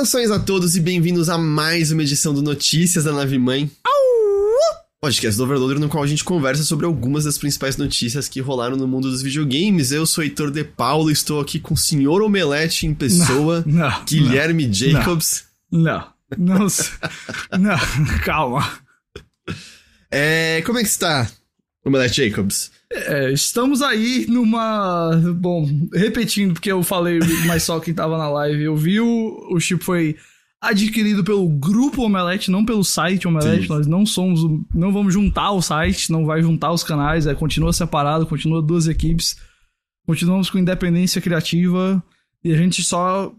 Saudações 0.00 0.30
a 0.30 0.38
todos 0.38 0.76
e 0.76 0.80
bem-vindos 0.80 1.28
a 1.28 1.36
mais 1.36 1.92
uma 1.92 2.02
edição 2.02 2.32
do 2.32 2.40
Notícias 2.40 3.04
da 3.04 3.12
Nave 3.12 3.38
Mãe. 3.38 3.70
Podcast 4.98 5.36
do 5.36 5.44
Overloader, 5.44 5.78
no 5.78 5.90
qual 5.90 6.02
a 6.02 6.06
gente 6.06 6.24
conversa 6.24 6.62
sobre 6.62 6.86
algumas 6.86 7.24
das 7.24 7.36
principais 7.36 7.76
notícias 7.76 8.26
que 8.26 8.40
rolaram 8.40 8.76
no 8.76 8.88
mundo 8.88 9.10
dos 9.10 9.20
videogames. 9.20 9.92
Eu 9.92 10.06
sou 10.06 10.24
Heitor 10.24 10.50
De 10.50 10.64
Paulo, 10.64 11.10
estou 11.10 11.38
aqui 11.38 11.60
com 11.60 11.74
o 11.74 11.76
Senhor 11.76 12.22
Omelete 12.22 12.86
em 12.86 12.94
pessoa, 12.94 13.62
Não, 13.66 13.90
não, 13.90 14.04
Guilherme 14.06 14.66
não, 14.68 14.72
Jacobs. 14.72 15.44
Não, 15.70 16.06
não, 16.38 16.66
não, 17.58 17.78
calma. 18.24 18.80
É, 20.10 20.62
como 20.64 20.78
é 20.78 20.82
que 20.82 20.88
está, 20.88 21.30
Omelete 21.84 22.26
Jacobs? 22.26 22.70
É, 22.92 23.30
estamos 23.30 23.82
aí 23.82 24.26
numa. 24.28 25.10
Bom, 25.36 25.64
repetindo, 25.94 26.54
porque 26.54 26.72
eu 26.72 26.82
falei, 26.82 27.20
mas 27.46 27.62
só 27.62 27.78
quem 27.78 27.94
tava 27.94 28.18
na 28.18 28.28
live 28.28 28.64
eu 28.64 28.76
vi, 28.76 29.00
o, 29.00 29.48
o 29.50 29.60
chip 29.60 29.84
foi 29.84 30.16
adquirido 30.60 31.22
pelo 31.22 31.48
grupo 31.48 32.02
Omelete, 32.02 32.50
não 32.50 32.64
pelo 32.64 32.82
site 32.82 33.28
Omelete. 33.28 33.62
Sim. 33.62 33.68
Nós 33.68 33.86
não 33.86 34.04
somos. 34.04 34.40
Não 34.74 34.92
vamos 34.92 35.14
juntar 35.14 35.52
o 35.52 35.62
site, 35.62 36.10
não 36.10 36.26
vai 36.26 36.42
juntar 36.42 36.72
os 36.72 36.82
canais, 36.82 37.26
é, 37.26 37.34
continua 37.34 37.72
separado, 37.72 38.26
continua 38.26 38.60
duas 38.60 38.88
equipes. 38.88 39.36
Continuamos 40.04 40.50
com 40.50 40.58
independência 40.58 41.20
criativa 41.20 42.02
e 42.42 42.52
a 42.52 42.56
gente 42.56 42.82
só. 42.82 43.32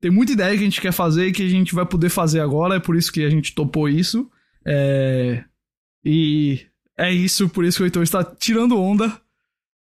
Tem 0.00 0.10
muita 0.10 0.32
ideia 0.32 0.52
que 0.52 0.60
a 0.60 0.64
gente 0.64 0.80
quer 0.80 0.92
fazer 0.92 1.26
e 1.26 1.32
que 1.32 1.42
a 1.42 1.48
gente 1.48 1.74
vai 1.74 1.84
poder 1.84 2.08
fazer 2.08 2.40
agora, 2.40 2.76
é 2.76 2.80
por 2.80 2.96
isso 2.96 3.12
que 3.12 3.24
a 3.24 3.30
gente 3.30 3.54
topou 3.54 3.88
isso. 3.88 4.30
É. 4.64 5.44
E 6.02 6.66
é 6.98 7.12
isso, 7.12 7.48
por 7.48 7.64
isso 7.64 7.78
que 7.78 7.82
o 7.82 7.86
Heitor 7.86 8.02
está 8.02 8.24
tirando 8.24 8.80
onda 8.80 9.20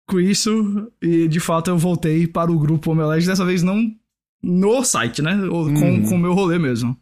com 0.07 0.19
isso. 0.19 0.91
E 1.01 1.27
de 1.27 1.39
fato 1.39 1.69
eu 1.69 1.77
voltei 1.77 2.27
para 2.27 2.51
o 2.51 2.59
grupo 2.59 2.91
Omelete, 2.91 3.25
dessa 3.27 3.45
vez 3.45 3.63
não 3.63 3.91
no 4.43 4.83
site, 4.83 5.21
né? 5.21 5.35
Com 5.49 5.63
Uhum. 5.63 6.03
com 6.03 6.15
o 6.15 6.19
meu 6.19 6.33
rolê 6.33 6.59
mesmo. 6.59 6.95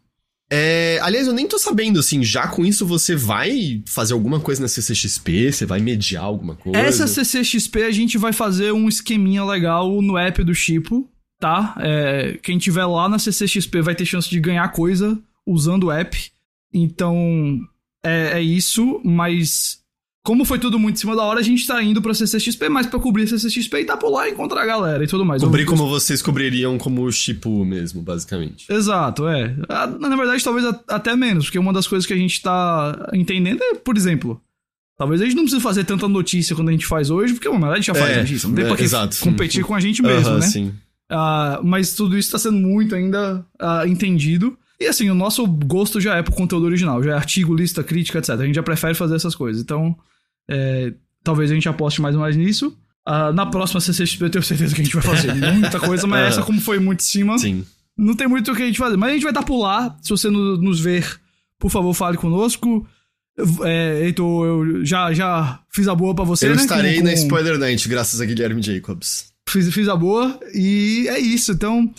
É, 0.50 0.98
aliás, 1.02 1.26
eu 1.26 1.32
nem 1.32 1.48
tô 1.48 1.58
sabendo, 1.58 1.98
assim, 1.98 2.22
já 2.22 2.46
com 2.46 2.64
isso 2.64 2.86
você 2.86 3.16
vai 3.16 3.82
fazer 3.86 4.12
alguma 4.12 4.38
coisa 4.38 4.60
na 4.62 4.68
CCXP? 4.68 5.50
Você 5.52 5.66
vai 5.66 5.80
mediar 5.80 6.22
alguma 6.22 6.54
coisa? 6.54 6.78
Essa 6.78 7.06
CCXP 7.06 7.82
a 7.82 7.90
gente 7.90 8.16
vai 8.18 8.32
fazer 8.32 8.72
um 8.72 8.88
esqueminha 8.88 9.44
legal 9.44 10.00
no 10.00 10.16
app 10.16 10.44
do 10.44 10.54
Chipo, 10.54 11.08
tá? 11.40 11.74
É, 11.80 12.38
quem 12.42 12.58
tiver 12.58 12.84
lá 12.84 13.08
na 13.08 13.18
CCXP 13.18 13.80
vai 13.82 13.94
ter 13.94 14.04
chance 14.04 14.28
de 14.30 14.38
ganhar 14.38 14.68
coisa 14.68 15.18
usando 15.46 15.84
o 15.84 15.90
app. 15.90 16.16
Então, 16.72 17.58
é, 18.04 18.38
é 18.38 18.42
isso, 18.42 19.00
mas 19.04 19.82
como 20.24 20.42
foi 20.46 20.58
tudo 20.58 20.78
muito 20.78 20.96
em 20.96 20.98
cima 20.98 21.14
da 21.14 21.22
hora, 21.22 21.38
a 21.40 21.42
gente 21.42 21.66
tá 21.66 21.82
indo 21.82 22.00
pra 22.00 22.14
CCXP, 22.14 22.70
mais 22.70 22.86
pra 22.86 22.98
cobrir 22.98 23.28
CCXP 23.28 23.80
e 23.80 23.84
tá 23.84 23.94
por 23.94 24.08
lá 24.10 24.26
e 24.26 24.32
encontrar 24.32 24.62
a 24.62 24.66
galera 24.66 25.04
e 25.04 25.06
tudo 25.06 25.22
mais. 25.24 25.42
Cobrir 25.42 25.66
como 25.66 25.86
vocês 25.86 26.22
cobririam 26.22 26.78
como 26.78 27.02
o 27.04 27.12
Chipu 27.12 27.62
mesmo, 27.64 28.00
basicamente. 28.00 28.64
Exato, 28.72 29.28
é. 29.28 29.54
Ah, 29.68 29.86
Na 29.86 30.16
verdade, 30.16 30.42
talvez 30.42 30.64
até 30.88 31.14
menos, 31.14 31.44
porque 31.44 31.58
uma 31.58 31.74
das 31.74 31.86
coisas 31.86 32.06
que 32.06 32.14
a 32.14 32.16
gente 32.16 32.40
tá 32.40 33.10
entendendo 33.12 33.62
é, 33.62 33.74
por 33.74 33.96
exemplo, 33.98 34.40
talvez 34.96 35.20
a 35.20 35.24
gente 35.24 35.36
não 35.36 35.42
precise 35.44 35.62
fazer 35.62 35.84
tanta 35.84 36.08
notícia 36.08 36.56
quando 36.56 36.70
a 36.70 36.72
gente 36.72 36.86
faz 36.86 37.10
hoje, 37.10 37.34
porque 37.34 37.48
uma 37.48 37.70
a 37.70 37.76
gente 37.76 37.86
já 37.88 37.94
faz 37.94 38.16
É, 38.16 38.20
notícia, 38.22 38.48
não 38.48 38.54
tem 38.54 38.64
é, 38.64 38.68
pra 38.68 38.76
que 38.78 38.82
exato. 38.82 39.18
competir 39.20 39.62
com 39.62 39.74
a 39.74 39.80
gente 39.80 40.00
mesmo, 40.00 40.26
Aham, 40.30 40.38
né? 40.38 40.46
sim. 40.46 40.72
Ah, 41.10 41.60
mas 41.62 41.94
tudo 41.94 42.16
isso 42.16 42.30
tá 42.32 42.38
sendo 42.38 42.56
muito 42.56 42.94
ainda 42.94 43.44
ah, 43.60 43.86
entendido. 43.86 44.56
E 44.80 44.86
assim, 44.86 45.10
o 45.10 45.14
nosso 45.14 45.46
gosto 45.46 46.00
já 46.00 46.16
é 46.16 46.22
pro 46.22 46.32
conteúdo 46.32 46.64
original, 46.64 47.02
já 47.02 47.10
é 47.12 47.14
artigo, 47.14 47.54
lista, 47.54 47.84
crítica, 47.84 48.18
etc. 48.18 48.30
A 48.30 48.46
gente 48.46 48.54
já 48.54 48.62
prefere 48.62 48.94
fazer 48.94 49.14
essas 49.16 49.34
coisas. 49.34 49.62
Então, 49.62 49.94
é, 50.50 50.92
talvez 51.22 51.50
a 51.50 51.54
gente 51.54 51.68
aposte 51.68 52.00
mais 52.00 52.14
ou 52.14 52.20
mais 52.20 52.36
nisso. 52.36 52.76
Ah, 53.06 53.32
na 53.32 53.44
próxima 53.46 53.80
CCXP 53.80 54.24
eu 54.24 54.30
tenho 54.30 54.42
certeza 54.44 54.74
que 54.74 54.80
a 54.80 54.84
gente 54.84 54.94
vai 54.94 55.02
fazer 55.04 55.34
muita 55.52 55.78
coisa, 55.78 56.06
mas 56.06 56.20
Aham. 56.20 56.28
essa, 56.28 56.42
como 56.42 56.60
foi 56.60 56.78
muito 56.78 57.00
em 57.00 57.04
cima, 57.04 57.38
Sim. 57.38 57.64
não 57.96 58.14
tem 58.14 58.26
muito 58.26 58.50
o 58.50 58.56
que 58.56 58.62
a 58.62 58.66
gente 58.66 58.78
fazer. 58.78 58.96
Mas 58.96 59.10
a 59.10 59.12
gente 59.14 59.22
vai 59.22 59.30
estar 59.32 59.42
por 59.42 59.58
lá. 59.60 59.96
Se 60.02 60.08
você 60.10 60.30
no- 60.30 60.56
nos 60.56 60.80
ver, 60.80 61.20
por 61.58 61.70
favor, 61.70 61.92
fale 61.94 62.16
conosco. 62.16 62.86
É, 63.64 64.04
Heitor, 64.04 64.46
eu 64.46 64.84
já, 64.86 65.12
já 65.12 65.58
fiz 65.70 65.88
a 65.88 65.94
boa 65.94 66.14
pra 66.14 66.24
você, 66.24 66.46
eu 66.46 66.54
né? 66.54 66.62
estarei 66.62 66.98
Com- 66.98 67.04
na 67.04 67.12
Spoiler 67.14 67.58
Night, 67.58 67.88
graças 67.88 68.20
a 68.20 68.24
Guilherme 68.24 68.62
Jacobs. 68.62 69.32
Fiz, 69.48 69.72
fiz 69.74 69.88
a 69.88 69.96
boa. 69.96 70.38
E 70.54 71.06
é 71.08 71.18
isso. 71.18 71.52
Então, 71.52 71.92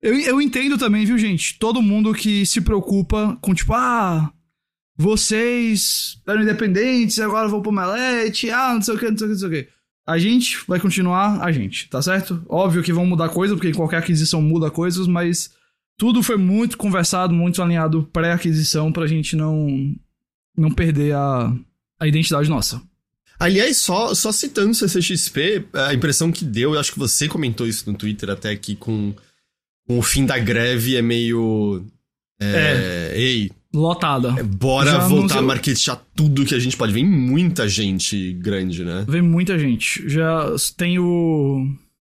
eu, 0.00 0.14
eu 0.20 0.40
entendo 0.40 0.78
também, 0.78 1.04
viu, 1.04 1.18
gente? 1.18 1.58
Todo 1.58 1.82
mundo 1.82 2.14
que 2.14 2.46
se 2.46 2.60
preocupa 2.60 3.36
com, 3.40 3.52
tipo, 3.52 3.74
ah, 3.74 4.30
vocês 4.98 6.20
eram 6.26 6.42
independentes, 6.42 7.20
agora 7.20 7.46
vão 7.46 7.62
pro 7.62 7.70
Melete, 7.70 8.50
ah, 8.50 8.74
não 8.74 8.82
sei 8.82 8.94
o 8.96 8.98
que, 8.98 9.08
não 9.08 9.16
sei 9.16 9.26
o 9.26 9.30
que, 9.30 9.34
não 9.34 9.38
sei 9.38 9.48
o 9.48 9.64
que. 9.64 9.68
A 10.04 10.18
gente 10.18 10.58
vai 10.66 10.80
continuar 10.80 11.40
a 11.40 11.52
gente, 11.52 11.88
tá 11.88 12.02
certo? 12.02 12.44
Óbvio 12.48 12.82
que 12.82 12.92
vão 12.92 13.06
mudar 13.06 13.28
coisa, 13.28 13.54
porque 13.54 13.72
qualquer 13.72 13.98
aquisição 13.98 14.42
muda 14.42 14.72
coisas, 14.72 15.06
mas 15.06 15.50
tudo 15.96 16.20
foi 16.20 16.36
muito 16.36 16.76
conversado, 16.76 17.32
muito 17.32 17.62
alinhado 17.62 18.08
pré-aquisição 18.12 18.90
pra 18.90 19.06
gente 19.06 19.36
não, 19.36 19.94
não 20.56 20.70
perder 20.70 21.14
a, 21.14 21.54
a 22.00 22.08
identidade 22.08 22.48
nossa. 22.48 22.82
Aliás, 23.38 23.76
só, 23.76 24.14
só 24.16 24.32
citando 24.32 24.72
o 24.72 24.74
CCXP, 24.74 25.68
a 25.74 25.94
impressão 25.94 26.32
que 26.32 26.44
deu, 26.44 26.74
eu 26.74 26.80
acho 26.80 26.92
que 26.92 26.98
você 26.98 27.28
comentou 27.28 27.68
isso 27.68 27.88
no 27.88 27.96
Twitter 27.96 28.30
até 28.30 28.56
que 28.56 28.74
com, 28.74 29.14
com 29.86 29.98
o 29.98 30.02
fim 30.02 30.26
da 30.26 30.38
greve 30.38 30.96
é 30.96 31.02
meio. 31.02 31.86
É, 32.40 33.12
Ei, 33.14 33.52
Lotada. 33.74 34.32
bora 34.44 34.90
Já 34.92 34.98
voltar 35.00 35.16
anunciou- 35.16 35.38
a 35.40 35.42
marketear 35.42 36.00
tudo 36.16 36.44
que 36.44 36.54
a 36.54 36.58
gente 36.58 36.76
pode. 36.76 36.92
Vem 36.92 37.04
muita 37.04 37.68
gente 37.68 38.32
grande, 38.34 38.84
né? 38.84 39.04
Vem 39.06 39.20
muita 39.22 39.58
gente. 39.58 40.08
Já 40.08 40.46
tem 40.76 40.98
o. 40.98 41.66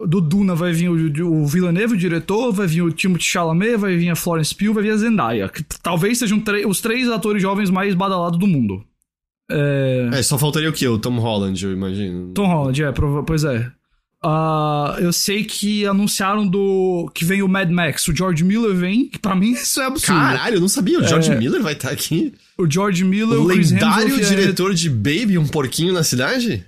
Do 0.06 0.20
Duna 0.20 0.54
vai 0.56 0.74
vir 0.74 0.90
o, 0.90 1.26
o 1.44 1.48
Villeneuve, 1.48 1.94
o 1.94 1.98
diretor, 1.98 2.52
vai 2.52 2.68
vir 2.68 2.82
o 2.82 2.92
Timothée 2.92 3.26
Chalamet, 3.26 3.78
vai 3.78 3.96
vir 3.96 4.10
a 4.10 4.16
Florence 4.16 4.54
Pugh, 4.54 4.74
vai 4.74 4.84
vir 4.84 4.92
a 4.92 4.98
Zendaya. 4.98 5.48
Que 5.48 5.64
talvez 5.82 6.18
sejam 6.18 6.38
tre- 6.42 6.66
os 6.66 6.82
três 6.82 7.08
atores 7.10 7.42
jovens 7.42 7.70
mais 7.70 7.96
badalados 7.96 8.38
do 8.38 8.46
mundo. 8.46 8.84
É... 9.50 10.10
É, 10.12 10.22
só 10.24 10.38
faltaria 10.38 10.70
o 10.70 10.74
quê? 10.74 10.86
O 10.88 10.98
Tom 11.00 11.18
Holland, 11.20 11.64
eu 11.64 11.72
imagino. 11.72 12.34
Tom 12.34 12.48
Holland, 12.48 12.84
é, 12.84 12.92
prova- 12.92 13.24
pois 13.24 13.46
é. 13.46 13.72
Ah, 14.24 14.98
eu 15.00 15.14
sei 15.14 15.44
que 15.44 15.86
anunciaram 15.86 16.48
do 16.48 17.10
que 17.14 17.24
vem 17.24 17.44
o 17.44 17.48
Mad 17.48 17.70
Max, 17.70 18.08
o 18.08 18.16
George 18.16 18.44
Miller 18.44 18.74
vem, 18.76 19.08
que 19.08 19.20
pra 19.20 19.36
mim 19.36 19.52
isso 19.54 19.80
é 19.82 19.86
absurdo. 19.86 20.20
Caralho, 20.20 20.56
eu 20.56 20.62
não 20.62 20.68
sabia. 20.68 21.00
O 21.00 21.04
George 21.08 21.32
É. 21.32 21.36
Miller 21.38 21.62
vai 21.62 21.74
estar 21.74 21.92
aqui. 21.92 22.34
O 22.58 22.70
George 22.70 23.04
Miller, 23.04 23.40
O 23.40 23.44
lendário 23.46 24.08
Hemsworth, 24.08 24.24
é- 24.32 24.36
diretor 24.36 24.74
de 24.74 24.90
Baby, 24.90 25.38
um 25.38 25.48
porquinho 25.48 25.94
na 25.94 26.04
cidade? 26.04 26.66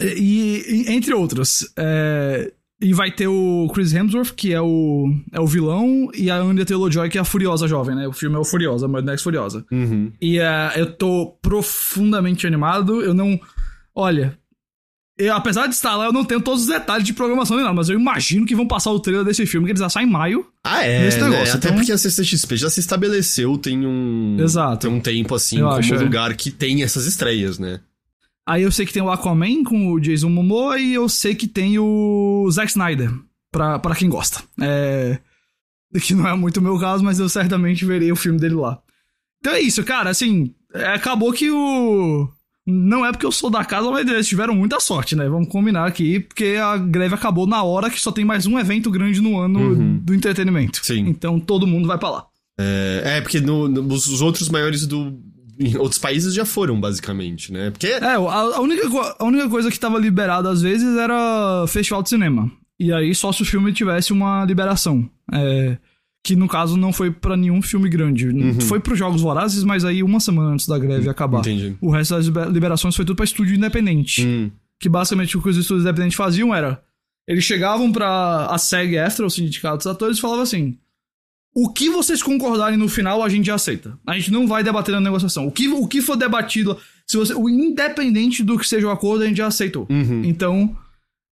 E, 0.00 0.84
e- 0.86 0.92
entre 0.92 1.14
outros. 1.14 1.66
é, 1.76 2.52
e 2.82 2.92
vai 2.94 3.10
ter 3.10 3.26
o 3.28 3.70
Chris 3.74 3.92
Hemsworth, 3.92 4.32
que 4.34 4.52
é 4.54 4.60
o, 4.60 5.04
é 5.32 5.38
o 5.40 5.46
vilão, 5.46 6.08
e 6.14 6.30
a 6.30 6.36
Anya 6.36 6.64
Taylor-Joy, 6.64 7.10
que 7.10 7.18
é 7.18 7.20
a 7.20 7.24
Furiosa 7.24 7.68
Jovem, 7.68 7.94
né? 7.94 8.08
O 8.08 8.12
filme 8.12 8.36
é 8.36 8.38
o 8.38 8.44
Furiosa, 8.44 8.88
Mad 8.88 9.04
Max 9.04 9.22
Furiosa. 9.22 9.64
Uhum. 9.70 10.10
E 10.20 10.38
é, 10.38 10.72
eu 10.76 10.90
tô 10.92 11.36
profundamente 11.42 12.46
animado. 12.46 13.00
Eu 13.02 13.12
não... 13.14 13.38
Olha... 13.94 14.38
Eu, 15.22 15.34
apesar 15.34 15.66
de 15.66 15.74
estar 15.74 15.96
lá, 15.96 16.06
eu 16.06 16.12
não 16.12 16.24
tenho 16.24 16.40
todos 16.40 16.62
os 16.62 16.68
detalhes 16.68 17.04
de 17.04 17.12
programação 17.12 17.56
nem 17.56 17.64
nada, 17.64 17.76
mas 17.76 17.88
eu 17.90 17.98
imagino 17.98 18.46
que 18.46 18.54
vão 18.54 18.66
passar 18.66 18.90
o 18.90 18.98
trailer 18.98 19.24
desse 19.24 19.44
filme, 19.44 19.66
que 19.66 19.72
eles 19.72 19.80
já 19.80 19.88
saem 19.90 20.08
em 20.08 20.10
maio. 20.10 20.46
Ah, 20.64 20.82
é. 20.82 21.04
Nesse 21.04 21.20
né? 21.20 21.28
negócio, 21.28 21.54
Até 21.56 21.68
então- 21.68 21.78
porque 21.78 21.92
a 21.92 21.98
CCXP 21.98 22.56
já 22.56 22.70
se 22.70 22.80
estabeleceu, 22.80 23.58
tem 23.58 23.86
um. 23.86 24.38
Exato. 24.40 24.88
Tem 24.88 24.90
um 24.90 25.00
tempo 25.00 25.34
assim, 25.34 25.58
Eu 25.58 25.66
como 25.66 25.78
acho, 25.78 25.94
é. 25.94 25.98
lugar 25.98 26.34
que 26.34 26.50
tem 26.50 26.82
essas 26.82 27.06
estreias, 27.06 27.58
né? 27.58 27.80
Aí 28.48 28.62
eu 28.62 28.72
sei 28.72 28.86
que 28.86 28.92
tem 28.92 29.02
o 29.02 29.10
Aquaman 29.10 29.62
com 29.62 29.92
o 29.92 30.00
Jason 30.00 30.30
Momoa 30.30 30.78
e 30.80 30.94
eu 30.94 31.08
sei 31.08 31.34
que 31.34 31.46
tem 31.46 31.78
o 31.78 32.48
Zack 32.50 32.70
Snyder, 32.70 33.12
pra, 33.52 33.78
pra 33.78 33.94
quem 33.94 34.08
gosta. 34.08 34.42
É... 34.60 35.18
Que 36.00 36.14
não 36.14 36.26
é 36.26 36.34
muito 36.34 36.56
o 36.58 36.62
meu 36.62 36.78
caso, 36.78 37.04
mas 37.04 37.18
eu 37.18 37.28
certamente 37.28 37.84
verei 37.84 38.10
o 38.10 38.16
filme 38.16 38.38
dele 38.40 38.54
lá. 38.54 38.78
Então 39.40 39.52
é 39.52 39.60
isso, 39.60 39.84
cara, 39.84 40.08
assim, 40.10 40.54
é, 40.72 40.86
acabou 40.94 41.32
que 41.32 41.50
o... 41.50 42.28
Não 42.70 43.04
é 43.04 43.10
porque 43.12 43.26
eu 43.26 43.32
sou 43.32 43.50
da 43.50 43.64
casa, 43.64 43.90
mas 43.90 44.06
eles 44.08 44.26
tiveram 44.28 44.54
muita 44.54 44.78
sorte, 44.80 45.14
né? 45.16 45.28
Vamos 45.28 45.48
combinar 45.48 45.86
aqui, 45.86 46.20
porque 46.20 46.56
a 46.62 46.76
greve 46.76 47.14
acabou 47.14 47.46
na 47.46 47.62
hora 47.62 47.90
que 47.90 48.00
só 48.00 48.10
tem 48.12 48.24
mais 48.24 48.46
um 48.46 48.58
evento 48.58 48.90
grande 48.90 49.20
no 49.20 49.38
ano 49.38 49.58
Uhum. 49.60 49.98
do 50.02 50.14
entretenimento. 50.14 50.80
Sim. 50.84 51.06
Então 51.08 51.38
todo 51.40 51.66
mundo 51.66 51.86
vai 51.88 51.98
pra 51.98 52.10
lá. 52.10 52.24
É, 52.58 53.02
é, 53.16 53.20
porque 53.20 53.40
no- 53.40 53.68
no- 53.68 53.92
os 53.94 54.06
os 54.06 54.20
outros 54.22 54.48
maiores 54.48 54.86
do. 54.86 55.18
Em 55.58 55.76
outros 55.76 55.98
países 55.98 56.32
já 56.34 56.44
foram, 56.46 56.80
basicamente, 56.80 57.52
né? 57.52 57.70
Porque. 57.70 57.86
É, 57.88 58.02
a, 58.04 58.14
a 58.16 58.60
única, 58.60 58.88
a 59.18 59.24
única 59.24 59.48
coisa 59.48 59.70
que 59.70 59.78
tava 59.78 59.98
liberada 59.98 60.48
às 60.50 60.62
vezes 60.62 60.96
era 60.96 61.66
festival 61.68 62.02
de 62.02 62.08
cinema. 62.08 62.50
E 62.78 62.90
aí 62.92 63.14
só 63.14 63.30
se 63.30 63.42
o 63.42 63.44
filme 63.46 63.70
tivesse 63.72 64.10
uma 64.12 64.42
liberação. 64.46 65.08
É, 65.32 65.76
que 66.22 66.36
no 66.36 66.46
caso 66.46 66.76
não 66.76 66.92
foi 66.92 67.10
pra 67.10 67.36
nenhum 67.36 67.62
filme 67.62 67.88
grande. 67.88 68.28
Foi 68.62 68.78
pros 68.78 68.98
Jogos 68.98 69.22
Vorazes, 69.22 69.64
mas 69.64 69.84
aí 69.84 70.02
uma 70.02 70.20
semana 70.20 70.50
antes 70.50 70.66
da 70.66 70.78
greve 70.78 71.08
acabar. 71.08 71.40
Entendi. 71.40 71.76
O 71.80 71.90
resto 71.90 72.14
das 72.14 72.26
liber- 72.26 72.48
liberações 72.48 72.94
foi 72.94 73.04
tudo 73.04 73.16
pra 73.16 73.24
estúdio 73.24 73.54
independente. 73.56 74.24
Hum, 74.26 74.50
Que 74.78 74.88
basicamente 74.88 75.36
o 75.36 75.42
que 75.42 75.48
os 75.48 75.56
estúdios 75.56 75.84
independentes 75.84 76.16
faziam 76.16 76.54
era. 76.54 76.82
Eles 77.28 77.44
chegavam 77.44 77.90
pra 77.92 78.46
a 78.50 78.58
SEG-AFTRA, 78.58 79.26
o 79.26 79.30
Sindicato 79.30 79.78
dos 79.78 79.86
Atores, 79.86 80.18
e 80.18 80.20
falavam 80.20 80.42
assim: 80.42 80.76
O 81.54 81.72
que 81.72 81.88
vocês 81.90 82.22
concordarem 82.22 82.78
no 82.78 82.88
final, 82.88 83.22
a 83.22 83.28
gente 83.28 83.46
já 83.46 83.54
aceita. 83.54 83.98
A 84.06 84.14
gente 84.18 84.30
não 84.32 84.46
vai 84.46 84.62
debater 84.64 84.92
na 84.94 85.00
negociação. 85.00 85.46
O 85.46 85.50
que, 85.52 85.68
o 85.68 85.86
que 85.86 86.00
for 86.02 86.16
debatido, 86.16 86.76
se 87.06 87.16
você, 87.16 87.32
o 87.34 87.48
independente 87.48 88.42
do 88.42 88.58
que 88.58 88.66
seja 88.68 88.86
o 88.86 88.90
acordo, 88.90 89.22
a 89.24 89.26
gente 89.26 89.36
já 89.38 89.46
aceitou. 89.46 89.86
uhum. 89.90 90.22
Então, 90.24 90.76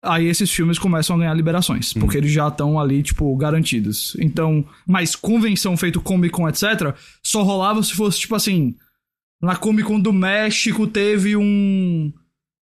aí 0.06 0.26
esses 0.26 0.50
filmes 0.50 0.78
começam 0.78 1.16
a 1.16 1.18
ganhar 1.18 1.34
liberações, 1.34 1.94
Uhum. 1.94 2.00
porque 2.00 2.16
eles 2.18 2.32
já 2.32 2.48
estão 2.48 2.78
ali, 2.78 3.02
tipo, 3.02 3.34
garantidos. 3.36 4.16
Então, 4.20 4.64
mas 4.86 5.14
convenção 5.16 5.76
feito 5.76 6.00
Comic 6.00 6.32
Con, 6.32 6.48
etc., 6.48 6.94
só 7.22 7.42
rolava 7.42 7.82
se 7.82 7.92
fosse, 7.92 8.20
tipo 8.20 8.34
assim, 8.34 8.74
na 9.42 9.56
Comic 9.56 9.86
Con 9.88 10.00
do 10.00 10.12
México 10.12 10.86
teve 10.86 11.36
um, 11.36 12.12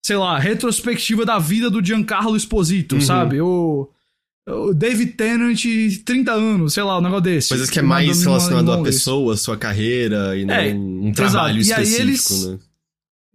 sei 0.04 0.16
lá, 0.16 0.38
retrospectiva 0.38 1.24
da 1.24 1.38
vida 1.38 1.70
do 1.70 1.84
Giancarlo 1.84 2.36
Esposito, 2.36 2.96
Uhum. 2.96 3.00
sabe? 3.00 3.40
O, 3.40 3.88
o 4.48 4.72
David 4.74 5.12
Tennant, 5.12 5.62
30 6.04 6.32
anos, 6.32 6.72
sei 6.74 6.82
lá, 6.82 6.98
um 6.98 7.02
negócio 7.02 7.22
desse. 7.24 7.50
Coisas 7.50 7.68
que 7.70 7.78
é 7.78 7.82
mais 7.82 8.22
relacionado 8.24 8.72
à 8.72 8.82
pessoa, 8.82 9.36
sua 9.36 9.56
carreira, 9.56 10.36
e 10.36 10.44
não 10.44 10.54
É, 10.54 10.72
um 10.74 11.12
trabalho 11.12 11.58
exato. 11.60 11.80
E 11.80 11.84
aí 11.84 11.88
específico, 11.88 12.32
eles- 12.34 12.46
né? 12.46 12.58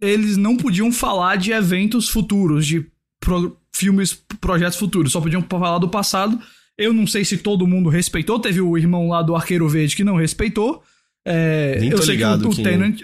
eles 0.00 0.36
não 0.36 0.56
podiam 0.56 0.90
falar 0.92 1.36
de 1.36 1.52
eventos 1.52 2.08
futuros, 2.08 2.66
de 2.66 2.84
pro- 3.20 3.56
filmes, 3.74 4.14
projetos 4.40 4.78
futuros, 4.78 5.12
só 5.12 5.20
podiam 5.20 5.42
falar 5.42 5.78
do 5.78 5.88
passado. 5.88 6.38
Eu 6.78 6.92
não 6.92 7.06
sei 7.06 7.24
se 7.24 7.38
todo 7.38 7.66
mundo 7.66 7.88
respeitou, 7.88 8.38
teve 8.40 8.60
o 8.60 8.76
irmão 8.78 9.08
lá 9.08 9.22
do 9.22 9.34
Arqueiro 9.36 9.68
Verde 9.68 9.94
que 9.96 10.02
não 10.04 10.16
respeitou. 10.16 10.82
É, 11.26 11.78
Nem 11.80 11.90
tô 11.90 11.96
eu 11.96 12.02
sei 12.02 12.14
ligado 12.16 12.40
que 12.42 12.46
o, 12.48 12.50
o 12.50 12.54
quem- 12.54 12.64
Tennant. 12.64 13.00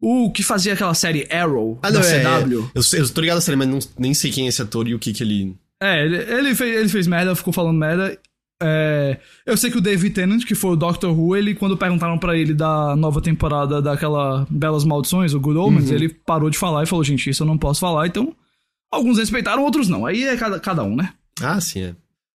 O 0.00 0.30
que 0.30 0.42
fazia 0.42 0.74
aquela 0.74 0.92
série 0.92 1.26
Arrow 1.32 1.78
Ah, 1.82 1.90
da 1.90 1.98
não, 2.00 2.06
é, 2.06 2.42
CW. 2.42 2.70
Eu, 2.74 2.82
sei- 2.82 3.00
eu 3.00 3.08
tô 3.08 3.20
ligado 3.22 3.38
a 3.38 3.40
série, 3.40 3.56
mas 3.56 3.68
não- 3.68 3.78
nem 3.98 4.12
sei 4.12 4.30
quem 4.30 4.44
é 4.44 4.48
esse 4.48 4.60
ator 4.60 4.86
e 4.86 4.94
o 4.94 4.98
que 4.98 5.12
que 5.14 5.22
ele... 5.22 5.54
É, 5.82 6.04
ele, 6.04 6.16
ele 6.16 6.54
fez, 6.54 6.76
ele 6.78 6.88
fez 6.88 7.06
merda, 7.06 7.34
ficou 7.34 7.52
falando 7.54 7.78
merda. 7.78 8.18
É, 8.62 9.18
eu 9.46 9.56
sei 9.56 9.70
que 9.70 9.78
o 9.78 9.80
David 9.80 10.14
Tennant, 10.14 10.44
que 10.44 10.54
foi 10.54 10.72
o 10.72 10.76
Doctor 10.76 11.10
Who, 11.18 11.34
ele, 11.36 11.54
quando 11.54 11.76
perguntaram 11.76 12.18
pra 12.18 12.36
ele 12.36 12.52
da 12.54 12.94
nova 12.96 13.20
temporada 13.22 13.80
daquela 13.82 14.46
Belas 14.50 14.84
Maldições, 14.84 15.32
o 15.34 15.40
Good 15.40 15.58
Omens, 15.58 15.88
Uhum. 15.88 15.94
ele 15.96 16.08
parou 16.10 16.50
de 16.50 16.58
falar 16.58 16.82
e 16.82 16.86
falou, 16.86 17.02
gente, 17.04 17.28
isso 17.30 17.42
eu 17.42 17.46
não 17.46 17.56
posso 17.58 17.80
falar, 17.80 18.06
então... 18.06 18.34
Alguns 18.94 19.18
respeitaram, 19.18 19.62
outros 19.62 19.88
não. 19.88 20.06
Aí 20.06 20.24
é 20.24 20.36
cada, 20.36 20.60
cada 20.60 20.82
um, 20.82 20.94
né? 20.94 21.12
Ah, 21.40 21.60
sim, 21.60 21.82
é. 21.82 21.94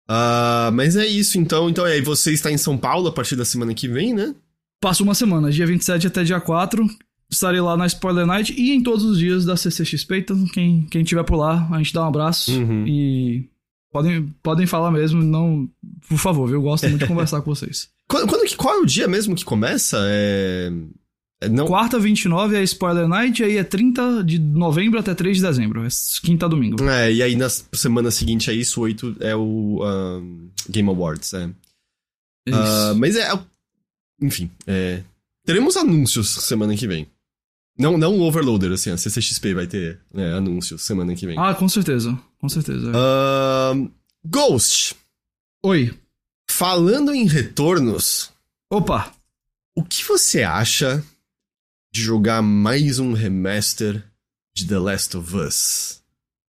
Ah, 0.08 0.70
mas 0.72 0.96
é 0.96 1.06
isso, 1.06 1.38
então. 1.38 1.68
Então, 1.68 1.84
aí 1.84 2.00
você 2.00 2.32
está 2.32 2.50
em 2.50 2.56
São 2.56 2.76
Paulo 2.76 3.08
a 3.08 3.12
partir 3.12 3.36
da 3.36 3.44
semana 3.44 3.74
que 3.74 3.86
vem, 3.86 4.14
né? 4.14 4.34
Passa 4.80 5.02
uma 5.02 5.14
semana, 5.14 5.50
dia 5.50 5.66
27 5.66 6.06
até 6.06 6.24
dia 6.24 6.40
4. 6.40 6.86
Estarei 7.30 7.60
lá 7.60 7.76
na 7.76 7.86
Spoiler 7.86 8.24
Night 8.24 8.54
e 8.56 8.72
em 8.72 8.82
todos 8.82 9.04
os 9.04 9.18
dias 9.18 9.44
da 9.44 9.56
CCXP. 9.56 10.18
Então, 10.18 10.46
quem, 10.46 10.86
quem 10.90 11.04
tiver 11.04 11.22
por 11.24 11.36
lá, 11.36 11.68
a 11.70 11.78
gente 11.78 11.92
dá 11.92 12.02
um 12.04 12.08
abraço. 12.08 12.50
Uhum. 12.52 12.86
E 12.86 13.50
podem, 13.92 14.34
podem 14.42 14.66
falar 14.66 14.90
mesmo, 14.90 15.22
não. 15.22 15.68
Por 16.08 16.16
favor, 16.16 16.46
viu? 16.46 16.56
Eu 16.56 16.62
gosto 16.62 16.88
muito 16.88 17.02
de 17.02 17.06
conversar 17.06 17.42
com 17.42 17.54
vocês. 17.54 17.90
Quando, 18.08 18.26
quando 18.26 18.48
que, 18.48 18.56
qual 18.56 18.76
é 18.76 18.78
o 18.78 18.86
dia 18.86 19.06
mesmo 19.06 19.34
que 19.34 19.44
começa? 19.44 19.98
É... 20.08 20.72
é 21.40 21.48
não... 21.48 21.66
Quarta, 21.66 21.98
29 21.98 22.56
é 22.56 22.62
Spoiler 22.64 23.06
Night, 23.06 23.44
aí 23.44 23.56
é 23.56 23.64
30 23.64 24.24
de 24.24 24.38
novembro 24.38 24.98
até 24.98 25.14
3 25.14 25.36
de 25.36 25.42
dezembro. 25.42 25.84
É 25.84 25.88
quinta 26.22 26.46
a 26.46 26.48
domingo. 26.48 26.82
É, 26.88 27.12
e 27.12 27.22
aí 27.22 27.36
na 27.36 27.48
semana 27.48 28.10
seguinte 28.10 28.50
é 28.50 28.54
isso, 28.54 28.80
8 28.80 29.16
é 29.20 29.36
o 29.36 29.80
ahn, 29.82 30.48
Game 30.68 30.88
Awards, 30.88 31.34
é. 31.34 31.50
Isso. 32.46 32.94
mas 32.96 33.16
é. 33.16 33.28
Enfim, 34.20 34.50
é. 34.66 35.02
Teremos 35.44 35.76
anúncios 35.76 36.28
semana 36.28 36.76
que 36.76 36.86
vem. 36.86 37.06
Não, 37.78 37.96
não 37.96 38.18
o 38.18 38.22
Overloader, 38.22 38.72
assim, 38.72 38.90
a 38.90 38.96
CCXP 38.96 39.54
vai 39.54 39.66
ter 39.68 40.00
né, 40.12 40.34
anúncios 40.34 40.82
semana 40.82 41.14
que 41.14 41.24
vem. 41.24 41.38
Ah, 41.38 41.54
com 41.54 41.68
certeza. 41.68 42.18
Com 42.40 42.48
certeza. 42.48 42.90
Ahn, 42.92 43.88
Ghost. 44.24 44.96
Oi. 45.62 45.94
Falando 46.50 47.14
em 47.14 47.24
retornos, 47.26 48.32
Opa. 48.68 49.12
o 49.76 49.84
que 49.84 50.02
você 50.04 50.42
acha 50.42 51.04
de 51.92 52.02
jogar 52.02 52.42
mais 52.42 52.98
um 52.98 53.12
remaster 53.12 54.04
de 54.54 54.66
The 54.66 54.78
Last 54.78 55.16
of 55.16 55.36
Us? 55.36 55.98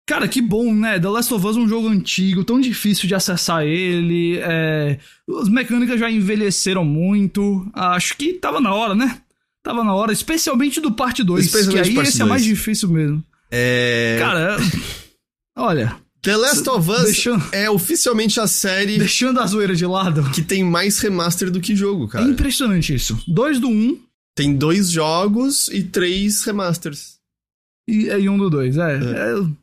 Cara, 0.07 0.27
que 0.27 0.41
bom, 0.41 0.75
né? 0.75 0.99
The 0.99 1.09
Last 1.09 1.35
of 1.35 1.47
Us 1.47 1.57
é 1.57 1.61
um 1.61 1.69
jogo 1.69 1.89
antigo, 1.89 2.43
tão 2.43 2.59
difícil 2.59 3.07
de 3.07 3.15
acessar 3.15 3.63
ele. 3.65 4.39
É... 4.39 4.99
As 5.41 5.49
mecânicas 5.51 6.01
já 6.01 6.11
envelheceram 6.11 6.83
muito. 6.85 7.69
Acho 7.75 8.17
que 8.17 8.33
tava 8.35 8.59
na 8.59 8.73
hora, 8.75 8.95
né? 8.95 9.21
Tava 9.63 9.85
na 9.85 9.95
hora, 9.95 10.11
especialmente 10.13 10.81
do 10.81 10.93
parte 10.93 11.23
2. 11.23 11.41
Que 11.43 11.47
Especialmente 11.49 11.89
aí 11.91 11.95
parte 11.95 12.09
esse 12.09 12.23
é 12.23 12.25
mais 12.25 12.43
2. 12.43 12.57
difícil 12.57 12.89
mesmo. 12.89 13.23
É. 13.51 14.17
Cara, 14.19 14.57
olha, 15.55 15.95
The 16.23 16.37
Last 16.39 16.69
of 16.71 16.91
Us 16.91 17.05
deixando, 17.05 17.45
é 17.53 17.69
oficialmente 17.69 18.41
a 18.41 18.47
série 18.47 18.97
deixando 18.97 19.41
a 19.41 19.47
zoeira 19.47 19.75
de 19.77 19.85
lado. 19.85 20.23
que 20.31 20.41
tem 20.41 20.65
mais 20.65 20.99
remaster 21.01 21.51
do 21.51 21.61
que 21.61 21.77
jogo, 21.77 22.07
É 22.07 22.09
cara. 22.09 22.25
impressionante 22.25 22.95
isso. 22.95 23.23
Dois 23.29 23.59
do 23.61 23.69
um 23.69 23.99
Tem 24.39 24.55
dois 24.55 24.89
jogos 24.89 25.67
e 25.67 25.83
três 25.83 26.45
remasters. 26.45 27.15
e, 27.89 28.07
e 28.07 28.29
um 28.29 28.39
do 28.39 28.49
dois. 28.49 28.77
É. 28.77 28.95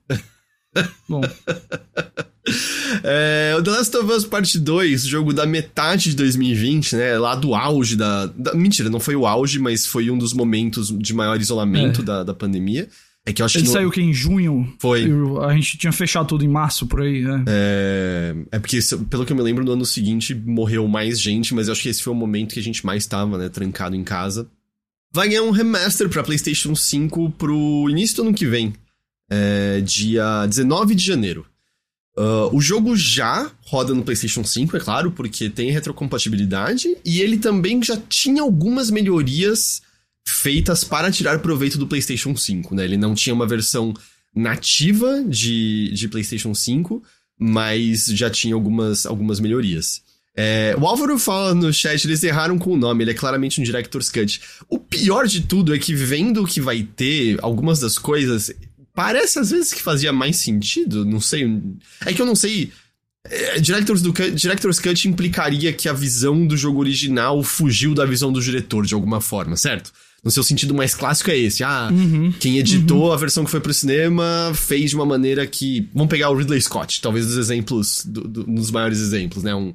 é- 0.10 0.18
Bom, 1.08 1.22
É, 3.04 3.56
o 3.58 3.64
The 3.64 3.72
Last 3.72 3.96
of 3.96 4.12
Us 4.12 4.26
Parte 4.26 4.60
2, 4.60 5.06
jogo 5.06 5.32
da 5.32 5.46
metade 5.46 6.10
de 6.10 6.16
2020, 6.18 6.96
né? 6.98 7.18
Lá 7.18 7.36
do 7.36 7.56
auge 7.56 7.96
da, 7.96 8.26
da- 8.28 8.54
Mentira, 8.54 8.90
não 8.90 9.00
foi 9.00 9.16
o 9.16 9.26
auge, 9.26 9.60
mas 9.60 9.86
foi 9.86 10.12
um 10.12 10.18
dos 10.18 10.34
momentos 10.34 10.90
de 11.00 11.14
maior 11.14 11.40
isolamento 11.40 12.02
É. 12.02 12.04
da, 12.04 12.24
da 12.26 12.34
pandemia. 12.34 12.90
É 13.26 13.32
que 13.34 13.42
eu 13.42 13.46
acho 13.46 13.58
ele 13.58 13.64
que. 13.64 13.70
no- 13.70 13.74
saiu 13.74 13.90
que 13.92 14.02
em 14.02 14.14
junho. 14.14 14.72
Foi. 14.80 15.08
A 15.48 15.54
gente 15.56 15.78
tinha 15.78 15.92
fechado 15.94 16.28
tudo 16.28 16.44
em 16.44 16.48
março 16.50 16.86
por 16.86 17.02
aí, 17.02 17.22
né? 17.24 17.44
É, 17.48 18.36
é 18.52 18.60
porque, 18.60 18.80
pelo 19.10 19.26
que 19.26 19.32
eu 19.32 19.38
me 19.38 19.42
lembro, 19.42 19.64
no 19.64 19.72
ano 19.72 19.86
seguinte 19.86 20.36
morreu 20.36 20.86
mais 20.88 21.20
gente, 21.20 21.56
mas 21.56 21.68
eu 21.68 21.72
acho 21.72 21.82
que 21.82 21.90
esse 21.90 22.04
foi 22.04 22.12
o 22.14 22.16
momento 22.16 22.54
que 22.54 22.60
a 22.60 22.64
gente 22.64 22.86
mais 22.86 23.08
tava, 23.08 23.38
né? 23.38 23.50
Trancado 23.50 23.96
em 23.96 24.04
casa. 24.04 24.48
Vai 25.16 25.30
ganhar 25.30 25.44
um 25.44 25.52
remaster 25.52 26.10
pra 26.10 26.26
PlayStation 26.26 26.76
5 26.76 27.30
pro 27.38 27.90
início 27.90 28.18
do 28.18 28.24
ano 28.24 28.34
que 28.34 28.46
vem. 28.46 28.74
É, 29.32 29.80
dia 29.80 30.46
19 30.46 30.94
de 30.94 31.06
janeiro. 31.06 31.46
Ah, 32.18 32.50
o 32.52 32.60
jogo 32.60 32.98
já 32.98 33.50
roda 33.62 33.94
no 33.94 34.04
PlayStation 34.04 34.44
5, 34.44 34.76
é 34.76 34.80
claro, 34.82 35.14
porque 35.14 35.50
tem 35.50 35.72
retrocompatibilidade, 35.72 36.98
e 37.06 37.22
ele 37.22 37.38
também 37.38 37.82
já 37.82 37.96
tinha 38.10 38.42
algumas 38.42 38.92
melhorias 38.92 39.82
feitas 40.28 40.84
para 40.84 41.10
tirar 41.10 41.40
proveito 41.40 41.78
do 41.78 41.88
PlayStation 41.88 42.36
5, 42.36 42.76
né? 42.76 42.84
Ele 42.84 42.98
não 42.98 43.16
tinha 43.16 43.34
uma 43.34 43.48
versão 43.48 43.94
nativa 44.36 45.24
de, 45.24 45.94
de 45.94 46.10
PlayStation 46.10 46.54
5, 46.54 47.02
mas 47.40 48.08
já 48.08 48.30
tinha 48.30 48.54
algumas, 48.54 49.06
algumas 49.06 49.40
melhorias. 49.40 50.04
É, 50.38 50.76
o 50.78 50.86
Álvaro 50.86 51.18
fala 51.18 51.56
no 51.56 51.72
chat, 51.74 52.04
eles 52.06 52.22
erraram 52.24 52.58
com 52.58 52.72
o 52.74 52.78
nome, 52.78 53.04
ele 53.04 53.12
é 53.12 53.14
claramente 53.14 53.62
um 53.62 53.64
Director's 53.64 54.10
Cut. 54.10 54.42
O 54.68 54.78
pior 54.78 55.28
de 55.28 55.42
tudo 55.42 55.74
é 55.74 55.80
que 55.80 55.94
vendo 55.96 56.44
o 56.44 56.48
que 56.48 56.60
vai 56.60 56.84
ter, 56.84 57.38
algumas 57.42 57.80
das 57.80 57.98
coisas, 57.98 58.52
parece 58.94 59.40
às 59.40 59.52
vezes 59.52 59.74
que 59.74 59.82
fazia 59.82 60.12
mais 60.12 60.36
sentido, 60.38 61.06
não 61.06 61.22
sei. 61.22 61.46
É 62.06 62.12
que 62.14 62.22
eu 62.22 62.26
não 62.26 62.36
sei. 62.36 62.72
É, 63.28 63.60
Director's, 63.60 64.02
do 64.02 64.14
Cut, 64.14 64.32
Director's 64.32 64.80
Cut 64.80 65.08
implicaria 65.08 65.72
que 65.74 65.88
a 65.90 65.94
visão 65.94 66.46
do 66.46 66.56
jogo 66.58 66.80
original 66.80 67.42
fugiu 67.42 67.94
da 67.96 68.06
visão 68.06 68.32
do 68.32 68.42
diretor 68.42 68.86
de 68.86 68.94
alguma 68.94 69.20
forma, 69.22 69.56
certo? 69.58 69.92
No 70.24 70.30
seu 70.32 70.44
sentido 70.44 70.74
mais 70.74 70.94
clássico 70.94 71.32
é 71.32 71.38
esse. 71.38 71.64
Ah, 71.64 71.90
Uhum. 71.92 72.32
quem 72.40 72.58
editou 72.58 73.14
a 73.14 73.18
versão 73.18 73.46
que 73.46 73.52
foi 73.52 73.60
pro 73.62 73.74
cinema 73.74 74.52
fez 74.54 74.90
de 74.90 74.96
uma 74.96 75.06
maneira 75.06 75.46
que. 75.48 75.88
Vamos 75.94 76.10
pegar 76.10 76.30
o 76.30 76.36
Ridley 76.36 76.60
Scott, 76.62 77.00
talvez 77.02 77.26
dos 77.28 77.38
exemplos, 77.38 78.04
do, 78.06 78.28
do, 78.28 78.50
um 78.50 78.56
dos 78.56 78.70
maiores 78.72 79.00
exemplos, 79.00 79.44
né? 79.44 79.56
Um, 79.56 79.72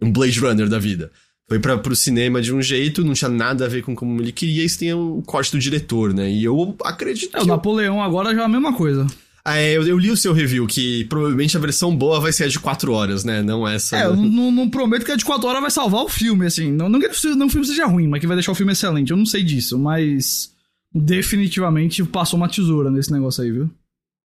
um 0.00 0.10
Blade 0.10 0.38
Runner 0.38 0.68
da 0.68 0.78
vida. 0.78 1.10
Foi 1.48 1.58
pra, 1.58 1.76
pro 1.76 1.94
cinema 1.94 2.40
de 2.40 2.54
um 2.54 2.62
jeito, 2.62 3.04
não 3.04 3.12
tinha 3.12 3.28
nada 3.28 3.66
a 3.66 3.68
ver 3.68 3.82
com 3.82 3.94
como 3.94 4.20
ele 4.20 4.32
queria, 4.32 4.62
e 4.62 4.66
isso 4.66 4.78
tem 4.78 4.94
o 4.94 5.22
corte 5.26 5.52
do 5.52 5.58
diretor, 5.58 6.14
né? 6.14 6.30
E 6.30 6.42
eu 6.42 6.74
acredito 6.82 7.36
É, 7.36 7.40
o 7.40 7.42
que. 7.42 7.48
Napoleão 7.48 8.02
agora 8.02 8.34
já 8.34 8.42
é 8.42 8.44
a 8.44 8.48
mesma 8.48 8.72
coisa. 8.72 9.06
Ah, 9.44 9.58
é, 9.58 9.76
eu, 9.76 9.86
eu 9.86 9.98
li 9.98 10.10
o 10.10 10.16
seu 10.16 10.32
review, 10.32 10.66
que 10.66 11.04
provavelmente 11.04 11.54
a 11.54 11.60
versão 11.60 11.94
boa 11.94 12.18
vai 12.18 12.32
ser 12.32 12.44
a 12.44 12.48
de 12.48 12.58
4 12.58 12.90
horas, 12.90 13.24
né? 13.24 13.42
Não 13.42 13.68
essa. 13.68 13.94
É, 13.94 14.06
eu 14.06 14.16
não, 14.16 14.50
não 14.50 14.70
prometo 14.70 15.04
que 15.04 15.12
a 15.12 15.16
de 15.16 15.24
4 15.24 15.46
horas 15.46 15.60
vai 15.60 15.70
salvar 15.70 16.02
o 16.02 16.08
filme, 16.08 16.46
assim. 16.46 16.72
Não, 16.72 16.88
não 16.88 16.98
que 16.98 17.08
não, 17.36 17.46
o 17.46 17.50
filme 17.50 17.66
seja 17.66 17.84
ruim, 17.84 18.08
mas 18.08 18.20
que 18.20 18.26
vai 18.26 18.36
deixar 18.36 18.52
o 18.52 18.54
filme 18.54 18.72
excelente. 18.72 19.10
Eu 19.10 19.18
não 19.18 19.26
sei 19.26 19.42
disso, 19.42 19.78
mas 19.78 20.50
definitivamente 20.94 22.02
passou 22.04 22.38
uma 22.38 22.48
tesoura 22.48 22.90
nesse 22.90 23.12
negócio 23.12 23.44
aí, 23.44 23.50
viu? 23.50 23.70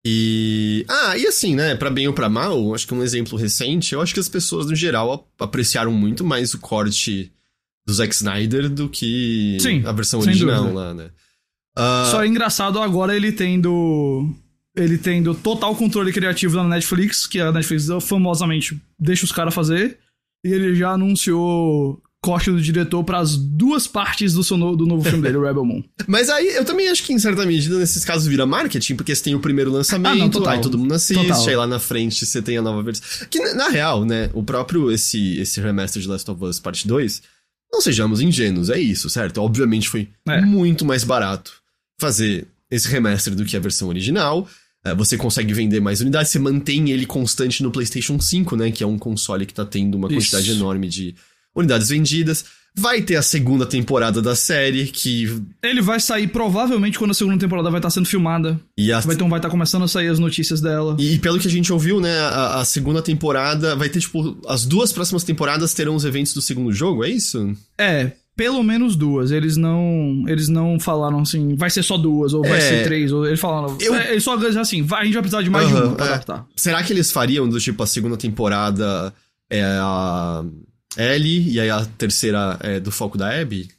E. 0.09 0.85
Ah, 0.87 1.17
e 1.17 1.27
assim, 1.27 1.53
né? 1.55 1.75
Pra 1.75 1.89
bem 1.89 2.07
ou 2.07 2.13
pra 2.13 2.29
mal, 2.29 2.73
acho 2.73 2.87
que 2.87 2.93
um 2.93 3.03
exemplo 3.03 3.37
recente, 3.37 3.93
eu 3.93 4.01
acho 4.01 4.13
que 4.13 4.19
as 4.19 4.29
pessoas, 4.29 4.65
no 4.67 4.75
geral, 4.75 5.11
ap- 5.11 5.27
apreciaram 5.41 5.91
muito 5.91 6.23
mais 6.23 6.53
o 6.53 6.59
corte 6.59 7.31
do 7.85 7.93
Zack 7.93 8.13
Snyder 8.15 8.69
do 8.69 8.87
que 8.89 9.57
Sim, 9.59 9.83
a 9.85 9.91
versão 9.91 10.19
original 10.21 10.61
dúvida. 10.63 10.79
lá, 10.79 10.93
né? 10.93 11.09
Ah, 11.75 12.07
Só 12.09 12.23
é 12.23 12.27
engraçado 12.27 12.79
agora 12.79 13.15
ele 13.15 13.31
tendo. 13.31 14.33
Ele 14.75 14.97
tendo 14.97 15.33
total 15.33 15.75
controle 15.75 16.13
criativo 16.13 16.55
na 16.57 16.63
Netflix, 16.63 17.25
que 17.25 17.39
a 17.39 17.51
Netflix 17.51 17.87
famosamente 18.01 18.79
deixa 18.99 19.25
os 19.25 19.31
caras 19.31 19.53
fazer. 19.53 19.97
E 20.45 20.49
ele 20.53 20.75
já 20.75 20.91
anunciou 20.91 21.99
corte 22.27 22.51
do 22.51 22.61
diretor 22.61 23.03
para 23.05 23.19
as 23.19 23.37
duas 23.37 23.87
partes 23.87 24.33
do, 24.33 24.43
seu 24.43 24.57
no- 24.57 24.75
do 24.75 24.85
novo 24.85 25.03
filme 25.07 25.23
dele, 25.23 25.37
Rebel 25.39 25.63
Moon. 25.63 25.81
Mas 26.05 26.29
aí 26.29 26.47
eu 26.55 26.65
também 26.65 26.89
acho 26.89 27.01
que 27.03 27.13
em 27.13 27.19
certa 27.19 27.45
medida 27.45 27.79
nesses 27.79 28.03
casos 28.03 28.27
vira 28.27 28.45
marketing, 28.45 28.95
porque 28.95 29.15
você 29.15 29.23
tem 29.23 29.33
o 29.35 29.39
primeiro 29.39 29.71
lançamento, 29.71 30.11
Ah, 30.11 30.15
não, 30.15 30.29
total. 30.29 30.53
aí 30.55 30.61
todo 30.61 30.77
mundo 30.77 30.93
assiste, 30.93 31.25
Total. 31.25 31.47
aí 31.47 31.55
lá 31.55 31.65
na 31.65 31.79
frente 31.79 32.25
você 32.25 32.41
tem 32.41 32.57
a 32.57 32.61
nova 32.61 32.83
versão. 32.83 33.05
Que 33.29 33.39
na- 33.39 33.53
na 33.53 33.69
real, 33.69 34.03
né, 34.03 34.29
o 34.33 34.43
próprio 34.43 34.91
esse 34.91 35.37
esse 35.39 35.61
remaster 35.61 36.01
de 36.01 36.07
Last 36.09 36.29
of 36.29 36.43
Us 36.43 36.59
Parte 36.59 36.85
2, 36.87 37.21
não 37.71 37.79
sejamos 37.81 38.19
ingênuos, 38.21 38.69
é 38.69 38.79
isso, 38.79 39.09
certo? 39.09 39.37
Obviamente 39.41 39.87
foi 39.87 40.09
É. 40.27 40.41
muito 40.41 40.83
mais 40.85 41.03
barato 41.05 41.53
fazer 41.99 42.45
esse 42.69 42.87
remaster 42.89 43.33
do 43.35 43.45
que 43.45 43.55
a 43.55 43.59
versão 43.59 43.87
original. 43.87 44.47
é, 44.85 44.93
você 44.95 45.17
consegue 45.17 45.53
vender 45.53 45.81
mais 45.81 45.99
unidades, 46.01 46.31
você 46.31 46.39
mantém 46.39 46.91
ele 46.91 47.05
constante 47.05 47.61
no 47.63 47.71
PlayStation 47.71 48.19
5, 48.21 48.55
né? 48.55 48.71
Que 48.71 48.83
é 48.83 48.87
um 48.87 48.97
console 48.97 49.45
que 49.45 49.53
tá 49.53 49.65
tendo 49.65 49.95
uma 49.95 50.07
quantidade 50.07 50.49
Isso. 50.49 50.57
enorme 50.59 50.87
de 50.87 51.13
unidades 51.57 51.89
vendidas. 51.89 52.45
Vai 52.79 53.01
ter 53.01 53.15
a 53.15 53.23
segunda 53.23 53.65
temporada 53.65 54.21
da 54.21 54.35
série, 54.35 54.85
que. 54.85 55.25
Ele 55.63 55.81
vai 55.81 55.99
sair 55.99 56.27
provavelmente 56.27 56.99
quando 56.99 57.09
a 57.09 57.13
segunda 57.15 57.39
temporada 57.39 57.71
vai 57.71 57.79
estar 57.79 57.89
sendo 57.89 58.05
filmada. 58.07 58.59
E, 58.77 58.91
a, 58.93 58.99
Vai, 58.99 59.15
então 59.15 59.27
vai 59.27 59.39
estar 59.39 59.49
começando 59.49 59.81
a 59.83 59.87
sair 59.87 60.09
as 60.09 60.19
notícias 60.19 60.61
dela. 60.61 60.95
e, 60.99 61.15
e 61.15 61.19
pelo 61.19 61.39
que 61.39 61.47
a 61.47 61.51
gente 61.51 61.73
ouviu, 61.73 61.99
né? 61.99 62.19
A, 62.19 62.59
a 62.59 62.65
segunda 62.65 63.01
temporada 63.01 63.75
vai 63.75 63.89
ter, 63.89 63.99
tipo, 63.99 64.37
as 64.47 64.63
duas 64.63 64.93
próximas 64.93 65.23
temporadas 65.23 65.73
terão 65.73 65.95
os 65.95 66.05
eventos 66.05 66.35
do 66.35 66.41
segundo 66.41 66.71
jogo, 66.71 67.03
é 67.03 67.09
isso? 67.09 67.51
É, 67.79 68.11
pelo 68.35 68.61
menos 68.61 68.95
duas. 68.95 69.31
Eles 69.31 69.57
não. 69.57 70.23
Eles 70.27 70.47
não 70.47 70.79
falaram 70.79 71.21
assim, 71.21 71.55
vai 71.55 71.71
ser 71.71 71.81
só 71.81 71.97
duas, 71.97 72.31
ou 72.35 72.43
vai 72.43 72.59
É. 72.59 72.61
ser 72.61 72.83
três, 72.83 73.11
ou 73.11 73.25
eles 73.25 73.39
falaram. 73.39 73.75
Eu- 73.81 73.95
É, 73.95 74.11
eles 74.11 74.23
só 74.23 74.35
assim, 74.35 74.83
vai, 74.83 75.01
a 75.01 75.05
gente 75.05 75.13
vai 75.15 75.23
precisar 75.23 75.41
de 75.41 75.49
mais 75.49 75.65
Aham, 75.65 75.81
de 75.81 75.87
uma 75.87 75.95
pra 75.95 76.05
é. 76.05 76.09
adaptar. 76.09 76.45
Será 76.55 76.83
que 76.83 76.93
eles 76.93 77.11
fariam 77.11 77.49
do 77.49 77.59
tipo 77.59 77.81
a 77.81 77.87
segunda 77.87 78.15
temporada 78.17 79.11
é 79.49 79.63
a 79.63 80.43
Ellie 80.95 81.51
e 81.51 81.59
aí 81.59 81.69
a 81.69 81.85
terceira 81.85 82.57
é 82.61 82.79
do 82.79 82.91
foco 82.91 83.17
da 83.17 83.29
Abby? 83.39 83.69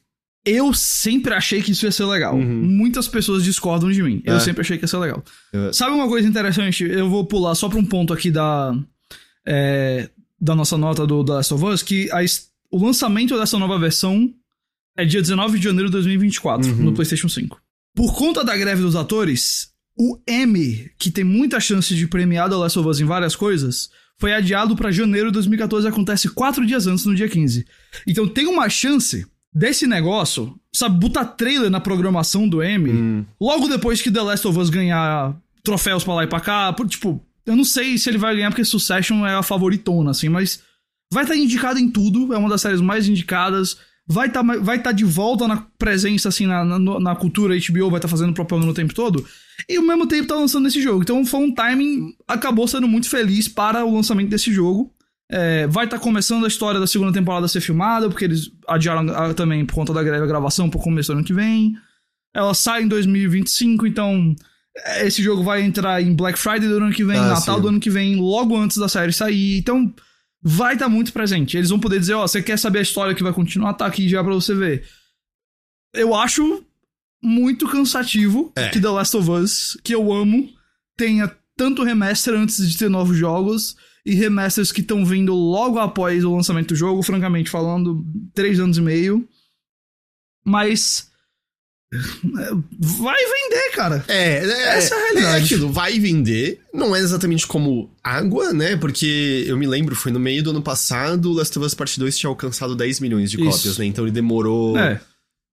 Eu 0.45 0.73
sempre 0.73 1.35
achei 1.35 1.61
que 1.63 1.73
isso 1.73 1.85
ia 1.85 1.93
ser 1.93 2.05
legal. 2.07 2.35
Uhum. 2.35 2.43
Muitas 2.65 3.07
pessoas 3.09 3.45
discordam 3.45 3.91
de 3.91 4.03
mim. 4.03 4.23
Eu 4.25 4.37
É. 4.37 4.41
sempre 4.41 4.63
achei 4.63 4.79
que 4.79 4.85
ia 4.85 4.89
ser 4.89 4.97
legal. 4.99 5.23
Sabe 5.73 5.95
uma 5.95 6.09
coisa 6.09 6.27
interessante? 6.29 6.85
Eu 6.85 7.09
vou 7.11 7.25
pular 7.27 7.55
só 7.55 7.69
pra 7.69 7.79
um 7.79 7.85
ponto 7.85 8.13
aqui 8.13 8.31
da. 8.31 8.75
é, 9.47 10.09
da 10.41 10.55
nossa 10.55 10.77
nota 10.79 11.07
do 11.07 11.25
The 11.25 11.33
Last 11.33 11.55
of 11.55 11.65
Us, 11.65 11.83
que 11.83 12.09
a 12.13 12.19
o 12.71 12.85
lançamento 12.85 13.37
dessa 13.39 13.59
nova 13.59 13.79
versão 13.79 14.33
é 14.97 15.05
dia 15.05 15.21
19 15.23 15.59
de 15.59 15.65
janeiro 15.65 15.87
de 15.89 15.93
2024, 15.93 16.69
Uhum. 16.71 16.77
no 16.85 16.93
PlayStation 16.93 17.29
5. 17.29 17.61
Por 17.95 18.15
conta 18.15 18.45
da 18.45 18.57
greve 18.57 18.83
dos 18.83 18.95
atores, 18.95 19.71
o 19.97 20.19
M, 20.27 20.91
que 20.99 21.11
tem 21.11 21.25
muita 21.25 21.59
chance 21.61 21.95
de 21.95 22.07
premiar 22.07 22.49
The 22.49 22.55
Last 22.57 22.79
of 22.79 22.89
Us 22.89 23.01
em 23.01 23.05
várias 23.05 23.35
coisas, 23.35 23.91
foi 24.21 24.33
adiado 24.35 24.75
pra 24.75 24.91
janeiro 24.91 25.29
de 25.29 25.35
2014 25.35 25.87
e 25.87 25.91
acontece 25.91 26.29
quatro 26.31 26.67
dias 26.67 26.87
antes, 26.87 27.05
no 27.07 27.15
dia 27.15 27.29
15. 27.29 27.65
Então 28.07 28.27
tem 28.27 28.47
uma 28.47 28.69
chance 28.69 29.27
desse 29.55 29.87
negócio, 29.87 30.55
sabe, 30.75 30.99
botar 30.99 31.25
trailer 31.25 31.71
na 31.71 31.81
programação 31.81 32.49
do 32.49 32.63
M, 32.63 32.91
Hum. 32.91 33.25
logo 33.41 33.69
depois 33.69 34.03
que 34.03 34.11
The 34.11 34.21
Last 34.21 34.47
of 34.47 34.59
Us 34.59 34.71
ganhar 34.71 35.37
troféus 35.63 36.05
pra 36.05 36.15
lá 36.15 36.25
e 36.25 36.27
pra 36.27 36.41
cá, 36.41 36.73
por- 36.73 36.87
tipo, 36.89 37.25
eu 37.47 37.57
não 37.57 37.65
sei 37.65 37.97
se 37.97 38.09
ele 38.11 38.19
vai 38.19 38.35
ganhar 38.35 38.51
porque 38.51 38.65
Succession 38.65 39.27
é 39.27 39.35
a 39.35 39.43
favoritona, 39.43 40.11
assim, 40.11 40.29
mas 40.29 40.61
vai 41.13 41.25
estar 41.25 41.37
indicado 41.37 41.79
em 41.79 41.91
tudo, 41.91 42.35
é 42.35 42.39
uma 42.39 42.49
das 42.51 42.61
séries 42.61 42.81
mais 42.81 43.09
indicadas, 43.09 43.79
vai 44.09 44.29
estar 44.29 44.43
vai 44.43 44.81
tá 44.81 44.91
de 44.91 45.05
volta 45.05 45.47
na 45.47 45.67
presença, 45.79 46.31
assim, 46.31 46.47
na, 46.47 46.65
na, 46.65 46.79
na 46.99 47.15
cultura, 47.15 47.55
HBO 47.55 47.91
vai 47.91 47.99
estar 47.99 48.09
fazendo 48.09 48.33
propaganda 48.33 48.71
o 48.71 48.75
tempo 48.75 48.95
todo, 48.95 49.25
e 49.69 49.77
ao 49.77 49.83
mesmo 49.83 50.07
tempo 50.07 50.27
tá 50.27 50.35
lançando 50.35 50.67
esse 50.67 50.81
jogo. 50.81 51.03
Então 51.03 51.25
foi 51.27 51.41
um 51.41 51.55
timing, 51.55 52.15
acabou 52.27 52.67
sendo 52.67 52.89
muito 52.89 53.09
feliz 53.11 53.47
para 53.47 53.85
o 53.85 53.95
lançamento 53.95 54.31
desse 54.31 54.51
jogo. 54.51 54.91
É, 55.31 55.67
vai 55.67 55.85
estar 55.85 55.99
começando 55.99 56.47
a 56.47 56.49
história 56.49 56.81
da 56.81 56.87
segunda 56.87 57.13
temporada 57.13 57.45
a 57.45 57.49
ser 57.49 57.61
filmada, 57.61 58.09
porque 58.09 58.25
eles 58.25 58.51
adiaram 58.67 59.07
ah, 59.15 59.35
também 59.35 59.67
por 59.67 59.75
conta 59.75 59.93
da 59.93 60.03
greve 60.03 60.25
a 60.25 60.27
gravação 60.27 60.71
pro 60.71 60.81
começo 60.81 61.13
do 61.13 61.19
ano 61.19 61.25
que 61.27 61.35
vem. 61.35 61.75
Ela 62.35 62.55
sai 62.55 62.85
em 62.85 62.89
2025, 62.89 63.87
então 63.87 64.35
é, 64.87 65.07
esse 65.07 65.23
jogo 65.23 65.43
vai 65.43 65.61
entrar 65.63 66.01
em 66.01 66.15
Black 66.15 66.39
Friday 66.39 66.67
do 66.67 66.79
ano 66.79 66.93
que 66.93 67.05
vem, 67.05 67.19
Ah, 67.19 67.29
Natal 67.29 67.57
sim. 67.57 67.61
do 67.61 67.69
ano 67.69 67.81
que 67.81 67.91
vem, 67.91 68.17
logo 68.17 68.57
antes 68.57 68.79
da 68.79 68.89
série 68.89 69.13
sair. 69.13 69.59
Então 69.59 69.93
vai 70.43 70.75
estar 70.75 70.89
muito 70.89 71.13
presente. 71.13 71.57
Eles 71.57 71.71
vão 71.71 71.81
poder 71.81 71.99
dizer, 72.01 72.15
ó, 72.15 72.27
você 72.27 72.43
quer 72.43 72.59
saber 72.59 72.79
a 72.81 72.83
história 72.83 73.15
que 73.15 73.23
vai 73.23 73.33
continuar? 73.33 73.75
Tá 73.75 73.87
aqui 73.87 74.09
já 74.09 74.23
pra 74.23 74.33
você 74.35 74.55
ver. 74.55 74.87
Eu 75.95 76.15
acho 76.15 76.65
muito 77.23 77.67
cansativo 77.69 78.53
É. 78.57 78.69
que 78.69 78.81
The 78.81 78.89
Last 78.89 79.17
of 79.17 79.31
Us, 79.31 79.79
que 79.83 79.95
eu 79.95 80.13
amo, 80.13 80.49
tenha 80.97 81.35
tanto 81.57 81.83
remaster 81.83 82.35
antes 82.35 82.71
de 82.71 82.79
ter 82.79 82.89
novos 82.89 83.17
jogos 83.17 83.77
e 84.07 84.15
remasters 84.15 84.71
que 84.71 84.81
estão 84.81 85.05
vindo 85.05 85.35
logo 85.35 85.79
após 85.79 86.25
o 86.25 86.35
lançamento 86.35 86.69
do 86.69 86.77
jogo, 86.77 87.03
francamente 87.03 87.51
falando, 87.51 88.05
três 88.33 88.61
anos 88.61 88.79
e 88.79 88.81
meio. 88.81 89.29
Mas. 90.45 91.08
É, 91.93 92.51
Vai 92.81 93.17
vender, 93.17 93.71
cara. 93.75 94.05
É, 94.09 94.39
é, 94.45 94.77
Essa 94.79 94.95
é 94.95 94.99
a 94.99 95.03
realidade. 95.05 95.37
É 95.43 95.45
aquilo, 95.45 95.73
vai 95.73 95.99
vender. 95.99 96.61
Não 96.73 96.95
é 96.95 97.01
exatamente 97.01 97.47
como 97.47 97.91
água, 98.05 98.53
né? 98.53 98.77
Porque 98.77 99.45
eu 99.47 99.57
me 99.57 99.67
lembro, 99.67 99.95
foi 99.97 100.13
no 100.13 100.21
meio 100.21 100.43
do 100.43 100.51
ano 100.51 100.63
passado, 100.63 101.33
Last 101.33 101.59
of 101.59 101.67
Us 101.67 101.75
Part 101.75 101.99
2 101.99 102.19
tinha 102.19 102.29
alcançado 102.29 102.75
10 102.77 103.01
milhões 103.01 103.31
de 103.31 103.41
Isso. 103.41 103.51
cópias, 103.51 103.79
né? 103.79 103.87
Então 103.87 104.05
ele 104.05 104.13
demorou 104.13 104.77
É. 104.79 105.01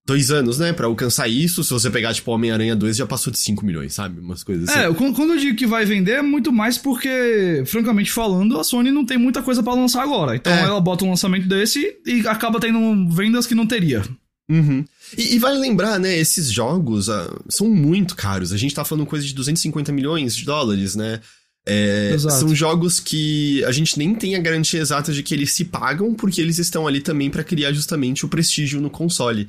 dois 0.05 0.29
anos, 0.29 0.59
né? 0.59 0.73
Pra 0.73 0.87
alcançar 0.87 1.27
isso. 1.29 1.63
Se 1.63 1.69
você 1.71 1.89
pegar, 1.89 2.13
tipo, 2.13 2.29
Homem-Aranha 2.31 2.75
2, 2.75 2.97
já 2.97 3.05
passou 3.07 3.31
de 3.31 3.39
5 3.39 3.65
milhões, 3.65 3.93
sabe? 3.93 4.19
Umas 4.19 4.43
coisas 4.43 4.67
assim. 4.69 4.79
É, 4.79 4.93
quando 4.93 5.33
eu 5.33 5.37
digo 5.39 5.57
que 5.57 5.65
vai 5.65 5.85
vender, 5.85 6.13
é 6.17 6.21
muito 6.21 6.51
mais 6.51 6.77
porque, 6.77 7.63
francamente 7.65 8.11
falando, 8.11 8.59
a 8.59 8.63
Sony 8.63 8.91
não 8.91 9.05
tem 9.05 9.17
muita 9.17 9.41
coisa 9.41 9.63
pra 9.63 9.73
lançar 9.73 10.03
agora. 10.03 10.35
Então 10.35 10.51
É. 10.53 10.61
ela 10.63 10.81
bota 10.81 11.05
um 11.05 11.09
lançamento 11.09 11.47
desse 11.47 11.95
e 12.05 12.27
acaba 12.27 12.59
tendo 12.59 13.09
vendas 13.09 13.47
que 13.47 13.55
não 13.55 13.65
teria. 13.65 14.03
Uhum. 14.49 14.85
E, 15.17 15.35
e 15.35 15.39
vale 15.39 15.57
lembrar, 15.59 15.99
né? 15.99 16.17
Esses 16.17 16.51
jogos 16.51 17.09
ah, 17.09 17.29
são 17.49 17.69
muito 17.69 18.15
caros. 18.15 18.51
A 18.53 18.57
gente 18.57 18.73
tá 18.75 18.83
falando 18.85 19.05
coisa 19.05 19.25
de 19.25 19.33
250 19.33 19.91
milhões 19.91 20.35
de 20.35 20.45
dólares, 20.45 20.95
né? 20.95 21.19
É, 21.67 22.15
são 22.19 22.53
jogos 22.53 22.99
que 22.99 23.63
a 23.65 23.71
gente 23.71 23.97
nem 23.97 24.13
tem 24.13 24.35
a 24.35 24.39
garantia 24.39 24.79
exata 24.79 25.11
de 25.11 25.23
que 25.23 25.33
eles 25.33 25.51
se 25.51 25.65
pagam, 25.65 26.13
porque 26.13 26.39
eles 26.39 26.59
estão 26.59 26.85
ali 26.85 27.01
também 27.01 27.29
pra 27.29 27.43
criar 27.43 27.73
justamente 27.73 28.23
o 28.23 28.27
prestígio 28.29 28.79
no 28.79 28.89
console. 28.89 29.47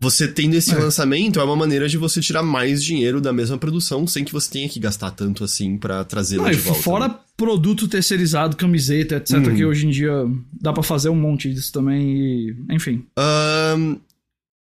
Você 0.00 0.26
tendo 0.26 0.54
esse 0.54 0.72
É. 0.74 0.78
lançamento 0.78 1.38
é 1.38 1.44
uma 1.44 1.54
maneira 1.54 1.88
de 1.88 1.96
você 1.96 2.20
tirar 2.20 2.42
mais 2.42 2.82
dinheiro 2.82 3.20
da 3.20 3.32
mesma 3.32 3.56
produção 3.56 4.04
sem 4.08 4.24
que 4.24 4.32
você 4.32 4.50
tenha 4.50 4.68
que 4.68 4.80
gastar 4.80 5.12
tanto 5.12 5.44
assim 5.44 5.76
pra 5.78 6.02
trazê-la 6.04 6.44
Não, 6.44 6.50
de 6.50 6.56
volta. 6.56 6.82
fora 6.82 7.06
né? 7.08 7.14
produto 7.36 7.86
terceirizado, 7.86 8.56
camiseta, 8.56 9.14
etc, 9.18 9.36
Uhum. 9.36 9.54
que 9.54 9.64
hoje 9.64 9.86
em 9.86 9.90
dia 9.90 10.12
dá 10.60 10.72
pra 10.72 10.82
fazer 10.82 11.08
um 11.10 11.14
monte 11.14 11.48
disso 11.54 11.70
também 11.72 12.16
e... 12.16 12.56
Enfim. 12.72 13.04
Ahn, 13.16 13.94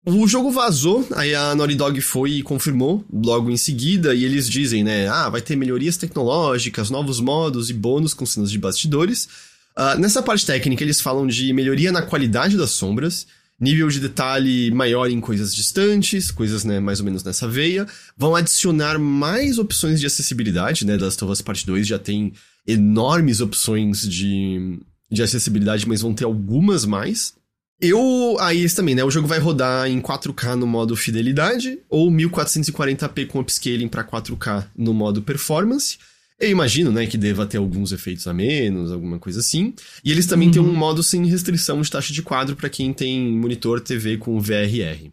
o 0.06 0.28
jogo 0.28 0.52
vazou, 0.52 1.06
aí 1.16 1.34
a 1.34 1.52
Naughty 1.54 1.75
Dog 1.75 2.00
foi 2.00 2.30
e 2.34 2.42
confirmou 2.42 3.04
logo 3.12 3.50
em 3.50 3.56
seguida, 3.56 4.14
e 4.14 4.25
eles 4.25 4.48
dizem, 4.48 4.84
né, 4.84 5.08
ah, 5.08 5.28
vai 5.28 5.40
ter 5.40 5.56
melhorias 5.56 5.96
tecnológicas, 5.96 6.90
novos 6.90 7.18
modos 7.18 7.70
e 7.70 7.75
bônus 7.75 8.14
com 8.14 8.25
cenas 8.25 8.50
de 8.50 8.58
bastidores. 8.58 9.28
Ah, 9.75 9.96
nessa 9.96 10.22
parte 10.22 10.46
técnica, 10.46 10.84
eles 10.84 11.00
falam 11.00 11.26
de 11.26 11.52
melhoria 11.52 11.90
na 11.90 12.02
qualidade 12.02 12.56
das 12.56 12.70
sombras, 12.70 13.26
nível 13.58 13.88
de 13.88 13.98
detalhe 13.98 14.70
maior 14.70 15.10
em 15.10 15.20
coisas 15.20 15.52
distantes, 15.52 16.30
coisas, 16.30 16.62
né, 16.62 16.78
mais 16.78 17.00
ou 17.00 17.04
menos 17.04 17.25
nessa 17.25 17.48
veia. 17.48 17.84
Vão 18.16 18.36
adicionar 18.36 19.00
mais 19.00 19.58
opções 19.58 19.98
de 19.98 20.06
acessibilidade, 20.06 20.86
né, 20.86 20.96
das 20.96 21.20
of 21.20 21.32
Us 21.32 21.42
Part 21.42 21.66
2 21.66 21.84
já 21.84 21.98
tem 21.98 22.32
enormes 22.64 23.40
opções 23.40 24.08
de, 24.08 24.78
de 25.10 25.22
acessibilidade, 25.22 25.88
mas 25.88 26.00
vão 26.00 26.14
ter 26.14 26.25
algumas 26.25 26.84
mais. 26.84 27.34
Eu. 27.80 28.37
Aí 28.40 28.64
isso 28.64 28.76
também, 28.76 28.95
né? 28.95 29.04
O 29.04 29.11
jogo 29.11 29.28
vai 29.28 29.38
rodar 29.38 29.88
em 29.88 30.00
4K 30.00 30.54
no 30.54 30.66
modo 30.66 30.97
fidelidade 30.97 31.78
ou 31.88 32.11
1440p 32.11 33.26
com 33.26 33.40
upscaling 33.40 33.88
pra 33.88 34.04
4K 34.04 34.66
no 34.76 34.95
modo 34.95 35.23
performance. 35.23 35.99
Eu 36.38 36.50
imagino, 36.50 36.92
né, 36.92 37.06
que 37.06 37.16
deva 37.16 37.47
ter 37.47 37.56
alguns 37.56 37.92
efeitos 37.92 38.26
a 38.26 38.35
menos, 38.35 38.92
alguma 38.92 39.18
coisa 39.18 39.40
assim. 39.40 39.73
E 40.04 40.11
eles 40.11 40.26
também 40.26 40.50
têm 40.50 40.61
um 40.61 40.75
modo 40.75 41.02
sem 41.02 41.25
restrição 41.25 41.80
de 41.80 41.90
taxa 41.90 42.12
de 42.12 42.23
quadro 42.23 42.54
pra 42.54 42.68
quem 42.68 42.92
tem 42.92 43.33
monitor 43.33 43.80
TV 43.80 44.18
com 44.18 44.38
VRR. 44.38 45.11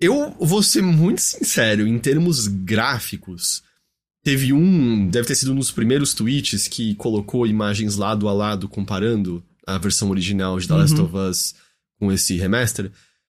Eu 0.00 0.36
vou 0.38 0.62
ser 0.62 0.82
muito 0.82 1.20
sincero, 1.20 1.84
em 1.86 1.98
termos 1.98 2.46
gráficos, 2.46 3.62
teve 4.22 4.52
um, 4.52 5.08
deve 5.08 5.26
ter 5.26 5.34
sido 5.34 5.52
um 5.52 5.56
dos 5.56 5.72
primeiros 5.72 6.14
tweets 6.14 6.68
que 6.68 6.94
colocou 6.94 7.46
imagens 7.46 7.96
lado 7.96 8.28
a 8.28 8.32
lado 8.32 8.68
comparando 8.68 9.42
a 9.66 9.78
versão 9.78 10.10
original 10.10 10.60
de 10.60 10.68
The 10.68 10.74
Last 10.74 10.94
Uhum. 10.96 11.04
of 11.06 11.16
Us 11.16 11.54
com 11.98 12.12
esse 12.12 12.36
remaster. 12.36 12.90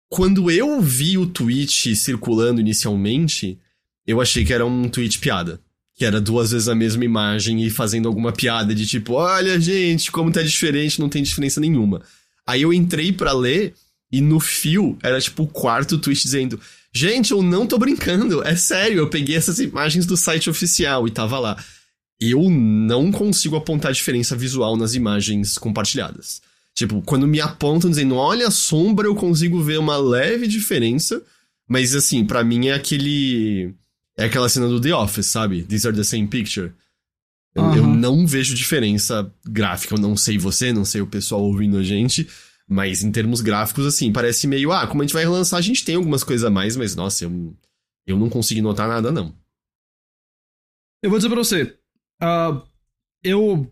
Quando 0.08 0.50
eu 0.50 0.80
vi 0.80 1.18
o 1.18 1.26
tweet 1.26 1.94
circulando 1.94 2.60
inicialmente, 2.60 3.58
eu 4.06 4.20
achei 4.20 4.44
que 4.44 4.52
era 4.52 4.64
um 4.64 4.88
tweet 4.88 5.18
piada. 5.18 5.60
Que 5.94 6.04
era 6.04 6.20
duas 6.20 6.52
vezes 6.52 6.68
a 6.68 6.74
mesma 6.74 7.04
imagem 7.04 7.62
e 7.64 7.70
fazendo 7.70 8.08
alguma 8.08 8.32
piada 8.32 8.74
de 8.74 8.86
tipo, 8.86 9.14
olha 9.14 9.60
gente, 9.60 10.10
como 10.12 10.30
tá 10.30 10.42
diferente, 10.42 11.00
não 11.00 11.08
tem 11.08 11.22
diferença 11.22 11.60
nenhuma. 11.60 12.02
Aí 12.46 12.62
eu 12.62 12.72
entrei 12.72 13.12
pra 13.12 13.32
ler 13.32 13.74
e 14.10 14.20
no 14.20 14.40
fio 14.40 14.96
era 15.02 15.20
tipo 15.20 15.42
o 15.42 15.46
quarto 15.48 15.98
tweet 15.98 16.22
dizendo: 16.22 16.58
Gente, 16.92 17.32
eu 17.32 17.42
não 17.42 17.66
tô 17.66 17.76
brincando, 17.78 18.42
é 18.42 18.56
sério, 18.56 18.98
eu 18.98 19.10
peguei 19.10 19.36
essas 19.36 19.58
imagens 19.58 20.06
do 20.06 20.16
site 20.16 20.48
oficial 20.48 21.06
e 21.06 21.10
tava 21.10 21.38
lá. 21.38 21.62
Eu 22.20 22.48
não 22.48 23.12
consigo 23.12 23.56
apontar 23.56 23.92
diferença 23.92 24.34
visual 24.34 24.76
nas 24.76 24.94
imagens 24.94 25.58
compartilhadas. 25.58 26.40
Tipo, 26.78 27.02
quando 27.02 27.26
me 27.26 27.40
apontam 27.40 27.90
dizendo, 27.90 28.14
olha 28.14 28.46
a 28.46 28.52
sombra, 28.52 29.08
eu 29.08 29.14
consigo 29.16 29.60
ver 29.60 29.80
uma 29.80 29.96
leve 29.96 30.46
diferença, 30.46 31.20
mas 31.68 31.92
assim, 31.92 32.24
pra 32.24 32.44
mim 32.44 32.68
é 32.68 32.74
aquele. 32.74 33.74
É 34.16 34.26
aquela 34.26 34.48
cena 34.48 34.68
do 34.68 34.80
The 34.80 34.94
Office, 34.94 35.26
sabe? 35.26 35.64
These 35.64 35.88
are 35.88 35.96
the 35.96 36.04
same 36.04 36.28
picture. 36.28 36.72
Eu, 37.52 37.64
eu 37.74 37.82
Aham. 37.82 37.96
não 37.96 38.24
vejo 38.24 38.54
diferença 38.54 39.28
gráfica. 39.44 39.96
Eu 39.96 39.98
não 39.98 40.16
sei 40.16 40.38
você, 40.38 40.72
não 40.72 40.84
sei 40.84 41.00
o 41.00 41.06
pessoal 41.08 41.42
ouvindo 41.42 41.78
a 41.78 41.82
gente. 41.82 42.28
Mas 42.68 43.02
em 43.02 43.10
termos 43.10 43.40
gráficos, 43.40 43.84
assim, 43.84 44.12
parece 44.12 44.46
meio. 44.46 44.70
Ah, 44.70 44.86
como 44.86 45.02
a 45.02 45.04
gente 45.04 45.14
vai 45.14 45.24
relançar, 45.24 45.58
a 45.58 45.62
gente 45.62 45.84
tem 45.84 45.96
algumas 45.96 46.22
coisas 46.22 46.46
a 46.46 46.50
mais, 46.50 46.76
mas 46.76 46.94
nossa, 46.94 47.24
eu, 47.24 47.56
eu 48.06 48.16
não 48.16 48.30
consegui 48.30 48.62
notar 48.62 48.86
nada, 48.86 49.10
não. 49.10 49.34
Eu 51.02 51.10
vou 51.10 51.18
dizer 51.18 51.28
pra 51.28 51.38
você. 51.38 51.76
Uh, 52.22 52.62
eu. 53.24 53.68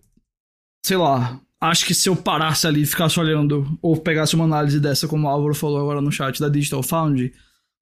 Sei 0.85 0.97
lá. 0.97 1.41
Acho 1.61 1.87
que 1.87 1.95
se 1.95 2.09
eu 2.09 2.15
parasse 2.15 2.67
ali 2.67 2.83
e 2.83 2.87
ficasse 2.87 3.19
olhando, 3.19 3.79
ou 3.81 3.97
pegasse 3.97 4.35
uma 4.35 4.45
análise 4.45 4.79
dessa, 4.79 5.09
como 5.09 5.27
o 5.27 5.31
Álvaro 5.31 5.55
falou 5.55 5.81
agora 5.81 6.01
no 6.03 6.13
chat 6.13 6.39
da 6.39 6.49
Digital 6.49 6.83
Foundry, 6.83 7.33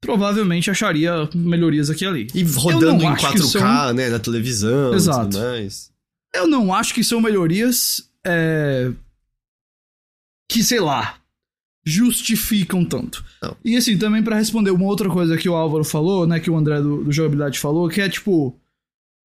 provavelmente 0.01 0.71
acharia 0.71 1.29
melhorias 1.35 1.91
aqui 1.91 2.05
e 2.05 2.07
ali. 2.07 2.27
E 2.35 2.43
rodando 2.45 3.03
em 3.03 3.15
4K, 3.15 3.39
são... 3.43 3.93
né, 3.95 4.11
na 4.11 4.19
televisão 4.19 4.95
Exato. 4.95 5.27
e 5.27 5.31
tudo 5.31 5.43
mais. 5.43 5.91
Eu 6.33 6.47
não 6.47 6.73
acho 6.73 6.95
que 6.95 7.03
são 7.03 7.21
melhorias 7.21 8.09
é... 8.25 8.93
que, 10.49 10.63
sei 10.63 10.81
lá, 10.81 11.17
justificam 11.85 12.85
tanto. 12.85 13.25
Não. 13.43 13.57
E 13.65 13.77
assim, 13.77 13.99
também 13.99 14.23
para 14.23 14.37
responder 14.37 14.71
uma 14.71 14.87
outra 14.87 15.09
coisa 15.09 15.37
que 15.37 15.49
o 15.49 15.55
Álvaro 15.55 15.85
falou, 15.85 16.27
né, 16.27 16.39
que 16.39 16.51
o 16.51 16.57
André 16.57 16.81
do, 16.81 17.05
do 17.05 17.13
Jogabilidade 17.13 17.59
falou, 17.59 17.89
que 17.89 18.01
é 18.01 18.09
tipo, 18.09 18.59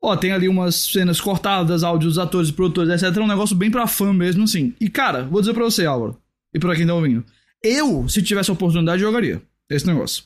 ó, 0.02 0.16
tem 0.16 0.32
ali 0.32 0.48
umas 0.48 0.76
cenas 0.76 1.20
cortadas, 1.20 1.84
áudios 1.84 2.14
dos 2.14 2.24
atores 2.24 2.52
produtores, 2.52 2.92
etc. 3.02 3.16
É 3.18 3.22
um 3.22 3.28
negócio 3.28 3.56
bem 3.56 3.70
pra 3.70 3.88
fã 3.88 4.14
mesmo, 4.14 4.44
assim. 4.44 4.74
E 4.80 4.90
cara, 4.90 5.24
vou 5.24 5.42
dizer 5.42 5.54
pra 5.54 5.64
você, 5.64 5.86
Álvaro, 5.86 6.18
e 6.54 6.60
pra 6.60 6.76
quem 6.76 6.88
tá 6.88 6.94
ouvindo, 6.94 7.26
eu, 7.64 8.08
se 8.08 8.22
tivesse 8.22 8.50
a 8.50 8.54
oportunidade, 8.54 9.02
jogaria 9.02 9.42
esse 9.70 9.86
negócio. 9.86 10.24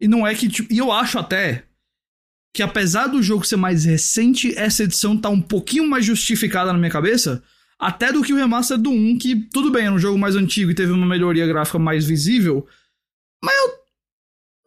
E 0.00 0.08
não 0.08 0.26
é 0.26 0.34
que, 0.34 0.48
tipo, 0.48 0.72
e 0.72 0.78
eu 0.78 0.90
acho 0.90 1.18
até 1.18 1.64
que 2.52 2.62
apesar 2.62 3.06
do 3.06 3.22
jogo 3.22 3.46
ser 3.46 3.56
mais 3.56 3.84
recente, 3.84 4.56
essa 4.56 4.82
edição 4.82 5.16
tá 5.16 5.28
um 5.28 5.40
pouquinho 5.40 5.88
mais 5.88 6.04
justificada 6.04 6.72
na 6.72 6.78
minha 6.78 6.90
cabeça, 6.90 7.42
até 7.78 8.12
do 8.12 8.22
que 8.22 8.32
o 8.32 8.36
remaster 8.36 8.76
do 8.76 8.90
1, 8.90 9.18
que 9.18 9.36
tudo 9.52 9.70
bem, 9.70 9.86
era 9.86 9.94
um 9.94 9.98
jogo 9.98 10.18
mais 10.18 10.34
antigo 10.34 10.70
e 10.70 10.74
teve 10.74 10.90
uma 10.90 11.06
melhoria 11.06 11.46
gráfica 11.46 11.78
mais 11.78 12.04
visível, 12.04 12.66
mas 13.42 13.54
eu 13.56 13.79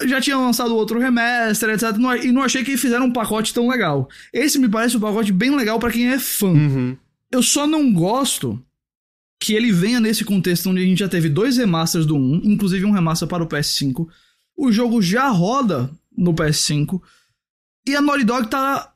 já 0.01 0.19
tinha 0.19 0.37
lançado 0.37 0.75
outro 0.75 0.99
remaster, 0.99 1.69
etc. 1.69 1.95
E 2.23 2.31
não 2.31 2.43
achei 2.43 2.63
que 2.63 2.77
fizeram 2.77 3.05
um 3.05 3.13
pacote 3.13 3.53
tão 3.53 3.69
legal. 3.69 4.09
Esse 4.31 4.59
me 4.59 4.69
parece 4.69 4.97
um 4.97 4.99
pacote 4.99 5.31
bem 5.31 5.55
legal 5.55 5.79
para 5.79 5.91
quem 5.91 6.09
é 6.09 6.19
fã. 6.19 6.47
Uhum. 6.47 6.97
Eu 7.31 7.41
só 7.41 7.65
não 7.65 7.91
gosto 7.91 8.63
que 9.39 9.53
ele 9.53 9.71
venha 9.71 9.99
nesse 9.99 10.23
contexto 10.23 10.69
onde 10.69 10.81
a 10.81 10.85
gente 10.85 10.99
já 10.99 11.09
teve 11.09 11.29
dois 11.29 11.57
remasters 11.57 12.05
do 12.05 12.15
1, 12.15 12.41
inclusive 12.43 12.85
um 12.85 12.91
remaster 12.91 13.27
para 13.27 13.43
o 13.43 13.47
PS5. 13.47 14.07
O 14.55 14.71
jogo 14.71 15.01
já 15.01 15.27
roda 15.29 15.89
no 16.15 16.33
PS5. 16.33 17.01
E 17.87 17.95
a 17.95 18.01
Naughty 18.01 18.23
Dog 18.23 18.47
tá 18.47 18.93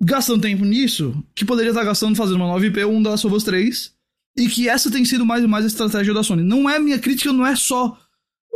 gastando 0.00 0.40
tempo 0.40 0.64
nisso, 0.64 1.22
que 1.34 1.44
poderia 1.44 1.70
estar 1.70 1.84
gastando 1.84 2.16
fazendo 2.16 2.36
uma 2.36 2.46
nova 2.46 2.64
IP 2.64 2.82
ou 2.84 2.92
um 2.92 3.02
das 3.02 3.24
of 3.24 3.44
3, 3.44 3.92
e 4.36 4.48
que 4.48 4.68
essa 4.68 4.90
tem 4.90 5.04
sido 5.04 5.26
mais 5.26 5.42
e 5.42 5.46
mais 5.46 5.64
a 5.64 5.68
estratégia 5.68 6.14
da 6.14 6.22
Sony. 6.22 6.42
Não 6.42 6.70
é 6.70 6.78
minha 6.78 6.98
crítica, 6.98 7.32
não 7.32 7.46
é 7.46 7.56
só 7.56 7.98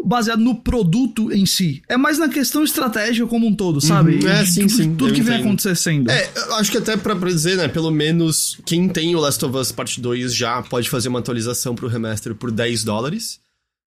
baseado 0.04 0.40
no 0.40 0.56
produto 0.56 1.32
em 1.32 1.46
si. 1.46 1.82
É 1.88 1.96
mais 1.96 2.18
na 2.18 2.28
questão 2.28 2.64
estratégica 2.64 3.26
como 3.26 3.46
um 3.46 3.54
todo, 3.54 3.80
sabe? 3.80 4.16
Uhum, 4.16 4.28
é, 4.28 4.44
sim, 4.44 4.66
tudo, 4.66 4.70
sim. 4.70 4.94
Tudo 4.94 5.14
que 5.14 5.20
entendo. 5.20 5.32
vem 5.32 5.40
acontecendo. 5.42 6.11
É, 6.11 6.30
eu 6.34 6.54
acho 6.56 6.70
que 6.70 6.78
até 6.78 6.96
pra 6.96 7.14
dizer, 7.14 7.56
né, 7.56 7.68
pelo 7.68 7.90
menos 7.90 8.58
quem 8.66 8.88
tem 8.88 9.14
o 9.14 9.20
Last 9.20 9.44
of 9.44 9.56
Us 9.56 9.72
Part 9.72 10.00
2 10.00 10.34
já 10.34 10.62
pode 10.62 10.90
fazer 10.90 11.08
uma 11.08 11.20
atualização 11.20 11.75
pro 11.75 11.88
remaster 11.88 12.34
por 12.34 12.50
10 12.50 12.84
dólares. 12.84 13.40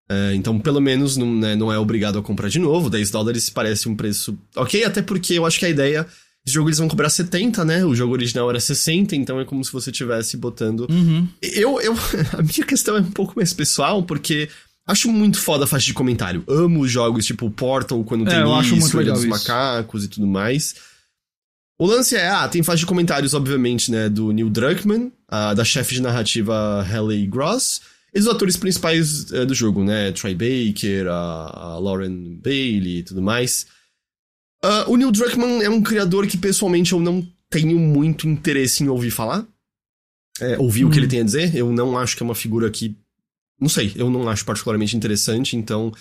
É, 0.09 0.33
então, 0.35 0.59
pelo 0.59 0.79
menos, 0.79 1.17
não, 1.17 1.33
né, 1.33 1.55
não 1.55 1.73
é 1.73 1.79
obrigado 1.79 2.19
a 2.19 2.21
comprar 2.21 2.47
de 2.47 2.59
novo. 2.59 2.89
10 2.89 3.11
dólares 3.11 3.49
parece 3.49 3.89
um 3.89 3.95
preço 3.95 4.37
ok, 4.55 4.83
até 4.83 5.01
porque 5.01 5.33
eu 5.33 5.45
acho 5.45 5.59
que 5.59 5.65
a 5.65 5.69
ideia 5.69 6.07
esse 6.45 6.53
jogo 6.53 6.69
eles 6.69 6.77
vão 6.77 6.87
cobrar 6.87 7.09
70, 7.09 7.65
né? 7.65 7.83
O 7.83 7.95
jogo 7.95 8.13
original 8.13 8.47
era 8.51 8.59
60, 8.59 9.15
então 9.15 9.39
é 9.39 9.45
como 9.45 9.65
se 9.65 9.73
você 9.73 9.89
estivesse 9.89 10.37
botando. 10.37 10.85
Uhum. 10.91 11.27
Eu, 11.41 11.81
eu. 11.81 11.93
A 12.37 12.43
minha 12.43 12.65
questão 12.67 12.95
é 12.95 13.01
um 13.01 13.11
pouco 13.11 13.33
mais 13.35 13.51
pessoal, 13.51 14.03
porque 14.03 14.47
acho 14.87 15.11
muito 15.11 15.39
foda 15.39 15.63
a 15.65 15.67
faixa 15.67 15.85
de 15.85 15.93
comentário. 15.93 16.43
Amo 16.47 16.81
os 16.81 16.91
jogos 16.91 17.25
tipo 17.25 17.49
Portal, 17.49 18.03
quando 18.03 18.27
é, 18.27 18.31
tem 18.31 18.39
eu 18.39 18.47
isso, 18.47 18.55
acho 18.55 19.03
dos 19.03 19.19
isso. 19.19 19.27
Macacos 19.27 20.03
e 20.03 20.07
tudo 20.07 20.27
mais. 20.27 20.75
O 21.77 21.85
lance 21.85 22.15
é, 22.15 22.29
ah, 22.29 22.47
tem 22.47 22.63
faixa 22.63 22.79
de 22.79 22.85
comentários, 22.85 23.33
obviamente, 23.33 23.91
né, 23.91 24.07
do 24.07 24.31
Neil 24.31 24.49
Druckmann, 24.49 25.11
a, 25.27 25.53
da 25.53 25.65
chefe 25.65 25.95
de 25.95 26.01
narrativa 26.01 26.85
Haley 26.89 27.27
Gross, 27.27 27.81
e 28.13 28.19
dos 28.19 28.29
atores 28.29 28.55
principais 28.55 29.29
é, 29.33 29.45
do 29.45 29.53
jogo, 29.53 29.83
né, 29.83 30.11
Troy 30.13 30.33
Baker, 30.33 31.07
a, 31.09 31.73
a 31.73 31.79
Lauren 31.79 32.39
Bailey 32.41 32.99
e 32.99 33.03
tudo 33.03 33.21
mais. 33.21 33.65
Uh, 34.63 34.89
o 34.89 34.95
Neil 34.95 35.11
Druckmann 35.11 35.61
é 35.61 35.69
um 35.69 35.81
criador 35.81 36.25
que 36.27 36.37
pessoalmente 36.37 36.93
eu 36.93 36.99
não 36.99 37.27
tenho 37.49 37.77
muito 37.77 38.27
interesse 38.27 38.83
em 38.83 38.87
ouvir 38.87 39.11
falar. 39.11 39.45
É, 40.39 40.57
ouvir 40.57 40.85
hum. 40.85 40.87
o 40.87 40.91
que 40.91 40.97
ele 40.97 41.05
hum. 41.05 41.09
tem 41.09 41.21
a 41.21 41.23
dizer. 41.23 41.55
Eu 41.55 41.71
não 41.71 41.97
acho 41.97 42.15
que 42.15 42.23
é 42.23 42.25
uma 42.25 42.35
figura 42.35 42.69
que. 42.71 42.95
Não 43.59 43.69
sei, 43.69 43.93
eu 43.95 44.09
não 44.09 44.27
acho 44.29 44.45
particularmente 44.45 44.95
interessante, 44.95 45.55
então. 45.55 45.91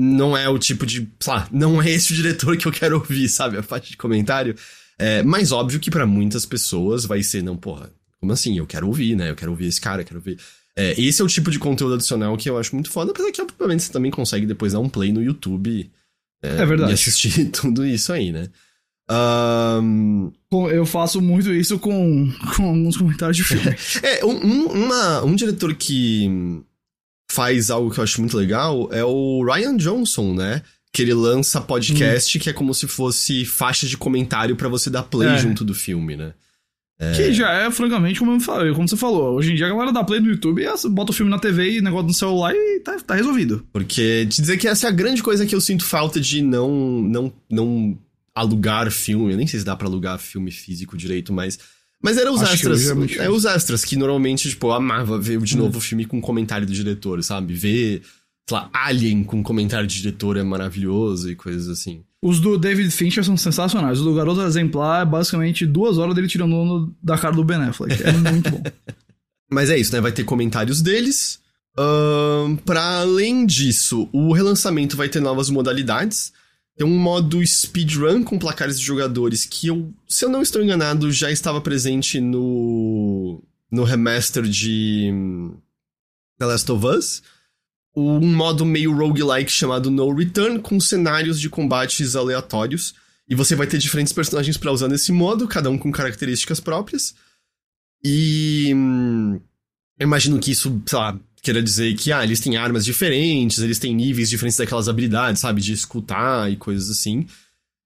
Não 0.00 0.36
é 0.36 0.48
o 0.48 0.58
tipo 0.58 0.86
de. 0.86 1.08
Sei 1.18 1.32
lá, 1.32 1.48
não 1.50 1.82
é 1.82 1.90
esse 1.90 2.12
o 2.12 2.14
diretor 2.14 2.56
que 2.56 2.66
eu 2.66 2.72
quero 2.72 2.96
ouvir, 2.96 3.28
sabe? 3.28 3.58
A 3.58 3.62
parte 3.62 3.90
de 3.90 3.96
comentário. 3.96 4.54
É, 4.96 5.22
mas 5.24 5.50
óbvio 5.50 5.80
que 5.80 5.90
para 5.90 6.06
muitas 6.06 6.46
pessoas 6.46 7.04
vai 7.04 7.22
ser, 7.22 7.42
não, 7.42 7.56
porra, 7.56 7.90
como 8.20 8.32
assim? 8.32 8.56
Eu 8.56 8.66
quero 8.66 8.86
ouvir, 8.86 9.16
né? 9.16 9.30
Eu 9.30 9.34
quero 9.34 9.50
ouvir 9.50 9.66
esse 9.66 9.80
cara, 9.80 10.02
eu 10.02 10.06
quero 10.06 10.20
ouvir. 10.20 10.38
É, 10.76 11.00
esse 11.00 11.20
é 11.20 11.24
o 11.24 11.28
tipo 11.28 11.50
de 11.50 11.58
conteúdo 11.58 11.94
adicional 11.94 12.36
que 12.36 12.48
eu 12.48 12.56
acho 12.56 12.74
muito 12.74 12.90
foda, 12.90 13.10
apesar 13.10 13.32
que, 13.32 13.42
obviamente, 13.42 13.82
você 13.82 13.92
também 13.92 14.10
consegue 14.12 14.46
depois 14.46 14.72
dar 14.72 14.78
um 14.78 14.88
play 14.88 15.10
no 15.10 15.20
YouTube 15.20 15.90
é, 16.42 16.62
é 16.62 16.66
verdade. 16.66 16.92
E 16.92 16.94
assistir 16.94 17.46
tudo 17.50 17.84
isso 17.84 18.12
aí, 18.12 18.32
né? 18.32 18.48
Um... 19.10 20.30
Eu 20.70 20.84
faço 20.84 21.20
muito 21.20 21.52
isso 21.52 21.78
com, 21.78 22.30
com 22.56 22.68
alguns 22.68 22.96
comentários 22.96 23.36
de 23.36 23.44
filme. 23.44 23.74
é, 24.02 24.24
um, 24.24 24.66
uma, 24.66 25.24
um 25.24 25.34
diretor 25.34 25.74
que 25.74 26.62
faz 27.30 27.70
algo 27.70 27.90
que 27.90 28.00
eu 28.00 28.04
acho 28.04 28.20
muito 28.20 28.36
legal 28.36 28.88
é 28.92 29.04
o 29.04 29.44
Ryan 29.44 29.76
Johnson, 29.76 30.34
né? 30.34 30.62
Que 30.92 31.02
ele 31.02 31.14
lança 31.14 31.60
podcast 31.60 32.36
hum. 32.36 32.40
que 32.40 32.50
é 32.50 32.52
como 32.52 32.74
se 32.74 32.86
fosse 32.86 33.44
faixa 33.44 33.86
de 33.86 33.96
comentário 33.96 34.56
para 34.56 34.68
você 34.68 34.88
dar 34.88 35.02
play 35.02 35.28
é. 35.28 35.38
junto 35.38 35.64
do 35.64 35.74
filme, 35.74 36.16
né? 36.16 36.32
É... 37.00 37.12
Que 37.12 37.32
já 37.32 37.52
é, 37.52 37.70
francamente, 37.70 38.18
como, 38.18 38.32
eu 38.32 38.40
falei, 38.40 38.72
como 38.72 38.88
você 38.88 38.96
falou. 38.96 39.36
Hoje 39.36 39.52
em 39.52 39.54
dia 39.54 39.66
a 39.66 39.68
galera 39.68 39.92
dá 39.92 40.02
play 40.02 40.18
no 40.18 40.30
YouTube 40.30 40.62
e 40.62 40.88
bota 40.88 41.12
o 41.12 41.14
filme 41.14 41.30
na 41.30 41.38
TV 41.38 41.78
e 41.78 41.80
negócio 41.80 42.08
no 42.08 42.14
celular 42.14 42.52
e 42.52 42.80
tá, 42.80 42.98
tá 42.98 43.14
resolvido. 43.14 43.64
Porque 43.72 44.26
te 44.28 44.40
dizer 44.40 44.56
que 44.56 44.66
essa 44.66 44.88
é 44.88 44.90
a 44.90 44.92
grande 44.92 45.22
coisa 45.22 45.46
que 45.46 45.54
eu 45.54 45.60
sinto 45.60 45.84
falta 45.84 46.20
de 46.20 46.42
não, 46.42 46.68
não, 47.02 47.32
não 47.48 47.98
alugar 48.34 48.90
filme. 48.90 49.32
Eu 49.32 49.36
nem 49.36 49.46
sei 49.46 49.60
se 49.60 49.66
dá 49.66 49.76
pra 49.76 49.86
alugar 49.86 50.18
filme 50.18 50.50
físico 50.50 50.96
direito, 50.96 51.32
mas. 51.32 51.58
Mas 52.02 52.16
era 52.16 52.32
os 52.32 52.42
Acho 52.42 52.54
extras. 52.54 53.16
É, 53.16 53.24
é 53.24 53.30
os 53.30 53.44
extras 53.44 53.84
que 53.84 53.96
normalmente, 53.96 54.48
tipo, 54.48 54.68
eu 54.68 54.72
amava 54.72 55.18
ver 55.18 55.40
de 55.40 55.56
hum. 55.56 55.60
novo 55.64 55.78
o 55.78 55.80
filme 55.80 56.04
com 56.04 56.20
comentário 56.20 56.66
do 56.66 56.72
diretor, 56.72 57.22
sabe? 57.22 57.54
Ver, 57.54 58.02
sei 58.48 58.56
lá, 58.56 58.70
Alien 58.72 59.24
com 59.24 59.42
comentário 59.42 59.86
de 59.86 59.96
diretor 59.96 60.36
é 60.36 60.42
maravilhoso 60.42 61.30
e 61.30 61.34
coisas 61.34 61.68
assim. 61.68 62.02
Os 62.22 62.40
do 62.40 62.58
David 62.58 62.90
Fincher 62.90 63.24
são 63.24 63.36
sensacionais. 63.36 64.00
O 64.00 64.04
do 64.04 64.14
Garoto 64.14 64.42
Exemplar 64.42 65.02
é 65.02 65.04
basicamente 65.04 65.66
duas 65.66 65.98
horas 65.98 66.14
dele 66.14 66.28
tirando 66.28 66.54
onda 66.54 66.92
da 67.02 67.16
cara 67.16 67.34
do 67.34 67.44
Ben 67.44 67.58
Affleck. 67.58 68.02
É 68.02 68.12
muito 68.12 68.50
bom. 68.50 68.62
Mas 69.50 69.70
é 69.70 69.78
isso, 69.78 69.92
né? 69.94 70.00
Vai 70.00 70.12
ter 70.12 70.24
comentários 70.24 70.82
deles. 70.82 71.40
Uh, 71.78 72.56
para 72.64 73.00
além 73.00 73.46
disso, 73.46 74.08
o 74.12 74.32
relançamento 74.32 74.96
vai 74.96 75.08
ter 75.08 75.20
novas 75.20 75.48
modalidades. 75.48 76.32
Tem 76.78 76.86
um 76.86 76.98
modo 76.98 77.44
speedrun 77.44 78.22
com 78.22 78.38
placares 78.38 78.78
de 78.78 78.86
jogadores 78.86 79.44
que 79.44 79.66
eu, 79.66 79.92
se 80.08 80.24
eu 80.24 80.28
não 80.28 80.40
estou 80.40 80.62
enganado, 80.62 81.10
já 81.12 81.30
estava 81.30 81.60
presente 81.60 82.20
no 82.20 83.42
no 83.70 83.84
remaster 83.84 84.44
de 84.44 85.12
The 86.38 86.46
Last 86.46 86.72
of 86.72 86.86
Us 86.86 87.22
um 87.98 88.34
modo 88.34 88.64
meio 88.64 88.94
roguelike 88.94 89.50
chamado 89.50 89.90
No 89.90 90.14
Return, 90.14 90.60
com 90.60 90.78
cenários 90.78 91.40
de 91.40 91.50
combates 91.50 92.14
aleatórios. 92.14 92.94
E 93.28 93.34
você 93.34 93.54
vai 93.54 93.66
ter 93.66 93.78
diferentes 93.78 94.12
personagens 94.12 94.56
para 94.56 94.72
usar 94.72 94.88
nesse 94.88 95.12
modo, 95.12 95.48
cada 95.48 95.68
um 95.68 95.76
com 95.76 95.90
características 95.90 96.60
próprias. 96.60 97.14
E. 98.02 98.72
Hum, 98.74 99.40
eu 99.98 100.06
imagino 100.06 100.38
que 100.38 100.52
isso, 100.52 100.80
sei 100.86 100.98
lá, 100.98 101.18
queira 101.42 101.62
dizer 101.62 101.94
que, 101.94 102.12
ah, 102.12 102.24
eles 102.24 102.40
têm 102.40 102.56
armas 102.56 102.84
diferentes, 102.84 103.58
eles 103.58 103.78
têm 103.78 103.94
níveis 103.94 104.28
diferentes 104.28 104.58
daquelas 104.58 104.88
habilidades, 104.88 105.40
sabe? 105.40 105.60
De 105.60 105.72
escutar 105.72 106.50
e 106.50 106.56
coisas 106.56 106.90
assim. 106.90 107.26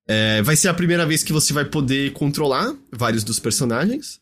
É, 0.07 0.41
vai 0.41 0.55
ser 0.55 0.67
a 0.67 0.73
primeira 0.73 1.05
vez 1.05 1.23
que 1.23 1.31
você 1.31 1.53
vai 1.53 1.65
poder 1.65 2.11
controlar 2.13 2.75
vários 2.91 3.23
dos 3.23 3.39
personagens 3.39 4.21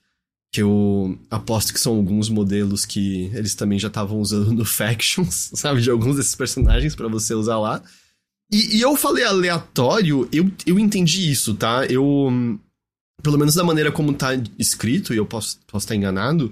que 0.51 0.61
eu 0.61 1.17
aposto 1.29 1.73
que 1.73 1.79
são 1.79 1.95
alguns 1.95 2.27
modelos 2.27 2.85
que 2.85 3.31
eles 3.33 3.55
também 3.55 3.79
já 3.79 3.87
estavam 3.87 4.19
usando 4.19 4.51
no 4.51 4.65
Factions, 4.65 5.49
sabe? 5.53 5.81
De 5.81 5.89
alguns 5.89 6.17
desses 6.17 6.35
personagens 6.35 6.93
para 6.93 7.07
você 7.07 7.33
usar 7.33 7.57
lá. 7.57 7.81
E, 8.51 8.77
e, 8.77 8.81
eu 8.81 8.97
falei 8.97 9.23
aleatório, 9.23 10.27
eu, 10.31 10.51
eu 10.65 10.77
entendi 10.77 11.31
isso, 11.31 11.55
tá? 11.55 11.85
Eu. 11.85 12.29
Pelo 13.23 13.37
menos 13.37 13.55
da 13.55 13.63
maneira 13.63 13.91
como 13.91 14.13
tá 14.13 14.31
escrito, 14.59 15.13
e 15.13 15.17
eu 15.17 15.25
posso, 15.25 15.59
posso 15.67 15.85
estar 15.85 15.95
enganado, 15.95 16.51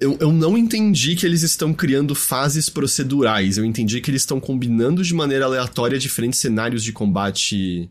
eu, 0.00 0.16
eu 0.20 0.32
não 0.32 0.58
entendi 0.58 1.14
que 1.14 1.24
eles 1.24 1.42
estão 1.42 1.72
criando 1.72 2.14
fases 2.14 2.68
procedurais. 2.68 3.56
Eu 3.56 3.64
entendi 3.64 4.00
que 4.00 4.10
eles 4.10 4.22
estão 4.22 4.40
combinando 4.40 5.02
de 5.02 5.14
maneira 5.14 5.44
aleatória 5.44 5.98
diferentes 5.98 6.40
cenários 6.40 6.82
de 6.82 6.92
combate 6.92 7.88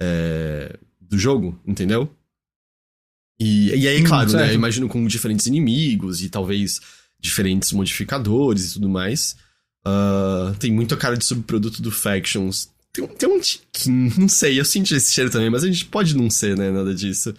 é, 0.00 0.78
do 1.00 1.18
jogo, 1.18 1.58
entendeu? 1.66 2.10
E, 3.38 3.74
e 3.74 3.88
aí, 3.88 4.00
hum, 4.00 4.04
claro, 4.04 4.30
hum, 4.30 4.36
né? 4.36 4.54
Imagino 4.54 4.88
com 4.88 5.06
diferentes 5.06 5.46
inimigos 5.46 6.22
e 6.22 6.28
talvez 6.28 6.80
diferentes 7.20 7.72
modificadores 7.72 8.70
e 8.70 8.74
tudo 8.74 8.88
mais. 8.88 9.36
Uh, 9.86 10.54
tem 10.58 10.72
muito 10.72 10.94
a 10.94 10.96
cara 10.96 11.16
de 11.16 11.24
subproduto 11.24 11.82
do 11.82 11.90
Factions. 11.90 12.70
Tem, 12.92 13.06
tem 13.06 13.28
um 13.28 13.40
tiquinho, 13.40 14.14
não 14.16 14.28
sei, 14.28 14.58
eu 14.58 14.64
senti 14.64 14.94
esse 14.94 15.12
cheiro 15.12 15.30
também, 15.30 15.50
mas 15.50 15.64
a 15.64 15.66
gente 15.66 15.84
pode 15.86 16.16
não 16.16 16.30
ser, 16.30 16.56
né? 16.56 16.70
Nada 16.70 16.94
disso. 16.94 17.34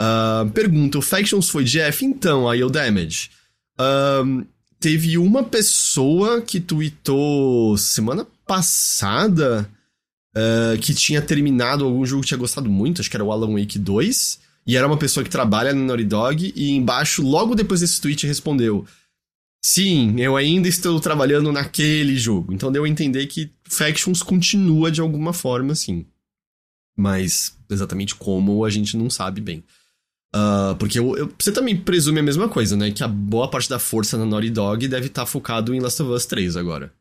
Uh, 0.00 0.50
pergunta: 0.50 0.98
o 0.98 1.02
Factions 1.02 1.48
foi 1.48 1.64
de 1.64 1.80
F? 1.80 2.04
Então, 2.04 2.48
aí 2.48 2.62
o 2.62 2.68
Damage. 2.68 3.30
Uh, 3.78 4.46
teve 4.78 5.18
uma 5.18 5.42
pessoa 5.42 6.40
que 6.40 6.60
tweetou 6.60 7.76
semana 7.76 8.26
passada 8.46 9.68
uh, 10.36 10.78
que 10.80 10.94
tinha 10.94 11.20
terminado 11.22 11.84
algum 11.84 12.04
jogo 12.04 12.22
que 12.22 12.28
tinha 12.28 12.38
gostado 12.38 12.68
muito, 12.68 13.00
acho 13.00 13.10
que 13.10 13.16
era 13.16 13.24
o 13.24 13.32
Alan 13.32 13.58
Wake 13.58 13.78
2. 13.78 14.46
E 14.66 14.76
era 14.76 14.86
uma 14.86 14.96
pessoa 14.96 15.22
que 15.22 15.30
trabalha 15.30 15.72
no 15.72 15.84
Naughty 15.84 16.04
Dog, 16.04 16.52
e 16.56 16.72
embaixo, 16.72 17.22
logo 17.22 17.54
depois 17.54 17.80
desse 17.80 18.00
tweet, 18.00 18.26
respondeu: 18.26 18.84
Sim, 19.64 20.20
eu 20.20 20.36
ainda 20.36 20.68
estou 20.68 20.98
trabalhando 21.00 21.52
naquele 21.52 22.16
jogo. 22.16 22.52
Então 22.52 22.72
deu 22.72 22.84
a 22.84 22.88
entender 22.88 23.26
que 23.26 23.52
Factions 23.64 24.22
continua 24.22 24.90
de 24.90 25.00
alguma 25.00 25.32
forma, 25.32 25.74
sim. 25.74 26.06
Mas 26.96 27.56
exatamente 27.70 28.14
como 28.14 28.64
a 28.64 28.70
gente 28.70 28.96
não 28.96 29.08
sabe 29.08 29.40
bem. 29.40 29.62
Uh, 30.34 30.74
porque 30.76 30.98
eu, 30.98 31.16
eu, 31.16 31.32
você 31.38 31.50
também 31.50 31.76
presume 31.76 32.20
a 32.20 32.22
mesma 32.22 32.48
coisa, 32.48 32.76
né? 32.76 32.90
Que 32.90 33.02
a 33.02 33.08
boa 33.08 33.48
parte 33.48 33.68
da 33.68 33.78
força 33.78 34.18
na 34.18 34.26
Naughty 34.26 34.50
Dog 34.50 34.86
deve 34.88 35.06
estar 35.06 35.22
tá 35.22 35.26
focado 35.26 35.74
em 35.74 35.80
Last 35.80 36.02
of 36.02 36.12
Us 36.12 36.26
3 36.26 36.56
agora. 36.56 36.92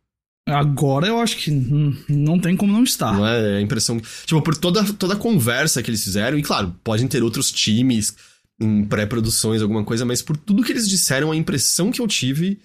Agora 0.47 1.07
eu 1.07 1.19
acho 1.19 1.37
que 1.37 1.49
não 1.49 2.39
tem 2.39 2.55
como 2.55 2.71
não 2.71 2.83
estar. 2.83 3.13
Não 3.13 3.27
é? 3.27 3.55
é 3.55 3.57
a 3.57 3.61
impressão. 3.61 3.99
Tipo, 4.25 4.41
por 4.41 4.55
toda, 4.55 4.83
toda 4.93 5.15
a 5.15 5.17
conversa 5.17 5.81
que 5.81 5.89
eles 5.89 6.03
fizeram, 6.03 6.37
e 6.37 6.43
claro, 6.43 6.75
podem 6.83 7.07
ter 7.07 7.23
outros 7.23 7.51
times 7.51 8.15
em 8.59 8.85
pré-produções, 8.85 9.61
alguma 9.61 9.83
coisa, 9.83 10.05
mas 10.05 10.21
por 10.21 10.37
tudo 10.37 10.63
que 10.63 10.71
eles 10.71 10.87
disseram, 10.87 11.31
a 11.31 11.35
impressão 11.35 11.91
que 11.91 11.99
eu 11.99 12.07
tive 12.07 12.59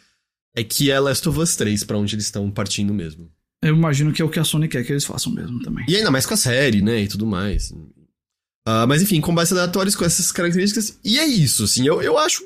é 0.54 0.62
que 0.62 0.90
é 0.90 1.00
Last 1.00 1.26
of 1.28 1.38
Us 1.38 1.56
3 1.56 1.82
para 1.84 1.96
onde 1.96 2.14
eles 2.14 2.26
estão 2.26 2.50
partindo 2.50 2.92
mesmo. 2.92 3.30
Eu 3.62 3.74
imagino 3.74 4.12
que 4.12 4.22
é 4.22 4.24
o 4.24 4.28
que 4.28 4.38
a 4.38 4.44
Sony 4.44 4.68
quer 4.68 4.84
que 4.84 4.92
eles 4.92 5.04
façam 5.04 5.32
mesmo 5.32 5.60
também. 5.60 5.84
E 5.88 5.96
ainda 5.96 6.10
mais 6.10 6.26
com 6.26 6.34
a 6.34 6.36
série, 6.36 6.80
né? 6.80 7.02
E 7.02 7.08
tudo 7.08 7.26
mais. 7.26 7.72
Uh, 8.66 8.86
mas 8.86 9.02
enfim, 9.02 9.20
combates 9.20 9.52
aleatórios 9.52 9.94
com 9.94 10.04
essas 10.04 10.30
características. 10.30 10.98
E 11.04 11.18
é 11.18 11.26
isso, 11.26 11.64
assim. 11.64 11.86
Eu, 11.86 12.02
eu 12.02 12.18
acho 12.18 12.44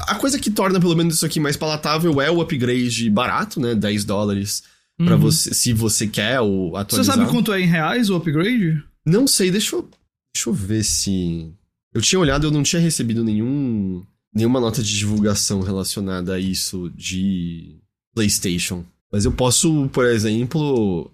a 0.00 0.14
coisa 0.16 0.38
que 0.38 0.50
torna 0.50 0.78
pelo 0.78 0.94
menos 0.94 1.14
isso 1.14 1.26
aqui 1.26 1.40
mais 1.40 1.56
palatável 1.56 2.20
é 2.20 2.30
o 2.30 2.40
upgrade 2.40 3.08
barato, 3.08 3.60
né? 3.60 3.74
10 3.74 4.04
dólares 4.04 4.62
uhum. 4.98 5.06
para 5.06 5.16
você, 5.16 5.54
se 5.54 5.72
você 5.72 6.06
quer 6.06 6.40
o 6.40 6.76
atualizar. 6.76 7.14
Você 7.14 7.20
sabe 7.20 7.30
quanto 7.30 7.52
é 7.52 7.60
em 7.60 7.66
reais 7.66 8.10
o 8.10 8.16
upgrade? 8.16 8.82
Não 9.04 9.26
sei, 9.26 9.50
deixa 9.50 9.76
eu, 9.76 9.88
deixa 10.34 10.50
eu 10.50 10.52
ver 10.52 10.84
se 10.84 11.50
eu 11.92 12.00
tinha 12.00 12.20
olhado, 12.20 12.46
eu 12.46 12.50
não 12.50 12.62
tinha 12.62 12.80
recebido 12.80 13.24
nenhum 13.24 14.04
nenhuma 14.34 14.60
nota 14.60 14.82
de 14.82 14.96
divulgação 14.96 15.60
relacionada 15.60 16.34
a 16.34 16.38
isso 16.38 16.90
de 16.94 17.76
PlayStation. 18.14 18.84
Mas 19.10 19.26
eu 19.26 19.32
posso, 19.32 19.90
por 19.92 20.06
exemplo, 20.06 21.10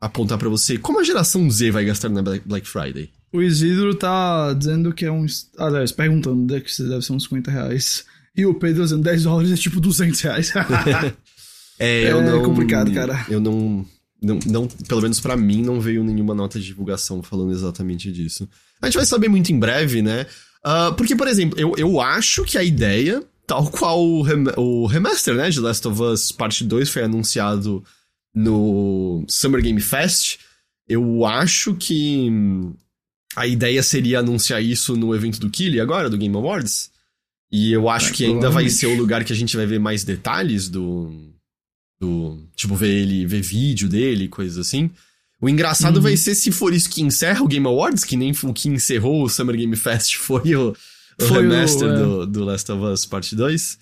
apontar 0.00 0.38
para 0.38 0.48
você 0.48 0.78
como 0.78 1.00
a 1.00 1.04
geração 1.04 1.50
Z 1.50 1.72
vai 1.72 1.84
gastar 1.84 2.08
na 2.08 2.22
Black 2.22 2.66
Friday. 2.68 3.10
O 3.32 3.40
Isidro 3.40 3.94
tá 3.94 4.52
dizendo 4.52 4.92
que 4.92 5.04
é 5.04 5.12
uns. 5.12 5.50
Aliás, 5.56 5.92
perguntando 5.92 6.46
deve, 6.46 6.64
deve 6.64 7.02
ser 7.02 7.12
uns 7.12 7.24
50 7.24 7.50
reais. 7.50 8.04
E 8.36 8.44
o 8.44 8.54
Pedro 8.54 8.82
dizendo 8.82 9.02
10 9.02 9.22
dólares 9.24 9.52
é 9.52 9.56
tipo 9.56 9.80
200 9.80 10.20
reais. 10.20 10.52
é, 11.78 12.04
é 12.04 12.22
não, 12.22 12.42
complicado, 12.42 12.92
cara. 12.92 13.24
Eu 13.28 13.40
não, 13.40 13.86
não, 14.22 14.38
não 14.46 14.66
pelo 14.66 15.02
menos 15.02 15.20
para 15.20 15.36
mim, 15.36 15.62
não 15.62 15.80
veio 15.80 16.02
nenhuma 16.02 16.34
nota 16.34 16.58
de 16.58 16.66
divulgação 16.66 17.22
falando 17.22 17.52
exatamente 17.52 18.10
disso. 18.10 18.48
A 18.82 18.86
gente 18.86 18.96
vai 18.96 19.06
saber 19.06 19.28
muito 19.28 19.52
em 19.52 19.58
breve, 19.58 20.02
né? 20.02 20.26
Uh, 20.64 20.94
porque, 20.94 21.14
por 21.16 21.28
exemplo, 21.28 21.58
eu, 21.58 21.74
eu 21.76 22.00
acho 22.00 22.44
que 22.44 22.58
a 22.58 22.64
ideia, 22.64 23.22
tal 23.46 23.70
qual 23.70 24.04
o, 24.04 24.22
rem 24.22 24.44
o 24.56 24.86
remaster, 24.86 25.34
né, 25.34 25.50
de 25.50 25.60
Last 25.60 25.86
of 25.86 26.02
Us 26.02 26.32
Parte 26.32 26.64
2 26.64 26.88
foi 26.88 27.02
anunciado 27.02 27.82
no 28.34 29.24
Summer 29.28 29.62
Game 29.62 29.80
Fest, 29.80 30.38
eu 30.88 31.24
acho 31.24 31.74
que 31.74 32.28
a 33.36 33.46
ideia 33.46 33.82
seria 33.82 34.18
anunciar 34.18 34.62
isso 34.62 34.96
no 34.96 35.14
evento 35.14 35.38
do 35.38 35.50
Killy 35.50 35.80
agora, 35.80 36.10
do 36.10 36.18
Game 36.18 36.34
Awards. 36.34 36.90
E 37.50 37.72
eu 37.72 37.88
acho 37.88 38.10
é, 38.10 38.12
que 38.12 38.24
ainda 38.24 38.48
vai 38.48 38.68
ser 38.68 38.86
o 38.86 38.94
lugar 38.94 39.24
que 39.24 39.32
a 39.32 39.36
gente 39.36 39.56
vai 39.56 39.66
ver 39.66 39.80
mais 39.80 40.04
detalhes 40.04 40.68
do. 40.68 41.10
do 42.00 42.38
tipo, 42.54 42.74
ver 42.76 42.90
ele, 42.90 43.26
ver 43.26 43.42
vídeo 43.42 43.88
dele, 43.88 44.28
coisas 44.28 44.58
assim. 44.58 44.90
O 45.40 45.48
engraçado 45.48 45.96
uhum. 45.96 46.02
vai 46.02 46.16
ser 46.16 46.34
se 46.34 46.52
for 46.52 46.72
isso 46.72 46.90
que 46.90 47.02
encerra 47.02 47.42
o 47.42 47.48
Game 47.48 47.66
Awards, 47.66 48.04
que 48.04 48.16
nem 48.16 48.32
o 48.44 48.52
que 48.52 48.68
encerrou 48.68 49.22
o 49.22 49.28
Summer 49.28 49.56
Game 49.56 49.74
Fest 49.74 50.16
foi 50.20 50.54
o, 50.54 50.76
o 51.18 51.24
foi 51.24 51.42
remaster 51.42 51.88
o, 51.88 51.92
é. 51.92 51.96
do, 51.96 52.26
do 52.26 52.44
Last 52.44 52.70
of 52.70 52.84
Us 52.84 53.06
Part 53.06 53.34
2. 53.34 53.78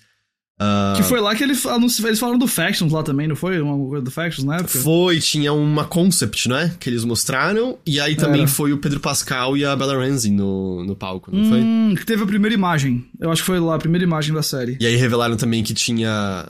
Uh... 0.61 0.97
Que 0.97 1.03
foi 1.03 1.21
lá 1.21 1.33
que 1.33 1.41
eles, 1.41 1.63
eles 2.03 2.19
falaram 2.19 2.37
do 2.37 2.47
Factions 2.47 2.91
lá 2.91 3.01
também, 3.01 3.27
não 3.27 3.35
foi? 3.35 3.61
Uma 3.61 3.77
coisa 3.87 4.03
do 4.03 4.11
Factions 4.11 4.45
na 4.45 4.57
época? 4.57 4.77
Foi, 4.79 5.19
tinha 5.19 5.53
uma 5.53 5.85
concept, 5.85 6.49
né? 6.49 6.75
Que 6.79 6.89
eles 6.89 7.05
mostraram. 7.05 7.77
E 7.85 7.99
aí 7.99 8.15
também 8.15 8.41
Era. 8.41 8.49
foi 8.49 8.73
o 8.73 8.77
Pedro 8.77 8.99
Pascal 8.99 9.55
e 9.55 9.63
a 9.63 9.73
Bella 9.75 9.97
Ramsey 9.97 10.31
no, 10.31 10.83
no 10.83 10.95
palco, 10.95 11.33
não 11.33 11.41
hum, 11.41 11.49
foi? 11.49 11.97
Que 11.97 12.05
teve 12.05 12.23
a 12.23 12.27
primeira 12.27 12.53
imagem. 12.53 13.05
Eu 13.19 13.31
acho 13.31 13.41
que 13.41 13.47
foi 13.47 13.59
lá 13.59 13.75
a 13.75 13.79
primeira 13.79 14.03
imagem 14.03 14.33
da 14.33 14.43
série. 14.43 14.77
E 14.81 14.85
aí 14.85 14.97
revelaram 14.97 15.37
também 15.37 15.63
que 15.63 15.73
tinha 15.73 16.45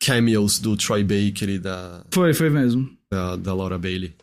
cameos 0.00 0.58
do 0.58 0.76
Troy 0.76 1.02
Baker 1.02 1.50
e 1.50 1.58
da. 1.58 2.02
Foi, 2.10 2.32
foi 2.32 2.48
mesmo. 2.48 2.88
Da, 3.12 3.36
da 3.36 3.54
Laura 3.54 3.78
Bailey. 3.78 4.14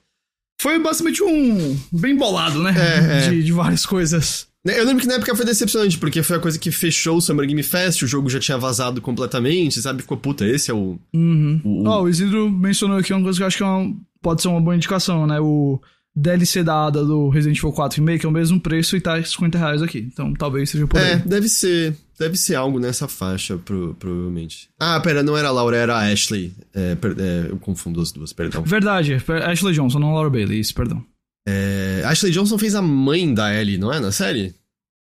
Foi 0.59 0.79
basicamente 0.79 1.21
um. 1.21 1.77
bem 1.91 2.15
bolado, 2.15 2.63
né? 2.63 2.73
É, 2.75 3.25
é. 3.25 3.29
De, 3.29 3.43
de 3.43 3.51
várias 3.51 3.85
coisas. 3.85 4.47
Né, 4.65 4.79
eu 4.79 4.85
lembro 4.85 5.01
que 5.01 5.07
na 5.07 5.15
época 5.15 5.35
foi 5.35 5.45
decepcionante, 5.45 5.97
porque 5.97 6.23
foi 6.23 6.37
a 6.37 6.39
coisa 6.39 6.57
que 6.57 6.71
fechou 6.71 7.17
o 7.17 7.21
Summer 7.21 7.45
Game 7.45 7.61
Fest, 7.61 8.01
o 8.01 8.07
jogo 8.07 8.27
já 8.29 8.39
tinha 8.39 8.57
vazado 8.57 8.99
completamente, 8.99 9.79
sabe? 9.79 10.01
Ficou, 10.01 10.17
puta, 10.17 10.43
esse 10.43 10.71
é 10.71 10.73
o. 10.73 10.97
Uhum. 11.13 11.61
O, 11.63 11.87
oh, 11.87 12.01
o 12.01 12.09
Isidro 12.09 12.49
mencionou 12.49 12.97
aqui 12.97 13.13
uma 13.13 13.21
coisa 13.21 13.37
que 13.37 13.43
eu 13.43 13.47
acho 13.47 13.57
que 13.57 13.63
é 13.63 13.65
uma, 13.67 13.95
pode 14.21 14.41
ser 14.41 14.47
uma 14.47 14.59
boa 14.59 14.75
indicação, 14.75 15.27
né? 15.27 15.39
O 15.39 15.79
DLC 16.15 16.63
da 16.63 16.87
ADA 16.87 17.03
do 17.03 17.29
Resident 17.29 17.57
Evil 17.57 17.73
4 17.73 17.99
Remake 17.99 18.25
é 18.25 18.29
o 18.29 18.31
mesmo 18.31 18.59
preço 18.59 18.95
e 18.95 19.01
tá 19.01 19.21
50 19.21 19.57
reais 19.57 19.83
aqui. 19.83 20.09
Então 20.11 20.33
talvez 20.33 20.69
seja 20.69 20.87
por 20.87 20.99
é, 20.99 21.13
aí. 21.13 21.19
deve 21.19 21.47
ser. 21.47 21.95
Deve 22.17 22.37
ser 22.37 22.55
algo 22.55 22.79
nessa 22.79 23.09
faixa, 23.09 23.57
pro, 23.57 23.93
provavelmente. 23.99 24.69
Ah, 24.79 24.97
pera, 25.01 25.21
não 25.21 25.35
era 25.35 25.49
a 25.49 25.51
Laura, 25.51 25.75
era 25.75 25.97
a 25.97 26.11
Ashley. 26.11 26.53
É, 26.73 26.95
per, 26.95 27.13
é, 27.19 27.47
eu 27.49 27.57
confundo 27.57 27.99
as 27.99 28.13
duas, 28.13 28.31
perdão. 28.31 28.63
Verdade, 28.63 29.21
Ashley 29.45 29.73
Johnson, 29.73 29.99
não 29.99 30.13
Laura 30.13 30.29
Bailey, 30.29 30.61
isso, 30.61 30.73
perdão. 30.73 31.03
É, 31.47 32.01
Ashley 32.05 32.31
Johnson 32.31 32.57
fez 32.57 32.75
a 32.75 32.81
mãe 32.81 33.33
da 33.33 33.53
Ellie, 33.53 33.77
não 33.77 33.93
é? 33.93 33.99
Na 33.99 34.11
série? 34.11 34.53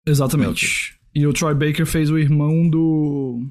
Exatamente. 0.05 0.95
É, 1.15 1.19
e 1.19 1.27
o 1.27 1.33
Troy 1.33 1.53
Baker 1.53 1.85
fez 1.85 2.09
o 2.09 2.17
irmão 2.17 2.67
do. 2.69 3.45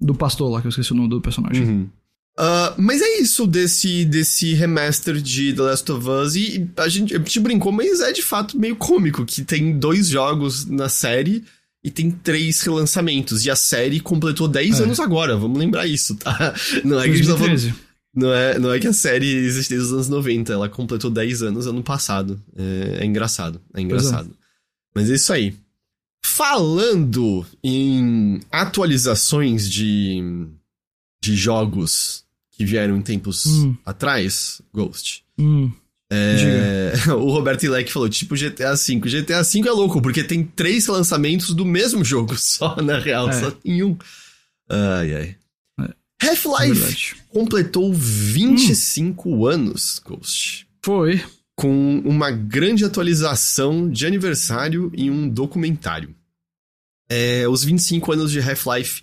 do 0.00 0.14
pastor 0.14 0.50
lá, 0.50 0.60
que 0.60 0.66
eu 0.66 0.70
esqueci 0.70 0.92
o 0.92 0.96
nome 0.96 1.08
do 1.08 1.20
personagem. 1.20 1.64
Uhum. 1.64 1.88
Uh, 2.36 2.74
mas 2.76 3.00
é 3.00 3.18
isso 3.20 3.46
desse, 3.46 4.04
desse 4.04 4.54
remaster 4.54 5.16
de 5.22 5.52
The 5.52 5.62
Last 5.62 5.92
of 5.92 6.08
Us. 6.08 6.34
E 6.34 6.68
a 6.76 6.88
gente, 6.88 7.14
a 7.14 7.18
gente 7.18 7.40
brincou, 7.40 7.70
mas 7.70 8.00
é 8.00 8.12
de 8.12 8.22
fato 8.22 8.58
meio 8.58 8.74
cômico 8.74 9.24
que 9.24 9.42
tem 9.42 9.78
dois 9.78 10.08
jogos 10.08 10.66
na 10.66 10.88
série 10.88 11.44
e 11.82 11.90
tem 11.90 12.10
três 12.10 12.60
relançamentos. 12.62 13.44
E 13.46 13.50
a 13.50 13.56
série 13.56 14.00
completou 14.00 14.48
10 14.48 14.80
é. 14.80 14.82
anos 14.82 14.98
agora, 14.98 15.36
vamos 15.36 15.58
lembrar 15.58 15.86
isso, 15.86 16.16
tá? 16.16 16.54
Não 16.82 16.98
é 16.98 17.04
que 17.04 17.20
2013. 17.22 17.70
Tá 17.70 17.76
não 18.14 18.32
é, 18.32 18.58
não 18.58 18.72
é 18.72 18.78
que 18.78 18.86
a 18.86 18.92
série 18.92 19.26
existe 19.26 19.70
desde 19.70 19.86
os 19.88 19.92
anos 19.92 20.08
90, 20.08 20.52
ela 20.52 20.68
completou 20.68 21.10
10 21.10 21.42
anos 21.42 21.66
ano 21.66 21.82
passado. 21.82 22.40
É, 22.56 22.98
é 23.02 23.04
engraçado, 23.04 23.60
é, 23.74 23.80
é 23.80 23.82
engraçado. 23.82 24.30
É. 24.30 24.44
Mas 24.94 25.10
é 25.10 25.14
isso 25.14 25.32
aí. 25.32 25.56
Falando 26.24 27.44
em 27.62 28.40
atualizações 28.50 29.68
de, 29.68 30.22
de 31.22 31.36
jogos 31.36 32.24
que 32.52 32.64
vieram 32.64 32.96
em 32.96 33.02
tempos 33.02 33.46
hum. 33.46 33.76
atrás, 33.84 34.62
Ghost. 34.72 35.24
Hum. 35.38 35.72
É, 36.10 36.92
o 37.12 37.30
Roberto 37.30 37.64
Ilek 37.64 37.92
falou, 37.92 38.08
tipo 38.08 38.36
GTA 38.36 38.74
V. 38.74 39.00
GTA 39.00 39.42
V 39.42 39.68
é 39.68 39.72
louco, 39.72 40.00
porque 40.00 40.22
tem 40.22 40.44
três 40.44 40.86
lançamentos 40.86 41.50
do 41.50 41.64
mesmo 41.64 42.04
jogo, 42.04 42.36
só 42.38 42.76
na 42.76 42.98
real, 42.98 43.28
é. 43.28 43.32
só 43.32 43.52
em 43.64 43.82
um. 43.82 43.96
Ai, 44.68 45.14
ai. 45.14 45.36
Half-Life 46.22 47.16
completou 47.34 47.92
25 47.92 49.28
hum. 49.28 49.44
anos, 49.44 49.98
Ghost. 49.98 50.68
Foi. 50.84 51.20
Com 51.56 51.98
uma 52.04 52.30
grande 52.30 52.84
atualização 52.84 53.90
de 53.90 54.06
aniversário 54.06 54.92
em 54.94 55.10
um 55.10 55.28
documentário. 55.28 56.14
É, 57.10 57.46
os 57.48 57.64
25 57.64 58.12
anos 58.12 58.30
de 58.30 58.40
Half-Life 58.40 59.02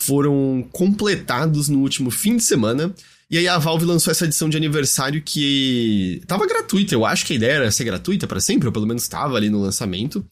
foram 0.00 0.66
completados 0.70 1.68
no 1.68 1.80
último 1.80 2.10
fim 2.10 2.36
de 2.36 2.44
semana. 2.44 2.94
E 3.28 3.36
aí 3.36 3.48
a 3.48 3.58
Valve 3.58 3.84
lançou 3.84 4.10
essa 4.10 4.26
edição 4.26 4.48
de 4.48 4.56
aniversário 4.56 5.20
que 5.20 6.22
tava 6.26 6.46
gratuita. 6.46 6.94
Eu 6.94 7.04
acho 7.04 7.26
que 7.26 7.32
a 7.32 7.36
ideia 7.36 7.52
era 7.52 7.70
ser 7.70 7.84
gratuita 7.84 8.26
para 8.28 8.40
sempre, 8.40 8.68
ou 8.68 8.72
pelo 8.72 8.86
menos 8.86 9.02
estava 9.02 9.36
ali 9.36 9.50
no 9.50 9.60
lançamento. 9.60 10.24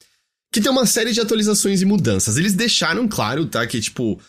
Que 0.52 0.60
tem 0.60 0.70
uma 0.70 0.86
série 0.86 1.12
de 1.12 1.20
atualizações 1.20 1.82
e 1.82 1.84
mudanças. 1.84 2.36
Eles 2.36 2.54
deixaram 2.54 3.08
claro, 3.08 3.46
tá, 3.46 3.66
que 3.66 3.80
tipo 3.80 4.20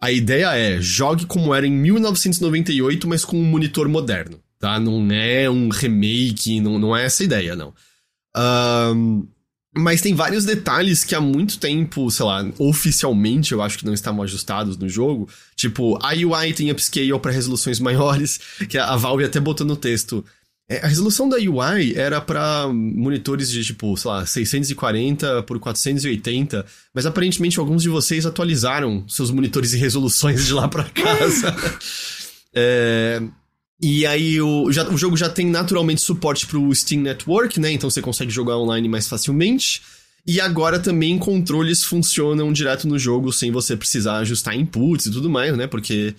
a 0.00 0.12
ideia 0.12 0.56
é, 0.56 0.80
jogue 0.80 1.26
como 1.26 1.54
era 1.54 1.66
em 1.66 1.72
1998, 1.72 3.08
mas 3.08 3.24
com 3.24 3.38
um 3.38 3.44
monitor 3.44 3.88
moderno, 3.88 4.40
tá? 4.58 4.78
Não 4.78 5.08
é 5.10 5.50
um 5.50 5.68
remake, 5.68 6.60
não, 6.60 6.78
não 6.78 6.96
é 6.96 7.04
essa 7.04 7.24
ideia, 7.24 7.56
não. 7.56 7.74
Um, 8.36 9.26
mas 9.76 10.00
tem 10.00 10.14
vários 10.14 10.44
detalhes 10.44 11.04
que 11.04 11.14
há 11.14 11.20
muito 11.20 11.58
tempo, 11.58 12.10
sei 12.10 12.24
lá, 12.24 12.44
oficialmente 12.58 13.52
eu 13.52 13.62
acho 13.62 13.78
que 13.78 13.86
não 13.86 13.94
estavam 13.94 14.22
ajustados 14.22 14.76
no 14.76 14.88
jogo. 14.88 15.28
Tipo, 15.54 15.98
a 16.02 16.12
UI 16.14 16.52
tem 16.52 16.70
upscale 16.70 17.18
para 17.20 17.30
resoluções 17.30 17.78
maiores, 17.78 18.40
que 18.68 18.78
a 18.78 18.96
Valve 18.96 19.24
até 19.24 19.38
botou 19.38 19.66
no 19.66 19.76
texto. 19.76 20.24
É, 20.70 20.84
a 20.84 20.86
resolução 20.86 21.28
da 21.28 21.38
UI 21.38 21.94
era 21.96 22.20
para 22.20 22.68
monitores 22.68 23.50
de 23.50 23.64
tipo, 23.64 23.96
sei 23.96 24.10
lá, 24.10 24.26
640 24.26 25.42
por 25.44 25.58
480, 25.58 26.66
mas 26.92 27.06
aparentemente 27.06 27.58
alguns 27.58 27.82
de 27.82 27.88
vocês 27.88 28.26
atualizaram 28.26 29.02
seus 29.08 29.30
monitores 29.30 29.72
e 29.72 29.78
resoluções 29.78 30.44
de 30.44 30.52
lá 30.52 30.68
para 30.68 30.84
casa. 30.84 31.56
é, 32.52 33.22
e 33.80 34.04
aí 34.04 34.38
o, 34.42 34.70
já, 34.70 34.86
o 34.90 34.98
jogo 34.98 35.16
já 35.16 35.30
tem 35.30 35.46
naturalmente 35.46 36.02
suporte 36.02 36.46
pro 36.46 36.74
Steam 36.74 37.00
Network, 37.00 37.58
né? 37.58 37.72
Então 37.72 37.88
você 37.88 38.02
consegue 38.02 38.30
jogar 38.30 38.58
online 38.58 38.88
mais 38.88 39.08
facilmente. 39.08 39.80
E 40.26 40.38
agora 40.38 40.78
também 40.78 41.16
controles 41.16 41.82
funcionam 41.82 42.52
direto 42.52 42.86
no 42.86 42.98
jogo 42.98 43.32
sem 43.32 43.50
você 43.50 43.74
precisar 43.74 44.18
ajustar 44.18 44.54
inputs 44.54 45.06
e 45.06 45.10
tudo 45.10 45.30
mais, 45.30 45.56
né? 45.56 45.66
Porque 45.66 46.14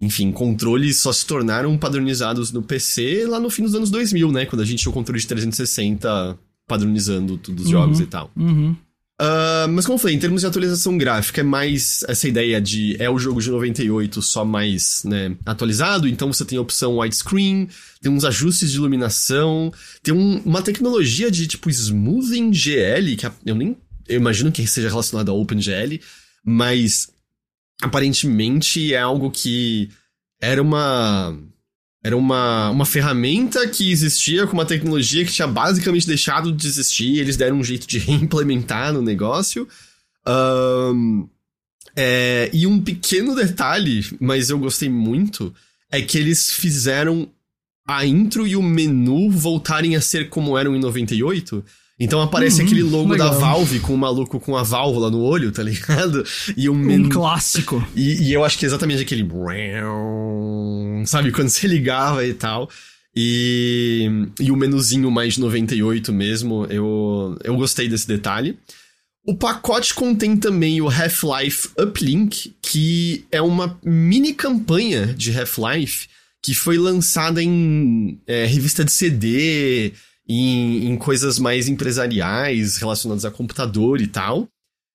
enfim, 0.00 0.32
controles 0.32 0.98
só 0.98 1.12
se 1.12 1.26
tornaram 1.26 1.76
padronizados 1.76 2.50
no 2.52 2.62
PC 2.62 3.26
lá 3.26 3.38
no 3.38 3.50
fim 3.50 3.62
dos 3.62 3.74
anos 3.74 3.90
2000, 3.90 4.32
né? 4.32 4.46
Quando 4.46 4.62
a 4.62 4.64
gente 4.64 4.80
tinha 4.80 4.90
o 4.90 4.94
controle 4.94 5.20
de 5.20 5.26
360 5.26 6.38
padronizando 6.66 7.36
todos 7.36 7.66
os 7.66 7.72
uhum, 7.72 7.78
jogos 7.78 8.00
e 8.00 8.06
tal. 8.06 8.30
Uhum. 8.36 8.74
Uh, 9.20 9.68
mas 9.68 9.84
como 9.84 9.96
eu 9.96 9.98
falei, 9.98 10.16
em 10.16 10.18
termos 10.18 10.40
de 10.40 10.46
atualização 10.46 10.96
gráfica, 10.96 11.42
é 11.42 11.44
mais 11.44 12.02
essa 12.08 12.26
ideia 12.26 12.58
de 12.58 12.96
é 12.98 13.10
o 13.10 13.18
jogo 13.18 13.42
de 13.42 13.50
98 13.50 14.22
só 14.22 14.46
mais 14.46 15.02
né, 15.04 15.36
atualizado, 15.44 16.08
então 16.08 16.32
você 16.32 16.42
tem 16.42 16.56
a 16.56 16.62
opção 16.62 16.96
widescreen, 16.96 17.68
tem 18.00 18.10
uns 18.10 18.24
ajustes 18.24 18.70
de 18.70 18.78
iluminação, 18.78 19.70
tem 20.02 20.14
um, 20.14 20.38
uma 20.38 20.62
tecnologia 20.62 21.30
de 21.30 21.46
tipo 21.46 21.68
smoothing 21.68 22.50
GL, 22.50 23.14
que 23.16 23.26
eu 23.44 23.54
nem 23.54 23.76
eu 24.08 24.16
imagino 24.16 24.50
que 24.50 24.66
seja 24.66 24.88
relacionado 24.88 25.30
a 25.30 25.34
OpenGL, 25.34 26.00
mas 26.44 27.08
aparentemente 27.80 28.94
é 28.94 28.98
algo 28.98 29.30
que 29.30 29.90
era 30.40 30.62
uma 30.62 31.36
era 32.02 32.16
uma, 32.16 32.70
uma 32.70 32.86
ferramenta 32.86 33.68
que 33.68 33.92
existia 33.92 34.46
com 34.46 34.54
uma 34.54 34.64
tecnologia 34.64 35.22
que 35.24 35.32
tinha 35.32 35.46
basicamente 35.46 36.06
deixado 36.06 36.50
de 36.50 36.66
existir, 36.66 37.18
eles 37.18 37.36
deram 37.36 37.58
um 37.58 37.64
jeito 37.64 37.86
de 37.86 37.98
reimplementar 38.00 38.92
no 38.92 39.02
negócio. 39.02 39.68
Um, 40.26 41.28
é, 41.94 42.50
e 42.54 42.66
um 42.66 42.80
pequeno 42.80 43.34
detalhe, 43.34 44.02
mas 44.18 44.48
eu 44.48 44.58
gostei 44.58 44.88
muito, 44.88 45.54
é 45.90 46.00
que 46.00 46.16
eles 46.16 46.50
fizeram 46.50 47.28
a 47.86 48.06
intro 48.06 48.46
e 48.46 48.56
o 48.56 48.62
menu 48.62 49.30
voltarem 49.30 49.94
a 49.94 50.00
ser 50.00 50.30
como 50.30 50.56
eram 50.56 50.74
em 50.74 50.80
98. 50.80 51.62
Então 52.00 52.22
aparece 52.22 52.60
uhum, 52.60 52.66
aquele 52.66 52.82
logo 52.82 53.10
legal. 53.10 53.30
da 53.30 53.36
Valve 53.36 53.78
com 53.78 53.94
o 53.94 53.98
maluco 53.98 54.40
com 54.40 54.56
a 54.56 54.62
válvula 54.62 55.10
no 55.10 55.20
olho, 55.20 55.52
tá 55.52 55.62
ligado? 55.62 56.24
E 56.56 56.66
um, 56.70 56.74
um 56.74 57.08
clássico. 57.10 57.86
E, 57.94 58.28
e, 58.28 58.32
eu 58.32 58.42
acho 58.42 58.58
que 58.58 58.64
é 58.64 58.68
exatamente 58.68 59.02
aquele. 59.02 59.28
Sabe? 61.04 61.30
Quando 61.30 61.50
você 61.50 61.66
ligava 61.66 62.26
e 62.26 62.32
tal. 62.32 62.70
E, 63.14 64.08
e 64.40 64.50
o 64.50 64.56
menuzinho 64.56 65.10
mais 65.10 65.36
98 65.36 66.12
mesmo, 66.12 66.64
eu, 66.70 67.36
eu 67.44 67.54
gostei 67.56 67.86
desse 67.86 68.08
detalhe. 68.08 68.56
O 69.26 69.36
pacote 69.36 69.92
contém 69.92 70.36
também 70.36 70.80
o 70.80 70.88
Half-Life 70.88 71.68
Uplink, 71.78 72.54
que 72.62 73.26
é 73.30 73.42
uma 73.42 73.78
mini 73.84 74.32
campanha 74.32 75.06
de 75.06 75.36
Half-Life 75.38 76.08
que 76.42 76.54
foi 76.54 76.78
lançada 76.78 77.42
em 77.42 78.18
é, 78.26 78.46
revista 78.46 78.82
de 78.82 78.90
CD, 78.90 79.92
em, 80.32 80.86
em 80.88 80.96
coisas 80.96 81.40
mais 81.40 81.68
empresariais 81.68 82.76
relacionadas 82.76 83.24
a 83.24 83.32
computador 83.32 84.00
e 84.00 84.06
tal. 84.06 84.48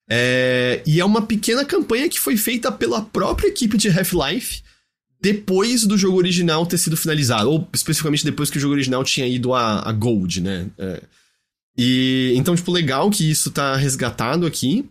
É, 0.08 0.82
e 0.86 0.98
é 0.98 1.04
uma 1.04 1.20
pequena 1.20 1.62
campanha 1.62 2.08
que 2.08 2.18
foi 2.18 2.38
feita 2.38 2.72
pela 2.72 3.02
própria 3.02 3.48
equipe 3.48 3.76
de 3.76 3.90
Half-Life 3.90 4.62
depois 5.20 5.84
do 5.84 5.98
jogo 5.98 6.16
original 6.16 6.64
ter 6.64 6.78
sido 6.78 6.96
finalizado, 6.96 7.50
ou 7.50 7.68
especificamente 7.74 8.24
depois 8.24 8.48
que 8.48 8.56
o 8.56 8.60
jogo 8.60 8.74
original 8.74 9.04
tinha 9.04 9.26
ido 9.26 9.52
a, 9.52 9.86
a 9.86 9.92
Gold, 9.92 10.40
né? 10.40 10.70
É. 10.78 11.02
E 11.76 12.32
então, 12.34 12.54
tipo, 12.54 12.72
legal 12.72 13.10
que 13.10 13.28
isso 13.30 13.50
tá 13.50 13.76
resgatado 13.76 14.46
aqui. 14.46 14.88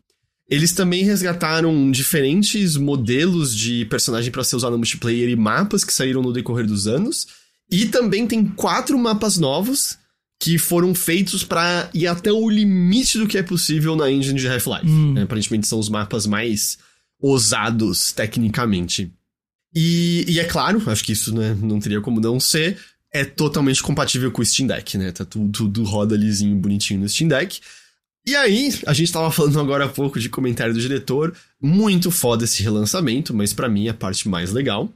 Eles 0.48 0.74
também 0.74 1.04
resgataram 1.04 1.90
diferentes 1.90 2.78
modelos 2.78 3.56
de 3.56 3.86
personagem 3.86 4.32
para 4.32 4.44
ser 4.44 4.58
usado 4.58 4.74
no 4.74 4.78
multiplayer 4.78 5.28
e 5.30 5.36
mapas 5.36 5.84
que 5.84 5.94
saíram 5.94 6.22
no 6.22 6.34
decorrer 6.34 6.68
dos 6.68 6.86
anos. 6.86 7.26
E 7.72 7.88
também 7.88 8.28
tem 8.28 8.46
quatro 8.46 8.96
mapas 9.00 9.38
novos 9.38 9.98
que 10.40 10.58
foram 10.58 10.94
feitos 10.94 11.44
para 11.44 11.90
ir 11.94 12.08
até 12.08 12.32
o 12.32 12.50
limite 12.50 13.18
do 13.18 13.28
que 13.28 13.38
é 13.38 13.44
possível 13.44 13.96
na 13.96 14.12
engine 14.12 14.40
de 14.40 14.48
Half-Life. 14.48 14.88
Hum. 14.88 15.14
Né? 15.14 15.24
Aparentemente 15.24 15.68
são 15.68 15.80
os 15.80 15.90
mapas 15.90 16.26
mais 16.26 16.78
ousados 17.20 18.12
tecnicamente. 18.12 19.12
E, 19.74 20.26
e 20.28 20.40
é 20.40 20.44
claro, 20.46 20.82
acho 20.90 21.04
que 21.04 21.12
isso 21.12 21.34
né, 21.34 21.56
não 21.60 21.80
teria 21.80 22.00
como 22.00 22.20
não 22.20 22.40
ser, 22.40 22.78
é 23.12 23.24
totalmente 23.24 23.82
compatível 23.82 24.32
com 24.32 24.42
o 24.42 24.46
Steam 24.46 24.68
Deck, 24.68 24.98
né? 24.98 25.12
Tá 25.12 25.24
tudo, 25.24 25.52
tudo 25.52 25.84
roda 25.84 26.16
lisinho, 26.16 26.56
bonitinho 26.58 27.00
no 27.00 27.10
Steam 27.10 27.28
Deck. 27.28 27.60
E 28.28 28.36
aí, 28.36 28.74
a 28.86 28.94
gente 28.94 29.12
tava 29.12 29.32
falando 29.32 29.60
agora 29.60 29.86
há 29.86 29.90
pouco 29.90 30.20
de 30.20 30.30
comentário 30.30 30.74
do 30.74 30.80
diretor, 30.80 31.34
muito 31.62 32.10
foda 32.12 32.44
esse 32.44 32.62
relançamento, 32.62 33.34
mas 33.34 33.54
para 33.54 33.70
mim 33.70 33.88
a 33.88 33.94
parte 33.94 34.28
mais 34.28 34.52
legal 34.52 34.92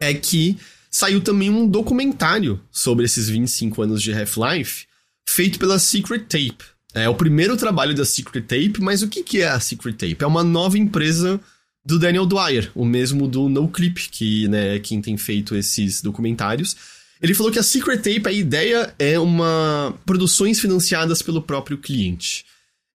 é 0.00 0.12
que 0.12 0.58
saiu 0.92 1.22
também 1.22 1.48
um 1.48 1.66
documentário 1.66 2.60
sobre 2.70 3.06
esses 3.06 3.28
25 3.28 3.82
anos 3.82 4.02
de 4.02 4.12
Half-Life, 4.12 4.84
feito 5.26 5.58
pela 5.58 5.78
Secret 5.78 6.20
Tape. 6.28 6.64
É 6.94 7.08
o 7.08 7.14
primeiro 7.14 7.56
trabalho 7.56 7.94
da 7.94 8.04
Secret 8.04 8.42
Tape, 8.42 8.80
mas 8.80 9.02
o 9.02 9.08
que, 9.08 9.40
é 9.40 9.48
a 9.48 9.58
Secret 9.58 9.94
Tape? 9.94 10.18
É 10.22 10.26
uma 10.26 10.44
nova 10.44 10.76
empresa 10.76 11.40
do 11.84 11.98
Daniel 11.98 12.26
Dwyer, 12.26 12.70
o 12.74 12.84
mesmo 12.84 13.26
do 13.26 13.48
No 13.48 13.66
Clip, 13.66 14.08
que 14.10 14.46
né, 14.48 14.76
é 14.76 14.78
quem 14.78 15.00
tem 15.00 15.16
feito 15.16 15.56
esses 15.56 16.02
documentários. 16.02 16.76
Ele 17.20 17.34
falou 17.34 17.50
que 17.50 17.58
a 17.58 17.62
Secret 17.62 17.96
Tape, 17.98 18.28
a 18.28 18.32
ideia 18.32 18.94
é 18.98 19.18
uma 19.18 19.94
produções 20.04 20.60
financiadas 20.60 21.22
pelo 21.22 21.40
próprio 21.40 21.78
cliente. 21.78 22.44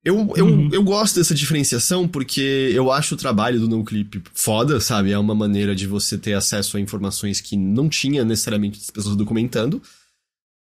Eu, 0.03 0.33
eu, 0.37 0.45
uhum. 0.45 0.69
eu 0.71 0.83
gosto 0.83 1.15
dessa 1.15 1.35
diferenciação 1.35 2.07
porque 2.07 2.71
eu 2.73 2.91
acho 2.91 3.15
o 3.15 3.17
trabalho 3.17 3.59
do 3.59 3.67
NoClip 3.67 4.23
foda, 4.33 4.79
sabe? 4.79 5.11
É 5.11 5.17
uma 5.17 5.35
maneira 5.35 5.75
de 5.75 5.85
você 5.85 6.17
ter 6.17 6.33
acesso 6.33 6.77
a 6.77 6.79
informações 6.79 7.41
que 7.41 7.57
não 7.57 7.89
tinha 7.89 8.23
necessariamente 8.23 8.79
as 8.79 8.89
pessoas 8.89 9.15
documentando. 9.15 9.81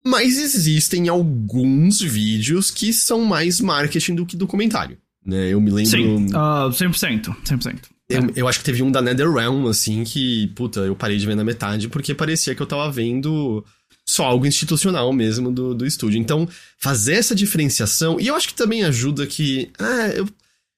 Mas 0.04 0.38
existem 0.38 1.08
alguns 1.08 2.00
vídeos 2.00 2.70
que 2.70 2.92
são 2.92 3.24
mais 3.24 3.60
marketing 3.60 4.14
do 4.14 4.24
que 4.24 4.36
documentário. 4.36 4.96
Né? 5.24 5.52
Eu 5.52 5.60
me 5.60 5.70
lembro. 5.70 5.90
Sim, 5.90 6.26
uh, 6.26 6.70
100%. 6.70 7.36
100%. 7.44 7.80
Eu, 8.08 8.22
é. 8.22 8.32
eu 8.36 8.48
acho 8.48 8.60
que 8.60 8.64
teve 8.64 8.82
um 8.82 8.90
da 8.90 9.02
NetherRealm, 9.02 9.66
assim, 9.66 10.02
que, 10.04 10.46
puta, 10.56 10.80
eu 10.80 10.96
parei 10.96 11.18
de 11.18 11.26
ver 11.26 11.34
na 11.34 11.44
metade 11.44 11.88
porque 11.88 12.14
parecia 12.14 12.54
que 12.54 12.62
eu 12.62 12.66
tava 12.66 12.90
vendo 12.90 13.62
só 14.08 14.24
algo 14.24 14.46
institucional 14.46 15.12
mesmo 15.12 15.52
do, 15.52 15.74
do 15.74 15.84
estúdio. 15.84 16.18
Então, 16.18 16.48
fazer 16.78 17.12
essa 17.16 17.34
diferenciação. 17.34 18.18
E 18.18 18.26
eu 18.26 18.34
acho 18.34 18.48
que 18.48 18.54
também 18.54 18.82
ajuda 18.82 19.26
que. 19.26 19.70
Ah, 19.78 20.08
eu, 20.08 20.26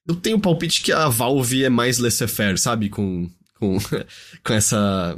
eu 0.08 0.16
tenho 0.16 0.36
o 0.36 0.40
palpite 0.40 0.82
que 0.82 0.90
a 0.90 1.08
Valve 1.08 1.62
é 1.62 1.68
mais 1.70 1.98
laissez-faire, 1.98 2.58
sabe? 2.58 2.88
Com, 2.88 3.30
com, 3.54 3.78
com 4.42 4.52
essa. 4.52 5.16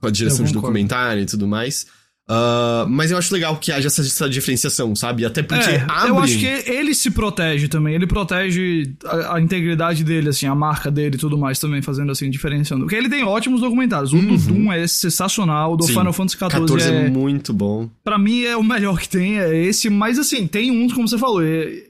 Com 0.00 0.06
a 0.06 0.10
direção 0.10 0.44
de 0.44 0.52
documentário 0.52 1.24
e 1.24 1.26
tudo 1.26 1.48
mais. 1.48 1.88
Uh, 2.30 2.86
mas 2.86 3.10
eu 3.10 3.16
acho 3.16 3.32
legal 3.32 3.56
que 3.56 3.72
haja 3.72 3.86
essa, 3.86 4.02
essa 4.02 4.28
diferenciação, 4.28 4.94
sabe? 4.94 5.24
Até 5.24 5.42
porque 5.42 5.70
é, 5.70 5.86
abre... 5.88 6.10
Eu 6.10 6.18
acho 6.18 6.38
que 6.38 6.46
ele 6.46 6.94
se 6.94 7.10
protege 7.10 7.68
também. 7.68 7.94
Ele 7.94 8.06
protege 8.06 8.92
a, 9.06 9.36
a, 9.36 9.40
integridade 9.40 10.04
dele, 10.04 10.28
assim, 10.28 10.46
a 10.46 10.54
marca 10.54 10.90
dele 10.90 11.16
e 11.16 11.18
tudo 11.18 11.38
mais 11.38 11.58
também, 11.58 11.80
fazendo 11.80 12.12
assim, 12.12 12.28
diferenciando. 12.28 12.84
Porque 12.84 12.96
ele 12.96 13.08
tem 13.08 13.24
ótimos 13.24 13.62
documentários. 13.62 14.12
O 14.12 14.16
uhum. 14.16 14.36
do 14.36 14.36
Doom 14.36 14.70
é 14.70 14.86
sensacional, 14.86 15.72
o 15.72 15.76
do 15.78 15.84
Sim. 15.84 15.94
Final 15.94 16.12
Fantasy 16.12 16.36
XIV 16.36 16.50
14 16.50 16.90
é, 16.90 17.06
é 17.06 17.10
muito 17.10 17.54
bom. 17.54 17.88
Pra 18.04 18.18
mim 18.18 18.42
é 18.42 18.54
o 18.54 18.62
melhor 18.62 18.98
que 18.98 19.08
tem, 19.08 19.38
é 19.38 19.56
esse. 19.64 19.88
Mas 19.88 20.18
assim, 20.18 20.46
tem 20.46 20.70
uns, 20.70 20.92
como 20.92 21.08
você 21.08 21.16
falou, 21.16 21.42
é, 21.42 21.82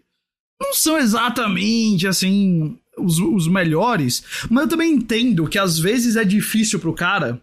não 0.62 0.72
são 0.72 0.96
exatamente, 0.98 2.07
assim, 2.07 2.77
os, 2.96 3.18
os 3.18 3.48
melhores. 3.48 4.22
Mas 4.48 4.62
eu 4.62 4.68
também 4.68 4.92
entendo 4.92 5.48
que 5.48 5.59
às 5.59 5.81
vezes 5.81 6.14
é 6.14 6.22
difícil 6.22 6.79
pro 6.79 6.92
cara 6.92 7.42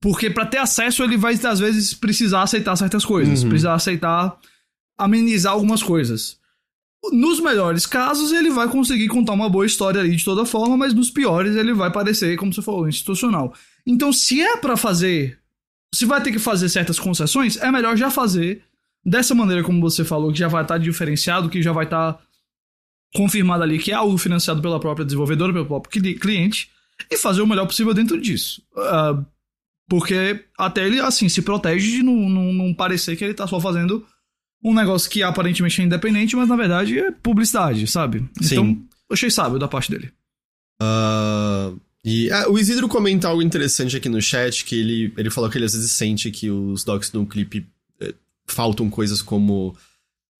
porque 0.00 0.30
para 0.30 0.46
ter 0.46 0.58
acesso, 0.58 1.02
ele 1.02 1.16
vai, 1.16 1.34
às 1.34 1.58
vezes, 1.58 1.94
precisar 1.94 2.42
aceitar 2.42 2.76
certas 2.76 3.04
coisas. 3.04 3.42
Uhum. 3.42 3.48
Precisar 3.48 3.74
aceitar 3.74 4.38
amenizar 4.96 5.52
algumas 5.52 5.82
coisas. 5.82 6.38
Nos 7.12 7.38
melhores 7.40 7.86
casos, 7.86 8.32
ele 8.32 8.50
vai 8.50 8.68
conseguir 8.68 9.08
contar 9.08 9.34
uma 9.34 9.48
boa 9.48 9.66
história 9.66 10.00
ali 10.00 10.16
de 10.16 10.24
toda 10.24 10.46
forma, 10.46 10.76
mas 10.76 10.94
nos 10.94 11.10
piores 11.10 11.54
ele 11.54 11.72
vai 11.72 11.92
parecer, 11.92 12.36
como 12.36 12.52
você 12.52 12.62
falou, 12.62 12.88
institucional. 12.88 13.54
Então, 13.86 14.12
se 14.12 14.40
é 14.40 14.56
para 14.56 14.76
fazer, 14.76 15.38
se 15.94 16.04
vai 16.04 16.22
ter 16.22 16.32
que 16.32 16.38
fazer 16.38 16.68
certas 16.68 16.98
concessões, 16.98 17.56
é 17.58 17.70
melhor 17.70 17.96
já 17.96 18.10
fazer 18.10 18.62
dessa 19.04 19.34
maneira 19.34 19.62
como 19.62 19.80
você 19.80 20.04
falou, 20.04 20.32
que 20.32 20.38
já 20.38 20.48
vai 20.48 20.62
estar 20.62 20.74
tá 20.74 20.78
diferenciado, 20.78 21.48
que 21.48 21.62
já 21.62 21.72
vai 21.72 21.84
estar 21.84 22.14
tá 22.14 22.22
confirmado 23.14 23.62
ali 23.62 23.78
que 23.78 23.92
é 23.92 23.94
algo 23.94 24.18
financiado 24.18 24.60
pela 24.60 24.80
própria 24.80 25.04
desenvolvedora, 25.04 25.52
pelo 25.52 25.66
próprio 25.66 26.18
cliente, 26.18 26.70
e 27.10 27.16
fazer 27.16 27.40
o 27.40 27.46
melhor 27.46 27.66
possível 27.66 27.94
dentro 27.94 28.20
disso. 28.20 28.62
Uh, 28.72 29.24
porque 29.88 30.44
até 30.58 30.86
ele, 30.86 31.00
assim, 31.00 31.28
se 31.28 31.42
protege 31.42 31.90
de 31.90 32.02
não, 32.02 32.28
não, 32.28 32.52
não 32.52 32.74
parecer 32.74 33.16
que 33.16 33.24
ele 33.24 33.34
tá 33.34 33.46
só 33.46 33.60
fazendo 33.60 34.04
um 34.62 34.74
negócio 34.74 35.08
que 35.08 35.22
aparentemente 35.22 35.80
é 35.80 35.84
independente, 35.84 36.34
mas 36.34 36.48
na 36.48 36.56
verdade 36.56 36.98
é 36.98 37.10
publicidade, 37.10 37.86
sabe? 37.86 38.28
Sim. 38.40 38.54
Então, 38.54 38.82
achei 39.12 39.30
sábio 39.30 39.58
da 39.58 39.68
parte 39.68 39.90
dele. 39.90 40.10
Uh, 40.82 41.78
e 42.04 42.30
ah, 42.32 42.48
o 42.48 42.58
Isidro 42.58 42.88
comenta 42.88 43.28
algo 43.28 43.42
interessante 43.42 43.96
aqui 43.96 44.08
no 44.08 44.20
chat, 44.20 44.64
que 44.64 44.74
ele, 44.74 45.12
ele 45.16 45.30
falou 45.30 45.48
que 45.48 45.58
ele 45.58 45.64
às 45.64 45.74
vezes 45.74 45.92
sente 45.92 46.30
que 46.30 46.50
os 46.50 46.84
docs 46.84 47.12
no 47.12 47.26
clipe 47.26 47.66
eh, 48.00 48.14
faltam 48.46 48.90
coisas 48.90 49.22
como. 49.22 49.76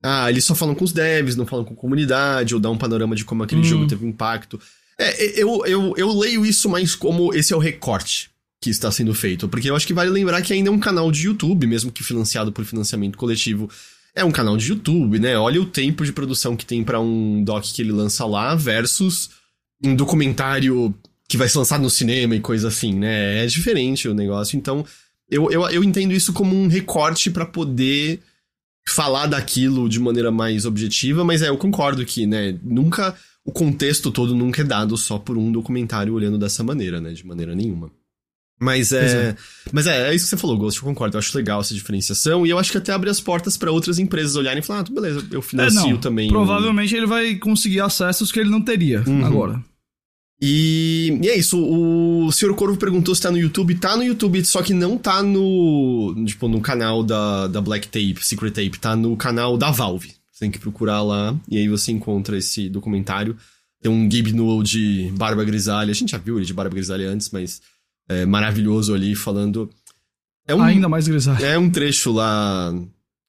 Ah, 0.02 0.30
eles 0.30 0.44
só 0.44 0.54
falam 0.54 0.74
com 0.74 0.84
os 0.84 0.92
devs, 0.92 1.36
não 1.36 1.46
falam 1.46 1.64
com 1.64 1.74
a 1.74 1.76
comunidade, 1.76 2.54
ou 2.54 2.60
dá 2.60 2.70
um 2.70 2.78
panorama 2.78 3.16
de 3.16 3.24
como 3.24 3.42
aquele 3.42 3.62
Hum. 3.62 3.64
jogo 3.64 3.86
teve 3.86 4.06
impacto. 4.06 4.60
É, 4.98 5.40
eu, 5.42 5.64
eu, 5.66 5.94
eu 5.96 6.18
leio 6.18 6.46
isso 6.46 6.68
mais 6.68 6.94
como 6.94 7.34
esse 7.34 7.52
é 7.52 7.56
o 7.56 7.60
recorte 7.60 8.30
que 8.66 8.70
está 8.70 8.90
sendo 8.90 9.14
feito, 9.14 9.48
porque 9.48 9.70
eu 9.70 9.76
acho 9.76 9.86
que 9.86 9.94
vale 9.94 10.10
lembrar 10.10 10.42
que 10.42 10.52
ainda 10.52 10.68
é 10.68 10.72
um 10.72 10.78
canal 10.78 11.12
de 11.12 11.26
YouTube, 11.26 11.68
mesmo 11.68 11.92
que 11.92 12.02
financiado 12.02 12.50
por 12.50 12.64
financiamento 12.64 13.16
coletivo. 13.16 13.70
É 14.12 14.24
um 14.24 14.32
canal 14.32 14.56
de 14.56 14.70
YouTube, 14.70 15.20
né? 15.20 15.38
Olha 15.38 15.62
o 15.62 15.66
tempo 15.66 16.04
de 16.04 16.12
produção 16.12 16.56
que 16.56 16.66
tem 16.66 16.82
pra 16.82 16.98
um 16.98 17.44
doc 17.44 17.64
que 17.64 17.80
ele 17.80 17.92
lança 17.92 18.26
lá 18.26 18.56
versus 18.56 19.30
um 19.84 19.94
documentário 19.94 20.92
que 21.28 21.36
vai 21.36 21.48
ser 21.48 21.58
lançado 21.58 21.82
no 21.82 21.90
cinema 21.90 22.34
e 22.34 22.40
coisa 22.40 22.66
assim, 22.66 22.92
né? 22.92 23.44
É 23.44 23.46
diferente 23.46 24.08
o 24.08 24.14
negócio. 24.14 24.56
Então, 24.56 24.84
eu, 25.30 25.48
eu, 25.48 25.62
eu 25.68 25.84
entendo 25.84 26.12
isso 26.12 26.32
como 26.32 26.56
um 26.56 26.66
recorte 26.66 27.30
pra 27.30 27.46
poder 27.46 28.20
falar 28.88 29.26
daquilo 29.26 29.88
de 29.88 30.00
maneira 30.00 30.32
mais 30.32 30.64
objetiva, 30.64 31.22
mas 31.22 31.40
é, 31.40 31.50
eu 31.50 31.56
concordo 31.56 32.04
que, 32.04 32.26
né, 32.26 32.58
nunca. 32.64 33.14
O 33.44 33.52
contexto 33.52 34.10
todo 34.10 34.34
nunca 34.34 34.62
é 34.62 34.64
dado 34.64 34.96
só 34.96 35.20
por 35.20 35.38
um 35.38 35.52
documentário 35.52 36.12
olhando 36.12 36.36
dessa 36.36 36.64
maneira, 36.64 37.00
né? 37.00 37.12
De 37.12 37.24
maneira 37.24 37.54
nenhuma. 37.54 37.92
Mas 38.58 38.90
é. 38.92 39.30
É. 39.30 39.36
Mas 39.72 39.86
é, 39.86 40.10
é 40.10 40.14
isso 40.14 40.24
que 40.24 40.30
você 40.30 40.36
falou, 40.36 40.56
Ghost, 40.56 40.80
eu 40.80 40.84
concordo. 40.86 41.16
Eu 41.16 41.18
acho 41.18 41.36
legal 41.36 41.60
essa 41.60 41.74
diferenciação 41.74 42.46
e 42.46 42.50
eu 42.50 42.58
acho 42.58 42.70
que 42.72 42.78
até 42.78 42.92
abre 42.92 43.10
as 43.10 43.20
portas 43.20 43.56
pra 43.56 43.70
outras 43.70 43.98
empresas 43.98 44.34
olharem 44.36 44.60
e 44.60 44.62
falar, 44.62 44.80
ah, 44.80 44.84
beleza, 44.92 45.26
eu 45.30 45.40
É, 45.40 45.42
financio 45.42 45.90
não, 45.90 45.98
também. 45.98 46.28
um- 46.28 46.32
Provavelmente 46.32 46.94
ele 46.96 47.06
vai 47.06 47.34
conseguir 47.34 47.80
acessos 47.80 48.32
que 48.32 48.40
ele 48.40 48.48
não 48.50 48.62
teria 48.62 49.02
Uhum. 49.06 49.24
agora. 49.26 49.62
E, 50.40 51.18
e 51.22 51.28
é 51.28 51.38
isso, 51.38 51.58
o 51.58 52.30
Sr. 52.30 52.54
Corvo 52.54 52.76
perguntou 52.76 53.14
se 53.14 53.22
tá 53.22 53.30
no 53.30 53.38
YouTube. 53.38 53.74
Tá 53.76 53.96
no 53.96 54.04
YouTube, 54.04 54.44
só 54.44 54.62
que 54.62 54.74
não 54.74 54.98
tá 54.98 55.22
no. 55.22 56.14
Tipo, 56.26 56.46
no 56.46 56.60
canal 56.60 57.02
da, 57.02 57.46
da 57.46 57.60
Black 57.60 57.86
Tape, 57.88 58.18
Secret 58.20 58.50
Tape, 58.50 58.78
tá 58.78 58.94
no 58.94 59.16
canal 59.16 59.56
da 59.56 59.70
Valve. 59.70 60.12
Você 60.30 60.40
tem 60.40 60.50
que 60.50 60.58
procurar 60.58 61.00
lá, 61.02 61.34
e 61.48 61.56
aí 61.56 61.68
você 61.68 61.90
encontra 61.90 62.36
esse 62.36 62.68
documentário. 62.68 63.34
Tem 63.80 63.90
um 63.90 64.06
Gabe 64.08 64.32
Newell 64.32 64.62
de 64.62 65.10
Barba 65.16 65.42
Grisalha. 65.44 65.90
A 65.90 65.94
gente 65.94 66.10
já 66.10 66.18
viu 66.18 66.36
ele 66.36 66.44
de 66.44 66.52
Barba 66.52 66.74
Grisalha 66.74 67.08
antes, 67.08 67.30
mas 67.30 67.62
é 68.08 68.24
maravilhoso 68.26 68.94
ali 68.94 69.14
falando. 69.14 69.70
É 70.46 70.54
um, 70.54 70.62
Ainda 70.62 70.88
mais 70.88 71.08
grisalho. 71.08 71.44
é 71.44 71.58
um 71.58 71.68
trecho 71.70 72.12
lá 72.12 72.72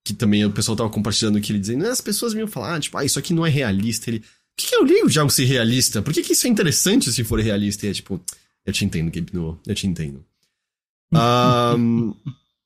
que 0.05 0.13
também 0.13 0.45
o 0.45 0.51
pessoal 0.51 0.75
tava 0.77 0.89
compartilhando 0.89 1.41
que 1.41 1.51
ele 1.51 1.59
dizendo, 1.59 1.85
"Ah, 1.85 1.91
as 1.91 1.99
pessoas 2.01 2.33
vinham 2.33 2.47
falar, 2.47 2.79
tipo, 2.79 2.97
ah, 2.97 3.03
isso 3.03 3.17
aqui 3.19 3.33
não 3.33 3.45
é 3.45 3.49
realista. 3.49 4.09
Ele, 4.09 4.19
por 4.19 4.25
que, 4.57 4.67
que 4.67 4.75
eu 4.75 4.83
ligo 4.85 5.09
de 5.09 5.19
algo 5.19 5.31
ser 5.31 5.45
realista? 5.45 6.01
Por 6.01 6.13
que, 6.13 6.21
que 6.23 6.33
isso 6.33 6.47
é 6.47 6.49
interessante 6.49 7.11
se 7.11 7.23
for 7.23 7.39
realista? 7.39 7.85
E 7.85 7.89
é 7.89 7.93
tipo, 7.93 8.21
eu 8.65 8.71
te 8.73 8.85
entendo, 8.85 9.11
Gabe 9.11 9.31
Newell, 9.33 9.59
eu 9.65 9.75
te 9.75 9.85
entendo. 9.87 10.23
Ahn, 11.13 12.13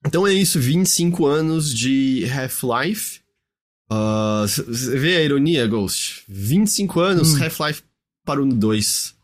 então 0.06 0.26
é 0.28 0.34
isso, 0.34 0.60
25 0.60 1.26
anos 1.26 1.74
de 1.74 2.26
Half-Life. 2.32 3.20
Ah, 3.90 4.46
Você 4.48 4.64
vê 4.98 5.18
a 5.18 5.22
ironia, 5.24 5.66
Ghost? 5.68 6.24
25 6.28 7.00
anos, 7.00 7.34
Hum. 7.34 7.44
Half-Life 7.44 7.84
parou 8.26 8.46
no 8.46 8.54
2. 8.56 9.16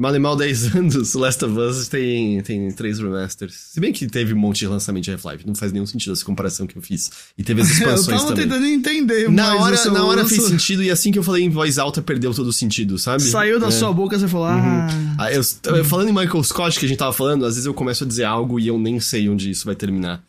Mal 0.00 0.16
e 0.16 0.18
mal 0.18 0.34
10 0.34 0.74
anos, 0.76 1.12
Last 1.12 1.44
of 1.44 1.58
Us 1.58 1.86
tem, 1.86 2.40
tem 2.40 2.72
três 2.72 2.98
remasters. 2.98 3.54
Se 3.72 3.78
bem 3.78 3.92
que 3.92 4.06
teve 4.06 4.32
um 4.32 4.38
monte 4.38 4.60
de 4.60 4.66
lançamento 4.66 5.04
de 5.04 5.12
Half-Life, 5.12 5.46
não 5.46 5.54
faz 5.54 5.72
nenhum 5.72 5.84
sentido 5.84 6.12
essa 6.14 6.24
comparação 6.24 6.66
que 6.66 6.74
eu 6.78 6.80
fiz. 6.80 7.10
E 7.36 7.44
teve 7.44 7.60
as 7.60 7.68
Eu 7.68 7.74
expansões 7.74 8.06
tava 8.22 8.28
também. 8.34 8.48
tentando 8.48 8.66
entender, 8.66 9.30
Na 9.30 9.54
mas 9.56 9.60
hora, 9.84 9.92
na 9.92 10.04
hora 10.06 10.24
fez 10.26 10.42
sentido, 10.44 10.82
e 10.82 10.90
assim 10.90 11.12
que 11.12 11.18
eu 11.18 11.22
falei 11.22 11.44
em 11.44 11.50
voz 11.50 11.76
alta, 11.78 12.00
perdeu 12.00 12.32
todo 12.32 12.46
o 12.48 12.52
sentido, 12.52 12.98
sabe? 12.98 13.22
Saiu 13.22 13.60
da 13.60 13.66
É. 13.66 13.70
sua 13.70 13.92
boca, 13.92 14.18
você 14.18 14.26
falou, 14.26 14.46
ah... 14.46 14.88
Ah, 15.18 15.30
eu, 15.30 15.42
eu- 15.66 15.84
falando 15.84 16.08
em 16.08 16.12
Michael 16.14 16.42
Scott, 16.44 16.80
que 16.80 16.86
a 16.86 16.88
gente 16.88 16.96
tava 16.98 17.12
falando, 17.12 17.44
às 17.44 17.54
vezes 17.56 17.66
eu 17.66 17.74
começo 17.74 18.02
a 18.02 18.06
dizer 18.06 18.24
algo 18.24 18.58
e 18.58 18.68
eu 18.68 18.78
nem 18.78 18.98
sei 19.00 19.28
onde 19.28 19.50
isso 19.50 19.66
vai 19.66 19.74
terminar. 19.76 20.24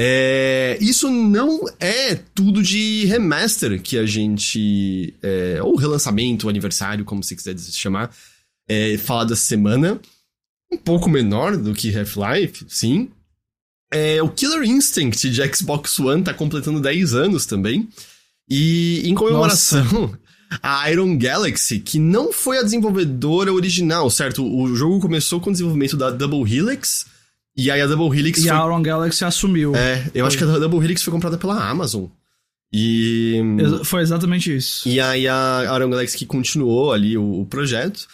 É, 0.00 0.76
isso 0.80 1.10
não 1.10 1.60
é 1.80 2.14
tudo 2.34 2.62
de 2.62 3.04
remaster 3.06 3.80
que 3.80 3.98
a 3.98 4.06
gente. 4.06 5.14
é, 5.22 5.60
ou 5.62 5.74
relançamento, 5.76 6.48
aniversário, 6.48 7.04
como 7.04 7.24
você 7.24 7.34
quiser 7.34 7.56
chamar, 7.72 8.14
é, 8.68 8.96
falar 8.98 9.24
dessa 9.24 9.42
semana. 9.42 10.00
Um 10.70 10.76
pouco 10.76 11.08
menor 11.08 11.56
do 11.56 11.72
que 11.72 11.96
Half-Life, 11.96 12.66
sim. 12.68 13.10
É, 13.90 14.22
o 14.22 14.28
Killer 14.28 14.62
Instinct 14.64 15.30
de 15.30 15.54
Xbox 15.54 15.98
One 15.98 16.22
tá 16.22 16.34
completando 16.34 16.80
10 16.80 17.14
anos 17.14 17.46
também. 17.46 17.88
E 18.48 19.02
em 19.08 19.14
comemoração, 19.14 20.14
a 20.62 20.90
Iron 20.90 21.16
Galaxy, 21.16 21.80
que 21.80 21.98
não 21.98 22.32
foi 22.32 22.58
a 22.58 22.62
desenvolvedora 22.62 23.52
original, 23.52 24.10
certo? 24.10 24.44
O 24.44 24.74
jogo 24.76 25.00
começou 25.00 25.40
com 25.40 25.48
o 25.48 25.52
desenvolvimento 25.52 25.96
da 25.96 26.10
Double 26.10 26.42
Helix. 26.42 27.06
E 27.56 27.70
aí 27.70 27.80
a 27.80 27.86
Double 27.86 28.16
Helix 28.16 28.38
E 28.38 28.42
foi 28.42 28.50
a 28.50 28.56
Auron 28.56 28.82
Galaxy 28.82 29.24
assumiu. 29.24 29.74
é, 29.74 30.10
eu 30.14 30.24
acho 30.26 30.38
que 30.38 30.44
a 30.44 30.58
Double 30.58 30.84
Helix 30.84 31.02
foi 31.02 31.12
comprada 31.12 31.36
pela 31.36 31.68
Amazon. 31.68 32.04
E. 32.72 33.40
Foi 33.84 34.02
exatamente 34.02 34.54
isso. 34.54 34.86
E 34.86 35.00
aí 35.00 35.26
a 35.26 35.62
Iron 35.76 35.90
Galaxy 35.90 36.16
que 36.16 36.26
continuou 36.26 36.92
ali 36.92 37.16
o, 37.16 37.40
o 37.40 37.46
projeto. 37.46 38.06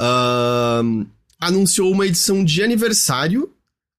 Ahn, 0.00 1.04
anunciou 1.38 1.92
uma 1.92 2.06
edição 2.06 2.44
de 2.44 2.62
aniversário 2.62 3.50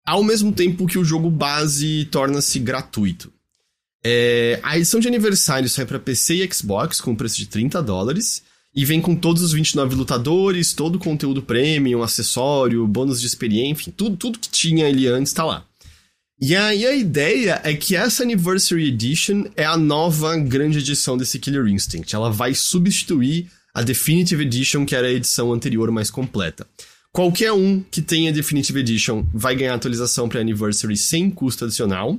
ao 0.05 0.23
mesmo 0.23 0.51
tempo 0.51 0.87
que 0.87 0.97
o 0.97 1.05
jogo 1.05 1.29
base 1.29 2.05
torna-se 2.05 2.59
gratuito. 2.59 3.31
É, 4.03 4.59
a 4.63 4.77
edição 4.77 4.99
de 4.99 5.07
aniversário 5.07 5.69
sai 5.69 5.85
para 5.85 5.99
PC 5.99 6.35
e 6.35 6.53
Xbox 6.53 6.99
com 6.99 7.15
preço 7.15 7.37
de 7.37 7.45
30 7.45 7.83
dólares 7.83 8.41
e 8.73 8.83
vem 8.83 8.99
com 8.99 9.15
todos 9.15 9.43
os 9.43 9.51
29 9.51 9.95
lutadores, 9.95 10.73
todo 10.73 10.95
o 10.95 10.99
conteúdo 10.99 11.41
premium, 11.41 12.01
acessório, 12.01 12.87
bônus 12.87 13.21
de 13.21 13.27
experiência, 13.27 13.71
enfim, 13.71 13.91
tudo, 13.91 14.17
tudo 14.17 14.39
que 14.39 14.49
tinha 14.49 14.87
ali 14.87 15.07
antes 15.07 15.33
tá 15.33 15.43
lá. 15.43 15.65
E 16.39 16.55
aí 16.55 16.87
a 16.87 16.95
ideia 16.95 17.61
é 17.63 17.75
que 17.75 17.95
essa 17.95 18.23
Anniversary 18.23 18.87
Edition 18.87 19.43
é 19.55 19.63
a 19.63 19.77
nova 19.77 20.35
grande 20.37 20.79
edição 20.79 21.15
desse 21.15 21.37
Killer 21.37 21.67
Instinct. 21.67 22.15
Ela 22.15 22.31
vai 22.31 22.55
substituir 22.55 23.47
a 23.73 23.81
Definitive 23.81 24.43
Edition, 24.43 24.85
que 24.85 24.95
era 24.95 25.07
a 25.07 25.11
edição 25.11 25.51
anterior 25.53 25.91
mais 25.91 26.09
completa. 26.09 26.67
Qualquer 27.11 27.51
um 27.51 27.81
que 27.81 28.01
tenha 28.01 28.31
Definitive 28.31 28.79
Edition 28.79 29.25
vai 29.33 29.55
ganhar 29.55 29.73
atualização 29.73 30.29
para 30.29 30.39
Anniversary 30.39 30.95
sem 30.95 31.29
custo 31.29 31.65
adicional. 31.65 32.17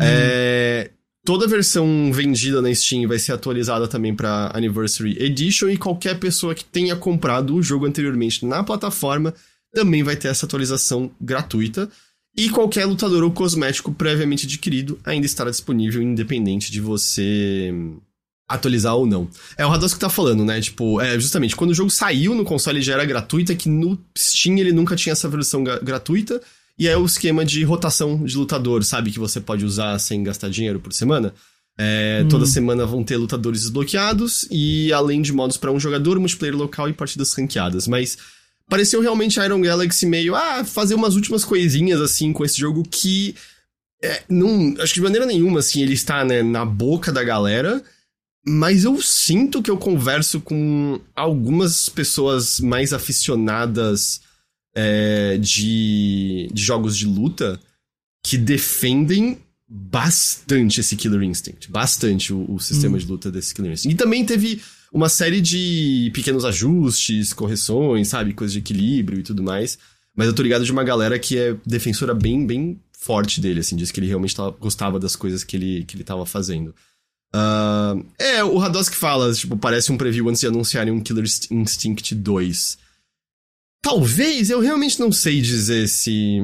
É, 0.00 0.90
toda 1.24 1.46
versão 1.46 2.10
vendida 2.12 2.62
na 2.62 2.74
Steam 2.74 3.06
vai 3.06 3.18
ser 3.18 3.32
atualizada 3.32 3.86
também 3.86 4.14
para 4.14 4.50
Anniversary 4.54 5.16
Edition 5.22 5.68
e 5.68 5.76
qualquer 5.76 6.18
pessoa 6.18 6.54
que 6.54 6.64
tenha 6.64 6.96
comprado 6.96 7.54
o 7.54 7.62
jogo 7.62 7.86
anteriormente 7.86 8.46
na 8.46 8.64
plataforma 8.64 9.34
também 9.72 10.02
vai 10.02 10.16
ter 10.16 10.28
essa 10.28 10.46
atualização 10.46 11.10
gratuita. 11.20 11.90
E 12.36 12.50
qualquer 12.50 12.84
lutador 12.84 13.22
ou 13.22 13.30
cosmético 13.30 13.92
previamente 13.92 14.46
adquirido 14.46 14.98
ainda 15.04 15.24
estará 15.24 15.50
disponível, 15.50 16.02
independente 16.02 16.72
de 16.72 16.80
você 16.80 17.72
atualizar 18.48 18.94
ou 18.94 19.06
não. 19.06 19.28
É 19.56 19.64
o 19.64 19.68
Rados 19.68 19.94
que 19.94 20.00
tá 20.00 20.08
falando, 20.08 20.44
né? 20.44 20.60
Tipo, 20.60 21.00
é 21.00 21.18
justamente 21.18 21.56
quando 21.56 21.70
o 21.70 21.74
jogo 21.74 21.90
saiu 21.90 22.34
no 22.34 22.44
console 22.44 22.82
já 22.82 22.94
era 22.94 23.04
gratuito, 23.04 23.52
é 23.52 23.54
que 23.54 23.68
no 23.68 23.98
Steam 24.16 24.58
ele 24.58 24.72
nunca 24.72 24.94
tinha 24.96 25.12
essa 25.12 25.28
versão 25.28 25.64
gra- 25.64 25.78
gratuita. 25.78 26.40
E 26.78 26.88
é 26.88 26.96
o 26.96 27.06
esquema 27.06 27.44
de 27.44 27.62
rotação 27.62 28.24
de 28.24 28.36
lutador, 28.36 28.82
sabe? 28.82 29.12
Que 29.12 29.18
você 29.18 29.40
pode 29.40 29.64
usar 29.64 29.96
sem 30.00 30.22
gastar 30.24 30.50
dinheiro 30.50 30.80
por 30.80 30.92
semana. 30.92 31.32
É, 31.78 32.24
Toda 32.28 32.46
semana 32.46 32.84
vão 32.84 33.02
ter 33.04 33.16
lutadores 33.16 33.62
desbloqueados 33.62 34.46
e 34.50 34.92
além 34.92 35.22
de 35.22 35.32
modos 35.32 35.56
para 35.56 35.72
um 35.72 35.78
jogador, 35.80 36.18
multiplayer 36.18 36.56
local 36.56 36.88
e 36.88 36.92
partidas 36.92 37.32
ranqueadas. 37.32 37.86
Mas 37.88 38.18
pareceu 38.68 39.00
realmente 39.00 39.38
Iron 39.40 39.60
Galaxy 39.60 40.04
meio, 40.06 40.34
ah, 40.34 40.64
fazer 40.64 40.94
umas 40.94 41.14
últimas 41.14 41.44
coisinhas 41.44 42.00
assim 42.00 42.32
com 42.32 42.44
esse 42.44 42.58
jogo 42.58 42.82
que 42.88 43.34
é, 44.02 44.22
não, 44.28 44.74
acho 44.80 44.94
que 44.94 45.00
de 45.00 45.04
maneira 45.04 45.26
nenhuma 45.26 45.60
assim 45.60 45.80
ele 45.82 45.94
está 45.94 46.24
né, 46.24 46.42
na 46.42 46.64
boca 46.64 47.10
da 47.12 47.22
galera, 47.24 47.82
mas 48.46 48.84
eu 48.84 49.00
sinto 49.00 49.62
que 49.62 49.70
eu 49.70 49.76
converso 49.78 50.40
com 50.40 51.00
algumas 51.14 51.88
pessoas 51.88 52.60
mais 52.60 52.92
aficionadas 52.92 54.20
é, 54.74 55.38
de, 55.38 56.48
de 56.52 56.62
jogos 56.62 56.96
de 56.96 57.06
luta 57.06 57.60
que 58.24 58.36
defendem 58.36 59.38
bastante 59.68 60.80
esse 60.80 60.94
Killer 60.96 61.22
Instinct, 61.22 61.70
bastante 61.70 62.32
o, 62.32 62.44
o 62.50 62.58
sistema 62.60 62.98
de 62.98 63.06
luta 63.06 63.30
desse 63.30 63.54
Killer 63.54 63.72
Instinct. 63.72 63.94
E 63.94 63.96
também 63.96 64.24
teve 64.24 64.60
uma 64.92 65.08
série 65.08 65.40
de 65.40 66.10
pequenos 66.14 66.44
ajustes, 66.44 67.32
correções, 67.32 68.08
sabe, 68.08 68.32
coisas 68.34 68.52
de 68.52 68.58
equilíbrio 68.60 69.20
e 69.20 69.22
tudo 69.22 69.42
mais. 69.42 69.78
Mas 70.14 70.26
eu 70.28 70.32
tô 70.34 70.42
ligado 70.42 70.64
de 70.64 70.70
uma 70.70 70.84
galera 70.84 71.18
que 71.18 71.36
é 71.36 71.56
defensora 71.66 72.14
bem, 72.14 72.46
bem 72.46 72.78
forte 72.92 73.40
dele, 73.40 73.60
assim, 73.60 73.74
diz 73.76 73.90
que 73.90 73.98
ele 74.00 74.06
realmente 74.06 74.34
tava- 74.36 74.52
gostava 74.58 74.98
das 75.00 75.16
coisas 75.16 75.42
que 75.42 75.56
ele, 75.56 75.84
que 75.84 75.96
ele 75.96 76.04
tava 76.04 76.24
fazendo. 76.24 76.74
Ah, 77.36 77.96
é, 78.16 78.44
o 78.44 78.56
Radosk 78.58 78.94
fala, 78.94 79.32
tipo, 79.34 79.56
parece 79.56 79.90
um 79.90 79.96
preview 79.96 80.28
antes 80.28 80.40
de 80.40 80.46
anunciarem 80.46 80.92
um 80.92 81.00
Killer 81.00 81.24
Instinct 81.50 82.14
2. 82.14 82.78
Talvez, 83.82 84.50
eu 84.50 84.60
realmente 84.60 84.98
não 85.00 85.10
sei 85.12 85.40
dizer 85.40 85.88
se. 85.88 86.38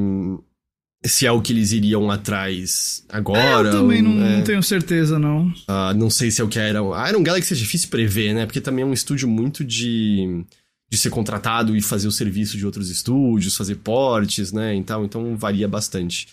Se 1.07 1.25
é 1.25 1.33
o 1.33 1.41
que 1.41 1.55
eles 1.55 1.73
iriam 1.73 2.11
atrás 2.11 3.03
agora. 3.09 3.69
eu 3.69 3.73
também 3.73 4.07
ou- 4.07 4.13
não, 4.13 4.27
é. 4.27 4.37
não 4.37 4.45
tenho 4.45 4.63
certeza, 4.63 5.19
não. 5.19 5.51
Ah, 5.67 5.95
não 5.95 6.11
sei 6.11 6.31
se 6.31 6.43
é 6.43 6.45
o 6.45 6.49
que 6.49 6.59
era. 6.59 6.81
A 6.95 7.09
Iron 7.09 7.23
Galaxy 7.23 7.55
é 7.55 7.57
difícil 7.57 7.89
prever, 7.89 8.35
né? 8.35 8.45
Porque 8.45 8.61
também 8.61 8.83
é 8.83 8.87
um 8.87 8.93
estúdio 8.93 9.27
muito 9.27 9.65
de, 9.65 10.45
de 10.91 10.99
ser 10.99 11.09
contratado 11.09 11.75
e 11.75 11.81
fazer 11.81 12.07
o 12.07 12.13
serviço 12.13 12.59
de 12.59 12.67
outros 12.67 12.91
estúdios, 12.91 13.57
fazer 13.57 13.77
portes, 13.77 14.53
né? 14.53 14.75
Então, 14.75 15.03
então 15.07 15.35
varia 15.39 15.67
bastante. 15.67 16.29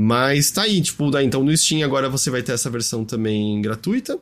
Mas 0.00 0.52
tá 0.52 0.62
aí, 0.62 0.80
tipo, 0.80 1.10
daí, 1.10 1.26
então 1.26 1.42
no 1.42 1.54
Steam 1.56 1.84
agora 1.84 2.08
você 2.08 2.30
vai 2.30 2.40
ter 2.40 2.52
essa 2.52 2.70
versão 2.70 3.04
também 3.04 3.60
gratuita. 3.60 4.16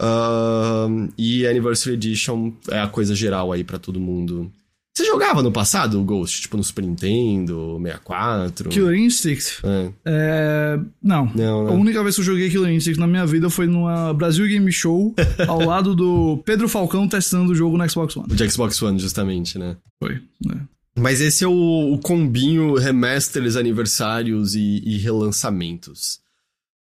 Uh, 0.00 1.12
e 1.18 1.44
Anniversary 1.44 1.96
Edition 1.96 2.52
é 2.70 2.80
a 2.80 2.86
coisa 2.86 3.16
geral 3.16 3.50
aí 3.50 3.64
para 3.64 3.80
todo 3.80 3.98
mundo. 3.98 4.52
Você 4.96 5.04
jogava 5.04 5.42
no 5.42 5.52
passado 5.52 6.00
o 6.00 6.04
Ghost? 6.04 6.42
Tipo 6.42 6.56
no 6.56 6.64
Super 6.64 6.82
Nintendo, 6.82 7.80
64? 7.82 8.68
Killer 8.68 8.98
Instinct? 8.98 9.60
É. 9.64 9.92
É... 10.04 10.80
Não. 11.02 11.30
Não, 11.34 11.60
A 11.60 11.70
não. 11.70 11.80
única 11.80 12.02
vez 12.02 12.14
que 12.14 12.20
eu 12.20 12.24
joguei 12.24 12.50
Killer 12.50 12.72
Instinct 12.72 12.98
na 12.98 13.06
minha 13.06 13.26
vida 13.26 13.50
foi 13.50 13.66
numa 13.66 14.12
Brasil 14.12 14.46
Game 14.46 14.70
Show, 14.72 15.14
ao 15.46 15.60
lado 15.64 15.94
do 15.94 16.40
Pedro 16.44 16.68
Falcão 16.68 17.08
testando 17.08 17.52
o 17.52 17.54
jogo 17.54 17.76
no 17.76 17.88
Xbox 17.88 18.16
One. 18.16 18.28
De 18.28 18.50
Xbox 18.50 18.80
One, 18.82 18.98
justamente, 18.98 19.58
né? 19.58 19.76
Foi. 20.00 20.20
né? 20.44 20.60
Mas 21.00 21.20
esse 21.20 21.44
é 21.44 21.46
o, 21.48 21.92
o 21.94 21.98
combinho 21.98 22.74
remasters, 22.74 23.56
aniversários 23.56 24.54
e, 24.54 24.82
e 24.84 24.96
relançamentos. 24.98 26.20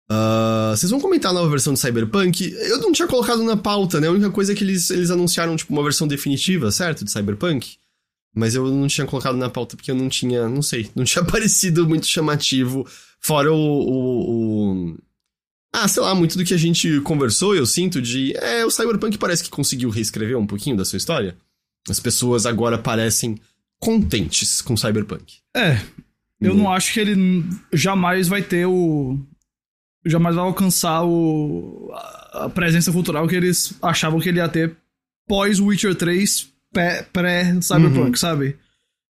Ah, 0.08 0.74
vocês 0.76 0.90
vão 0.90 1.00
comentar 1.00 1.30
a 1.30 1.34
nova 1.34 1.48
versão 1.48 1.72
de 1.72 1.80
Cyberpunk? 1.80 2.52
Eu 2.52 2.78
não 2.78 2.92
tinha 2.92 3.08
colocado 3.08 3.42
na 3.42 3.56
pauta, 3.56 4.00
né? 4.00 4.08
A 4.08 4.12
única 4.12 4.30
coisa 4.30 4.52
é 4.52 4.54
que 4.54 4.62
eles, 4.62 4.90
eles 4.90 5.10
anunciaram, 5.10 5.56
tipo, 5.56 5.72
uma 5.72 5.82
versão 5.82 6.06
definitiva, 6.06 6.70
certo? 6.70 7.04
De 7.04 7.10
Cyberpunk. 7.10 7.76
Mas 8.36 8.54
eu 8.54 8.66
não 8.68 8.86
tinha 8.88 9.06
colocado 9.06 9.36
na 9.36 9.48
pauta 9.48 9.76
porque 9.76 9.90
eu 9.90 9.94
não 9.94 10.08
tinha, 10.08 10.48
não 10.48 10.60
sei, 10.60 10.90
não 10.94 11.04
tinha 11.04 11.24
parecido 11.26 11.88
muito 11.88 12.06
chamativo. 12.06 12.86
Fora 13.20 13.52
o, 13.52 13.56
o, 13.56 14.90
o- 14.92 14.98
Ah, 15.72 15.88
sei 15.88 16.02
lá, 16.02 16.14
muito 16.14 16.36
do 16.36 16.44
que 16.44 16.52
a 16.52 16.58
gente 16.58 17.00
conversou, 17.00 17.54
eu 17.54 17.64
sinto 17.64 18.02
de. 18.02 18.36
É, 18.36 18.64
o 18.66 18.70
Cyberpunk 18.70 19.16
parece 19.18 19.42
que 19.42 19.50
conseguiu 19.50 19.88
reescrever 19.88 20.36
um 20.38 20.46
pouquinho 20.46 20.76
da 20.76 20.84
sua 20.84 20.96
história. 20.98 21.36
As 21.88 21.98
pessoas 22.00 22.44
agora 22.44 22.76
parecem 22.76 23.38
contentes 23.84 24.62
com 24.62 24.76
Cyberpunk. 24.76 25.34
É, 25.56 25.78
eu 26.40 26.52
Hum. 26.54 26.56
não 26.56 26.72
acho 26.72 26.92
que 26.92 27.00
ele 27.00 27.44
jamais 27.72 28.26
vai 28.28 28.42
ter 28.42 28.66
o. 28.66 29.18
Jamais 30.06 30.36
vai 30.36 30.44
alcançar 30.44 31.02
o, 31.04 31.90
a 32.32 32.48
presença 32.48 32.92
cultural 32.92 33.26
que 33.26 33.34
eles 33.36 33.74
achavam 33.82 34.20
que 34.20 34.28
ele 34.28 34.38
ia 34.38 34.48
ter 34.48 34.76
pós 35.26 35.58
Witcher 35.60 35.94
3 35.94 36.52
pé- 36.72 37.02
pré-Cyberpunk, 37.12 38.08
Uhum. 38.08 38.14
sabe? 38.16 38.56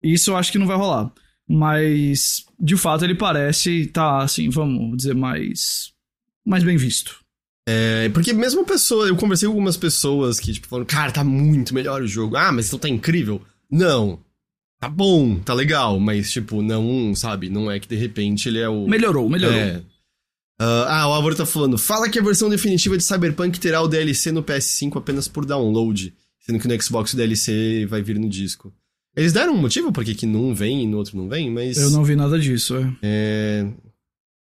Isso 0.02 0.30
eu 0.30 0.36
acho 0.36 0.52
que 0.52 0.58
não 0.58 0.66
vai 0.66 0.76
rolar. 0.76 1.10
Mas, 1.48 2.44
de 2.60 2.76
fato, 2.76 3.04
ele 3.04 3.14
parece 3.14 3.86
tá, 3.86 4.22
assim, 4.22 4.48
vamos 4.48 4.96
dizer, 4.98 5.14
mais. 5.14 5.92
mais 6.46 6.62
bem 6.62 6.76
visto. 6.76 7.16
É, 7.68 8.08
porque 8.10 8.32
mesmo 8.32 8.64
pessoa, 8.64 9.06
eu 9.08 9.16
conversei 9.16 9.46
com 9.48 9.52
algumas 9.54 9.76
pessoas 9.76 10.38
que, 10.38 10.52
tipo, 10.52 10.68
falaram, 10.68 10.86
cara, 10.86 11.10
tá 11.12 11.24
muito 11.24 11.74
melhor 11.74 12.02
o 12.02 12.06
jogo. 12.06 12.36
Ah, 12.36 12.52
mas 12.52 12.66
então 12.68 12.78
tá 12.78 12.88
incrível. 12.88 13.42
Não. 13.70 14.20
Tá 14.84 14.90
bom, 14.90 15.36
tá 15.36 15.54
legal, 15.54 15.98
mas, 15.98 16.30
tipo, 16.30 16.60
não, 16.60 17.14
sabe, 17.14 17.48
não 17.48 17.70
é 17.70 17.80
que 17.80 17.88
de 17.88 17.96
repente 17.96 18.50
ele 18.50 18.58
é 18.58 18.68
o. 18.68 18.86
Melhorou, 18.86 19.30
melhorou. 19.30 19.58
É. 19.58 19.80
Ah, 20.60 21.00
ah, 21.00 21.08
o 21.08 21.12
Álvaro 21.14 21.34
tá 21.34 21.46
falando. 21.46 21.78
Fala 21.78 22.06
que 22.06 22.18
a 22.18 22.22
versão 22.22 22.50
definitiva 22.50 22.94
de 22.94 23.02
Cyberpunk 23.02 23.58
terá 23.58 23.80
o 23.80 23.88
DLC 23.88 24.30
no 24.30 24.42
PS5 24.42 24.98
apenas 24.98 25.26
por 25.26 25.46
download, 25.46 26.12
sendo 26.38 26.58
que 26.58 26.68
no 26.68 26.82
Xbox 26.82 27.14
o 27.14 27.16
DLC 27.16 27.86
vai 27.86 28.02
vir 28.02 28.18
no 28.18 28.28
disco. 28.28 28.74
Eles 29.16 29.32
deram 29.32 29.54
um 29.54 29.58
motivo 29.58 29.90
por 29.90 30.04
que 30.04 30.26
num 30.26 30.52
vem 30.52 30.82
e 30.82 30.86
no 30.86 30.98
outro 30.98 31.16
não 31.16 31.30
vem, 31.30 31.50
mas. 31.50 31.78
Eu 31.78 31.88
não 31.88 32.04
vi 32.04 32.14
nada 32.14 32.38
disso, 32.38 32.76
é. 32.76 32.96
É... 33.02 33.66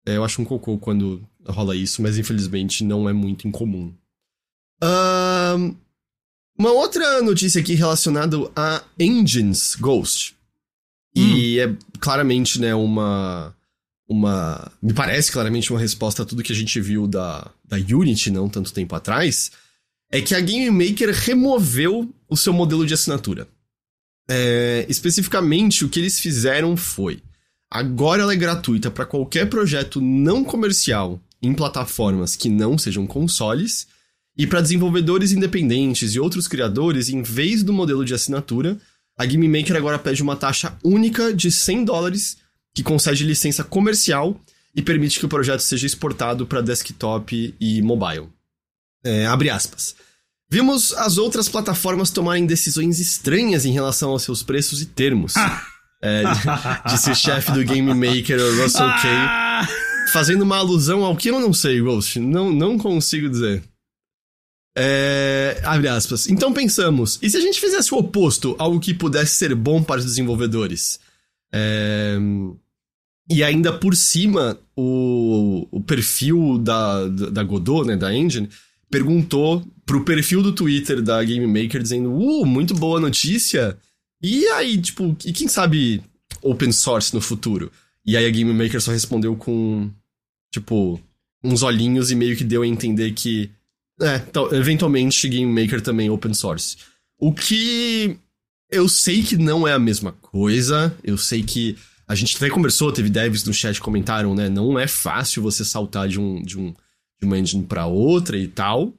é, 0.07 0.17
eu 0.17 0.25
acho 0.25 0.41
um 0.41 0.45
cocô 0.47 0.79
quando 0.79 1.21
rola 1.47 1.77
isso, 1.77 2.01
mas 2.01 2.17
infelizmente 2.17 2.83
não 2.83 3.07
é 3.07 3.13
muito 3.13 3.47
incomum. 3.47 3.93
Ahn, 4.81 5.75
uma 6.59 6.71
outra 6.73 7.21
notícia 7.23 7.61
aqui 7.61 7.75
relacionada 7.75 8.37
a 8.55 8.83
Engines 8.99 9.75
Ghost. 9.75 10.35
E 11.15 11.61
é 11.61 11.73
claramente, 12.01 12.61
né, 12.61 12.75
uma. 12.75 13.55
Uma. 14.07 14.71
Me 14.83 14.93
parece 14.93 15.33
claramente 15.33 15.73
uma 15.73 15.81
resposta 15.81 16.23
a 16.23 16.27
tudo 16.27 16.43
que 16.43 16.53
a 16.53 16.57
gente 16.57 16.79
viu 16.81 17.07
da, 17.07 17.51
da 17.65 17.77
Unity 17.77 18.31
não 18.31 18.49
tanto 18.49 18.73
tempo 18.73 18.95
atrás. 18.95 19.53
É 20.11 20.21
que 20.21 20.35
a 20.35 20.41
Game 20.41 20.71
Maker 20.71 21.11
removeu 21.13 22.13
o 22.29 22.37
seu 22.37 22.53
modelo 22.53 22.87
de 22.87 22.95
assinatura. 22.95 23.49
É, 24.29 24.87
especificamente, 24.89 25.85
o 25.85 25.89
que 25.89 25.99
eles 25.99 26.21
fizeram 26.21 26.77
foi. 26.77 27.23
Agora 27.71 28.23
ela 28.23 28.33
é 28.33 28.37
gratuita 28.37 28.91
para 28.91 29.07
qualquer 29.07 29.49
projeto 29.49 30.01
não 30.01 30.45
comercial 30.45 31.21
em 31.43 31.53
plataformas 31.55 32.37
que 32.37 32.49
não 32.49 32.79
sejam 32.79 33.07
consoles. 33.07 33.87
E 34.37 34.47
para 34.47 34.61
desenvolvedores 34.61 35.33
independentes 35.33 36.15
e 36.15 36.21
outros 36.21 36.49
criadores, 36.49 37.09
em 37.09 37.23
vez 37.23 37.63
do 37.63 37.73
modelo 37.73 38.05
de 38.05 38.15
assinatura, 38.15 38.77
a 39.17 39.25
Game 39.25 39.47
Maker 39.49 39.77
agora 39.77 39.99
pede 39.99 40.23
uma 40.23 40.35
taxa 40.35 40.77
única 40.83 41.33
de 41.33 41.51
100 41.51 41.85
dólares 41.85 42.37
que 42.75 42.83
concede 42.83 43.25
licença 43.25 43.63
comercial 43.63 44.41
e 44.75 44.83
permite 44.83 45.21
que 45.21 45.27
o 45.27 45.29
projeto 45.29 45.61
seja 45.61 45.87
exportado 45.87 46.47
para 46.47 46.61
desktop 46.61 47.55
e 47.61 47.83
mobile. 47.83 48.29
É, 49.05 49.27
abre 49.27 49.51
aspas. 49.51 49.95
Vimos 50.51 50.93
as 50.95 51.17
outras 51.17 51.49
plataformas 51.49 52.11
tomarem 52.11 52.47
decisões 52.47 52.99
estranhas 52.99 53.65
em 53.65 53.73
relação 53.73 54.11
aos 54.11 54.23
seus 54.23 54.43
preços 54.43 54.81
e 54.83 54.87
termos. 54.87 55.35
É, 56.07 56.23
disse 56.87 57.11
o 57.11 57.15
chefe 57.15 57.51
do 57.53 57.65
Game 57.65 57.95
Maker, 57.95 58.39
Russell 58.61 58.91
Kay, 59.01 59.11
Ah! 59.11 59.67
fazendo 60.13 60.43
uma 60.43 60.59
alusão 60.59 61.03
ao 61.03 61.17
que 61.17 61.31
eu 61.31 61.41
não 61.41 61.51
sei, 61.55 61.81
Ghost. 61.81 62.21
Não, 62.21 62.53
não 62.53 62.77
consigo 62.77 63.27
dizer. 63.27 63.63
É, 64.77 65.61
abre 65.65 65.89
aspas. 65.89 66.29
Então 66.29 66.53
pensamos, 66.53 67.19
e 67.23 67.31
se 67.31 67.37
a 67.37 67.41
gente 67.41 67.61
fizesse 67.61 67.95
o 67.95 67.99
oposto, 67.99 68.57
algo 68.59 68.81
que 68.81 68.93
pudesse 68.93 69.37
ser 69.37 69.55
bom 69.55 69.83
para 69.83 70.01
os 70.01 70.05
desenvolvedores? 70.05 70.99
É, 71.53 72.17
e 73.31 73.43
ainda 73.43 73.73
por 73.73 73.97
cima, 73.97 74.59
o, 74.77 75.67
o 75.71 75.81
perfil 75.81 76.59
da, 76.59 77.07
da 77.09 77.43
Godot, 77.43 77.87
né, 77.87 77.97
da 77.97 78.15
Engine, 78.15 78.49
perguntou 78.91 79.65
pro 79.87 80.05
perfil 80.05 80.43
do 80.43 80.53
Twitter 80.53 81.01
da 81.03 81.23
Game 81.25 81.47
Maker 81.47 81.83
dizendo, 81.83 82.13
uh, 82.13 82.45
muito 82.45 82.75
boa 82.75 83.01
notícia. 83.01 83.79
E 84.23 84.47
aí, 84.49 84.81
tipo, 84.81 85.17
e 85.25 85.33
quem 85.33 85.49
sabe 85.49 86.03
open 86.43 86.73
source 86.73 87.15
no 87.15 87.21
futuro? 87.21 87.73
E 88.05 88.17
aí 88.17 88.27
a 88.27 88.31
Game 88.31 88.53
Maker 88.53 88.81
só 88.81 88.93
respondeu 88.93 89.35
com, 89.37 89.91
tipo, 90.53 91.01
uns 91.43 91.63
olhinhos 91.63 92.11
e 92.11 92.15
meio 92.15 92.37
que 92.37 92.45
deu 92.45 92.63
a 92.63 92.67
entender 92.67 93.13
que, 93.13 93.51
é, 94.01 94.17
então, 94.17 94.53
eventualmente 94.53 95.29
Game 95.29 95.63
Maker 95.63 95.81
também 95.81 96.09
é 96.09 96.11
open 96.11 96.35
source. 96.35 96.77
O 97.19 97.33
que 97.33 98.17
eu 98.71 98.89
sei 98.89 99.23
que 99.23 99.37
não 99.37 99.67
é 99.67 99.73
a 99.73 99.79
mesma 99.79 100.13
coisa, 100.13 100.97
eu 101.03 101.17
sei 101.17 101.43
que 101.43 101.77
a 102.07 102.15
gente 102.15 102.37
até 102.37 102.51
conversou, 102.51 102.93
teve 102.93 103.09
devs 103.09 103.45
no 103.45 103.55
chat 103.55 103.77
que 103.77 103.81
comentaram, 103.81 104.35
né, 104.35 104.49
não 104.49 104.79
é 104.79 104.87
fácil 104.87 105.43
você 105.43 105.65
saltar 105.65 106.09
de 106.09 106.21
um, 106.21 106.43
de 106.43 106.59
um 106.59 106.75
de 107.21 107.27
uma 107.27 107.39
engine 107.39 107.65
para 107.65 107.87
outra 107.87 108.37
e 108.37 108.47
tal. 108.47 108.93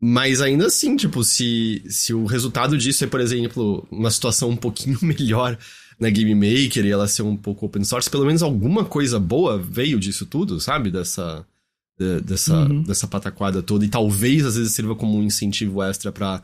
Mas 0.00 0.40
ainda 0.40 0.66
assim, 0.66 0.96
tipo, 0.96 1.24
se, 1.24 1.82
se 1.88 2.12
o 2.12 2.26
resultado 2.26 2.76
disso 2.76 3.04
é, 3.04 3.06
por 3.06 3.20
exemplo, 3.20 3.86
uma 3.90 4.10
situação 4.10 4.50
um 4.50 4.56
pouquinho 4.56 4.98
melhor 5.02 5.58
na 5.98 6.10
Game 6.10 6.34
Maker 6.34 6.84
e 6.84 6.90
ela 6.90 7.08
ser 7.08 7.22
um 7.22 7.36
pouco 7.36 7.66
open 7.66 7.82
source, 7.82 8.10
pelo 8.10 8.26
menos 8.26 8.42
alguma 8.42 8.84
coisa 8.84 9.18
boa 9.18 9.58
veio 9.58 9.98
disso 9.98 10.26
tudo, 10.26 10.60
sabe? 10.60 10.90
Dessa, 10.90 11.46
de- 11.98 12.20
dessa, 12.20 12.54
Uhum. 12.56 12.82
dessa 12.82 13.06
pataquada 13.06 13.62
toda. 13.62 13.84
E 13.84 13.88
talvez 13.88 14.44
às 14.44 14.56
vezes 14.56 14.72
sirva 14.72 14.94
como 14.94 15.18
um 15.18 15.22
incentivo 15.22 15.82
extra 15.82 16.12
pra 16.12 16.42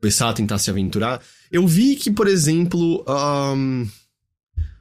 começar 0.00 0.28
a 0.30 0.32
tentar 0.32 0.58
se 0.58 0.70
aventurar. 0.70 1.20
Eu 1.50 1.66
vi 1.66 1.96
que, 1.96 2.10
por 2.10 2.26
exemplo, 2.26 3.04
ahn, 3.06 3.86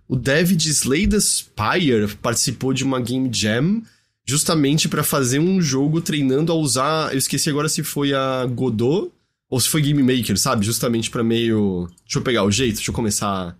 o 0.07 0.15
dev 0.15 0.51
de 0.55 0.69
Slay 0.69 1.07
the 1.07 1.19
Spire 1.19 2.15
participou 2.21 2.73
de 2.73 2.83
uma 2.83 2.99
Game 3.01 3.29
Jam 3.31 3.81
justamente 4.25 4.87
pra 4.87 5.03
fazer 5.03 5.39
um 5.39 5.61
jogo 5.61 6.01
treinando 6.01 6.51
a 6.51 6.55
usar. 6.55 7.11
Eu 7.11 7.17
esqueci 7.17 7.49
agora 7.49 7.67
se 7.69 7.83
foi 7.83 8.13
a 8.13 8.45
Godot 8.45 9.11
ou 9.49 9.59
se 9.59 9.67
foi 9.67 9.81
Game 9.81 10.01
Maker, 10.03 10.37
sabe? 10.37 10.65
Justamente 10.65 11.09
pra 11.09 11.23
meio. 11.23 11.87
Deixa 12.05 12.19
eu 12.19 12.23
pegar 12.23 12.43
o 12.43 12.51
jeito, 12.51 12.75
deixa 12.75 12.91
eu 12.91 12.95
começar 12.95 13.57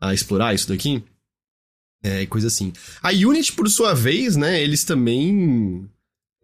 a 0.00 0.14
explorar 0.14 0.54
isso 0.54 0.68
daqui. 0.68 1.02
É, 2.02 2.26
coisa 2.26 2.46
assim. 2.48 2.72
A 3.02 3.10
Unity, 3.10 3.52
por 3.52 3.68
sua 3.68 3.94
vez, 3.94 4.34
né, 4.36 4.60
eles 4.62 4.82
também 4.82 5.88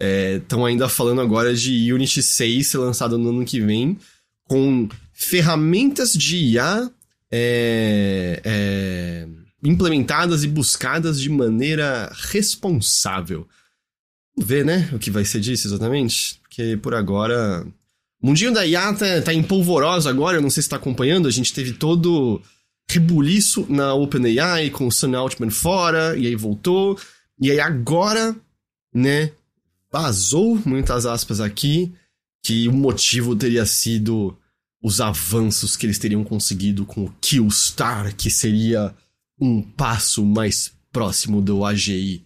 estão 0.00 0.64
ainda 0.64 0.88
falando 0.88 1.20
agora 1.20 1.54
de 1.54 1.92
Unity 1.92 2.22
6 2.22 2.66
ser 2.66 2.78
lançado 2.78 3.18
no 3.18 3.30
ano 3.30 3.44
que 3.44 3.60
vem, 3.60 3.98
com 4.44 4.88
ferramentas 5.12 6.12
de 6.12 6.36
IA 6.36 6.90
é, 7.30 8.40
é, 8.44 9.28
implementadas 9.62 10.44
e 10.44 10.48
buscadas 10.48 11.20
de 11.20 11.28
maneira 11.28 12.10
responsável. 12.14 13.46
Vamos 14.36 14.48
ver, 14.48 14.64
né, 14.64 14.88
o 14.92 14.98
que 14.98 15.10
vai 15.10 15.24
ser 15.24 15.40
disso 15.40 15.66
exatamente? 15.66 16.40
Porque 16.42 16.76
por 16.76 16.94
agora. 16.94 17.66
O 18.20 18.26
mundinho 18.26 18.52
da 18.52 18.66
IA 18.66 18.92
tá, 18.94 19.22
tá 19.22 19.32
em 19.32 19.44
polvorosa 19.44 20.10
agora, 20.10 20.38
eu 20.38 20.42
não 20.42 20.50
sei 20.50 20.62
se 20.62 20.68
tá 20.68 20.74
acompanhando, 20.74 21.28
a 21.28 21.30
gente 21.30 21.52
teve 21.52 21.72
todo 21.72 22.42
rebuliço 22.90 23.66
na 23.68 23.94
OpenAI 23.94 24.70
com 24.70 24.86
o 24.86 24.92
Sam 24.92 25.16
Altman 25.16 25.50
fora, 25.50 26.16
e 26.16 26.26
aí 26.26 26.34
voltou. 26.34 26.98
E 27.40 27.50
aí 27.50 27.60
agora, 27.60 28.34
né, 28.92 29.32
vazou, 29.90 30.60
muitas 30.64 31.06
aspas 31.06 31.40
aqui, 31.40 31.92
que 32.42 32.68
o 32.68 32.72
motivo 32.72 33.34
teria 33.34 33.66
sido 33.66 34.36
os 34.82 35.00
avanços 35.00 35.76
que 35.76 35.86
eles 35.86 35.98
teriam 35.98 36.22
conseguido 36.22 36.86
com 36.86 37.04
o 37.04 37.14
Killstar, 37.20 38.14
que 38.14 38.30
seria 38.30 38.94
um 39.40 39.62
passo 39.62 40.24
mais 40.24 40.72
próximo 40.92 41.40
do 41.40 41.64
AGI. 41.64 42.24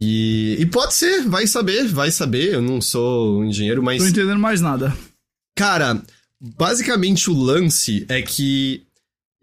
E, 0.00 0.56
e 0.58 0.66
pode 0.66 0.94
ser, 0.94 1.22
vai 1.28 1.46
saber, 1.46 1.86
vai 1.88 2.10
saber. 2.10 2.54
Eu 2.54 2.62
não 2.62 2.80
sou 2.80 3.40
um 3.40 3.44
engenheiro, 3.44 3.82
mas. 3.82 4.02
Tô 4.02 4.08
entendendo 4.08 4.38
mais 4.38 4.60
nada. 4.60 4.96
Cara, 5.56 6.02
basicamente 6.40 7.30
o 7.30 7.34
lance 7.34 8.04
é 8.08 8.20
que 8.20 8.82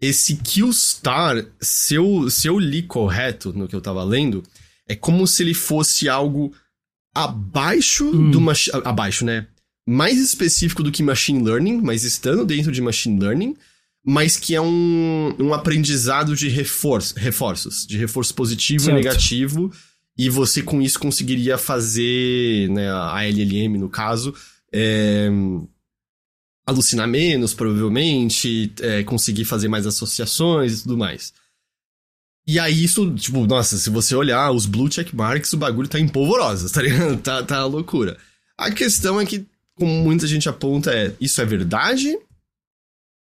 esse 0.00 0.36
Killstar, 0.36 1.46
se 1.60 1.94
eu, 1.94 2.28
se 2.28 2.48
eu 2.48 2.58
li 2.58 2.82
correto 2.82 3.52
no 3.52 3.66
que 3.66 3.74
eu 3.74 3.80
tava 3.80 4.04
lendo, 4.04 4.42
é 4.88 4.94
como 4.94 5.26
se 5.26 5.42
ele 5.42 5.54
fosse 5.54 6.08
algo 6.08 6.52
abaixo 7.14 8.04
Hum. 8.06 8.30
do 8.30 8.40
abaixo, 8.84 9.24
né? 9.24 9.46
Mais 9.86 10.18
específico 10.18 10.82
do 10.82 10.92
que 10.92 11.02
machine 11.02 11.42
learning, 11.42 11.80
mas 11.82 12.04
estando 12.04 12.44
dentro 12.44 12.70
de 12.70 12.80
machine 12.80 13.18
learning, 13.18 13.56
mas 14.04 14.36
que 14.36 14.54
é 14.54 14.60
um, 14.60 15.34
um 15.38 15.52
aprendizado 15.54 16.34
de 16.36 16.48
reforço, 16.48 17.14
reforços, 17.16 17.86
de 17.86 17.96
reforço 17.98 18.34
positivo 18.34 18.84
Certo. 18.84 18.96
e 18.98 19.02
negativo, 19.02 19.72
e 20.16 20.28
você 20.28 20.62
com 20.62 20.80
isso 20.80 20.98
conseguiria 20.98 21.56
fazer, 21.58 22.68
né, 22.70 22.90
a 22.92 23.24
LLM 23.24 23.78
no 23.78 23.88
caso, 23.88 24.34
é, 24.72 25.28
alucinar 26.66 27.08
menos, 27.08 27.54
provavelmente, 27.54 28.72
é, 28.80 29.02
conseguir 29.02 29.44
fazer 29.44 29.68
mais 29.68 29.86
associações 29.86 30.80
e 30.80 30.82
tudo 30.84 30.96
mais. 30.98 31.32
E 32.46 32.58
aí 32.58 32.82
isso, 32.84 33.08
tipo, 33.14 33.46
nossa, 33.46 33.76
se 33.78 33.88
você 33.88 34.14
olhar 34.16 34.50
os 34.50 34.66
blue 34.66 34.88
check 34.88 35.12
marks, 35.14 35.52
o 35.52 35.56
bagulho 35.56 35.88
tá 35.88 35.98
em 36.00 36.08
polvorosa, 36.08 36.68
tá 36.68 36.82
ligado? 36.82 37.16
Tá, 37.18 37.42
tá 37.42 37.64
loucura. 37.64 38.16
A 38.58 38.70
questão 38.70 39.20
é 39.20 39.24
que, 39.26 39.46
como 39.76 39.92
muita 40.02 40.26
gente 40.26 40.48
aponta, 40.48 40.92
é, 40.92 41.14
isso 41.20 41.40
é 41.40 41.44
verdade 41.44 42.16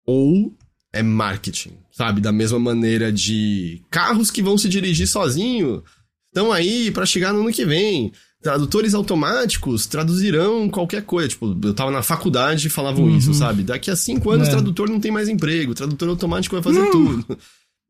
ou 0.07 0.53
é 0.93 1.03
marketing, 1.03 1.73
sabe? 1.93 2.21
Da 2.21 2.33
mesma 2.33 2.59
maneira 2.59 3.13
de 3.13 3.83
carros 3.91 4.31
que 4.31 4.43
vão 4.43 4.57
se 4.59 4.69
dirigir 4.69 5.07
sozinho, 5.07 5.85
estão 6.29 6.51
aí 6.53 6.91
pra 6.91 7.07
chegar 7.07 7.33
no 7.33 7.41
ano 7.41 7.53
que 7.53 7.65
vem. 7.65 8.13
Tradutores 8.43 8.95
automáticos 8.95 9.87
traduzirão 9.87 10.69
qualquer 10.71 11.03
coisa. 11.03 11.29
Tipo, 11.29 11.55
eu 11.63 11.75
tava 11.75 11.91
na 11.91 12.03
faculdade 12.03 12.67
e 12.69 12.71
falavam 12.71 13.05
Uhum. 13.05 13.17
isso, 13.19 13.35
sabe? 13.35 13.63
Daqui 13.63 13.91
a 13.91 13.97
cinco 13.97 14.31
anos 14.31 14.49
É. 14.49 14.51
o 14.51 14.55
tradutor 14.55 14.89
não 14.89 14.99
tem 14.99 15.11
mais 15.13 15.29
emprego, 15.29 15.73
o 15.73 15.75
tradutor 15.75 16.09
automático 16.09 16.57
vai 16.59 16.63
fazer 16.63 16.91
tudo. 16.91 17.39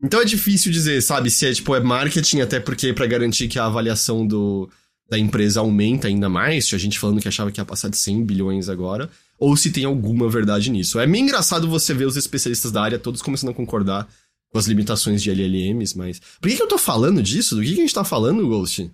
Então 0.02 0.20
é 0.20 0.24
difícil 0.24 0.72
dizer, 0.72 1.02
sabe, 1.02 1.30
se 1.30 1.46
é 1.46 1.52
tipo 1.52 1.74
é 1.74 1.80
marketing, 1.80 2.40
até 2.40 2.58
porque 2.58 2.92
pra 2.92 3.06
garantir 3.06 3.48
que 3.48 3.58
a 3.58 3.66
avaliação 3.66 4.26
do, 4.26 4.68
da 5.08 5.18
empresa 5.18 5.60
aumenta 5.60 6.08
ainda 6.08 6.28
mais, 6.28 6.66
tinha 6.66 6.78
gente 6.78 6.98
falando 6.98 7.20
que 7.20 7.28
achava 7.28 7.50
que 7.50 7.60
ia 7.60 7.64
passar 7.64 7.88
de 7.88 7.96
100 7.96 8.24
bilhões 8.24 8.68
agora, 8.68 9.10
ou 9.38 9.56
se 9.56 9.70
tem 9.70 9.84
alguma 9.84 10.28
verdade 10.28 10.70
nisso. 10.70 10.98
É 11.00 11.06
meio 11.06 11.24
engraçado 11.24 11.68
você 11.68 11.92
ver 11.92 12.06
os 12.06 12.16
especialistas 12.16 12.70
da 12.70 12.82
área 12.82 12.98
todos 12.98 13.20
começando 13.20 13.50
a 13.50 13.54
concordar 13.54 14.08
com 14.50 14.58
as 14.58 14.66
limitações 14.66 15.22
de 15.22 15.30
LLMs, 15.30 15.96
mas. 15.96 16.20
Por 16.40 16.48
que, 16.48 16.56
que 16.56 16.62
eu 16.62 16.68
tô 16.68 16.78
falando 16.78 17.22
disso? 17.22 17.56
Do 17.56 17.62
que, 17.62 17.74
que 17.74 17.80
a 17.80 17.82
gente 17.82 17.94
tá 17.94 18.04
falando, 18.04 18.46
Ghost? 18.46 18.90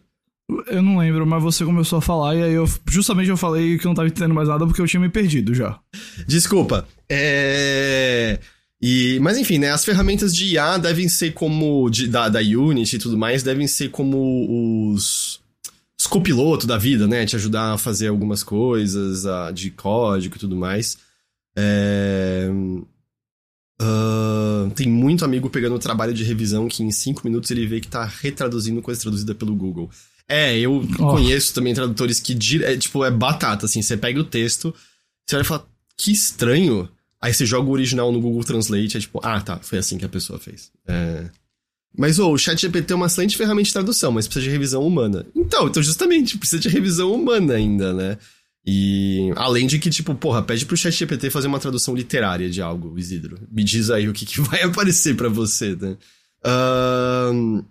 Eu 0.69 0.83
não 0.83 0.99
lembro, 0.99 1.27
mas 1.27 1.43
você 1.43 1.65
começou 1.65 1.99
a 1.99 2.03
falar 2.03 2.37
e 2.37 2.43
aí 2.43 2.53
eu 2.53 2.69
justamente 2.89 3.29
eu 3.29 3.37
falei 3.37 3.77
que 3.79 3.85
eu 3.85 3.89
não 3.89 3.97
tava 3.97 4.07
entendendo 4.07 4.35
mais 4.35 4.49
nada 4.49 4.65
porque 4.65 4.81
eu 4.81 4.87
tinha 4.87 5.01
me 5.01 5.09
perdido 5.09 5.53
já. 5.55 5.79
Desculpa. 6.27 6.87
É. 7.09 8.39
E, 8.83 9.19
mas 9.21 9.39
enfim, 9.39 9.59
né? 9.59 9.71
As 9.71 9.85
ferramentas 9.85 10.35
de 10.37 10.55
IA 10.55 10.77
devem 10.79 11.09
ser 11.09 11.33
como. 11.33 11.89
de- 11.89 12.09
da, 12.09 12.29
da 12.29 12.41
Unity 12.41 12.97
e 12.97 12.99
tudo 12.99 13.17
mais, 13.17 13.43
devem 13.43 13.67
ser 13.67 13.91
como 13.91 14.93
os. 14.93 15.41
Os 15.99 16.07
copilotos 16.07 16.67
da 16.67 16.77
vida, 16.77 17.07
né? 17.07 17.25
Te 17.25 17.37
ajudar 17.37 17.73
a 17.73 17.79
fazer 17.79 18.09
algumas 18.09 18.43
coisas 18.43 19.25
a, 19.25 19.51
de 19.51 19.71
código 19.71 20.37
e 20.37 20.39
tudo 20.39 20.55
mais. 20.55 20.99
É. 21.57 22.51
ah, 23.81 24.69
tem 24.75 24.89
muito 24.89 25.25
amigo 25.25 25.49
pegando 25.51 25.79
trabalho 25.79 26.13
de 26.15 26.23
revisão 26.25 26.69
que 26.69 26.83
em 26.83 26.91
cinco 26.91 27.23
minutos 27.25 27.51
ele 27.51 27.67
vê 27.67 27.81
que 27.81 27.89
tá 27.89 28.05
retraduzindo 28.05 28.83
coisa 28.83 29.01
traduzida 29.01 29.35
pelo 29.35 29.55
Google. 29.55 29.91
É, 30.29 30.59
eu 30.59 30.87
Oh. 30.99 31.07
conheço 31.13 31.55
também 31.55 31.73
tradutores 31.75 32.19
que, 32.21 32.37
é, 32.65 32.77
tipo, 32.77 33.05
é 33.05 33.11
batata, 33.11 33.67
assim, 33.67 33.81
você 33.81 33.97
pega 33.97 34.19
o 34.21 34.25
texto, 34.25 34.75
você 35.27 35.37
olha 35.37 35.43
e 35.43 35.47
fala, 35.47 35.67
que 35.97 36.11
estranho. 36.13 36.89
Aí 37.27 37.35
você 37.35 37.45
joga 37.45 37.69
o 37.69 37.73
original 37.73 38.13
no 38.13 38.21
Google 38.21 38.45
Translate, 38.45 38.97
é 38.97 39.01
tipo, 39.01 39.19
ah, 39.21 39.41
tá, 39.41 39.59
foi 39.59 39.79
assim 39.79 39.99
que 39.99 40.05
a 40.05 40.09
pessoa 40.09 40.39
fez. 40.39 40.71
É... 40.87 41.25
Mas, 41.99 42.21
ô, 42.21 42.31
o 42.31 42.39
ChatGPT 42.39 42.93
é 42.93 42.95
uma 42.95 43.07
excelente 43.07 43.37
ferramenta 43.37 43.67
de 43.67 43.73
tradução, 43.73 44.13
mas 44.13 44.29
precisa 44.29 44.45
de 44.45 44.51
revisão 44.53 44.87
humana. 44.87 45.27
Então, 45.35 45.67
então 45.67 45.83
justamente, 45.83 46.39
precisa 46.39 46.63
de 46.63 46.69
revisão 46.69 47.13
humana 47.13 47.55
ainda, 47.55 47.93
né? 47.93 48.17
E 48.65 49.33
além 49.35 49.67
de 49.67 49.81
que, 49.81 49.91
tipo, 49.91 50.15
porra, 50.15 50.41
pede 50.41 50.65
pro 50.67 50.77
ChatGPT 50.77 51.29
fazer 51.29 51.49
uma 51.49 51.59
tradução 51.59 51.97
literária 51.97 52.49
de 52.49 52.63
algo, 52.63 52.97
Isidro. 52.97 53.41
Me 53.51 53.65
diz 53.65 53.91
aí 53.91 54.09
o 54.09 54.13
que, 54.13 54.25
que 54.25 54.41
vai 54.47 54.63
aparecer 54.63 55.17
pra 55.17 55.29
você, 55.29 55.75
né? 55.75 55.97
Ahn, 56.45 57.65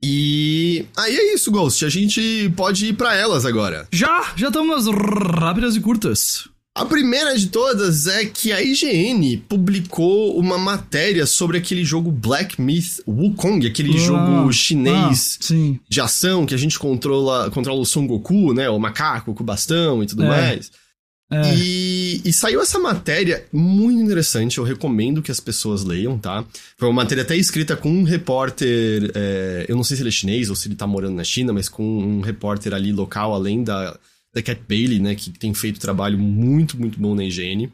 e 0.00 0.86
aí 0.96 1.16
é 1.16 1.34
isso, 1.34 1.50
Ghost. 1.50 1.84
A 1.84 1.88
gente 1.88 2.48
pode 2.54 2.86
ir 2.86 2.92
pra 2.92 3.16
elas 3.16 3.44
agora. 3.44 3.88
Já, 3.90 4.34
já 4.36 4.46
estamos 4.46 4.86
rápidas 4.86 5.74
e 5.74 5.80
curtas. 5.80 6.48
A 6.72 6.84
primeira 6.84 7.36
de 7.36 7.48
todas 7.48 8.06
é 8.06 8.24
que 8.24 8.52
a 8.52 8.62
IGN 8.62 9.38
publicou 9.48 10.38
uma 10.38 10.56
matéria 10.56 11.26
sobre 11.26 11.58
aquele 11.58 11.84
jogo 11.84 12.12
Black 12.12 12.60
Myth 12.62 13.00
Wukong, 13.08 13.66
aquele 13.66 13.92
Ah, 13.96 13.98
jogo 13.98 14.52
chinês 14.52 15.38
ah, 15.50 15.78
de 15.88 16.00
ação 16.00 16.46
que 16.46 16.54
a 16.54 16.58
gente 16.58 16.78
controla, 16.78 17.50
controla 17.50 17.80
o 17.80 17.84
Son 17.84 18.06
Goku, 18.06 18.54
né? 18.54 18.70
O 18.70 18.78
macaco 18.78 19.34
com 19.34 19.42
o 19.42 19.46
bastão 19.46 20.02
e 20.02 20.06
tudo 20.06 20.22
É. 20.22 20.28
mais. 20.28 20.70
É. 21.32 21.54
E, 21.56 22.22
e 22.24 22.32
saiu 22.32 22.60
essa 22.60 22.78
matéria 22.78 23.44
muito 23.52 24.00
interessante, 24.02 24.58
eu 24.58 24.64
recomendo 24.64 25.22
que 25.22 25.30
as 25.30 25.38
pessoas 25.38 25.84
leiam, 25.84 26.18
tá? 26.18 26.44
Foi 26.76 26.88
uma 26.88 27.02
matéria 27.02 27.22
até 27.22 27.36
escrita 27.36 27.76
com 27.76 27.88
um 27.88 28.02
repórter, 28.04 29.10
é, 29.14 29.64
eu 29.68 29.76
não 29.76 29.84
sei 29.84 29.96
se 29.96 30.02
ele 30.02 30.08
é 30.08 30.12
chinês 30.12 30.50
ou 30.50 30.56
se 30.56 30.66
ele 30.66 30.74
tá 30.74 30.88
morando 30.88 31.14
na 31.14 31.22
China, 31.24 31.52
mas 31.52 31.68
com 31.68 31.84
um 31.84 32.20
repórter 32.20 32.74
ali 32.74 32.92
local, 32.92 33.32
além 33.32 33.62
da, 33.62 33.96
da 34.34 34.42
Cat 34.42 34.60
Bailey, 34.68 35.00
né? 35.00 35.14
Que 35.14 35.30
tem 35.30 35.52
feito 35.54 35.80
trabalho 35.80 36.18
muito, 36.18 36.78
muito 36.78 36.98
bom 37.00 37.14
na 37.14 37.24
higiene. 37.24 37.72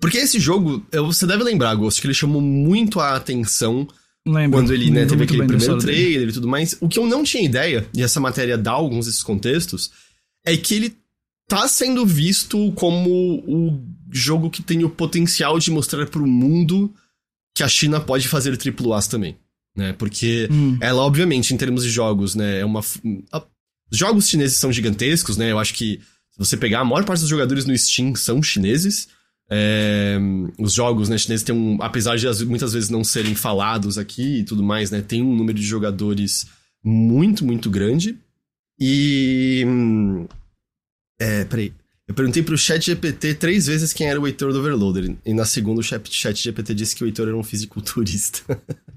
Porque 0.00 0.18
esse 0.18 0.38
jogo, 0.38 0.86
você 0.92 1.26
deve 1.26 1.42
lembrar, 1.42 1.74
Ghost, 1.74 2.00
que 2.00 2.06
ele 2.06 2.14
chamou 2.14 2.40
muito 2.40 3.00
a 3.00 3.16
atenção 3.16 3.86
Lembro. 4.26 4.58
quando 4.58 4.72
ele 4.72 4.90
né, 4.90 5.04
teve 5.06 5.24
aquele 5.24 5.38
primeiro 5.40 5.56
história 5.58 5.82
dele. 5.84 5.96
trailer 6.04 6.28
e 6.28 6.32
tudo 6.32 6.46
mais. 6.46 6.76
O 6.80 6.88
que 6.88 6.98
eu 6.98 7.06
não 7.06 7.24
tinha 7.24 7.42
ideia, 7.42 7.86
e 7.92 8.02
essa 8.02 8.20
matéria 8.20 8.56
dá 8.56 8.70
alguns 8.70 9.06
desses 9.06 9.22
contextos, 9.22 9.90
é 10.46 10.56
que 10.56 10.74
ele 10.74 10.96
tá 11.48 11.66
sendo 11.66 12.06
visto 12.06 12.70
como 12.72 13.10
o 13.46 13.80
jogo 14.12 14.50
que 14.50 14.62
tem 14.62 14.84
o 14.84 14.90
potencial 14.90 15.58
de 15.58 15.70
mostrar 15.70 16.06
pro 16.06 16.26
mundo 16.26 16.94
que 17.56 17.62
a 17.64 17.68
China 17.68 17.98
pode 18.00 18.28
fazer 18.28 18.56
AAAs 18.56 19.08
também. 19.08 19.36
Né? 19.76 19.92
Porque 19.94 20.48
Hum. 20.50 20.78
ela, 20.80 21.02
obviamente, 21.02 21.52
em 21.52 21.56
termos 21.56 21.82
de 21.82 21.90
jogos, 21.90 22.34
né, 22.36 22.60
é 22.60 22.64
uma. 22.64 22.80
Os 23.90 23.98
jogos 23.98 24.28
chineses 24.28 24.56
são 24.58 24.72
gigantescos, 24.72 25.36
né? 25.36 25.50
Eu 25.52 25.58
acho 25.58 25.74
que 25.74 26.00
se 26.30 26.38
você 26.38 26.56
pegar 26.56 26.80
a 26.80 26.84
maior 26.84 27.04
parte 27.04 27.20
dos 27.20 27.28
jogadores 27.28 27.64
no 27.64 27.76
Steam 27.76 28.14
são 28.14 28.42
chineses. 28.42 29.08
É, 29.50 30.18
os 30.58 30.74
jogos 30.74 31.08
né, 31.08 31.16
chineses 31.16 31.42
têm 31.42 31.54
um. 31.54 31.78
Apesar 31.82 32.16
de 32.16 32.28
as- 32.28 32.42
muitas 32.42 32.72
vezes 32.74 32.90
não 32.90 33.02
serem 33.02 33.34
falados 33.34 33.96
aqui 33.96 34.40
e 34.40 34.44
tudo 34.44 34.62
mais, 34.62 34.90
né? 34.90 35.00
Tem 35.00 35.22
um 35.22 35.34
número 35.34 35.58
de 35.58 35.64
jogadores 35.64 36.46
muito, 36.84 37.44
muito 37.44 37.70
grande. 37.70 38.18
E. 38.78 39.64
hum, 39.66 40.26
É, 41.20 41.44
peraí. 41.44 41.72
Eu 42.06 42.14
perguntei 42.14 42.42
pro 42.42 42.56
chat 42.56 42.84
GPT 42.86 43.34
três 43.34 43.66
vezes 43.66 43.92
quem 43.92 44.06
era 44.08 44.18
o 44.20 44.26
Heitor 44.26 44.50
do 44.52 44.60
Overloader. 44.60 45.14
E 45.26 45.34
na 45.34 45.44
segunda 45.44 45.80
o 45.80 45.82
chat, 45.82 46.08
chat 46.10 46.42
GPT 46.42 46.74
disse 46.74 46.94
que 46.96 47.04
o 47.04 47.06
Heitor 47.06 47.28
era 47.28 47.36
um 47.36 47.42
fisiculturista. 47.42 48.42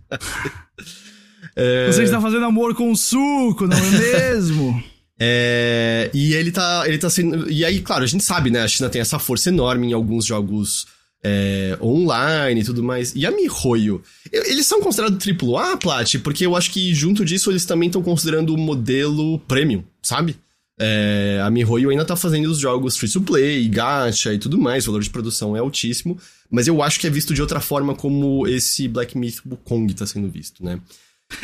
É, 1.56 1.92
Você 1.92 2.04
está 2.04 2.22
fazendo 2.22 2.46
amor 2.46 2.76
com 2.76 2.92
o 2.92 2.96
suco, 2.96 3.68
não 3.68 3.78
é 3.78 3.92
mesmo? 3.92 4.84
É, 5.24 6.10
e 6.16 6.34
ele 6.34 6.52
tá, 6.52 6.82
ele 6.88 6.98
tá 6.98 7.08
sendo. 7.08 7.48
E 7.48 7.64
aí, 7.64 7.80
claro, 7.80 8.04
a 8.04 8.08
gente 8.08 8.24
sabe, 8.24 8.50
né? 8.50 8.62
A 8.62 8.68
China 8.68 8.90
tem 8.90 9.00
essa 9.00 9.20
força 9.20 9.50
enorme 9.50 9.86
em 9.86 9.94
alguns 9.94 10.26
jogos 10.26 10.88
é, 11.24 11.78
online 11.80 12.62
e 12.62 12.64
tudo 12.64 12.82
mais. 12.82 13.14
E 13.16 13.24
a 13.26 13.30
MiHoYo, 13.30 14.02
eles 14.32 14.66
são 14.66 14.82
considerados 14.82 15.24
AAA, 15.24 15.78
Plat? 15.78 16.16
Porque 16.24 16.44
eu 16.44 16.56
acho 16.56 16.72
que 16.72 16.92
junto 16.94 17.24
disso 17.24 17.52
eles 17.52 17.66
também 17.66 17.88
estão 17.88 18.02
considerando 18.02 18.54
o 18.54 18.58
modelo 18.58 19.38
premium, 19.42 19.84
sabe? 20.02 20.36
É, 20.80 21.40
a 21.44 21.52
MiHoYo 21.52 21.92
ainda 21.92 22.04
tá 22.04 22.16
fazendo 22.16 22.48
os 22.48 22.58
jogos 22.58 22.98
free 22.98 23.12
to 23.12 23.22
play, 23.22 23.68
gacha 23.68 24.34
e 24.34 24.40
tudo 24.40 24.58
mais, 24.58 24.86
o 24.86 24.88
valor 24.88 25.04
de 25.04 25.12
produção 25.12 25.56
é 25.56 25.60
altíssimo, 25.60 26.18
mas 26.50 26.68
eu 26.68 26.82
acho 26.82 27.00
que 27.00 27.06
é 27.06 27.10
visto 27.10 27.36
de 27.36 27.42
outra 27.42 27.60
forma 27.60 27.94
como 27.94 28.48
esse 28.48 28.88
Black 28.88 29.16
Myth 29.16 29.42
Wukong 29.46 29.94
tá 29.94 30.08
sendo 30.08 30.28
visto, 30.28 30.66
né? 30.66 30.80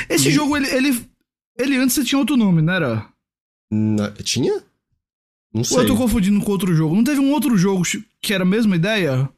Esse 0.09 0.29
E- 0.29 0.31
jogo, 0.31 0.55
ele, 0.57 0.67
ele, 0.67 1.05
ele 1.57 1.77
antes 1.77 1.97
tinha 2.05 2.19
outro 2.19 2.35
nome, 2.37 2.61
não 2.61 2.73
era? 2.73 3.07
Na- 3.71 4.11
tinha? 4.11 4.63
Não 5.53 5.63
sei. 5.63 5.77
Ou 5.77 5.83
eu 5.83 5.87
tô 5.87 5.95
confundindo 5.97 6.39
com 6.43 6.51
outro 6.51 6.73
jogo? 6.75 6.95
Não 6.95 7.03
teve 7.03 7.19
um 7.19 7.31
outro 7.31 7.57
jogo 7.57 7.83
que 8.21 8.33
era 8.33 8.43
a 8.43 8.47
mesma 8.47 8.75
ideia? 8.75 9.29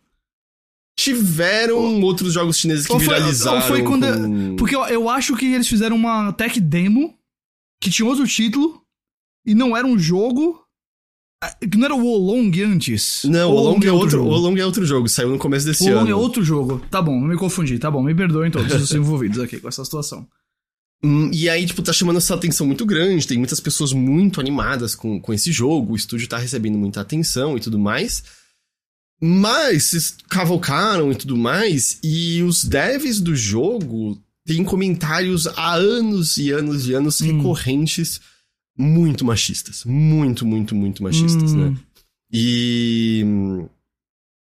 Tiveram 0.98 2.02
outros 2.02 2.34
jogos 2.34 2.58
chineses 2.58 2.86
que 2.86 2.92
Ou 2.92 3.00
foi- 3.00 3.14
viralizaram. 3.16 3.58
ou 3.58 3.64
foi 3.64 3.84
quando- 3.84 4.06
com- 4.06 4.56
Porque 4.58 4.76
eu, 4.76 4.82
eu 4.88 5.10
acho 5.10 5.36
que 5.38 5.46
eles 5.46 5.68
fizeram 5.68 5.96
uma 5.96 6.34
tech 6.34 6.60
demo 6.60 7.16
que 7.82 7.90
tinha 7.90 8.06
outro 8.08 8.28
título 8.28 8.82
e 9.46 9.56
não 9.56 9.76
era 9.78 9.88
um 9.88 9.98
jogo. 9.98 10.62
Que 11.72 11.78
não 11.78 11.86
era 11.86 11.96
o 11.96 12.02
Wolong 12.04 12.52
antes. 12.64 13.24
Não, 13.24 13.50
o 13.50 13.54
Wolong 13.56 13.80
Long 13.80 13.88
é 13.88 13.92
outro, 13.94 14.60
é 14.60 14.66
outro 14.66 14.86
jogo, 14.86 15.08
saiu 15.08 15.30
no 15.30 15.38
começo 15.38 15.66
desse 15.66 15.84
O 15.84 15.86
Wolong 15.88 16.02
ano. 16.02 16.12
é 16.12 16.16
outro 16.16 16.44
jogo. 16.44 16.80
Tá 16.92 17.02
bom, 17.02 17.18
me 17.18 17.38
confundi. 17.38 17.80
Tá 17.80 17.90
bom, 17.90 18.04
me 18.04 18.14
perdoem 18.14 18.52
todos 18.52 18.74
os 18.74 18.92
envolvidos 18.92 19.40
aqui 19.40 19.58
com 19.58 19.70
essa 19.70 19.86
situação. 19.86 20.28
Hum, 21.02 21.32
e 21.34 21.48
aí, 21.50 21.66
tipo, 21.66 21.82
tá 21.82 21.94
chamando 21.94 22.18
essa 22.18 22.36
atenção 22.36 22.68
muito 22.68 22.86
grande, 22.86 23.26
tem 23.28 23.38
muitas 23.38 23.60
pessoas 23.60 23.94
muito 23.94 24.40
animadas 24.40 24.96
com, 24.96 25.20
com 25.20 25.34
esse 25.34 25.52
jogo, 25.52 25.94
o 25.94 25.96
estúdio 25.96 26.28
tá 26.28 26.38
recebendo 26.38 26.78
muita 26.78 27.00
atenção 27.02 27.56
e 27.58 27.62
tudo 27.62 27.80
mais. 27.80 28.24
Mas 29.22 29.92
eles 29.94 30.16
cavalcaram 30.30 31.12
e 31.12 31.16
tudo 31.16 31.36
mais, 31.38 32.00
e 32.04 32.42
os 32.44 32.64
devs 32.64 33.20
do 33.20 33.36
jogo 33.36 34.22
têm 34.46 34.64
comentários 34.64 35.46
há 35.48 35.74
anos 35.76 36.38
e 36.38 36.52
anos 36.52 36.88
e 36.88 36.94
anos 36.94 37.20
Hum. 37.22 37.38
recorrentes 37.38 38.20
muito 38.78 39.26
machistas. 39.26 39.84
Muito, 39.86 40.46
muito, 40.46 40.74
muito 40.74 41.04
machistas, 41.04 41.54
Hum. 41.54 41.72
né? 41.72 41.78
E. 42.32 43.26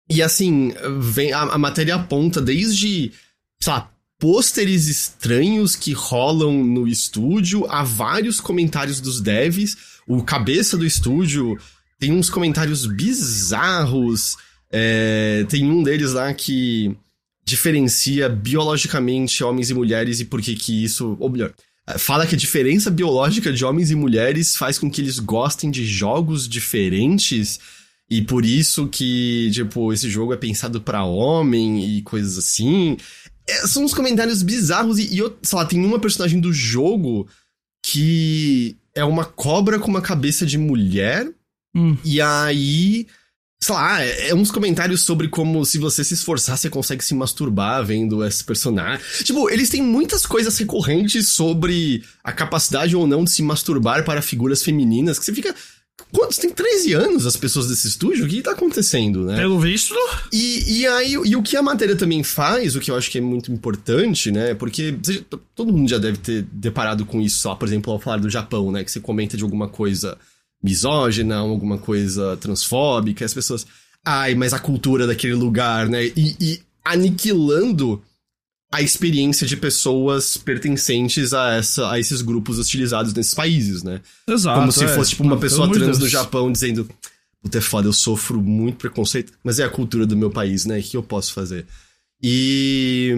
E 0.09 0.21
assim, 0.21 0.73
vem, 1.01 1.33
a, 1.33 1.41
a 1.41 1.57
matéria 1.57 1.95
aponta 1.95 2.41
desde, 2.41 3.11
sei 3.61 3.73
lá, 3.73 3.91
pôsteres 4.19 4.87
estranhos 4.87 5.75
que 5.75 5.93
rolam 5.93 6.63
no 6.63 6.87
estúdio, 6.87 7.65
a 7.69 7.83
vários 7.83 8.39
comentários 8.39 8.99
dos 8.99 9.21
devs. 9.21 9.77
O 10.07 10.23
cabeça 10.23 10.77
do 10.77 10.85
estúdio 10.85 11.57
tem 11.99 12.11
uns 12.11 12.29
comentários 12.29 12.85
bizarros. 12.85 14.35
é, 14.71 15.45
tem 15.49 15.69
um 15.69 15.83
deles 15.83 16.13
lá 16.13 16.33
que 16.33 16.95
diferencia 17.45 18.27
biologicamente 18.27 19.41
homens 19.43 19.69
e 19.69 19.73
mulheres 19.73 20.19
e 20.19 20.25
por 20.25 20.41
que 20.41 20.55
que 20.55 20.83
isso. 20.83 21.15
Ou 21.19 21.29
melhor, 21.29 21.53
fala 21.97 22.27
que 22.27 22.35
a 22.35 22.37
diferença 22.37 22.91
biológica 22.91 23.53
de 23.53 23.63
homens 23.63 23.89
e 23.91 23.95
mulheres 23.95 24.55
faz 24.55 24.77
com 24.77 24.91
que 24.91 24.99
eles 24.99 25.19
gostem 25.19 25.71
de 25.71 25.85
jogos 25.85 26.47
diferentes. 26.47 27.59
E 28.09 28.21
por 28.21 28.45
isso 28.45 28.87
que, 28.87 29.49
tipo, 29.51 29.91
esse 29.91 30.09
jogo 30.09 30.33
é 30.33 30.37
pensado 30.37 30.79
pra 30.79 31.03
homem 31.03 31.97
e 31.97 32.01
coisas 32.01 32.37
assim. 32.37 32.97
É, 33.47 33.67
são 33.67 33.83
uns 33.83 33.93
comentários 33.93 34.41
bizarros 34.41 34.99
e, 34.99 35.13
e 35.13 35.17
eu, 35.19 35.37
sei 35.41 35.57
lá, 35.57 35.65
tem 35.65 35.83
uma 35.83 35.99
personagem 35.99 36.39
do 36.39 36.51
jogo 36.51 37.27
que 37.83 38.75
é 38.93 39.03
uma 39.03 39.23
cobra 39.23 39.79
com 39.79 39.87
uma 39.87 40.01
cabeça 40.01 40.45
de 40.45 40.57
mulher. 40.57 41.29
Hum. 41.75 41.95
E 42.03 42.19
aí, 42.19 43.07
sei 43.61 43.75
lá, 43.75 44.03
é, 44.03 44.29
é 44.29 44.35
uns 44.35 44.51
comentários 44.51 45.01
sobre 45.01 45.27
como 45.27 45.63
se 45.65 45.77
você 45.77 46.03
se 46.03 46.13
esforçar, 46.13 46.57
você 46.57 46.69
consegue 46.69 47.03
se 47.03 47.13
masturbar 47.13 47.85
vendo 47.85 48.25
esse 48.25 48.43
personagem. 48.43 49.03
Tipo, 49.23 49.49
eles 49.49 49.69
têm 49.69 49.81
muitas 49.81 50.25
coisas 50.25 50.57
recorrentes 50.57 51.29
sobre 51.29 52.03
a 52.23 52.31
capacidade 52.31 52.95
ou 52.95 53.07
não 53.07 53.23
de 53.23 53.31
se 53.31 53.41
masturbar 53.41 54.03
para 54.03 54.21
figuras 54.21 54.63
femininas, 54.63 55.17
que 55.17 55.25
você 55.25 55.33
fica. 55.33 55.55
Quantos? 56.11 56.37
Tem 56.37 56.49
13 56.49 56.93
anos 56.93 57.25
as 57.25 57.35
pessoas 57.35 57.67
desse 57.67 57.87
estúdio? 57.87 58.25
O 58.25 58.29
que 58.29 58.41
tá 58.41 58.51
acontecendo, 58.51 59.23
né? 59.25 59.35
Pelo 59.35 59.59
visto. 59.59 59.93
E, 60.31 60.79
e 60.81 60.87
aí, 60.87 61.13
e 61.13 61.35
o 61.35 61.43
que 61.43 61.57
a 61.57 61.61
matéria 61.61 61.95
também 61.95 62.23
faz, 62.23 62.75
o 62.75 62.79
que 62.79 62.89
eu 62.89 62.95
acho 62.95 63.09
que 63.11 63.17
é 63.17 63.21
muito 63.21 63.51
importante, 63.51 64.31
né? 64.31 64.53
Porque 64.53 64.95
você- 65.03 65.23
todo 65.55 65.73
mundo 65.73 65.89
já 65.89 65.97
deve 65.97 66.17
ter 66.17 66.43
deparado 66.51 67.05
com 67.05 67.19
isso, 67.19 67.39
sei 67.39 67.49
lá, 67.49 67.55
por 67.57 67.67
exemplo, 67.67 67.91
ao 67.91 67.99
falar 67.99 68.17
do 68.17 68.29
Japão, 68.29 68.71
né? 68.71 68.83
Que 68.83 68.91
você 68.91 68.99
comenta 68.99 69.35
de 69.35 69.43
alguma 69.43 69.67
coisa 69.67 70.17
misógina, 70.63 71.37
alguma 71.37 71.77
coisa 71.77 72.37
transfóbica, 72.37 73.25
as 73.25 73.33
pessoas. 73.33 73.65
Ai, 74.05 74.33
mas 74.35 74.53
a 74.53 74.59
cultura 74.59 75.05
daquele 75.05 75.33
lugar, 75.33 75.89
né? 75.89 76.05
E, 76.05 76.35
e 76.39 76.59
aniquilando 76.85 78.01
a 78.71 78.81
experiência 78.81 79.47
de 79.47 79.55
pessoas 79.55 80.35
pertencentes 80.35 81.33
a, 81.33 81.55
essa, 81.55 81.89
a 81.89 81.99
esses 81.99 82.21
grupos 82.21 82.59
utilizados 82.59 83.13
nesses 83.13 83.33
países, 83.33 83.81
né? 83.81 84.01
Exato. 84.27 84.59
Como 84.59 84.71
se 84.71 84.83
é. 84.83 84.87
fosse, 84.89 85.11
tipo, 85.11 85.23
uma 85.23 85.35
Não, 85.35 85.39
pessoa 85.39 85.71
trans 85.71 85.97
do 85.97 86.01
Deus. 86.01 86.11
Japão 86.11 86.51
dizendo: 86.51 86.87
Puta, 87.41 87.59
é 87.59 87.61
foda, 87.61 87.87
eu 87.87 87.93
sofro 87.93 88.41
muito 88.41 88.77
preconceito, 88.77 89.31
mas 89.43 89.59
é 89.59 89.63
a 89.63 89.69
cultura 89.69 90.05
do 90.05 90.17
meu 90.17 90.29
país, 90.29 90.65
né? 90.65 90.79
O 90.79 90.83
que 90.83 90.97
eu 90.97 91.03
posso 91.03 91.33
fazer? 91.33 91.65
E. 92.21 93.13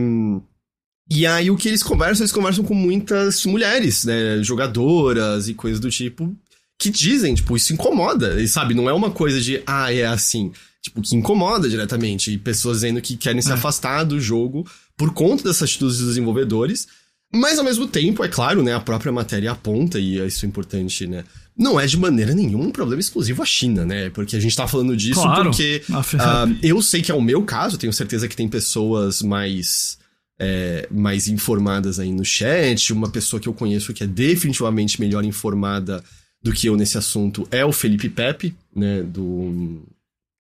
E 1.12 1.26
aí 1.26 1.50
o 1.50 1.58
que 1.58 1.68
eles 1.68 1.82
conversam, 1.82 2.22
eles 2.24 2.32
conversam 2.32 2.64
com 2.64 2.76
muitas 2.76 3.44
mulheres, 3.46 4.06
né? 4.06 4.44
Jogadoras 4.44 5.50
e 5.50 5.56
coisas 5.56 5.80
do 5.80 5.90
tipo, 5.90 6.36
que 6.80 6.92
dizem, 6.92 7.34
tipo, 7.34 7.58
isso 7.58 7.74
incomoda, 7.74 8.40
e 8.40 8.48
sabe? 8.48 8.76
Não 8.76 8.88
é 8.88 8.94
uma 8.94 9.10
coisa 9.10 9.42
de, 9.42 9.64
ah, 9.66 9.92
é 9.92 10.06
assim. 10.06 10.52
Tipo, 10.84 11.02
que 11.02 11.16
incomoda 11.16 11.68
diretamente. 11.68 12.32
E 12.32 12.38
pessoas 12.38 12.78
dizendo 12.82 13.02
que 13.02 13.18
querem 13.18 13.42
se 13.42 13.50
É. 13.50 13.54
afastar 13.54 14.04
do 14.04 14.20
jogo 14.20 14.66
por 15.00 15.14
conta 15.14 15.44
dessas 15.46 15.64
atitudes 15.64 15.98
dos 15.98 16.08
desenvolvedores. 16.10 16.88
Mas 17.34 17.58
ao 17.60 17.64
mesmo 17.66 17.88
tempo, 17.88 18.24
é 18.24 18.28
claro, 18.28 18.62
né? 18.62 18.74
A 18.74 18.80
própria 18.80 19.12
matéria 19.12 19.52
aponta, 19.52 20.00
e 20.00 20.18
isso 20.28 20.46
é 20.46 20.48
importante, 20.50 21.08
né? 21.08 21.24
Não 21.58 21.80
é 21.80 21.86
de 21.86 21.96
maneira 21.98 22.34
nenhuma 22.34 22.66
um 22.66 22.72
problema 22.72 23.00
exclusivo 23.00 23.42
à 23.44 23.46
China, 23.46 23.86
né? 23.86 24.10
Porque 24.10 24.36
a 24.36 24.40
gente 24.40 24.56
tá 24.56 24.68
falando 24.68 24.98
disso 24.98 25.22
Claro. 25.22 25.44
porque 25.46 25.82
ah, 26.20 26.46
eu 26.64 26.82
sei 26.82 27.02
que 27.02 27.12
é 27.12 27.16
o 27.16 27.22
meu 27.22 27.44
caso, 27.44 27.78
tenho 27.78 27.94
certeza 27.94 28.28
que 28.28 28.36
tem 28.36 28.48
pessoas 28.48 29.22
mais. 29.22 29.98
é, 30.40 30.88
mais 30.90 31.28
informadas 31.28 32.00
aí 32.00 32.12
no 32.12 32.24
chat. 32.26 32.92
Uma 32.94 33.10
pessoa 33.10 33.40
que 33.40 33.48
eu 33.50 33.54
conheço 33.54 33.94
que 33.94 34.04
é 34.04 34.08
definitivamente 34.08 35.00
melhor 35.00 35.24
informada 35.24 36.04
do 36.42 36.52
que 36.54 36.68
eu 36.68 36.76
nesse 36.78 36.98
assunto 36.98 37.48
é 37.52 37.64
o 37.66 37.72
Felipe 37.72 38.10
Pepe, 38.10 38.56
né? 38.76 39.04
Do. 39.04 39.82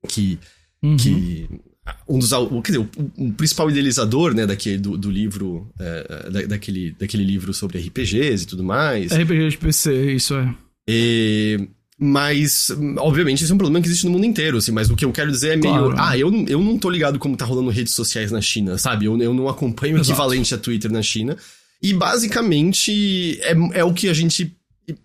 Que. 0.07 0.39
Uhum. 0.82 0.95
que 0.97 1.49
um 2.07 2.17
dos. 2.19 2.29
Quer 2.63 2.71
dizer, 2.73 2.87
o, 3.17 3.31
principal 3.33 3.69
idealizador, 3.69 4.33
né, 4.33 4.45
daquele, 4.45 4.77
do, 4.77 4.97
do 4.97 5.09
livro. 5.11 5.69
é, 5.79 6.29
da- 6.31 6.41
daquele, 6.47 6.91
daquele 6.99 7.23
livro 7.23 7.53
sobre 7.53 7.79
RPGs 7.79 8.43
e 8.43 8.47
tudo 8.47 8.63
mais. 8.63 9.11
RPG 9.11 9.49
de 9.49 9.57
PC, 9.57 10.13
isso 10.13 10.33
é. 10.35 10.53
E- 10.87 11.67
mas, 12.01 12.71
obviamente, 12.97 13.43
isso 13.43 13.51
é 13.51 13.55
um 13.55 13.57
problema 13.57 13.81
que 13.81 13.89
existe 13.89 14.05
no 14.05 14.11
mundo 14.11 14.25
inteiro, 14.25 14.57
assim, 14.57 14.71
mas 14.71 14.89
o 14.89 14.95
que 14.95 15.03
eu 15.03 15.11
quero 15.11 15.29
dizer 15.31 15.49
é 15.49 15.55
meio. 15.57 15.73
Claro. 15.91 15.95
Ah, 15.97 16.17
eu, 16.17 16.31
não- 16.31 16.45
eu 16.47 16.61
não 16.61 16.77
tô 16.77 16.89
ligado 16.89 17.19
como 17.19 17.35
tá 17.35 17.43
rolando 17.43 17.69
redes 17.69 17.93
sociais 17.93 18.31
na 18.31 18.39
China, 18.39 18.77
sabe? 18.77 19.03
Eu, 19.05 19.17
eu 19.21 19.33
não 19.33 19.49
acompanho 19.49 19.95
o 19.95 19.99
equivalente 20.01 20.53
a 20.55 20.57
Twitter 20.57 20.89
na 20.91 21.01
China. 21.01 21.35
E 21.81 21.93
basicamente 21.93 23.39
é, 23.41 23.79
é 23.79 23.83
o 23.83 23.93
que 23.93 24.07
a 24.09 24.13
gente. 24.13 24.55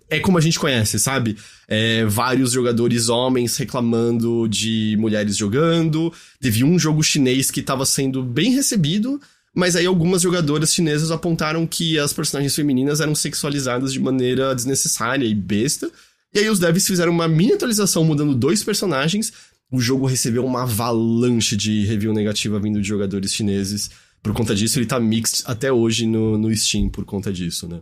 É 0.09 0.20
como 0.20 0.39
a 0.39 0.41
gente 0.41 0.59
conhece, 0.59 0.99
sabe? 0.99 1.37
É, 1.66 2.05
vários 2.05 2.53
jogadores 2.53 3.09
homens 3.09 3.57
reclamando 3.57 4.49
de 4.49 4.97
mulheres 4.99 5.37
jogando. 5.37 6.12
Teve 6.41 6.64
um 6.64 6.78
jogo 6.78 7.03
chinês 7.03 7.51
que 7.51 7.62
tava 7.62 7.85
sendo 7.87 8.22
bem 8.22 8.53
recebido, 8.55 9.20
mas 9.55 9.76
aí 9.76 9.87
algumas 9.87 10.22
jogadoras 10.22 10.74
chinesas 10.74 11.11
apontaram 11.11 11.66
que 11.66 11.99
as 11.99 12.12
personagens 12.12 12.55
femininas 12.55 13.01
eram 13.01 13.14
sexualizadas 13.14 13.93
de 13.93 14.01
maneira 14.01 14.55
desnecessária 14.55 15.26
e 15.26 15.35
besta. 15.35 15.91
E 16.35 16.41
aí 16.41 16.51
os 16.51 16.59
devs 16.59 16.87
fizeram 16.87 17.12
uma 17.12 17.28
mini 17.28 17.53
atualização 17.53 18.05
mudando 18.05 18.35
dois 18.35 18.64
personagens. 18.64 19.32
O 19.70 19.80
jogo 19.80 20.07
recebeu 20.07 20.45
uma 20.45 20.62
avalanche 20.62 21.57
de 21.57 21.85
review 21.87 22.12
negativa 22.12 22.59
vindo 22.59 22.80
de 22.82 22.89
jogadores 22.89 23.32
chineses. 23.32 23.91
Por 24.22 24.32
conta 24.32 24.55
disso, 24.55 24.78
ele 24.78 24.87
tá 24.87 24.99
mixed 24.99 25.45
até 25.47 25.72
hoje 25.72 26.07
no, 26.07 26.37
no 26.39 26.55
Steam 26.57 26.89
por 26.89 27.05
conta 27.05 27.32
disso, 27.32 27.68
né? 27.68 27.80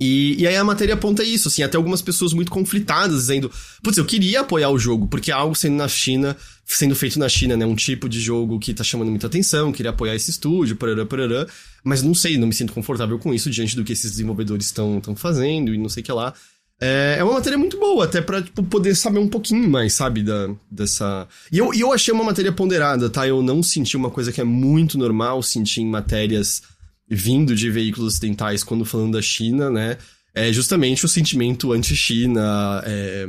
E, 0.00 0.40
e 0.40 0.46
aí 0.46 0.56
a 0.56 0.64
matéria 0.64 0.94
aponta 0.94 1.22
isso, 1.22 1.48
assim, 1.48 1.62
até 1.62 1.76
algumas 1.76 2.00
pessoas 2.00 2.32
muito 2.32 2.50
conflitadas, 2.50 3.20
dizendo, 3.20 3.50
putz, 3.82 3.98
eu 3.98 4.04
queria 4.06 4.40
apoiar 4.40 4.70
o 4.70 4.78
jogo, 4.78 5.06
porque 5.06 5.30
é 5.30 5.34
algo 5.34 5.54
sendo 5.54 5.76
na 5.76 5.86
China, 5.88 6.34
sendo 6.64 6.96
feito 6.96 7.18
na 7.18 7.28
China, 7.28 7.54
né? 7.54 7.66
Um 7.66 7.74
tipo 7.74 8.08
de 8.08 8.18
jogo 8.18 8.58
que 8.58 8.72
tá 8.72 8.82
chamando 8.82 9.10
muita 9.10 9.26
atenção, 9.26 9.70
queria 9.70 9.90
apoiar 9.90 10.14
esse 10.14 10.30
estúdio, 10.30 10.76
parará, 10.76 11.04
parará. 11.04 11.46
Mas 11.84 12.02
não 12.02 12.14
sei, 12.14 12.38
não 12.38 12.48
me 12.48 12.54
sinto 12.54 12.72
confortável 12.72 13.18
com 13.18 13.34
isso 13.34 13.50
diante 13.50 13.76
do 13.76 13.84
que 13.84 13.92
esses 13.92 14.10
desenvolvedores 14.12 14.66
estão 14.66 15.02
fazendo 15.14 15.74
e 15.74 15.78
não 15.78 15.88
sei 15.90 16.02
o 16.02 16.04
que 16.04 16.12
lá. 16.12 16.32
É, 16.80 17.16
é 17.18 17.24
uma 17.24 17.34
matéria 17.34 17.58
muito 17.58 17.78
boa, 17.78 18.06
até 18.06 18.22
pra 18.22 18.40
tipo, 18.40 18.62
poder 18.62 18.96
saber 18.96 19.18
um 19.18 19.28
pouquinho 19.28 19.68
mais, 19.68 19.92
sabe, 19.92 20.22
da, 20.22 20.48
dessa... 20.70 21.28
E 21.52 21.58
eu, 21.58 21.74
eu 21.74 21.92
achei 21.92 22.12
uma 22.12 22.24
matéria 22.24 22.52
ponderada, 22.52 23.10
tá? 23.10 23.28
Eu 23.28 23.42
não 23.42 23.62
senti 23.62 23.98
uma 23.98 24.08
coisa 24.08 24.32
que 24.32 24.40
é 24.40 24.44
muito 24.44 24.96
normal 24.96 25.42
sentir 25.42 25.82
em 25.82 25.86
matérias 25.86 26.62
vindo 27.10 27.54
de 27.54 27.68
veículos 27.70 28.14
ocidentais 28.14 28.62
quando 28.62 28.84
falando 28.84 29.12
da 29.12 29.22
China, 29.22 29.68
né? 29.68 29.98
É 30.32 30.52
justamente 30.52 31.04
o 31.04 31.08
sentimento 31.08 31.72
anti-China 31.72 32.82
é, 32.86 33.26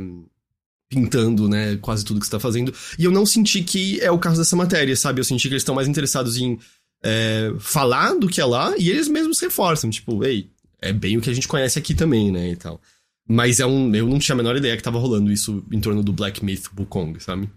pintando, 0.88 1.48
né, 1.48 1.76
quase 1.78 2.04
tudo 2.04 2.20
que 2.20 2.26
está 2.26 2.38
fazendo. 2.38 2.72
E 2.96 3.04
eu 3.04 3.10
não 3.10 3.26
senti 3.26 3.62
que 3.62 4.00
é 4.00 4.10
o 4.10 4.18
caso 4.18 4.38
dessa 4.38 4.54
matéria, 4.54 4.94
sabe? 4.94 5.20
Eu 5.20 5.24
senti 5.24 5.48
que 5.48 5.54
eles 5.54 5.62
estão 5.62 5.74
mais 5.74 5.88
interessados 5.88 6.36
em 6.36 6.58
é, 7.02 7.52
falar 7.58 8.14
do 8.14 8.28
que 8.28 8.40
é 8.40 8.44
lá 8.44 8.76
e 8.78 8.88
eles 8.88 9.08
mesmos 9.08 9.40
reforçam, 9.40 9.90
tipo, 9.90 10.24
ei, 10.24 10.48
é 10.80 10.92
bem 10.92 11.16
o 11.16 11.20
que 11.20 11.30
a 11.30 11.34
gente 11.34 11.48
conhece 11.48 11.78
aqui 11.78 11.94
também, 11.94 12.30
né, 12.30 12.50
e 12.50 12.56
tal. 12.56 12.80
Mas 13.28 13.58
é 13.58 13.66
um, 13.66 13.92
eu 13.94 14.06
não 14.06 14.18
tinha 14.18 14.34
a 14.34 14.36
menor 14.36 14.56
ideia 14.56 14.76
que 14.76 14.82
tava 14.82 14.98
rolando 14.98 15.32
isso 15.32 15.64
em 15.72 15.80
torno 15.80 16.02
do 16.02 16.12
Black 16.12 16.44
Myth 16.44 16.66
Wukong, 16.78 17.18
sabe? 17.20 17.48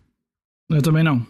Eu 0.69 0.81
também 0.81 1.03
não. 1.03 1.25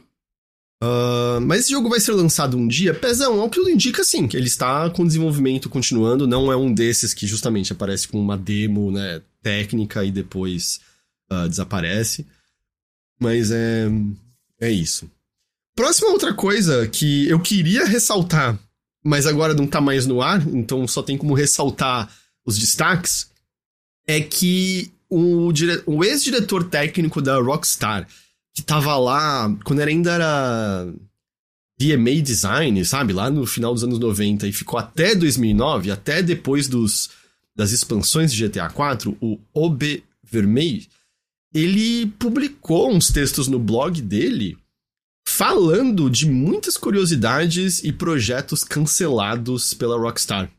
Ah, 0.81 1.39
mas 1.41 1.61
esse 1.61 1.71
jogo 1.71 1.89
vai 1.89 1.99
ser 1.99 2.11
lançado 2.11 2.57
um 2.57 2.67
dia? 2.67 2.93
Pezão, 2.93 3.39
ao 3.39 3.49
que 3.49 3.57
tudo 3.57 3.69
indica, 3.69 4.03
sim, 4.03 4.27
que 4.27 4.35
ele 4.35 4.47
está 4.47 4.89
com 4.89 5.05
desenvolvimento 5.05 5.69
continuando, 5.69 6.27
não 6.27 6.51
é 6.51 6.55
um 6.55 6.73
desses 6.73 7.13
que 7.13 7.27
justamente 7.27 7.71
aparece 7.71 8.07
com 8.07 8.19
uma 8.19 8.37
demo, 8.37 8.91
né, 8.91 9.21
técnica 9.41 10.03
e 10.03 10.11
depois 10.11 10.79
ah, 11.29 11.47
desaparece. 11.47 12.25
Mas 13.19 13.51
é. 13.51 13.87
É 14.59 14.69
isso. 14.69 15.09
Próxima 15.75 16.09
outra 16.09 16.33
coisa 16.33 16.87
que 16.87 17.27
eu 17.27 17.39
queria 17.39 17.85
ressaltar, 17.85 18.57
mas 19.03 19.27
agora 19.27 19.53
não 19.53 19.67
tá 19.67 19.81
mais 19.81 20.05
no 20.05 20.21
ar, 20.21 20.41
então 20.47 20.87
só 20.87 21.03
tem 21.03 21.17
como 21.17 21.33
ressaltar 21.33 22.09
os 22.45 22.57
destaques, 22.57 23.29
é 24.07 24.21
que 24.21 24.93
o, 25.09 25.51
dire... 25.51 25.83
o 25.85 26.03
ex-diretor 26.03 26.63
técnico 26.69 27.21
da 27.21 27.37
Rockstar, 27.37 28.07
que 28.55 28.63
tava 28.63 28.97
lá 28.97 29.53
quando 29.65 29.81
era, 29.81 29.91
ainda 29.91 30.13
era 30.13 30.93
DMA 31.77 32.21
Design, 32.21 32.83
sabe? 32.85 33.11
Lá 33.11 33.29
no 33.29 33.45
final 33.45 33.73
dos 33.73 33.83
anos 33.83 33.99
90 33.99 34.47
e 34.47 34.53
ficou 34.53 34.79
até 34.79 35.13
2009, 35.13 35.91
até 35.91 36.23
depois 36.23 36.67
dos 36.67 37.09
das 37.55 37.71
expansões 37.71 38.33
de 38.33 38.47
GTA 38.47 38.65
IV, 38.67 39.15
o 39.21 39.39
OB 39.53 40.03
Vermelho, 40.21 40.85
ele 41.53 42.07
publicou 42.19 42.91
uns 42.91 43.09
textos 43.09 43.47
no 43.47 43.57
blog 43.57 44.01
dele 44.01 44.57
falando 45.25 46.09
de 46.09 46.29
muitas 46.29 46.75
curiosidades 46.75 47.83
e 47.83 47.93
projetos 47.93 48.63
cancelados 48.63 49.73
pela 49.73 49.97
Rockstar. 49.97 50.51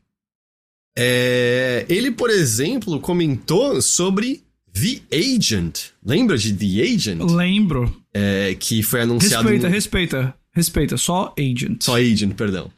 É, 0.97 1.85
ele, 1.87 2.09
por 2.09 2.31
exemplo, 2.31 2.99
comentou 2.99 3.79
sobre 3.81 4.43
The 4.81 5.01
Agent. 5.15 5.91
Lembra 6.05 6.37
de 6.37 6.53
The 6.53 6.81
Agent? 6.81 7.21
Lembro. 7.31 7.95
É, 8.13 8.55
que 8.59 8.83
foi 8.83 9.01
anunciado. 9.01 9.43
Respeita, 9.43 9.67
no... 9.67 9.73
respeita. 9.73 10.35
Respeita, 10.51 10.97
só 10.97 11.33
Agent. 11.37 11.83
Só 11.83 11.95
Agent, 11.95 12.33
perdão. 12.33 12.71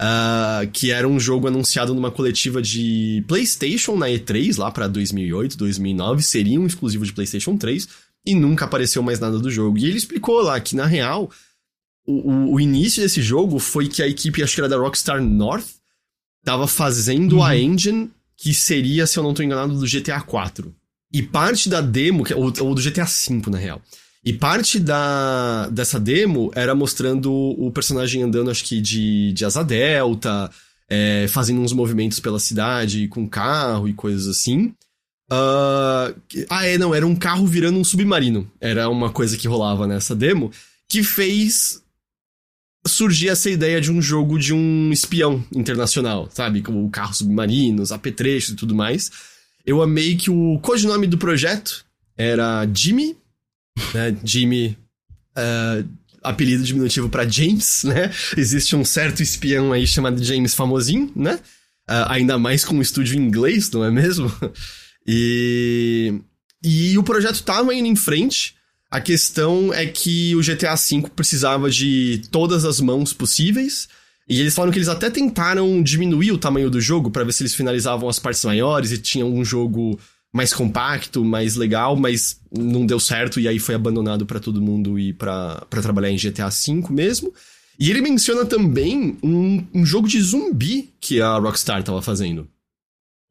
Uh, 0.00 0.70
que 0.72 0.90
era 0.90 1.08
um 1.08 1.18
jogo 1.18 1.48
anunciado 1.48 1.94
numa 1.94 2.10
coletiva 2.10 2.60
de 2.60 3.24
PlayStation 3.26 3.96
na 3.96 4.08
E3, 4.08 4.58
lá 4.58 4.70
para 4.70 4.88
2008, 4.88 5.56
2009. 5.56 6.22
Seria 6.22 6.60
um 6.60 6.66
exclusivo 6.66 7.04
de 7.04 7.12
PlayStation 7.12 7.56
3 7.56 7.88
e 8.26 8.34
nunca 8.34 8.64
apareceu 8.64 9.02
mais 9.02 9.20
nada 9.20 9.38
do 9.38 9.50
jogo. 9.50 9.78
E 9.78 9.86
ele 9.86 9.96
explicou 9.96 10.42
lá 10.42 10.58
que, 10.60 10.76
na 10.76 10.84
real, 10.84 11.30
o, 12.06 12.54
o, 12.54 12.60
início 12.60 13.02
desse 13.02 13.22
jogo 13.22 13.58
foi 13.58 13.88
que 13.88 14.02
a 14.02 14.08
equipe, 14.08 14.42
acho 14.42 14.54
que 14.54 14.60
era 14.60 14.68
da 14.68 14.76
Rockstar 14.76 15.22
North, 15.22 15.68
tava 16.44 16.66
fazendo 16.66 17.36
uhum. 17.36 17.44
a 17.44 17.56
engine 17.56 18.10
que 18.36 18.52
seria, 18.52 19.06
se 19.06 19.18
eu 19.18 19.22
não 19.22 19.32
tô 19.32 19.42
enganado, 19.42 19.78
do 19.78 19.86
GTA 19.86 20.20
4. 20.20 20.74
E 21.16 21.22
parte 21.22 21.70
da 21.70 21.80
demo, 21.80 22.24
ou, 22.34 22.52
ou 22.60 22.74
do 22.74 22.82
GTA 22.82 23.06
5, 23.06 23.48
na 23.48 23.56
real. 23.56 23.80
E 24.22 24.34
parte 24.34 24.78
da, 24.78 25.66
dessa 25.70 25.98
demo 25.98 26.50
era 26.54 26.74
mostrando 26.74 27.32
o 27.32 27.70
personagem 27.70 28.22
andando, 28.22 28.50
acho 28.50 28.62
que 28.62 28.82
de, 28.82 29.32
de 29.32 29.42
asa 29.42 29.64
delta, 29.64 30.50
é, 30.90 31.26
fazendo 31.28 31.62
uns 31.62 31.72
movimentos 31.72 32.20
pela 32.20 32.38
cidade 32.38 33.08
com 33.08 33.26
carro 33.26 33.88
e 33.88 33.94
coisas 33.94 34.28
assim. 34.28 34.74
Uh, 35.32 36.12
ah, 36.50 36.66
é, 36.66 36.76
não, 36.76 36.94
era 36.94 37.06
um 37.06 37.16
carro 37.16 37.46
virando 37.46 37.78
um 37.78 37.84
submarino. 37.84 38.46
Era 38.60 38.90
uma 38.90 39.10
coisa 39.10 39.38
que 39.38 39.48
rolava 39.48 39.86
nessa 39.86 40.14
demo, 40.14 40.52
que 40.86 41.02
fez 41.02 41.80
surgir 42.86 43.30
essa 43.30 43.48
ideia 43.48 43.80
de 43.80 43.90
um 43.90 44.02
jogo 44.02 44.38
de 44.38 44.52
um 44.52 44.92
espião 44.92 45.42
internacional, 45.54 46.28
sabe? 46.30 46.60
Com 46.60 46.90
carros 46.90 47.16
submarinos, 47.16 47.90
apetrechos 47.90 48.50
e 48.50 48.56
tudo 48.56 48.74
mais. 48.74 49.10
Eu 49.66 49.82
amei 49.82 50.14
que 50.14 50.30
o 50.30 50.60
codinome 50.60 51.08
do 51.08 51.18
projeto 51.18 51.84
era 52.16 52.66
Jimmy, 52.72 53.16
né? 53.92 54.16
Jimmy, 54.24 54.78
uh, 55.36 55.88
apelido 56.22 56.62
diminutivo 56.62 57.08
para 57.08 57.28
James, 57.28 57.82
né? 57.82 58.12
Existe 58.36 58.76
um 58.76 58.84
certo 58.84 59.22
espião 59.22 59.72
aí 59.72 59.86
chamado 59.86 60.22
James 60.22 60.54
famosinho, 60.54 61.10
né? 61.16 61.40
Uh, 61.88 62.06
ainda 62.08 62.38
mais 62.38 62.64
com 62.64 62.76
um 62.76 62.82
estúdio 62.82 63.18
inglês, 63.18 63.70
não 63.70 63.84
é 63.84 63.90
mesmo? 63.90 64.32
E, 65.08 66.20
e 66.64 66.98
o 66.98 67.02
projeto 67.04 67.44
tava 67.44 67.72
indo 67.72 67.86
em 67.86 67.94
frente. 67.94 68.56
A 68.90 69.00
questão 69.00 69.72
é 69.72 69.86
que 69.86 70.34
o 70.34 70.40
GTA 70.40 70.74
V 70.74 71.08
precisava 71.14 71.70
de 71.70 72.22
todas 72.32 72.64
as 72.64 72.80
mãos 72.80 73.12
possíveis. 73.12 73.88
E 74.28 74.40
eles 74.40 74.54
falaram 74.54 74.72
que 74.72 74.78
eles 74.78 74.88
até 74.88 75.08
tentaram 75.08 75.82
diminuir 75.82 76.32
o 76.32 76.38
tamanho 76.38 76.68
do 76.68 76.80
jogo 76.80 77.10
para 77.10 77.24
ver 77.24 77.32
se 77.32 77.42
eles 77.42 77.54
finalizavam 77.54 78.08
as 78.08 78.18
partes 78.18 78.44
maiores 78.44 78.90
e 78.90 78.98
tinham 78.98 79.32
um 79.32 79.44
jogo 79.44 79.98
mais 80.32 80.52
compacto, 80.52 81.24
mais 81.24 81.56
legal, 81.56 81.96
mas 81.96 82.40
não 82.50 82.84
deu 82.84 83.00
certo 83.00 83.40
e 83.40 83.46
aí 83.48 83.58
foi 83.58 83.74
abandonado 83.74 84.26
para 84.26 84.40
todo 84.40 84.60
mundo 84.60 84.98
ir 84.98 85.14
para 85.14 85.64
trabalhar 85.70 86.10
em 86.10 86.16
GTA 86.16 86.48
V 86.48 86.84
mesmo. 86.90 87.32
E 87.78 87.90
ele 87.90 88.00
menciona 88.00 88.44
também 88.44 89.16
um, 89.22 89.64
um 89.72 89.86
jogo 89.86 90.08
de 90.08 90.20
zumbi 90.20 90.92
que 91.00 91.20
a 91.20 91.38
Rockstar 91.38 91.82
tava 91.82 92.02
fazendo. 92.02 92.48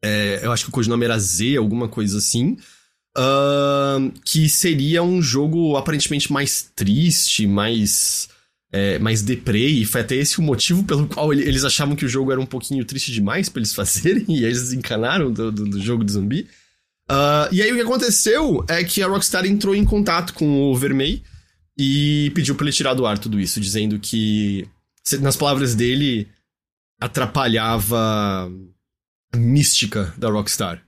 É, 0.02 0.40
eu 0.42 0.52
acho 0.52 0.64
que 0.64 0.70
o 0.70 0.72
codinome 0.72 1.04
era 1.04 1.18
Z, 1.18 1.56
alguma 1.56 1.88
coisa 1.88 2.18
assim. 2.18 2.56
Uh, 3.16 4.12
que 4.24 4.48
seria 4.48 5.02
um 5.02 5.22
jogo 5.22 5.76
aparentemente 5.76 6.32
mais 6.32 6.70
triste, 6.74 7.46
mais. 7.46 8.28
É, 8.78 8.98
mais 8.98 9.22
deprê, 9.22 9.66
e 9.68 9.86
foi 9.86 10.02
até 10.02 10.16
esse 10.16 10.38
o 10.38 10.42
motivo 10.42 10.84
pelo 10.84 11.06
qual 11.06 11.32
eles 11.32 11.64
achavam 11.64 11.96
que 11.96 12.04
o 12.04 12.08
jogo 12.08 12.30
era 12.30 12.38
um 12.38 12.44
pouquinho 12.44 12.84
triste 12.84 13.10
demais 13.10 13.48
para 13.48 13.60
eles 13.60 13.72
fazerem, 13.74 14.26
e 14.28 14.44
eles 14.44 14.72
encanaram 14.72 15.32
do, 15.32 15.50
do, 15.50 15.64
do 15.64 15.80
jogo 15.80 16.04
de 16.04 16.12
zumbi. 16.12 16.46
Uh, 17.10 17.48
e 17.52 17.62
aí 17.62 17.72
o 17.72 17.76
que 17.76 17.82
aconteceu 17.82 18.64
é 18.68 18.84
que 18.84 19.02
a 19.02 19.06
Rockstar 19.06 19.46
entrou 19.46 19.74
em 19.74 19.84
contato 19.84 20.34
com 20.34 20.70
o 20.70 20.76
Vermey 20.76 21.22
e 21.78 22.30
pediu 22.34 22.54
pra 22.54 22.66
ele 22.66 22.76
tirar 22.76 22.94
do 22.94 23.06
ar 23.06 23.18
tudo 23.18 23.40
isso, 23.40 23.60
dizendo 23.60 23.98
que, 23.98 24.68
nas 25.20 25.36
palavras 25.36 25.74
dele, 25.74 26.28
atrapalhava 27.00 28.50
a 29.32 29.36
mística 29.36 30.12
da 30.18 30.28
Rockstar. 30.28 30.85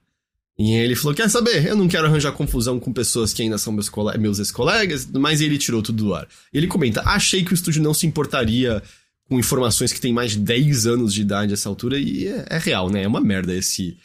E 0.59 0.73
ele 0.73 0.97
falou: 0.97 1.15
Quer 1.15 1.31
saber? 1.31 1.67
Eu 1.67 1.77
não 1.77 1.87
quero 1.87 2.07
arranjar 2.07 2.33
confusão 2.33 2.81
com 2.81 2.93
pessoas 2.93 3.33
que 3.33 3.43
ainda 3.43 3.59
são 3.59 3.73
meus, 3.73 3.91
meus 4.19 4.39
ex-colegas, 4.39 5.07
mas 5.07 5.41
ele 5.41 5.57
tirou 5.57 5.83
tudo 5.83 6.05
do 6.05 6.15
ar. 6.15 6.27
Ele 6.53 6.67
comenta: 6.67 7.03
Achei 7.03 7.45
que 7.45 7.53
o 7.53 7.55
estúdio 7.55 7.83
não 7.83 7.95
se 7.95 8.07
importaria 8.07 8.83
com 9.29 9.39
informações 9.39 9.93
que 9.93 10.01
têm 10.01 10.13
mais 10.13 10.33
de 10.33 10.39
10 10.39 10.87
anos 10.87 11.15
de 11.15 11.21
idade 11.21 11.53
essa 11.53 11.69
altura, 11.69 11.99
e 11.99 12.27
é, 12.27 12.47
é 12.51 12.59
real, 12.59 12.91
né? 12.91 13.03
É 13.03 13.09
uma 13.09 13.21
merda 13.21 13.55
esse 13.55 13.97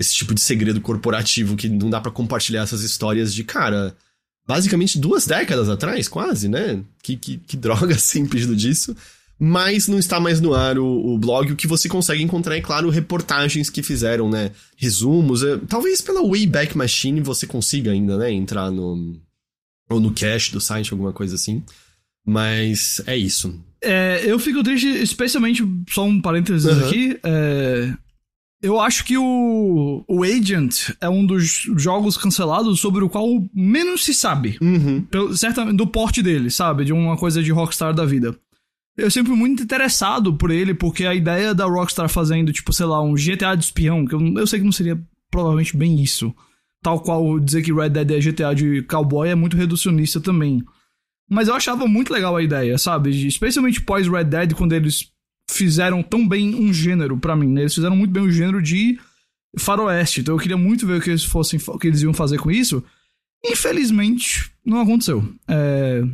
esse 0.00 0.14
tipo 0.14 0.34
de 0.34 0.40
segredo 0.40 0.80
corporativo 0.80 1.54
que 1.54 1.68
não 1.68 1.90
dá 1.90 2.00
para 2.00 2.10
compartilhar 2.10 2.62
essas 2.62 2.82
histórias 2.82 3.34
de, 3.34 3.44
cara, 3.44 3.94
basicamente 4.48 4.98
duas 4.98 5.26
décadas 5.26 5.68
atrás, 5.68 6.08
quase, 6.08 6.48
né? 6.48 6.82
Que, 7.02 7.18
que, 7.18 7.36
que 7.36 7.54
droga 7.54 7.96
sem 8.00 8.26
pedido 8.26 8.56
disso. 8.56 8.96
Mas 9.42 9.88
não 9.88 9.98
está 9.98 10.20
mais 10.20 10.38
no 10.38 10.52
ar 10.54 10.78
o, 10.78 10.84
o, 10.86 11.18
blog. 11.18 11.50
O 11.50 11.56
que 11.56 11.66
você 11.66 11.88
consegue 11.88 12.22
encontrar 12.22 12.58
é, 12.58 12.60
claro, 12.60 12.90
reportagens 12.90 13.70
que 13.70 13.82
fizeram, 13.82 14.28
né? 14.28 14.50
Resumos. 14.76 15.42
É, 15.42 15.56
talvez 15.66 16.02
pela 16.02 16.22
Wayback 16.22 16.76
Machine 16.76 17.22
você 17.22 17.46
consiga 17.46 17.90
ainda, 17.90 18.18
né? 18.18 18.30
Entrar 18.30 18.70
no. 18.70 19.18
Ou 19.88 19.98
no 19.98 20.12
cache 20.12 20.52
do 20.52 20.60
site, 20.60 20.92
alguma 20.92 21.14
coisa 21.14 21.36
assim. 21.36 21.62
Mas 22.24 23.00
é 23.06 23.16
isso. 23.16 23.58
É, 23.82 24.20
eu 24.24 24.38
fico 24.38 24.62
triste, 24.62 24.86
especialmente, 24.86 25.66
só 25.88 26.04
um 26.04 26.20
parênteses 26.20 26.66
uhum. 26.70 26.86
aqui. 26.86 27.18
É, 27.24 27.94
eu 28.62 28.78
acho 28.78 29.06
que 29.06 29.16
o, 29.16 30.04
o 30.06 30.22
Agent 30.22 30.90
é 31.00 31.08
um 31.08 31.24
dos 31.24 31.66
jogos 31.76 32.18
cancelados 32.18 32.78
sobre 32.78 33.02
o 33.02 33.08
qual 33.08 33.26
menos 33.54 34.04
se 34.04 34.12
sabe. 34.12 34.58
Uhum. 34.60 35.00
Pelo, 35.00 35.34
certamente, 35.34 35.76
do 35.76 35.86
porte 35.86 36.22
dele, 36.22 36.50
sabe? 36.50 36.84
De 36.84 36.92
uma 36.92 37.16
coisa 37.16 37.42
de 37.42 37.50
Rockstar 37.50 37.94
da 37.94 38.04
vida. 38.04 38.36
Eu 39.00 39.10
sempre 39.10 39.30
fui 39.30 39.38
muito 39.38 39.62
interessado 39.62 40.34
por 40.34 40.50
ele, 40.50 40.74
porque 40.74 41.06
a 41.06 41.14
ideia 41.14 41.54
da 41.54 41.64
Rockstar 41.64 42.08
fazendo, 42.08 42.52
tipo, 42.52 42.72
sei 42.72 42.84
lá, 42.84 43.00
um 43.00 43.14
GTA 43.14 43.56
de 43.56 43.64
espião, 43.64 44.04
que 44.04 44.14
eu, 44.14 44.20
eu 44.36 44.46
sei 44.46 44.58
que 44.58 44.64
não 44.64 44.72
seria 44.72 45.00
provavelmente 45.30 45.76
bem 45.76 46.00
isso. 46.02 46.34
Tal 46.82 47.00
qual 47.00 47.40
dizer 47.40 47.62
que 47.62 47.72
Red 47.72 47.90
Dead 47.90 48.10
é 48.10 48.18
GTA 48.20 48.54
de 48.54 48.82
cowboy 48.82 49.28
é 49.28 49.34
muito 49.34 49.56
reducionista 49.56 50.20
também. 50.20 50.62
Mas 51.28 51.48
eu 51.48 51.54
achava 51.54 51.86
muito 51.86 52.12
legal 52.12 52.36
a 52.36 52.42
ideia, 52.42 52.76
sabe? 52.76 53.26
Especialmente 53.26 53.80
pós 53.80 54.06
Red 54.06 54.24
Dead, 54.24 54.54
quando 54.54 54.74
eles 54.74 55.10
fizeram 55.50 56.02
tão 56.02 56.26
bem 56.26 56.54
um 56.54 56.72
gênero 56.72 57.16
para 57.16 57.36
mim, 57.36 57.48
né? 57.48 57.62
Eles 57.62 57.74
fizeram 57.74 57.96
muito 57.96 58.12
bem 58.12 58.22
o 58.22 58.30
gênero 58.30 58.60
de 58.60 58.98
faroeste. 59.58 60.20
Então 60.20 60.34
eu 60.34 60.38
queria 60.38 60.56
muito 60.56 60.86
ver 60.86 60.98
o 60.98 61.00
que 61.00 61.10
eles 61.10 61.24
fossem, 61.24 61.58
o 61.68 61.78
que 61.78 61.86
eles 61.86 62.02
iam 62.02 62.12
fazer 62.12 62.38
com 62.38 62.50
isso. 62.50 62.84
Infelizmente, 63.44 64.50
não 64.64 64.80
aconteceu. 64.80 65.26
É... 65.48 66.04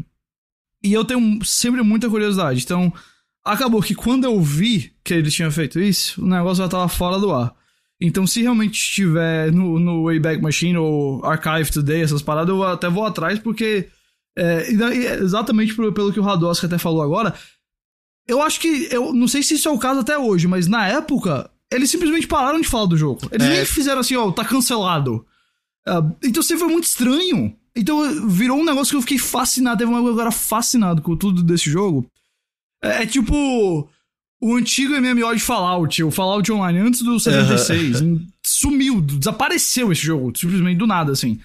E 0.87 0.93
eu 0.93 1.05
tenho 1.05 1.45
sempre 1.45 1.83
muita 1.83 2.09
curiosidade. 2.09 2.63
Então, 2.63 2.93
acabou 3.45 3.83
que 3.83 3.95
quando 3.95 4.25
eu 4.25 4.41
vi 4.41 4.93
que 5.03 5.15
ele 5.15 5.31
tinha 5.31 5.51
feito 5.51 5.81
isso, 5.81 6.23
o 6.23 6.29
negócio 6.29 6.63
já 6.63 6.69
tava 6.69 6.89
fora 6.89 7.19
do 7.19 7.33
ar. 7.33 7.55
Então, 8.01 8.27
se 8.27 8.43
realmente 8.43 8.75
estiver 8.75 9.51
no, 9.51 9.81
no 9.81 10.05
Wayback 10.05 10.41
Machine 10.43 10.77
ou 10.77 11.25
Archive 11.25 11.73
Today, 11.73 12.03
essas 12.03 12.23
paradas, 12.23 12.55
eu 12.55 12.63
até 12.63 12.89
vou 12.89 13.05
atrás, 13.05 13.39
porque. 13.39 13.89
É, 14.39 14.69
exatamente 15.23 15.75
pelo 15.75 16.13
que 16.13 16.21
o 16.21 16.23
Radoski 16.23 16.67
até 16.67 16.77
falou 16.77 17.03
agora, 17.03 17.35
eu 18.29 18.43
acho 18.43 18.61
que. 18.61 18.89
Eu 18.91 19.13
não 19.13 19.27
sei 19.27 19.43
se 19.43 19.55
isso 19.55 19.69
é 19.69 19.73
o 19.73 19.79
caso 19.79 20.01
até 20.01 20.19
hoje, 20.19 20.47
mas 20.47 20.67
na 20.67 20.87
época, 20.87 21.51
eles 21.73 21.91
simplesmente 21.91 22.27
pararam 22.27 22.61
de 22.61 22.69
falar 22.69 22.87
do 22.87 22.97
jogo. 22.97 23.21
Eles 23.33 23.47
é. 23.47 23.51
nem 23.51 23.65
fizeram 23.65 24.01
assim, 24.01 24.15
ó, 24.15 24.31
tá 24.31 24.45
cancelado. 24.45 25.27
Uh, 25.89 26.15
então 26.23 26.43
sempre 26.43 26.65
foi 26.65 26.73
muito 26.73 26.85
estranho. 26.85 27.57
Então 27.77 28.27
virou 28.29 28.59
um 28.59 28.65
negócio 28.65 28.91
que 28.91 28.97
eu 28.97 29.03
fiquei 29.03 29.19
fascinado. 29.19 29.79
Teve 29.79 29.91
uma 29.91 30.01
coisa 30.01 30.15
agora 30.15 30.31
fascinado 30.31 31.03
com 31.03 31.17
tudo 31.17 31.43
desse 31.43 31.71
jogo. 31.71 32.09
É, 32.83 33.03
é, 33.03 33.07
tipo. 33.07 33.89
O 34.39 34.55
antigo 34.55 34.93
MMO 34.93 35.35
de 35.35 35.41
Fallout, 35.41 36.05
o 36.05 36.11
Fallout 36.11 36.53
Online, 36.53 36.79
antes 36.81 37.01
do 37.01 37.19
76. 37.19 38.03
Uhum. 38.03 38.27
Sumiu, 38.45 39.01
desapareceu 39.01 39.91
esse 39.91 40.03
jogo, 40.03 40.31
simplesmente 40.37 40.77
do 40.77 40.87
nada, 40.87 41.11
assim. 41.11 41.41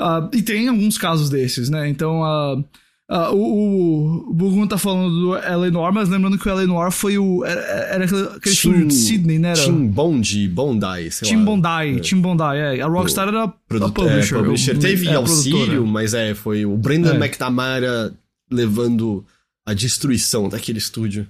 Uh, 0.00 0.34
e 0.34 0.40
tem 0.40 0.66
alguns 0.66 0.96
casos 0.96 1.28
desses, 1.28 1.68
né? 1.68 1.90
Então, 1.90 2.22
uh, 2.22 2.64
Uh, 3.12 3.34
o, 3.34 4.30
o 4.30 4.32
Bugun 4.32 4.66
tá 4.66 4.78
falando 4.78 5.10
do 5.10 5.36
Eleanor, 5.36 5.92
mas 5.92 6.08
lembrando 6.08 6.38
que 6.38 6.48
o 6.48 6.50
Eleanor 6.50 6.90
foi 6.90 7.18
o. 7.18 7.44
Era, 7.44 7.60
era 7.60 8.04
aquele, 8.06 8.40
Tim, 8.40 8.48
estúdio 8.48 8.88
de 8.88 8.94
Sydney, 8.94 9.38
né? 9.38 9.50
Era? 9.50 9.60
Tim 9.60 9.86
Bondi, 9.86 10.48
Bondi, 10.48 11.10
sei 11.10 11.28
Tim 11.28 11.36
lá. 11.36 11.44
Bondi, 11.44 11.68
é. 11.68 12.00
Tim 12.00 12.20
Bondi, 12.22 12.42
é. 12.42 12.80
A 12.80 12.86
Rockstar 12.86 13.28
era 13.28 13.48
Produ 13.68 13.84
a 13.84 13.92
publisher. 13.92 14.36
É, 14.36 14.38
publisher. 14.38 14.78
Teve 14.78 15.08
é, 15.08 15.14
auxílio, 15.14 15.86
mas 15.86 16.14
é, 16.14 16.34
foi 16.34 16.64
o 16.64 16.74
Brendan 16.74 17.12
é. 17.12 17.16
McNamara 17.16 18.14
levando 18.50 19.22
a 19.66 19.74
destruição 19.74 20.48
daquele 20.48 20.78
estúdio. 20.78 21.28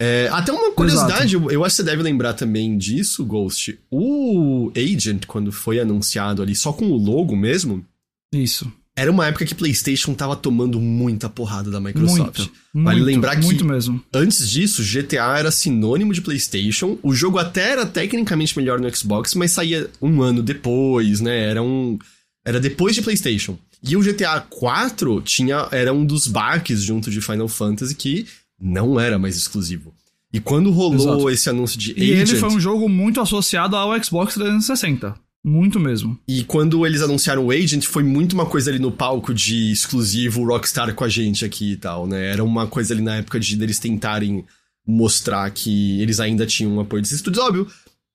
É, 0.00 0.30
até 0.32 0.52
uma 0.52 0.72
curiosidade, 0.72 1.34
eu, 1.34 1.50
eu 1.50 1.62
acho 1.66 1.76
que 1.76 1.82
você 1.82 1.90
deve 1.90 2.02
lembrar 2.02 2.32
também 2.32 2.78
disso, 2.78 3.26
Ghost. 3.26 3.78
O 3.90 4.72
Agent, 4.74 5.26
quando 5.26 5.52
foi 5.52 5.78
anunciado 5.78 6.40
ali, 6.40 6.54
só 6.54 6.72
com 6.72 6.86
o 6.86 6.96
logo 6.96 7.36
mesmo, 7.36 7.84
Isso. 8.32 8.72
Era 8.96 9.10
uma 9.10 9.26
época 9.26 9.44
que 9.44 9.54
PlayStation 9.54 10.14
tava 10.14 10.36
tomando 10.36 10.80
muita 10.80 11.28
porrada 11.28 11.70
da 11.70 11.80
Microsoft. 11.80 12.38
Muito. 12.38 12.52
Vale 12.72 13.00
muito, 13.00 13.04
lembrar 13.04 13.36
que 13.36 13.44
Muito 13.44 13.64
mesmo. 13.64 14.02
Antes 14.12 14.48
disso, 14.48 14.82
GTA 14.82 15.36
era 15.38 15.50
sinônimo 15.50 16.12
de 16.12 16.20
PlayStation. 16.20 16.96
O 17.02 17.12
jogo 17.12 17.38
até 17.38 17.72
era 17.72 17.84
tecnicamente 17.84 18.56
melhor 18.56 18.80
no 18.80 18.94
Xbox, 18.94 19.34
mas 19.34 19.50
saía 19.50 19.90
um 20.00 20.22
ano 20.22 20.42
depois, 20.42 21.20
né? 21.20 21.50
Era 21.50 21.62
um. 21.62 21.98
Era 22.44 22.60
depois 22.60 22.94
de 22.94 23.02
PlayStation. 23.02 23.58
E 23.82 23.96
o 23.96 24.00
GTA 24.00 24.40
4 24.40 25.20
tinha, 25.22 25.68
era 25.70 25.92
um 25.92 26.06
dos 26.06 26.26
baques 26.26 26.82
junto 26.82 27.10
de 27.10 27.20
Final 27.20 27.48
Fantasy 27.48 27.94
que 27.94 28.26
não 28.58 28.98
era 28.98 29.18
mais 29.18 29.36
exclusivo. 29.36 29.92
E 30.32 30.40
quando 30.40 30.70
rolou 30.70 30.94
Exato. 30.96 31.30
esse 31.30 31.50
anúncio 31.50 31.78
de 31.78 31.92
E 31.96 32.12
Agent, 32.12 32.30
ele 32.30 32.40
foi 32.40 32.48
um 32.48 32.60
jogo 32.60 32.88
muito 32.88 33.20
associado 33.20 33.76
ao 33.76 34.02
Xbox 34.02 34.34
360. 34.34 35.14
Muito 35.44 35.78
mesmo. 35.78 36.18
e 36.26 36.42
quando 36.42 36.86
eles 36.86 37.02
anunciaram 37.02 37.44
o 37.44 37.50
Agent, 37.50 37.84
foi 37.84 38.02
muito 38.02 38.32
uma 38.32 38.46
coisa 38.46 38.70
ali 38.70 38.78
no 38.78 38.90
palco 38.90 39.34
de 39.34 39.70
exclusivo 39.70 40.42
Rockstar 40.46 40.94
com 40.94 41.04
a 41.04 41.08
gente 41.08 41.44
aqui 41.44 41.72
e 41.72 41.76
tal, 41.76 42.06
né? 42.06 42.32
Era 42.32 42.42
uma 42.42 42.66
coisa 42.66 42.94
ali 42.94 43.02
na 43.02 43.16
época 43.16 43.38
de 43.38 43.62
eles 43.62 43.78
tentarem 43.78 44.46
mostrar 44.86 45.50
que 45.50 46.00
eles 46.00 46.18
ainda 46.18 46.46
tinham 46.46 46.72
um 46.72 46.80
apoio 46.80 47.02
desses 47.02 47.16
estúdios. 47.16 47.44
Óbvio, 47.44 47.70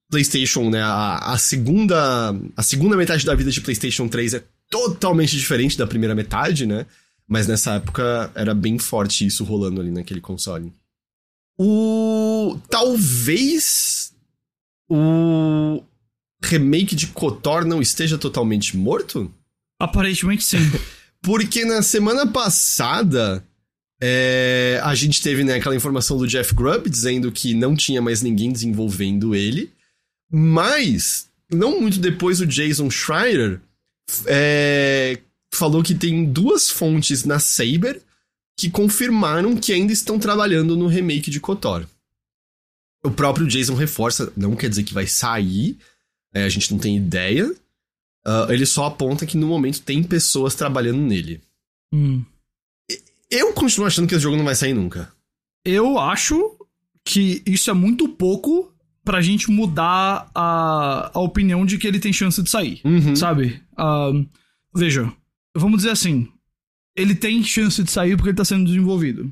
PlayStation, 0.09 0.71
né? 0.71 0.81
A, 0.81 1.33
a 1.33 1.37
segunda 1.37 2.35
a 2.57 2.63
segunda 2.63 2.97
metade 2.97 3.23
da 3.23 3.35
vida 3.35 3.51
de 3.51 3.61
PlayStation 3.61 4.07
3 4.07 4.33
é 4.33 4.43
totalmente 4.69 5.37
diferente 5.37 5.77
da 5.77 5.85
primeira 5.85 6.15
metade, 6.15 6.65
né? 6.65 6.87
Mas 7.27 7.45
nessa 7.45 7.75
época 7.75 8.31
era 8.33 8.55
bem 8.55 8.79
forte 8.79 9.25
isso 9.25 9.43
rolando 9.43 9.79
ali 9.81 9.91
naquele 9.91 10.19
console. 10.19 10.73
O 11.59 12.57
talvez 12.69 14.13
o 14.89 15.83
remake 16.41 16.95
de 16.95 17.07
KOTOR 17.07 17.65
não 17.65 17.81
esteja 17.81 18.17
totalmente 18.17 18.77
morto? 18.77 19.33
Aparentemente 19.79 20.43
sim. 20.43 20.57
Porque 21.21 21.65
na 21.65 21.81
semana 21.81 22.25
passada 22.25 23.43
é, 24.01 24.79
a 24.83 24.95
gente 24.95 25.21
teve 25.21 25.43
né, 25.43 25.55
aquela 25.55 25.75
informação 25.75 26.17
do 26.17 26.27
Jeff 26.27 26.53
Grubb 26.55 26.89
dizendo 26.89 27.31
que 27.31 27.53
não 27.53 27.75
tinha 27.75 28.01
mais 28.01 28.21
ninguém 28.21 28.51
desenvolvendo 28.51 29.35
ele. 29.35 29.71
Mas, 30.31 31.27
não 31.51 31.81
muito 31.81 31.99
depois, 31.99 32.39
o 32.39 32.45
Jason 32.45 32.89
Schreier 32.89 33.59
é, 34.25 35.19
falou 35.53 35.83
que 35.83 35.95
tem 35.95 36.25
duas 36.25 36.69
fontes 36.69 37.25
na 37.25 37.39
Saber 37.39 38.01
que 38.57 38.69
confirmaram 38.69 39.55
que 39.55 39.73
ainda 39.73 39.91
estão 39.91 40.19
trabalhando 40.19 40.75
no 40.75 40.87
remake 40.87 41.31
de 41.31 41.39
KOTOR. 41.39 41.85
O 43.03 43.09
próprio 43.09 43.47
Jason 43.47 43.73
reforça, 43.73 44.31
não 44.35 44.55
quer 44.55 44.69
dizer 44.69 44.83
que 44.83 44.93
vai 44.93 45.07
sair, 45.07 45.77
é, 46.33 46.43
a 46.43 46.49
gente 46.49 46.71
não 46.71 46.79
tem 46.79 46.97
ideia. 46.97 47.53
Ah, 48.25 48.47
ele 48.49 48.65
só 48.65 48.85
aponta 48.85 49.25
que 49.25 49.37
no 49.37 49.47
momento 49.47 49.81
tem 49.81 50.03
pessoas 50.03 50.55
trabalhando 50.55 50.99
nele. 50.99 51.41
Hum. 51.93 52.23
Eu 53.31 53.53
continuo 53.53 53.87
achando 53.87 54.07
que 54.07 54.15
esse 54.15 54.23
jogo 54.23 54.37
não 54.37 54.45
vai 54.45 54.55
sair 54.55 54.73
nunca. 54.73 55.11
Eu 55.63 55.99
acho 55.99 56.57
que 57.03 57.41
isso 57.45 57.69
é 57.69 57.73
muito 57.73 58.09
pouco 58.09 58.73
pra 59.03 59.21
gente 59.21 59.49
mudar 59.49 60.29
a, 60.33 61.11
a 61.13 61.19
opinião 61.19 61.65
de 61.65 61.77
que 61.77 61.87
ele 61.87 61.99
tem 61.99 62.13
chance 62.13 62.41
de 62.41 62.49
sair. 62.49 62.81
Uhum. 62.83 63.15
Sabe? 63.15 63.61
Ahn, 63.77 64.25
veja, 64.75 65.11
vamos 65.55 65.77
dizer 65.77 65.91
assim: 65.91 66.27
ele 66.95 67.15
tem 67.15 67.43
chance 67.43 67.83
de 67.83 67.91
sair 67.91 68.15
porque 68.15 68.29
ele 68.29 68.37
tá 68.37 68.45
sendo 68.45 68.65
desenvolvido. 68.65 69.31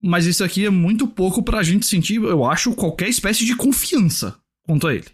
Mas 0.00 0.26
isso 0.26 0.44
aqui 0.44 0.64
é 0.64 0.70
muito 0.70 1.08
pouco 1.08 1.42
pra 1.42 1.62
gente 1.62 1.86
sentir, 1.86 2.16
eu 2.16 2.44
acho, 2.44 2.74
qualquer 2.74 3.08
espécie 3.08 3.44
de 3.44 3.56
confiança 3.56 4.38
quanto 4.62 4.86
a 4.86 4.94
ele. 4.94 5.06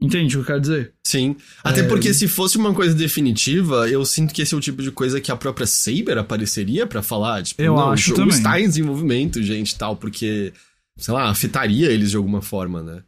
Entende 0.00 0.36
o 0.36 0.38
que 0.38 0.42
eu 0.44 0.46
quero 0.46 0.60
dizer? 0.62 0.92
Sim. 1.06 1.36
Até 1.62 1.80
É. 1.80 1.82
porque 1.82 2.14
se 2.14 2.26
fosse 2.26 2.56
uma 2.56 2.72
coisa 2.72 2.94
definitiva, 2.94 3.88
eu 3.88 4.04
sinto 4.06 4.32
que 4.32 4.40
esse 4.40 4.54
é 4.54 4.56
o 4.56 4.60
tipo 4.60 4.82
de 4.82 4.90
coisa 4.90 5.20
que 5.20 5.30
a 5.30 5.36
própria 5.36 5.66
Saber 5.66 6.16
apareceria 6.16 6.86
pra 6.86 7.02
falar. 7.02 7.42
Tipo, 7.42 7.60
Eu 7.60 7.74
não, 7.76 7.90
acho 7.90 8.04
o 8.12 8.16
jogo 8.16 8.20
também. 8.30 8.36
está 8.36 8.58
em 8.60 8.66
desenvolvimento, 8.68 9.42
gente, 9.42 9.76
tal, 9.76 9.96
porque, 9.96 10.52
sei 10.96 11.12
lá, 11.12 11.28
afetaria 11.28 11.90
eles 11.90 12.10
de 12.10 12.16
alguma 12.16 12.40
forma, 12.40 12.82
né? 12.82 13.02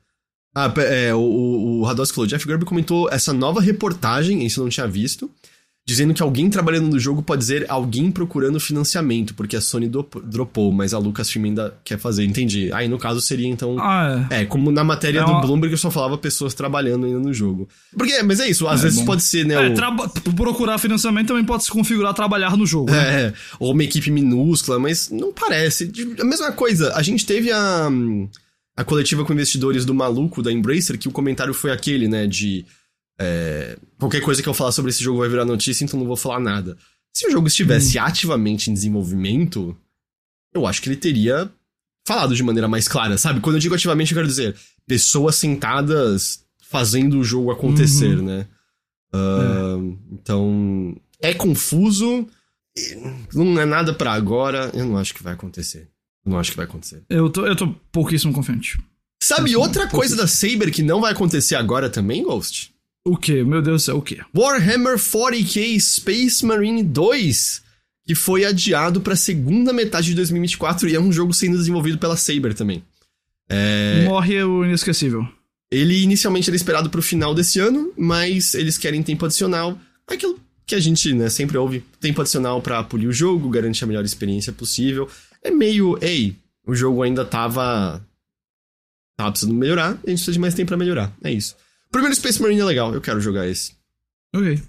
Ah, 0.54 0.70
é, 0.76 1.14
o, 1.14 1.18
o, 1.18 1.80
o 1.80 1.82
Rados 1.84 2.10
falou, 2.10 2.26
Jeff 2.26 2.44
Gerber 2.46 2.66
comentou 2.66 3.08
essa 3.10 3.32
nova 3.32 3.58
reportagem, 3.58 4.44
isso 4.44 4.60
eu 4.60 4.64
não 4.64 4.70
tinha 4.70 4.86
visto, 4.86 5.30
dizendo 5.84 6.14
que 6.14 6.22
alguém 6.22 6.48
trabalhando 6.48 6.88
no 6.88 6.98
jogo 6.98 7.22
pode 7.22 7.40
dizer 7.40 7.66
alguém 7.68 8.08
procurando 8.10 8.60
financiamento, 8.60 9.34
porque 9.34 9.56
a 9.56 9.60
Sony 9.60 9.90
dropou, 10.24 10.70
mas 10.70 10.94
a 10.94 10.98
Lucasfilm 10.98 11.46
ainda 11.46 11.76
quer 11.84 11.98
fazer. 11.98 12.24
Entendi. 12.24 12.72
Aí, 12.72 12.86
no 12.86 12.98
caso, 12.98 13.20
seria 13.20 13.48
então... 13.48 13.76
Ah, 13.80 14.26
é. 14.30 14.42
É, 14.42 14.44
como 14.44 14.70
na 14.70 14.84
matéria 14.84 15.18
É 15.20 15.24
do 15.24 15.30
uma- 15.32 15.40
Bloomberg 15.40 15.72
eu 15.74 15.78
só 15.78 15.90
falava 15.90 16.16
pessoas 16.16 16.54
trabalhando 16.54 17.06
ainda 17.06 17.18
no 17.18 17.34
jogo. 17.34 17.68
Porque, 17.98 18.22
mas 18.22 18.38
é 18.38 18.48
isso, 18.48 18.68
às 18.68 18.78
É, 18.80 18.82
vezes 18.84 19.00
bom. 19.00 19.06
pode 19.06 19.22
ser, 19.24 19.44
né, 19.44 19.54
É, 19.54 19.70
o- 19.70 19.74
traba- 19.74 20.08
procurar 20.36 20.78
financiamento 20.78 21.28
também 21.28 21.44
pode 21.44 21.64
se 21.64 21.70
configurar 21.70 22.14
trabalhar 22.14 22.56
no 22.56 22.64
jogo. 22.64 22.90
né? 22.92 23.26
é, 23.26 23.32
ou 23.58 23.72
uma 23.72 23.82
equipe 23.82 24.08
minúscula, 24.10 24.78
mas 24.78 25.10
não 25.10 25.32
parece. 25.32 25.90
A 26.20 26.24
mesma 26.24 26.52
coisa, 26.52 26.94
a 26.94 27.02
gente 27.02 27.26
teve 27.26 27.50
a, 27.50 27.88
a 28.76 28.84
coletiva 28.84 29.24
com 29.24 29.32
investidores 29.32 29.84
do 29.84 29.92
maluco 29.92 30.42
da 30.42 30.52
Embracer, 30.52 30.96
que 30.96 31.08
o 31.08 31.12
comentário 31.12 31.52
foi 31.52 31.72
aquele, 31.72 32.06
né, 32.06 32.26
de 32.26 32.64
é, 33.20 33.78
qualquer 33.98 34.20
coisa 34.20 34.42
que 34.42 34.48
eu 34.48 34.54
falar 34.54 34.72
sobre 34.72 34.90
esse 34.90 35.02
jogo 35.02 35.18
vai 35.20 35.28
virar 35.28 35.44
notícia, 35.44 35.84
então 35.84 35.98
não 35.98 36.06
vou 36.06 36.16
falar 36.16 36.40
nada. 36.40 36.76
Se 37.14 37.26
o 37.26 37.30
jogo 37.30 37.46
estivesse 37.46 37.98
Hum. 37.98 38.02
ativamente 38.02 38.70
em 38.70 38.74
desenvolvimento, 38.74 39.76
eu 40.54 40.66
acho 40.66 40.80
que 40.82 40.88
ele 40.88 40.96
teria 40.96 41.50
falado 42.06 42.34
de 42.34 42.42
maneira 42.42 42.66
mais 42.66 42.88
clara, 42.88 43.16
sabe? 43.18 43.40
Quando 43.40 43.56
eu 43.56 43.60
digo 43.60 43.74
ativamente, 43.74 44.12
eu 44.12 44.16
quero 44.16 44.26
dizer 44.28 44.56
pessoas 44.86 45.36
sentadas 45.36 46.44
fazendo 46.68 47.18
o 47.18 47.24
jogo 47.24 47.50
acontecer, 47.50 48.18
Uhum. 48.18 48.24
né? 48.24 48.46
Ah, 49.12 49.76
Então, 50.10 50.96
é 51.20 51.34
confuso, 51.34 52.26
não 53.34 53.60
é 53.60 53.66
nada 53.66 53.92
pra 53.94 54.12
agora, 54.12 54.70
eu 54.74 54.84
não 54.86 54.96
acho 54.96 55.14
que 55.14 55.22
vai 55.22 55.34
acontecer. 55.34 55.88
Eu 56.24 56.32
não 56.32 56.38
acho 56.38 56.50
que 56.50 56.56
vai 56.56 56.64
acontecer. 56.66 57.02
Eu, 57.10 57.28
tô, 57.28 57.46
eu 57.46 57.54
tô 57.56 57.68
pouquíssimo 57.92 58.32
confiante. 58.32 58.78
Sabe 59.22 59.54
outra 59.54 59.86
coisa 59.86 60.16
da 60.16 60.26
Saber 60.26 60.70
que 60.70 60.82
não 60.82 61.00
vai 61.00 61.12
acontecer 61.12 61.54
agora 61.54 61.88
também, 61.90 62.22
Ghost? 62.24 62.71
O 63.04 63.16
quê? 63.16 63.42
Meu 63.42 63.60
Deus 63.60 63.82
do 63.82 63.84
céu, 63.84 63.96
o 63.98 64.02
quê? 64.02 64.20
Warhammer 64.34 64.96
40k 64.96 65.80
Space 65.80 66.44
Marine 66.46 66.84
2, 66.84 67.62
que 68.06 68.14
foi 68.14 68.44
adiado 68.44 69.00
pra 69.00 69.16
segunda 69.16 69.72
metade 69.72 70.08
de 70.08 70.14
2024 70.14 70.88
e 70.88 70.94
é 70.94 71.00
um 71.00 71.12
jogo 71.12 71.34
sendo 71.34 71.56
desenvolvido 71.56 71.98
pela 71.98 72.16
Saber 72.16 72.54
também. 72.54 72.82
É, 73.48 74.04
Morre 74.04 74.42
o 74.44 74.64
inesquecível. 74.64 75.26
Ele 75.70 76.02
inicialmente 76.02 76.48
era 76.48 76.56
esperado 76.56 76.90
pro 76.90 77.02
final 77.02 77.34
desse 77.34 77.58
ano, 77.58 77.92
mas 77.96 78.54
eles 78.54 78.78
querem 78.78 79.02
tempo 79.02 79.24
adicional. 79.24 79.78
Aquilo 80.06 80.38
que 80.64 80.74
a 80.74 80.80
gente 80.80 81.12
né, 81.12 81.28
sempre 81.28 81.58
ouve, 81.58 81.84
tempo 82.00 82.20
adicional 82.20 82.62
pra 82.62 82.84
polir 82.84 83.08
o 83.08 83.12
jogo, 83.12 83.48
garantir 83.48 83.84
a 83.84 83.86
melhor 83.86 84.04
experiência 84.04 84.52
possível. 84.52 85.08
É 85.42 85.50
meio, 85.50 85.98
ei, 86.00 86.36
o 86.66 86.74
jogo 86.74 87.02
ainda 87.02 87.24
tava. 87.24 88.04
tava 89.16 89.30
precisando 89.32 89.56
melhorar, 89.56 89.90
a 89.90 89.92
gente 89.92 90.04
precisa 90.04 90.32
de 90.32 90.38
mais 90.38 90.54
tempo 90.54 90.68
pra 90.68 90.76
melhorar. 90.76 91.12
É 91.24 91.32
isso. 91.32 91.56
Primeiro 91.92 92.16
Space 92.16 92.40
Marine 92.42 92.60
é 92.62 92.64
legal, 92.64 92.92
eu 92.92 93.00
quero 93.00 93.20
jogar 93.20 93.46
esse. 93.46 93.72
Ok. 94.34 94.60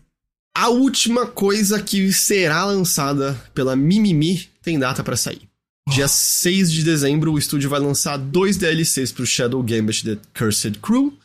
A 0.55 0.69
última 0.69 1.25
coisa 1.25 1.81
que 1.81 2.13
será 2.13 2.65
lançada 2.65 3.33
pela 3.55 3.75
Mimimi 3.75 4.47
tem 4.61 4.77
data 4.77 5.03
pra 5.03 5.15
sair. 5.17 5.41
Dia 5.89 6.07
6 6.07 6.71
de 6.71 6.83
dezembro, 6.83 7.33
o 7.33 7.39
estúdio 7.39 7.69
vai 7.69 7.79
lançar 7.79 8.17
dois 8.17 8.57
DLCs 8.57 9.11
pro 9.11 9.25
Shadow 9.25 9.63
Gambit 9.63 10.03
The 10.03 10.17
Cursed 10.37 10.79
Crew, 10.79 11.17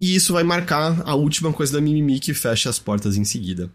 e 0.00 0.14
isso 0.14 0.32
vai 0.32 0.44
marcar 0.44 1.02
a 1.04 1.14
última 1.14 1.52
coisa 1.52 1.72
da 1.72 1.80
Mimimi 1.80 2.20
que 2.20 2.32
fecha 2.32 2.70
as 2.70 2.78
portas 2.78 3.16
em 3.16 3.24
seguida. 3.24 3.70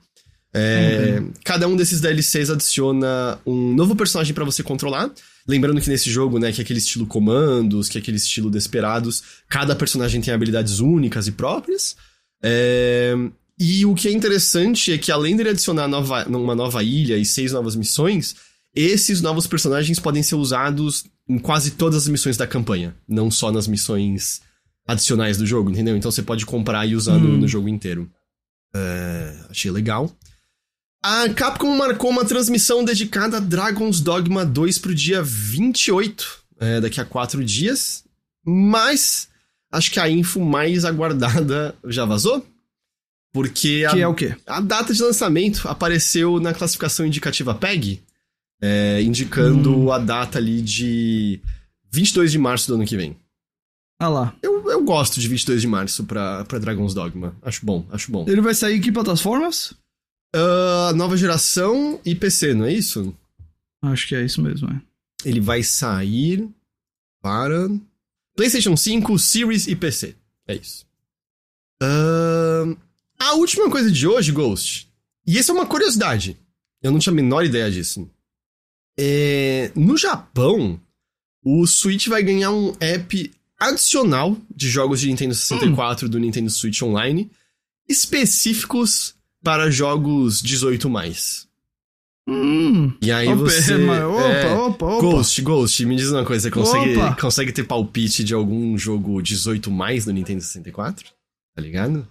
É, 0.53 1.21
Cada 1.43 1.67
um 1.67 1.75
desses 1.75 1.99
DLCs 2.01 2.49
adiciona 2.49 3.39
um 3.45 3.73
novo 3.73 3.95
personagem 3.95 4.33
pra 4.33 4.45
você 4.45 4.61
controlar. 4.63 5.11
Lembrando 5.47 5.81
que 5.81 5.89
nesse 5.89 6.09
jogo, 6.09 6.37
né, 6.39 6.51
que 6.51 6.61
é 6.61 6.63
aquele 6.63 6.79
estilo 6.79 7.05
comandos, 7.05 7.89
que 7.89 7.97
é 7.97 8.01
aquele 8.01 8.17
estilo 8.17 8.49
Desperados, 8.51 9.23
cada 9.49 9.75
personagem 9.75 10.21
tem 10.21 10.33
habilidades 10.33 10.79
únicas 10.79 11.27
e 11.27 11.31
próprias. 11.31 11.95
É, 12.43 13.13
E 13.59 13.85
o 13.85 13.93
que 13.93 14.07
é 14.07 14.11
interessante 14.11 14.91
é 14.91 14.97
que 14.97 15.11
além 15.11 15.35
dele 15.35 15.49
adicionar 15.49 15.87
nova, 15.87 16.25
uma 16.27 16.55
nova 16.55 16.83
ilha 16.83 17.17
e 17.17 17.25
seis 17.25 17.51
novas 17.51 17.75
missões, 17.75 18.35
esses 18.73 19.21
novos 19.21 19.45
personagens 19.45 19.99
podem 19.99 20.23
ser 20.23 20.35
usados 20.35 21.05
em 21.29 21.37
quase 21.37 21.71
todas 21.71 22.03
as 22.03 22.07
missões 22.07 22.37
da 22.37 22.47
campanha, 22.47 22.95
não 23.07 23.29
só 23.29 23.51
nas 23.51 23.67
missões 23.67 24.41
adicionais 24.87 25.37
do 25.37 25.45
jogo, 25.45 25.69
entendeu? 25.69 25.95
Então 25.95 26.09
você 26.11 26.23
pode 26.23 26.45
comprar 26.45 26.87
e 26.87 26.95
usar 26.95 27.17
no, 27.19 27.29
Hum. 27.35 27.37
no 27.37 27.47
jogo 27.47 27.67
inteiro. 27.69 28.09
É, 28.73 29.35
achei 29.49 29.69
legal. 29.69 30.11
A 31.03 31.27
Capcom 31.29 31.75
marcou 31.75 32.11
uma 32.11 32.23
transmissão 32.25 32.83
dedicada 32.85 33.37
a 33.37 33.39
Dragon's 33.39 33.99
Dogma 34.01 34.45
2 34.45 34.77
pro 34.77 34.93
dia 34.93 35.21
28, 35.23 36.43
é, 36.59 36.79
daqui 36.81 37.01
a 37.01 37.05
quatro 37.05 37.43
dias. 37.43 38.03
Mas 38.45 39.27
acho 39.71 39.89
que 39.91 39.99
a 39.99 40.07
info 40.09 40.39
mais 40.39 40.85
aguardada 40.85 41.73
já 41.85 42.05
vazou. 42.05 42.45
Porque 43.33 43.83
a, 43.87 43.91
Que 43.93 44.01
é 44.01 44.07
o 44.07 44.13
quê? 44.13 44.35
a 44.45 44.59
data 44.59 44.93
de 44.93 45.01
lançamento 45.01 45.67
apareceu 45.67 46.39
na 46.39 46.53
classificação 46.53 47.05
indicativa 47.05 47.55
PEG, 47.55 48.01
é, 48.61 49.01
indicando 49.01 49.75
Hum. 49.75 49.91
a 49.91 49.97
data 49.97 50.37
ali 50.37 50.61
de 50.61 51.39
22 51.91 52.31
de 52.31 52.37
março 52.37 52.67
do 52.67 52.75
ano 52.75 52.85
que 52.85 52.97
vem. 52.97 53.15
Ah 53.99 54.09
lá. 54.09 54.35
Eu, 54.41 54.69
eu 54.69 54.83
gosto 54.83 55.19
de 55.19 55.27
22 55.27 55.61
de 55.61 55.67
março 55.67 56.03
pra, 56.03 56.43
pra 56.45 56.59
Dragon's 56.59 56.93
Dogma. 56.93 57.35
Acho 57.41 57.65
bom, 57.65 57.85
acho 57.91 58.11
bom. 58.11 58.25
Ele 58.27 58.41
vai 58.41 58.53
sair 58.53 58.77
em 58.77 58.81
que 58.81 58.91
plataformas? 58.91 59.73
Uh, 60.35 60.95
nova 60.95 61.17
geração 61.17 61.99
e 62.05 62.15
PC, 62.15 62.53
não 62.53 62.65
é 62.65 62.73
isso? 62.73 63.15
Acho 63.81 64.07
que 64.07 64.15
é 64.15 64.23
isso 64.23 64.41
mesmo, 64.41 64.69
é. 64.69 64.81
Ele 65.25 65.41
vai 65.41 65.61
sair 65.63 66.47
para 67.21 67.69
PlayStation 68.35 68.75
5, 68.75 69.19
Series 69.19 69.67
e 69.67 69.75
PC. 69.75 70.15
É 70.47 70.55
isso. 70.55 70.85
Uh, 71.81 72.77
a 73.19 73.33
última 73.33 73.69
coisa 73.69 73.91
de 73.91 74.07
hoje, 74.07 74.31
Ghost. 74.31 74.89
E 75.27 75.37
essa 75.37 75.51
é 75.51 75.55
uma 75.55 75.65
curiosidade. 75.65 76.37
Eu 76.81 76.91
não 76.91 76.99
tinha 76.99 77.11
a 77.11 77.15
menor 77.15 77.45
ideia 77.45 77.69
disso. 77.69 78.09
É, 78.97 79.71
no 79.75 79.97
Japão, 79.97 80.79
o 81.43 81.65
Switch 81.67 82.07
vai 82.07 82.23
ganhar 82.23 82.51
um 82.51 82.75
app 82.79 83.31
adicional 83.59 84.35
de 84.53 84.69
jogos 84.69 85.01
de 85.01 85.07
Nintendo 85.07 85.35
64 85.35 86.07
hum. 86.07 86.09
do 86.09 86.19
Nintendo 86.19 86.49
Switch 86.49 86.81
Online, 86.81 87.29
específicos 87.87 89.15
para 89.43 89.71
jogos 89.71 90.41
18 90.41 90.89
mais. 90.89 91.47
Hum, 92.27 92.93
e 93.01 93.11
aí 93.11 93.27
opa, 93.27 93.35
você. 93.35 93.75
Opa, 93.75 93.93
é, 93.93 94.53
opa, 94.53 94.85
opa. 94.85 95.01
Ghost, 95.01 95.41
Ghost, 95.41 95.85
me 95.85 95.95
diz 95.95 96.11
uma 96.11 96.23
coisa, 96.23 96.43
você 96.43 96.51
consegue, 96.51 96.95
consegue 97.19 97.51
ter 97.51 97.63
palpite 97.63 98.23
de 98.23 98.33
algum 98.33 98.77
jogo 98.77 99.21
18 99.21 99.71
mais 99.71 100.05
no 100.05 100.13
Nintendo 100.13 100.41
64? 100.41 101.09
Tá 101.55 101.61
ligado? 101.61 102.07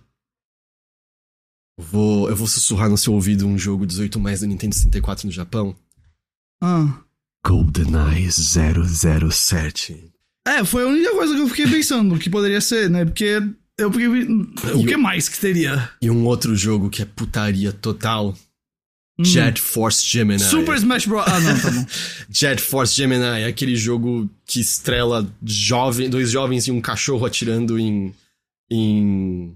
Eu 1.79 1.85
vou, 1.85 2.29
eu 2.29 2.37
vou 2.37 2.47
sussurrar 2.47 2.91
no 2.91 2.99
seu 2.99 3.15
ouvido 3.15 3.47
um 3.47 3.57
jogo 3.57 3.87
18 3.87 4.19
mais 4.19 4.41
do 4.41 4.47
Nintendo 4.47 4.75
64 4.75 5.27
no 5.27 5.33
Japão. 5.33 5.75
Ah. 6.63 7.01
GoldenEye 7.47 8.29
007. 8.31 10.13
É, 10.47 10.65
foi 10.65 10.83
a 10.83 10.87
única 10.87 11.13
coisa 11.13 11.35
que 11.35 11.41
eu 11.41 11.49
fiquei 11.49 11.67
pensando 11.67 12.19
que 12.19 12.29
poderia 12.29 12.61
ser, 12.61 12.91
né? 12.91 13.05
Porque 13.05 13.41
eu 13.81 13.93
fiquei. 13.93 14.09
O 14.75 14.85
que 14.85 14.97
mais 14.97 15.29
que 15.29 15.39
teria? 15.39 15.91
E 16.01 16.11
um 16.11 16.25
outro 16.27 16.55
jogo 16.55 16.91
que 16.91 17.03
é 17.03 17.05
putaria 17.05 17.73
total. 17.73 18.37
Hum. 19.19 19.25
Jet 19.25 19.61
Force 19.61 20.07
Gemini. 20.07 20.41
Super 20.41 20.77
Smash 20.77 21.07
Bros. 21.07 21.25
Ah, 21.27 21.41
não, 21.41 21.59
tá 21.59 21.71
bom. 21.71 21.87
Jet 22.31 22.61
Force 22.61 22.95
Gemini, 22.95 23.45
aquele 23.47 23.77
jogo 23.77 24.29
que 24.47 24.61
estrela 24.61 25.31
jovem, 25.45 26.09
dois 26.09 26.31
jovens 26.31 26.67
e 26.67 26.71
um 26.71 26.81
cachorro 26.81 27.27
atirando 27.27 27.79
em. 27.79 28.15
em. 28.71 29.55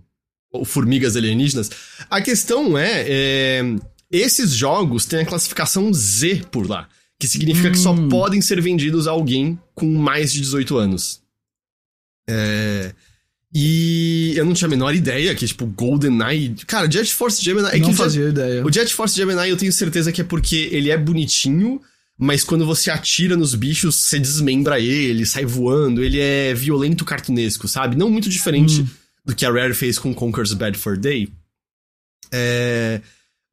formigas 0.65 1.17
alienígenas. 1.17 1.71
A 2.11 2.21
questão 2.21 2.77
é, 2.77 3.05
é. 3.07 3.63
esses 4.11 4.53
jogos 4.53 5.07
têm 5.07 5.21
a 5.21 5.27
classificação 5.27 5.93
Z 5.93 6.47
por 6.51 6.69
lá. 6.69 6.89
Que 7.19 7.29
significa 7.29 7.69
hum. 7.69 7.73
que 7.73 7.79
só 7.79 7.93
hum. 7.93 8.09
podem 8.09 8.41
ser 8.41 8.61
vendidos 8.61 9.07
a 9.07 9.13
alguém 9.13 9.59
com 9.75 9.87
mais 9.87 10.33
de 10.33 10.41
18 10.41 10.77
anos. 10.77 11.23
É. 12.29 12.95
E 13.55 14.33
eu 14.37 14.45
não 14.45 14.53
tinha 14.53 14.67
a 14.67 14.71
menor 14.71 14.95
ideia 14.95 15.33
que, 15.35 15.47
tipo, 15.47 15.65
GoldenEye. 15.65 16.57
Cara, 16.67 16.91
Jet 16.91 17.15
Force 17.15 17.43
Gemini. 17.43 17.69
É 17.69 17.79
não 17.79 17.91
que 17.91 17.95
fazia 17.95 18.25
Jet... 18.25 18.33
ideia. 18.33 18.67
O 18.67 18.73
Jet 18.73 18.93
Force 18.93 19.15
Gemini 19.15 19.49
eu 19.49 19.57
tenho 19.57 19.73
certeza 19.73 20.11
que 20.11 20.21
é 20.21 20.25
porque 20.25 20.69
ele 20.73 20.91
é 20.91 20.99
bonitinho, 20.99 21.81
mas 22.19 22.43
quando 22.43 22.67
você 22.67 22.91
atira 22.91 23.37
nos 23.37 23.55
bichos, 23.55 23.95
você 23.95 24.19
desmembra 24.19 24.81
ele, 24.81 25.25
sai 25.25 25.45
voando. 25.45 26.03
Ele 26.03 26.19
é 26.19 26.53
violento 26.53 27.05
cartunesco, 27.05 27.69
sabe? 27.69 27.97
Não 27.97 28.11
muito 28.11 28.29
diferente 28.29 28.81
hum. 28.81 28.87
do 29.25 29.37
que 29.37 29.47
a 29.47 29.53
Rare 29.53 29.75
fez 29.75 30.01
com 30.01 30.13
Conker's 30.13 30.53
Bad 30.53 30.77
for 30.77 30.97
Day. 30.97 31.29
É 32.33 33.01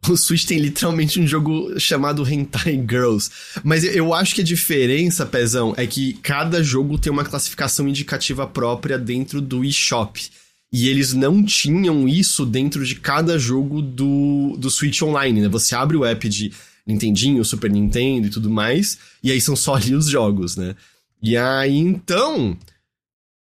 o 0.09 0.17
Switch 0.17 0.45
tem 0.45 0.57
literalmente 0.57 1.19
um 1.19 1.27
jogo 1.27 1.79
chamado 1.79 2.27
Hentai 2.27 2.83
Girls. 2.89 3.29
Mas 3.63 3.83
eu 3.83 4.13
acho 4.13 4.33
que 4.33 4.41
a 4.41 4.43
diferença, 4.43 5.25
Pezão, 5.25 5.73
é 5.77 5.85
que 5.85 6.13
cada 6.13 6.63
jogo 6.63 6.97
tem 6.97 7.11
uma 7.11 7.23
classificação 7.23 7.87
indicativa 7.87 8.47
própria 8.47 8.97
dentro 8.97 9.39
do 9.39 9.63
eShop. 9.63 10.29
E 10.73 10.87
eles 10.87 11.13
não 11.13 11.43
tinham 11.43 12.07
isso 12.07 12.45
dentro 12.45 12.85
de 12.85 12.95
cada 12.95 13.37
jogo 13.37 13.81
do, 13.81 14.55
do 14.57 14.69
Switch 14.69 15.01
Online, 15.01 15.41
né? 15.41 15.49
Você 15.49 15.75
abre 15.75 15.97
o 15.97 16.05
app 16.05 16.29
de 16.29 16.51
Nintendinho, 16.87 17.43
Super 17.43 17.69
Nintendo 17.69 18.27
e 18.27 18.29
tudo 18.29 18.49
mais, 18.49 18.97
e 19.21 19.31
aí 19.31 19.39
são 19.39 19.55
só 19.55 19.75
ali 19.75 19.93
os 19.93 20.07
jogos, 20.07 20.55
né? 20.55 20.75
E 21.21 21.37
aí, 21.37 21.77
então, 21.77 22.57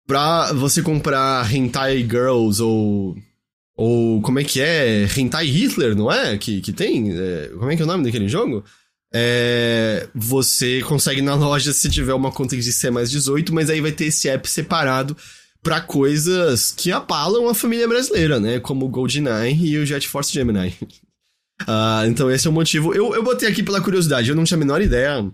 pra 0.07 0.53
você 0.55 0.83
comprar 0.83 1.55
Hentai 1.55 1.99
Girls 1.99 2.61
ou 2.61 3.17
ou 3.81 4.21
como 4.21 4.39
é 4.39 4.45
que 4.45 4.61
é? 4.61 5.09
Hentai 5.17 5.47
Hitler, 5.47 5.97
não 5.97 6.13
é? 6.13 6.37
Que, 6.37 6.61
que 6.61 6.71
tem? 6.71 7.19
É, 7.19 7.51
como 7.59 7.71
é 7.71 7.75
que 7.75 7.81
é 7.81 7.85
o 7.87 7.89
nome 7.89 8.05
daquele 8.05 8.29
jogo? 8.29 8.63
É, 9.11 10.07
você 10.15 10.83
consegue 10.83 11.23
na 11.23 11.35
loja 11.35 11.73
se 11.73 11.89
tiver 11.89 12.13
uma 12.13 12.31
conta 12.31 12.55
de 12.55 12.73
ser 12.75 12.91
mais 12.91 13.11
18, 13.11 13.55
mas 13.55 13.71
aí 13.71 13.81
vai 13.81 13.91
ter 13.91 14.05
esse 14.05 14.29
app 14.29 14.47
separado 14.47 15.17
para 15.63 15.81
coisas 15.81 16.75
que 16.77 16.93
apalam 16.93 17.49
a 17.49 17.55
família 17.55 17.89
brasileira, 17.89 18.39
né? 18.39 18.61
Como 18.61 18.85
o 18.85 18.89
GoldenEye 18.91 19.69
e 19.69 19.79
o 19.79 19.87
Jet 19.87 20.07
Force 20.07 20.31
Gemini. 20.31 20.77
uh, 21.63 22.05
então 22.07 22.31
esse 22.31 22.47
é 22.47 22.51
o 22.51 22.53
motivo. 22.53 22.93
Eu, 22.93 23.15
eu 23.15 23.23
botei 23.23 23.49
aqui 23.49 23.63
pela 23.63 23.81
curiosidade, 23.81 24.29
eu 24.29 24.37
não 24.37 24.45
tinha 24.45 24.57
a 24.57 24.61
menor 24.61 24.83
ideia 24.83 25.27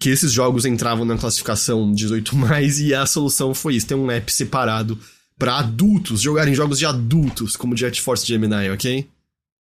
que 0.00 0.08
esses 0.08 0.32
jogos 0.32 0.64
entravam 0.64 1.04
na 1.04 1.18
classificação 1.18 1.92
18+, 1.92 2.32
mais, 2.32 2.80
e 2.80 2.94
a 2.94 3.04
solução 3.04 3.52
foi 3.52 3.74
isso, 3.74 3.86
ter 3.86 3.96
um 3.96 4.10
app 4.10 4.32
separado 4.32 4.98
para 5.40 5.58
adultos 5.58 6.20
jogarem 6.20 6.54
jogos 6.54 6.78
de 6.78 6.84
adultos, 6.84 7.56
como 7.56 7.74
Jet 7.74 7.98
Force 8.02 8.26
Gemini, 8.26 8.68
ok? 8.68 9.08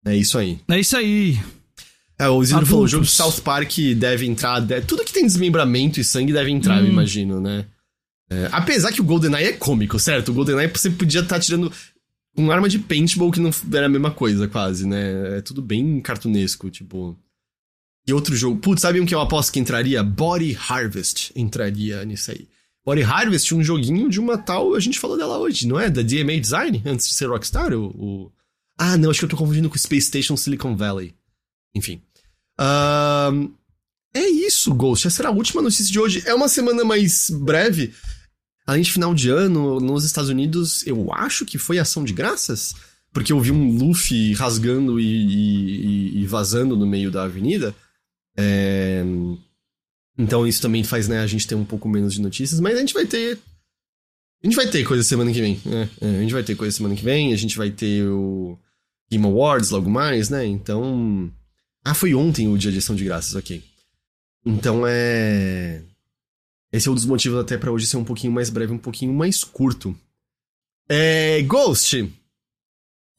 É 0.03 0.15
isso 0.15 0.35
aí. 0.39 0.59
É 0.67 0.79
isso 0.79 0.97
aí. 0.97 1.39
É, 2.17 2.27
o 2.27 2.41
Isidro 2.41 2.65
falou, 2.65 2.83
o 2.85 2.87
jogo 2.87 3.05
de 3.05 3.11
South 3.11 3.41
Park 3.43 3.77
deve 3.95 4.25
entrar. 4.25 4.59
Deve, 4.59 4.87
tudo 4.87 5.05
que 5.05 5.13
tem 5.13 5.23
desmembramento 5.23 5.99
e 5.99 6.03
sangue 6.03 6.33
deve 6.33 6.49
entrar, 6.49 6.81
hum. 6.81 6.85
eu 6.85 6.91
imagino, 6.91 7.39
né? 7.39 7.67
É, 8.27 8.49
apesar 8.51 8.91
que 8.91 8.99
o 8.99 9.03
GoldenEye 9.03 9.49
é 9.49 9.53
cômico, 9.53 9.99
certo? 9.99 10.29
O 10.29 10.33
GoldenEye 10.33 10.67
você 10.67 10.89
podia 10.89 11.21
estar 11.21 11.35
tá 11.35 11.39
tirando 11.39 11.71
uma 12.35 12.55
arma 12.55 12.67
de 12.67 12.79
paintball 12.79 13.31
que 13.31 13.39
não 13.39 13.51
era 13.71 13.85
a 13.85 13.89
mesma 13.89 14.09
coisa, 14.09 14.47
quase, 14.47 14.87
né? 14.87 15.37
É 15.37 15.41
tudo 15.41 15.61
bem 15.61 16.01
cartunesco, 16.01 16.71
tipo. 16.71 17.15
E 18.07 18.13
outro 18.13 18.35
jogo. 18.35 18.57
Putz, 18.57 18.81
sabe 18.81 18.99
um 18.99 19.05
que 19.05 19.13
eu 19.13 19.21
aposto 19.21 19.53
que 19.53 19.59
entraria? 19.59 20.01
Body 20.01 20.57
Harvest 20.67 21.31
entraria 21.35 22.03
nisso 22.03 22.31
aí. 22.31 22.47
Body 22.87 23.03
Harvest, 23.03 23.53
um 23.53 23.61
joguinho 23.61 24.09
de 24.09 24.17
uma 24.17 24.37
tal. 24.37 24.73
A 24.73 24.79
gente 24.79 24.97
falou 24.97 25.17
dela 25.17 25.37
hoje, 25.37 25.67
não 25.67 25.77
é? 25.77 25.89
Da 25.89 26.01
DMA 26.01 26.39
Design, 26.39 26.81
antes 26.85 27.05
de 27.05 27.15
ser 27.15 27.27
Rockstar? 27.27 27.73
O, 27.73 27.87
o... 27.87 28.31
Ah, 28.77 28.95
não, 28.95 29.09
acho 29.09 29.19
que 29.19 29.25
eu 29.25 29.29
tô 29.29 29.35
confundindo 29.35 29.69
com 29.69 29.77
Space 29.77 30.07
Station 30.07 30.37
Silicon 30.37 30.73
Valley. 30.73 31.13
Enfim. 31.75 32.01
É 34.13 34.21
isso, 34.29 34.73
Ghost. 34.73 35.05
Essa 35.05 35.21
era 35.21 35.27
a 35.27 35.33
última 35.33 35.61
notícia 35.61 35.91
de 35.91 35.99
hoje. 35.99 36.23
É 36.25 36.33
uma 36.33 36.47
semana 36.47 36.85
mais 36.85 37.29
breve. 37.29 37.93
Além 38.65 38.83
de 38.83 38.91
final 38.93 39.13
de 39.13 39.29
ano, 39.29 39.81
nos 39.81 40.05
Estados 40.05 40.29
Unidos, 40.29 40.87
eu 40.87 41.11
acho 41.11 41.45
que 41.45 41.57
foi 41.57 41.79
ação 41.79 42.05
de 42.05 42.13
graças. 42.13 42.73
Porque 43.11 43.33
eu 43.33 43.41
vi 43.41 43.51
um 43.51 43.69
Luffy 43.69 44.31
rasgando 44.31 44.97
e, 44.97 45.03
e, 45.03 46.21
e 46.21 46.25
vazando 46.25 46.77
no 46.77 46.87
meio 46.87 47.11
da 47.11 47.23
avenida. 47.23 47.75
É. 48.37 49.03
Então 50.17 50.47
isso 50.47 50.61
também 50.61 50.83
faz, 50.83 51.07
né, 51.07 51.19
a 51.19 51.27
gente 51.27 51.45
ter 51.45 51.55
um 51.55 51.65
pouco 51.65 51.87
menos 51.87 52.13
de 52.13 52.21
notícias, 52.21 52.59
mas 52.59 52.75
a 52.75 52.79
gente 52.79 52.93
vai 52.93 53.05
ter. 53.05 53.37
A 54.43 54.47
gente 54.47 54.55
vai 54.55 54.67
ter 54.67 54.83
coisa 54.83 55.03
semana 55.03 55.31
que 55.31 55.41
vem. 55.41 55.59
É, 55.65 56.05
é, 56.05 56.17
a 56.17 56.21
gente 56.21 56.33
vai 56.33 56.43
ter 56.43 56.55
coisa 56.55 56.75
semana 56.75 56.95
que 56.95 57.03
vem, 57.03 57.33
a 57.33 57.37
gente 57.37 57.57
vai 57.57 57.69
ter 57.69 58.07
o 58.07 58.57
Game 59.09 59.25
Awards 59.25 59.69
logo 59.69 59.89
mais, 59.89 60.29
né? 60.29 60.45
Então. 60.45 61.31
Ah, 61.83 61.93
foi 61.93 62.13
ontem 62.13 62.47
o 62.47 62.57
dia 62.57 62.71
de 62.71 62.79
ação 62.79 62.95
de 62.95 63.05
graças, 63.05 63.35
ok. 63.35 63.63
Então 64.45 64.83
é. 64.87 65.83
Esse 66.71 66.87
é 66.87 66.91
um 66.91 66.95
dos 66.95 67.05
motivos 67.05 67.39
até 67.39 67.57
para 67.57 67.71
hoje 67.71 67.87
ser 67.87 67.97
um 67.97 68.03
pouquinho 68.03 68.33
mais 68.33 68.49
breve, 68.49 68.73
um 68.73 68.77
pouquinho 68.77 69.13
mais 69.13 69.43
curto. 69.43 69.95
É. 70.89 71.41
Ghost! 71.43 72.11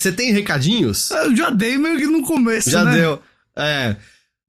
Você 0.00 0.12
tem 0.12 0.32
recadinhos? 0.32 1.10
Eu 1.10 1.34
já 1.34 1.50
dei 1.50 1.76
meio 1.76 1.98
que 1.98 2.06
no 2.06 2.22
começo, 2.22 2.70
já 2.70 2.84
né? 2.84 2.92
Já 2.92 2.98
deu. 2.98 3.22
É. 3.56 3.96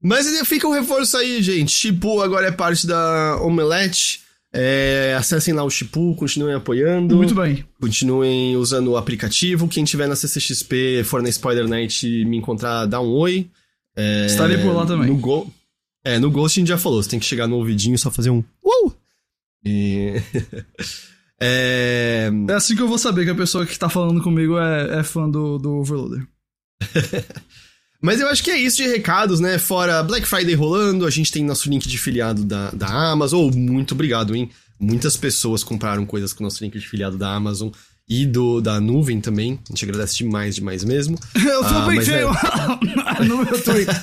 Mas 0.02 0.26
fica 0.48 0.66
um 0.66 0.72
reforço 0.72 1.16
aí, 1.16 1.42
gente. 1.42 1.72
Chipu 1.72 2.22
agora 2.22 2.46
é 2.46 2.52
parte 2.52 2.86
da 2.86 3.38
Omelete. 3.42 4.20
É, 4.52 5.14
acessem 5.16 5.54
lá 5.54 5.62
o 5.62 5.70
Chipu, 5.70 6.14
continuem 6.16 6.54
apoiando. 6.54 7.16
Muito 7.16 7.34
bem. 7.34 7.64
Continuem 7.80 8.56
usando 8.56 8.88
o 8.88 8.96
aplicativo. 8.96 9.68
Quem 9.68 9.84
tiver 9.84 10.08
na 10.08 10.16
CCXP, 10.16 11.02
for 11.04 11.22
na 11.22 11.30
Spider 11.30 11.68
Night 11.68 12.06
me 12.24 12.36
encontrar, 12.36 12.86
dá 12.86 13.00
um 13.00 13.10
oi. 13.10 13.48
É, 13.96 14.26
Estarei 14.26 14.58
por 14.58 14.74
lá 14.74 14.86
também. 14.86 15.08
No 15.08 15.16
Go... 15.16 15.52
É, 16.02 16.18
no 16.18 16.30
Ghost 16.30 16.58
a 16.58 16.60
gente 16.60 16.68
já 16.68 16.78
falou, 16.78 17.02
você 17.02 17.10
tem 17.10 17.20
que 17.20 17.26
chegar 17.26 17.46
no 17.46 17.56
ouvidinho 17.56 17.94
e 17.94 17.98
só 17.98 18.10
fazer 18.10 18.30
um 18.30 18.42
uh! 18.64 18.92
E... 19.62 20.14
é... 21.38 22.30
é 22.48 22.52
assim 22.54 22.74
que 22.74 22.80
eu 22.80 22.88
vou 22.88 22.96
saber 22.96 23.24
que 23.24 23.30
a 23.30 23.34
pessoa 23.34 23.66
que 23.66 23.78
tá 23.78 23.88
falando 23.90 24.22
comigo 24.22 24.58
é, 24.58 25.00
é 25.00 25.02
fã 25.02 25.28
do, 25.28 25.58
do 25.58 25.74
Overloader. 25.76 26.26
Mas 28.00 28.20
eu 28.20 28.28
acho 28.28 28.42
que 28.42 28.50
é 28.50 28.58
isso 28.58 28.78
de 28.78 28.88
recados, 28.88 29.40
né? 29.40 29.58
Fora 29.58 30.02
Black 30.02 30.26
Friday 30.26 30.54
rolando, 30.54 31.06
a 31.06 31.10
gente 31.10 31.30
tem 31.30 31.44
nosso 31.44 31.68
link 31.68 31.86
de 31.86 31.98
filiado 31.98 32.44
da, 32.44 32.70
da 32.70 32.86
Amazon. 32.86 33.48
Oh, 33.48 33.56
muito 33.56 33.92
obrigado, 33.92 34.34
hein? 34.34 34.50
Muitas 34.78 35.16
pessoas 35.16 35.62
compraram 35.62 36.06
coisas 36.06 36.32
com 36.32 36.42
o 36.42 36.46
nosso 36.46 36.64
link 36.64 36.78
de 36.78 36.88
filiado 36.88 37.18
da 37.18 37.34
Amazon 37.34 37.68
e 38.08 38.24
do 38.24 38.62
da 38.62 38.80
nuvem 38.80 39.20
também. 39.20 39.60
A 39.68 39.72
gente 39.72 39.84
agradece 39.84 40.16
demais, 40.16 40.54
demais 40.54 40.82
mesmo. 40.82 41.18
Eu 41.36 41.62
sou 41.62 41.76
ah, 41.76 41.86
bem 41.86 42.00
feio 42.00 42.30
é... 42.30 43.24
no 43.28 43.44
meu 43.44 43.62
Twitter. 43.62 43.94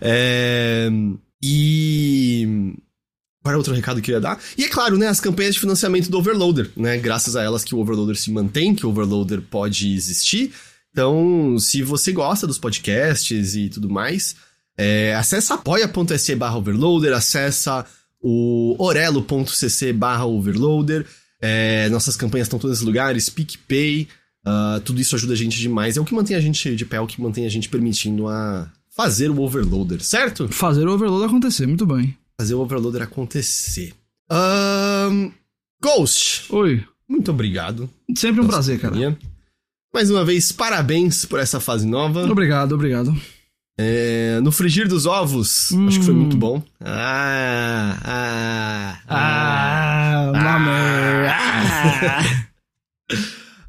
é... 0.00 0.88
E 1.42 2.72
Qual 3.42 3.50
era 3.50 3.58
outro 3.58 3.74
recado 3.74 4.00
que 4.00 4.10
eu 4.10 4.14
ia 4.14 4.20
dar? 4.20 4.40
E 4.56 4.64
é 4.64 4.68
claro, 4.68 4.96
né, 4.96 5.06
as 5.06 5.20
campanhas 5.20 5.54
de 5.54 5.60
financiamento 5.60 6.10
do 6.10 6.18
Overloader, 6.18 6.70
né? 6.76 6.96
Graças 6.96 7.36
a 7.36 7.42
elas 7.42 7.62
que 7.62 7.74
o 7.74 7.78
Overloader 7.78 8.16
se 8.16 8.30
mantém, 8.30 8.74
que 8.74 8.86
o 8.86 8.88
Overloader 8.88 9.42
pode 9.42 9.94
existir. 9.94 10.52
Então, 10.96 11.58
se 11.58 11.82
você 11.82 12.10
gosta 12.10 12.46
dos 12.46 12.56
podcasts 12.56 13.54
e 13.54 13.68
tudo 13.68 13.90
mais, 13.90 14.34
é, 14.78 15.14
acessa 15.14 15.52
apoia.se 15.52 16.34
barra 16.34 16.56
overloader, 16.56 17.12
acessa 17.12 17.84
o 18.18 18.74
orelo.cc 18.78 19.92
barra 19.92 20.24
overloader. 20.24 21.06
É, 21.38 21.90
nossas 21.90 22.16
campanhas 22.16 22.46
estão 22.46 22.58
todos 22.58 22.78
os 22.78 22.82
lugares, 22.82 23.28
PicPay, 23.28 24.08
uh, 24.46 24.80
tudo 24.80 24.98
isso 24.98 25.14
ajuda 25.14 25.34
a 25.34 25.36
gente 25.36 25.60
demais. 25.60 25.98
É 25.98 26.00
o 26.00 26.04
que 26.06 26.14
mantém 26.14 26.34
a 26.34 26.40
gente 26.40 26.74
de 26.74 26.86
pé, 26.86 26.96
é 26.96 27.00
o 27.00 27.06
que 27.06 27.20
mantém 27.20 27.44
a 27.44 27.50
gente 27.50 27.68
permitindo 27.68 28.26
a 28.26 28.72
fazer 28.88 29.30
o 29.30 29.42
overloader, 29.42 30.02
certo? 30.02 30.48
Fazer 30.48 30.88
o 30.88 30.94
overloader 30.94 31.28
acontecer, 31.28 31.66
muito 31.66 31.84
bem. 31.84 32.16
Fazer 32.40 32.54
o 32.54 32.60
overloader 32.60 33.02
acontecer. 33.02 33.92
Um, 34.32 35.30
Ghost. 35.78 36.50
Oi. 36.54 36.82
Muito 37.06 37.30
obrigado. 37.30 37.90
Sempre 38.16 38.40
um 38.40 38.46
prazer, 38.46 38.80
cara. 38.80 38.96
Mais 39.96 40.10
uma 40.10 40.26
vez, 40.26 40.52
parabéns 40.52 41.24
por 41.24 41.40
essa 41.40 41.58
fase 41.58 41.86
nova. 41.86 42.30
Obrigado, 42.30 42.74
obrigado. 42.74 43.16
É, 43.78 44.38
no 44.42 44.52
frigir 44.52 44.86
dos 44.86 45.06
ovos, 45.06 45.72
hum. 45.72 45.88
acho 45.88 46.00
que 46.00 46.04
foi 46.04 46.12
muito 46.12 46.36
bom. 46.36 46.62
Ah, 46.78 47.98
ah, 48.04 48.98
ah, 49.08 50.32
ah, 50.34 50.68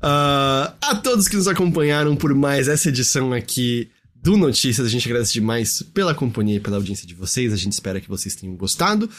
ah. 0.03 0.73
A 0.81 0.95
todos 0.95 1.29
que 1.29 1.37
nos 1.37 1.47
acompanharam 1.47 2.13
por 2.13 2.35
mais 2.35 2.67
essa 2.67 2.89
edição 2.89 3.31
aqui 3.31 3.89
do 4.13 4.35
Notícias, 4.35 4.85
a 4.85 4.89
gente 4.89 5.07
agradece 5.07 5.31
demais 5.31 5.81
pela 5.93 6.13
companhia 6.13 6.57
e 6.57 6.59
pela 6.59 6.75
audiência 6.75 7.07
de 7.07 7.13
vocês. 7.13 7.53
A 7.53 7.57
gente 7.57 7.71
espera 7.71 8.01
que 8.01 8.09
vocês 8.09 8.35
tenham 8.35 8.53
gostado. 8.57 9.09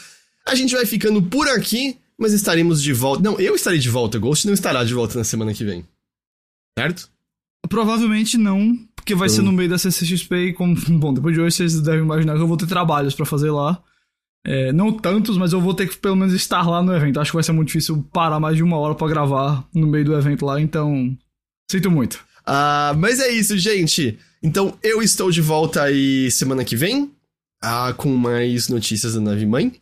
A 0.45 0.53
gente 0.53 0.75
vai 0.75 0.85
ficando 0.85 1.23
por 1.23 1.47
aqui, 1.47 1.97
mas 2.19 2.33
estaremos 2.33 2.83
de 2.83 2.93
volta. 2.93 3.23
Não, 3.23 3.39
eu 3.39 3.55
estarei 3.55 3.79
de 3.79 3.89
volta, 3.89 4.19
Ghost 4.19 4.45
não 4.45 4.53
estará 4.53 4.83
de 4.83 4.93
volta 4.93 5.17
na 5.17 5.23
semana 5.23 5.55
que 5.55 5.63
vem. 5.63 5.83
Certo? 6.79 7.09
Provavelmente 7.67 8.37
não, 8.37 8.77
porque 8.95 9.15
vai 9.15 9.27
ser 9.27 9.41
no 9.41 9.51
meio 9.51 9.69
da 9.69 9.77
CCXP 9.77 10.35
e 10.35 10.53
como, 10.53 10.75
bom, 10.99 11.13
depois 11.13 11.33
de 11.33 11.41
hoje 11.41 11.55
vocês 11.55 11.81
devem 11.81 12.01
imaginar 12.01 12.35
que 12.35 12.41
eu 12.41 12.47
vou 12.47 12.57
ter 12.57 12.67
trabalhos 12.67 13.13
para 13.13 13.25
fazer 13.25 13.51
lá. 13.51 13.81
É, 14.45 14.71
não 14.71 14.93
tantos, 14.93 15.37
mas 15.37 15.51
eu 15.51 15.59
vou 15.59 15.73
ter 15.73 15.87
que 15.87 15.97
pelo 15.97 16.15
menos 16.15 16.33
estar 16.33 16.67
lá 16.67 16.81
no 16.81 16.95
evento. 16.95 17.19
Acho 17.19 17.31
que 17.31 17.35
vai 17.35 17.43
ser 17.43 17.51
muito 17.51 17.67
difícil 17.67 18.01
parar 18.13 18.39
mais 18.39 18.55
de 18.55 18.63
uma 18.63 18.77
hora 18.77 18.95
para 18.95 19.07
gravar 19.07 19.67
no 19.73 19.85
meio 19.85 20.05
do 20.05 20.17
evento 20.17 20.45
lá, 20.45 20.61
então 20.61 21.17
sinto 21.69 21.91
muito. 21.91 22.23
Ah, 22.45 22.93
mas 22.97 23.19
é 23.19 23.29
isso, 23.29 23.57
gente. 23.57 24.17
Então 24.41 24.77
eu 24.81 25.01
estou 25.01 25.29
de 25.29 25.41
volta 25.41 25.83
aí 25.83 26.31
semana 26.31 26.63
que 26.63 26.75
vem, 26.75 27.11
ah, 27.61 27.93
com 27.97 28.15
mais 28.15 28.69
notícias 28.69 29.13
da 29.13 29.19
Nave 29.19 29.45
Mãe. 29.45 29.73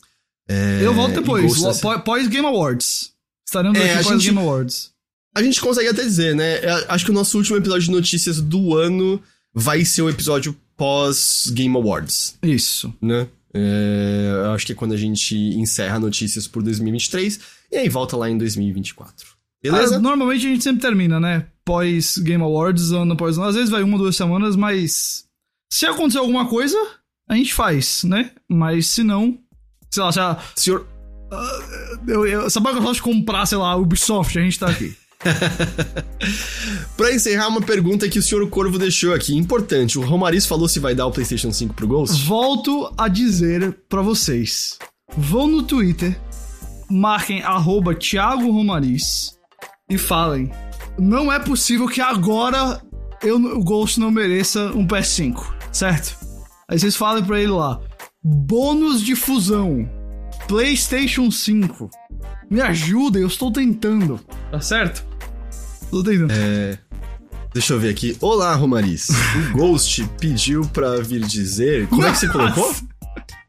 É, 0.50 0.80
eu 0.82 0.94
volto 0.94 1.16
depois, 1.16 1.60
pós 2.04 2.28
Game 2.28 2.48
Awards. 2.48 3.14
Estaremos 3.46 3.80
é, 3.80 3.94
aqui 3.94 4.04
pós 4.06 4.24
Game 4.24 4.40
Awards. 4.40 4.97
A 5.38 5.44
gente 5.44 5.62
consegue 5.62 5.88
até 5.88 6.04
dizer, 6.04 6.36
né? 6.36 6.56
É, 6.56 6.86
acho 6.90 7.06
que 7.06 7.12
o 7.12 7.14
nosso 7.14 7.38
último 7.38 7.58
episódio 7.58 7.86
de 7.86 7.92
notícias 7.92 8.42
do 8.42 8.76
ano 8.76 9.22
vai 9.54 9.86
ser 9.86 10.02
o 10.02 10.10
episódio 10.10 10.58
pós 10.76 11.52
Game 11.54 11.76
Awards. 11.76 12.40
Isso. 12.42 12.92
Né? 13.00 13.28
É, 13.54 14.52
acho 14.56 14.66
que 14.66 14.72
é 14.72 14.76
quando 14.76 14.94
a 14.94 14.98
gente 14.98 15.36
encerra 15.36 16.00
notícias 16.00 16.48
por 16.48 16.64
2023 16.64 17.40
e 17.72 17.78
aí 17.78 17.88
volta 17.88 18.18
lá 18.18 18.28
em 18.28 18.36
2024. 18.36 19.28
Beleza? 19.62 19.98
Ah, 19.98 20.00
normalmente 20.00 20.48
a 20.48 20.50
gente 20.50 20.64
sempre 20.64 20.82
termina, 20.82 21.20
né? 21.20 21.46
Pós 21.64 22.18
Game 22.18 22.44
Awards, 22.44 22.92
ano 22.92 23.14
após 23.14 23.38
ano. 23.38 23.46
Às 23.46 23.54
vezes 23.54 23.70
vai 23.70 23.84
uma, 23.84 23.96
duas 23.96 24.16
semanas, 24.16 24.56
mas 24.56 25.24
se 25.72 25.86
acontecer 25.86 26.18
alguma 26.18 26.48
coisa, 26.48 26.78
a 27.30 27.36
gente 27.36 27.54
faz, 27.54 28.04
né? 28.04 28.32
Mas 28.50 28.88
se 28.88 29.04
não, 29.04 29.38
sei 29.92 30.02
lá, 30.02 30.12
se 30.12 30.20
a... 30.20 30.40
Senhor... 30.56 30.88
Uh, 31.32 32.10
eu, 32.10 32.26
eu, 32.26 32.50
se 32.50 32.58
a 32.58 32.62
Microsoft 32.62 33.02
comprar, 33.02 33.46
sei 33.46 33.60
lá, 33.60 33.76
Ubisoft, 33.76 34.40
a 34.40 34.42
gente 34.42 34.58
tá 34.58 34.68
aqui. 34.68 34.98
pra 36.96 37.14
encerrar, 37.14 37.48
uma 37.48 37.62
pergunta 37.62 38.08
que 38.08 38.20
o 38.20 38.24
senhor 38.24 38.48
Corvo 38.50 38.78
deixou 38.78 39.14
aqui. 39.14 39.36
Importante, 39.36 39.98
o 39.98 40.02
Romariz 40.04 40.46
falou 40.46 40.68
se 40.68 40.80
vai 40.80 40.94
dar 40.94 41.08
o 41.08 41.12
PlayStation 41.12 41.52
5 41.52 41.74
pro 41.74 41.88
Ghost? 41.88 42.24
Volto 42.26 42.94
a 42.98 43.08
dizer 43.08 43.78
para 43.90 44.02
vocês. 44.02 44.78
Vão 45.16 45.48
no 45.48 45.64
Twitter, 45.64 46.20
marquem 46.90 47.42
arroba 47.42 47.96
Thiago 47.96 48.52
Romariz 48.52 49.38
e 49.90 49.98
falem. 49.98 50.52
Não 50.98 51.32
é 51.32 51.40
possível 51.40 51.88
que 51.88 52.02
agora 52.02 52.82
eu, 53.22 53.38
o 53.38 53.64
Ghost 53.64 54.00
não 54.00 54.12
mereça 54.12 54.72
um 54.74 54.86
PS5, 54.86 55.54
certo? 55.72 56.18
Aí 56.70 56.78
vocês 56.78 56.96
falem 56.96 57.24
pra 57.24 57.40
ele 57.40 57.52
lá. 57.52 57.80
Bônus 58.24 59.02
de 59.02 59.16
fusão. 59.16 59.90
PlayStation 60.48 61.32
5. 61.32 61.90
Me 62.50 62.62
ajudem, 62.62 63.22
eu 63.22 63.28
estou 63.28 63.52
tentando. 63.52 64.20
Tá 64.52 64.60
certo? 64.60 65.07
É. 66.30 66.78
Deixa 67.54 67.74
eu 67.74 67.80
ver 67.80 67.90
aqui. 67.90 68.16
Olá, 68.22 68.54
Romariz. 68.56 69.08
o 69.10 69.54
Ghost 69.58 70.08
pediu 70.20 70.62
pra 70.68 70.98
vir 71.02 71.22
dizer. 71.26 71.88
Como 71.88 72.06
é 72.06 72.12
que 72.12 72.18
você 72.18 72.28
colocou? 72.28 72.76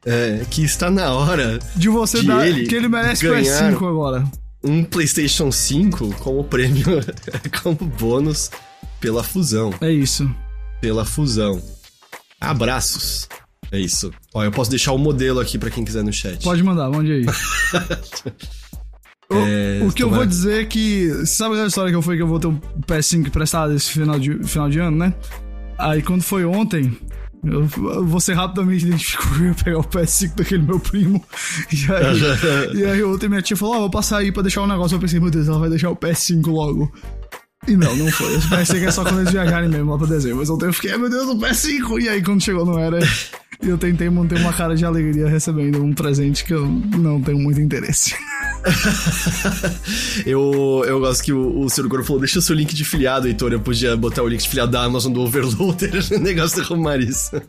É, 0.07 0.47
que 0.51 0.63
está 0.65 0.91
na 0.91 1.13
hora 1.13 1.59
de 1.77 1.89
você 1.89 2.21
de 2.21 2.27
dar. 2.29 2.47
Ele 2.47 2.67
que 2.67 2.75
ele 2.75 2.89
merece 2.89 3.27
PS5 3.27 3.77
agora. 3.77 4.25
Um 4.65 4.83
PlayStation 4.83 5.53
5 5.53 6.15
como 6.21 6.43
prêmio, 6.45 6.85
como 7.63 7.77
bônus 7.77 8.51
pela 9.01 9.23
fusão. 9.23 9.75
É 9.81 9.91
isso. 9.91 10.29
Pela 10.81 11.05
fusão. 11.05 11.61
Abraços. 12.41 13.29
É 13.71 13.79
isso. 13.79 14.11
Ó, 14.33 14.43
eu 14.43 14.51
posso 14.51 14.71
deixar 14.71 14.93
o 14.93 14.99
modelo 14.99 15.41
aqui 15.41 15.59
para 15.59 15.71
quem 15.71 15.85
quiser 15.85 16.03
no 16.03 16.13
chat. 16.13 16.43
Pode 16.43 16.63
mandar, 16.63 16.89
mande 16.91 17.13
aí. 17.13 17.27
É, 19.31 19.81
o, 19.83 19.89
o, 19.89 19.93
que 19.93 20.03
eu 20.03 20.09
vou 20.09 20.25
dizer 20.25 20.63
é 20.63 20.65
que. 20.65 21.27
Sabe 21.27 21.53
aquela 21.53 21.69
história 21.69 21.91
que 21.91 21.97
eu 21.97 22.03
fui 22.03 22.17
que 22.17 22.23
eu 22.23 22.27
vou 22.27 22.41
ter 22.41 22.47
um 22.47 22.59
PS5 22.87 23.27
emprestado 23.27 23.75
esse 23.75 23.91
final 23.91 24.19
de, 24.19 24.43
final 24.45 24.71
de 24.71 24.79
ano, 24.79 24.97
né? 24.97 25.15
Aí 25.79 26.03
quando 26.03 26.23
foi 26.23 26.47
ontem, 26.47 26.97
eu, 27.45 27.67
você 28.05 28.33
rapidamente 28.33 28.87
identificou 28.87 29.31
que 29.33 29.41
eu 29.41 29.47
ia 29.49 29.55
pegar 29.55 29.79
o 29.79 29.85
PS5 29.85 30.35
daquele 30.35 30.63
meu 30.63 30.81
primo. 30.81 31.23
E 31.71 31.93
aí, 31.93 32.81
e 32.81 32.85
aí 32.87 33.05
ontem 33.05 33.29
minha 33.29 33.43
tia 33.43 33.57
falou: 33.57 33.75
Ó, 33.75 33.77
oh, 33.77 33.81
vou 33.81 33.91
passar 33.91 34.19
aí 34.19 34.33
pra 34.33 34.43
deixar 34.43 34.63
um 34.63 34.67
negócio. 34.67 34.97
Eu 34.97 35.01
pensei, 35.01 35.21
meu 35.21 35.31
Deus, 35.31 35.47
ela 35.47 35.59
vai 35.59 35.69
deixar 35.69 35.91
o 35.91 35.97
PS5 35.97 36.47
logo. 36.47 36.91
E 37.67 37.77
não, 37.77 37.95
não 37.97 38.11
foi. 38.11 38.35
Eu 38.35 38.41
pensei 38.49 38.81
que 38.81 38.87
é 38.87 38.91
só 38.91 39.03
quando 39.03 39.21
eles 39.21 39.33
viajarem 39.33 39.69
mesmo 39.69 39.91
lá 39.91 39.99
pra 39.99 40.07
dezembro. 40.07 40.39
Mas 40.39 40.49
ontem 40.49 40.67
eu 40.67 40.73
fiquei, 40.73 40.97
meu 40.97 41.11
Deus, 41.11 41.29
o 41.29 41.39
PS5! 41.39 42.01
E 42.01 42.09
aí 42.09 42.23
quando 42.23 42.43
chegou 42.43 42.65
não 42.65 42.79
era. 42.79 42.99
Eu 43.61 43.77
tentei 43.77 44.09
manter 44.09 44.39
uma 44.39 44.53
cara 44.53 44.77
de 44.77 44.85
alegria 44.85 45.29
recebendo 45.29 45.83
um 45.83 45.93
presente 45.93 46.45
que 46.45 46.55
eu 46.55 46.67
não 46.67 47.21
tenho 47.21 47.39
muito 47.39 47.61
interesse. 47.61 48.15
eu, 50.25 50.85
eu 50.87 51.01
gosto 51.01 51.25
que 51.25 51.33
o, 51.33 51.61
o 51.61 51.69
Ciro 51.69 51.89
Coro 51.89 52.05
falou: 52.05 52.21
deixa 52.21 52.39
o 52.39 52.43
seu 52.43 52.55
link 52.55 52.73
de 52.75 52.85
filiado, 52.85 53.27
Heitor. 53.27 53.53
Eu 53.53 53.61
podia 53.61 53.97
botar 53.97 54.23
o 54.23 54.29
link 54.29 54.41
de 54.41 54.49
filiado 54.49 54.71
da 54.71 54.85
Amazon 54.85 55.13
do 55.13 55.21
Overloader. 55.23 55.93
negócio 56.21 56.63
de 56.63 56.69
Romariz. 56.69 57.31
uh... 57.33 57.49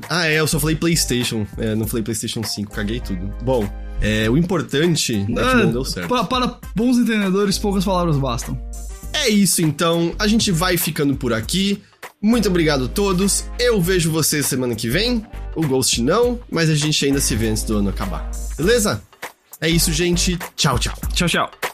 Ah, 0.10 0.26
é, 0.26 0.40
eu 0.40 0.46
só 0.46 0.60
falei 0.60 0.76
PlayStation. 0.76 1.46
É, 1.56 1.74
não 1.74 1.86
falei 1.86 2.02
PlayStation 2.02 2.42
5, 2.42 2.70
caguei 2.70 3.00
tudo. 3.00 3.32
Bom, 3.42 3.68
é, 4.00 4.28
o 4.28 4.36
importante 4.36 5.14
é 5.14 5.24
que 5.24 5.32
não 5.32 5.72
deu 5.72 5.84
certo. 5.84 6.08
Para, 6.08 6.24
para 6.24 6.58
bons 6.74 6.98
entendedores, 6.98 7.58
poucas 7.58 7.84
palavras 7.84 8.16
bastam. 8.16 8.60
É 9.12 9.28
isso 9.28 9.62
então, 9.62 10.14
a 10.18 10.26
gente 10.26 10.52
vai 10.52 10.76
ficando 10.76 11.16
por 11.16 11.32
aqui. 11.32 11.82
Muito 12.20 12.48
obrigado 12.48 12.86
a 12.86 12.88
todos. 12.88 13.44
Eu 13.58 13.80
vejo 13.80 14.10
vocês 14.10 14.46
semana 14.46 14.74
que 14.74 14.88
vem. 14.88 15.24
O 15.54 15.66
Ghost 15.66 16.02
não, 16.02 16.40
mas 16.50 16.68
a 16.68 16.74
gente 16.74 17.04
ainda 17.04 17.20
se 17.20 17.36
vê 17.36 17.48
antes 17.48 17.62
do 17.62 17.76
ano 17.76 17.90
acabar. 17.90 18.28
Beleza? 18.56 19.02
É 19.60 19.68
isso, 19.68 19.92
gente. 19.92 20.36
Tchau, 20.56 20.78
tchau. 20.78 20.94
Tchau, 21.14 21.28
tchau. 21.28 21.67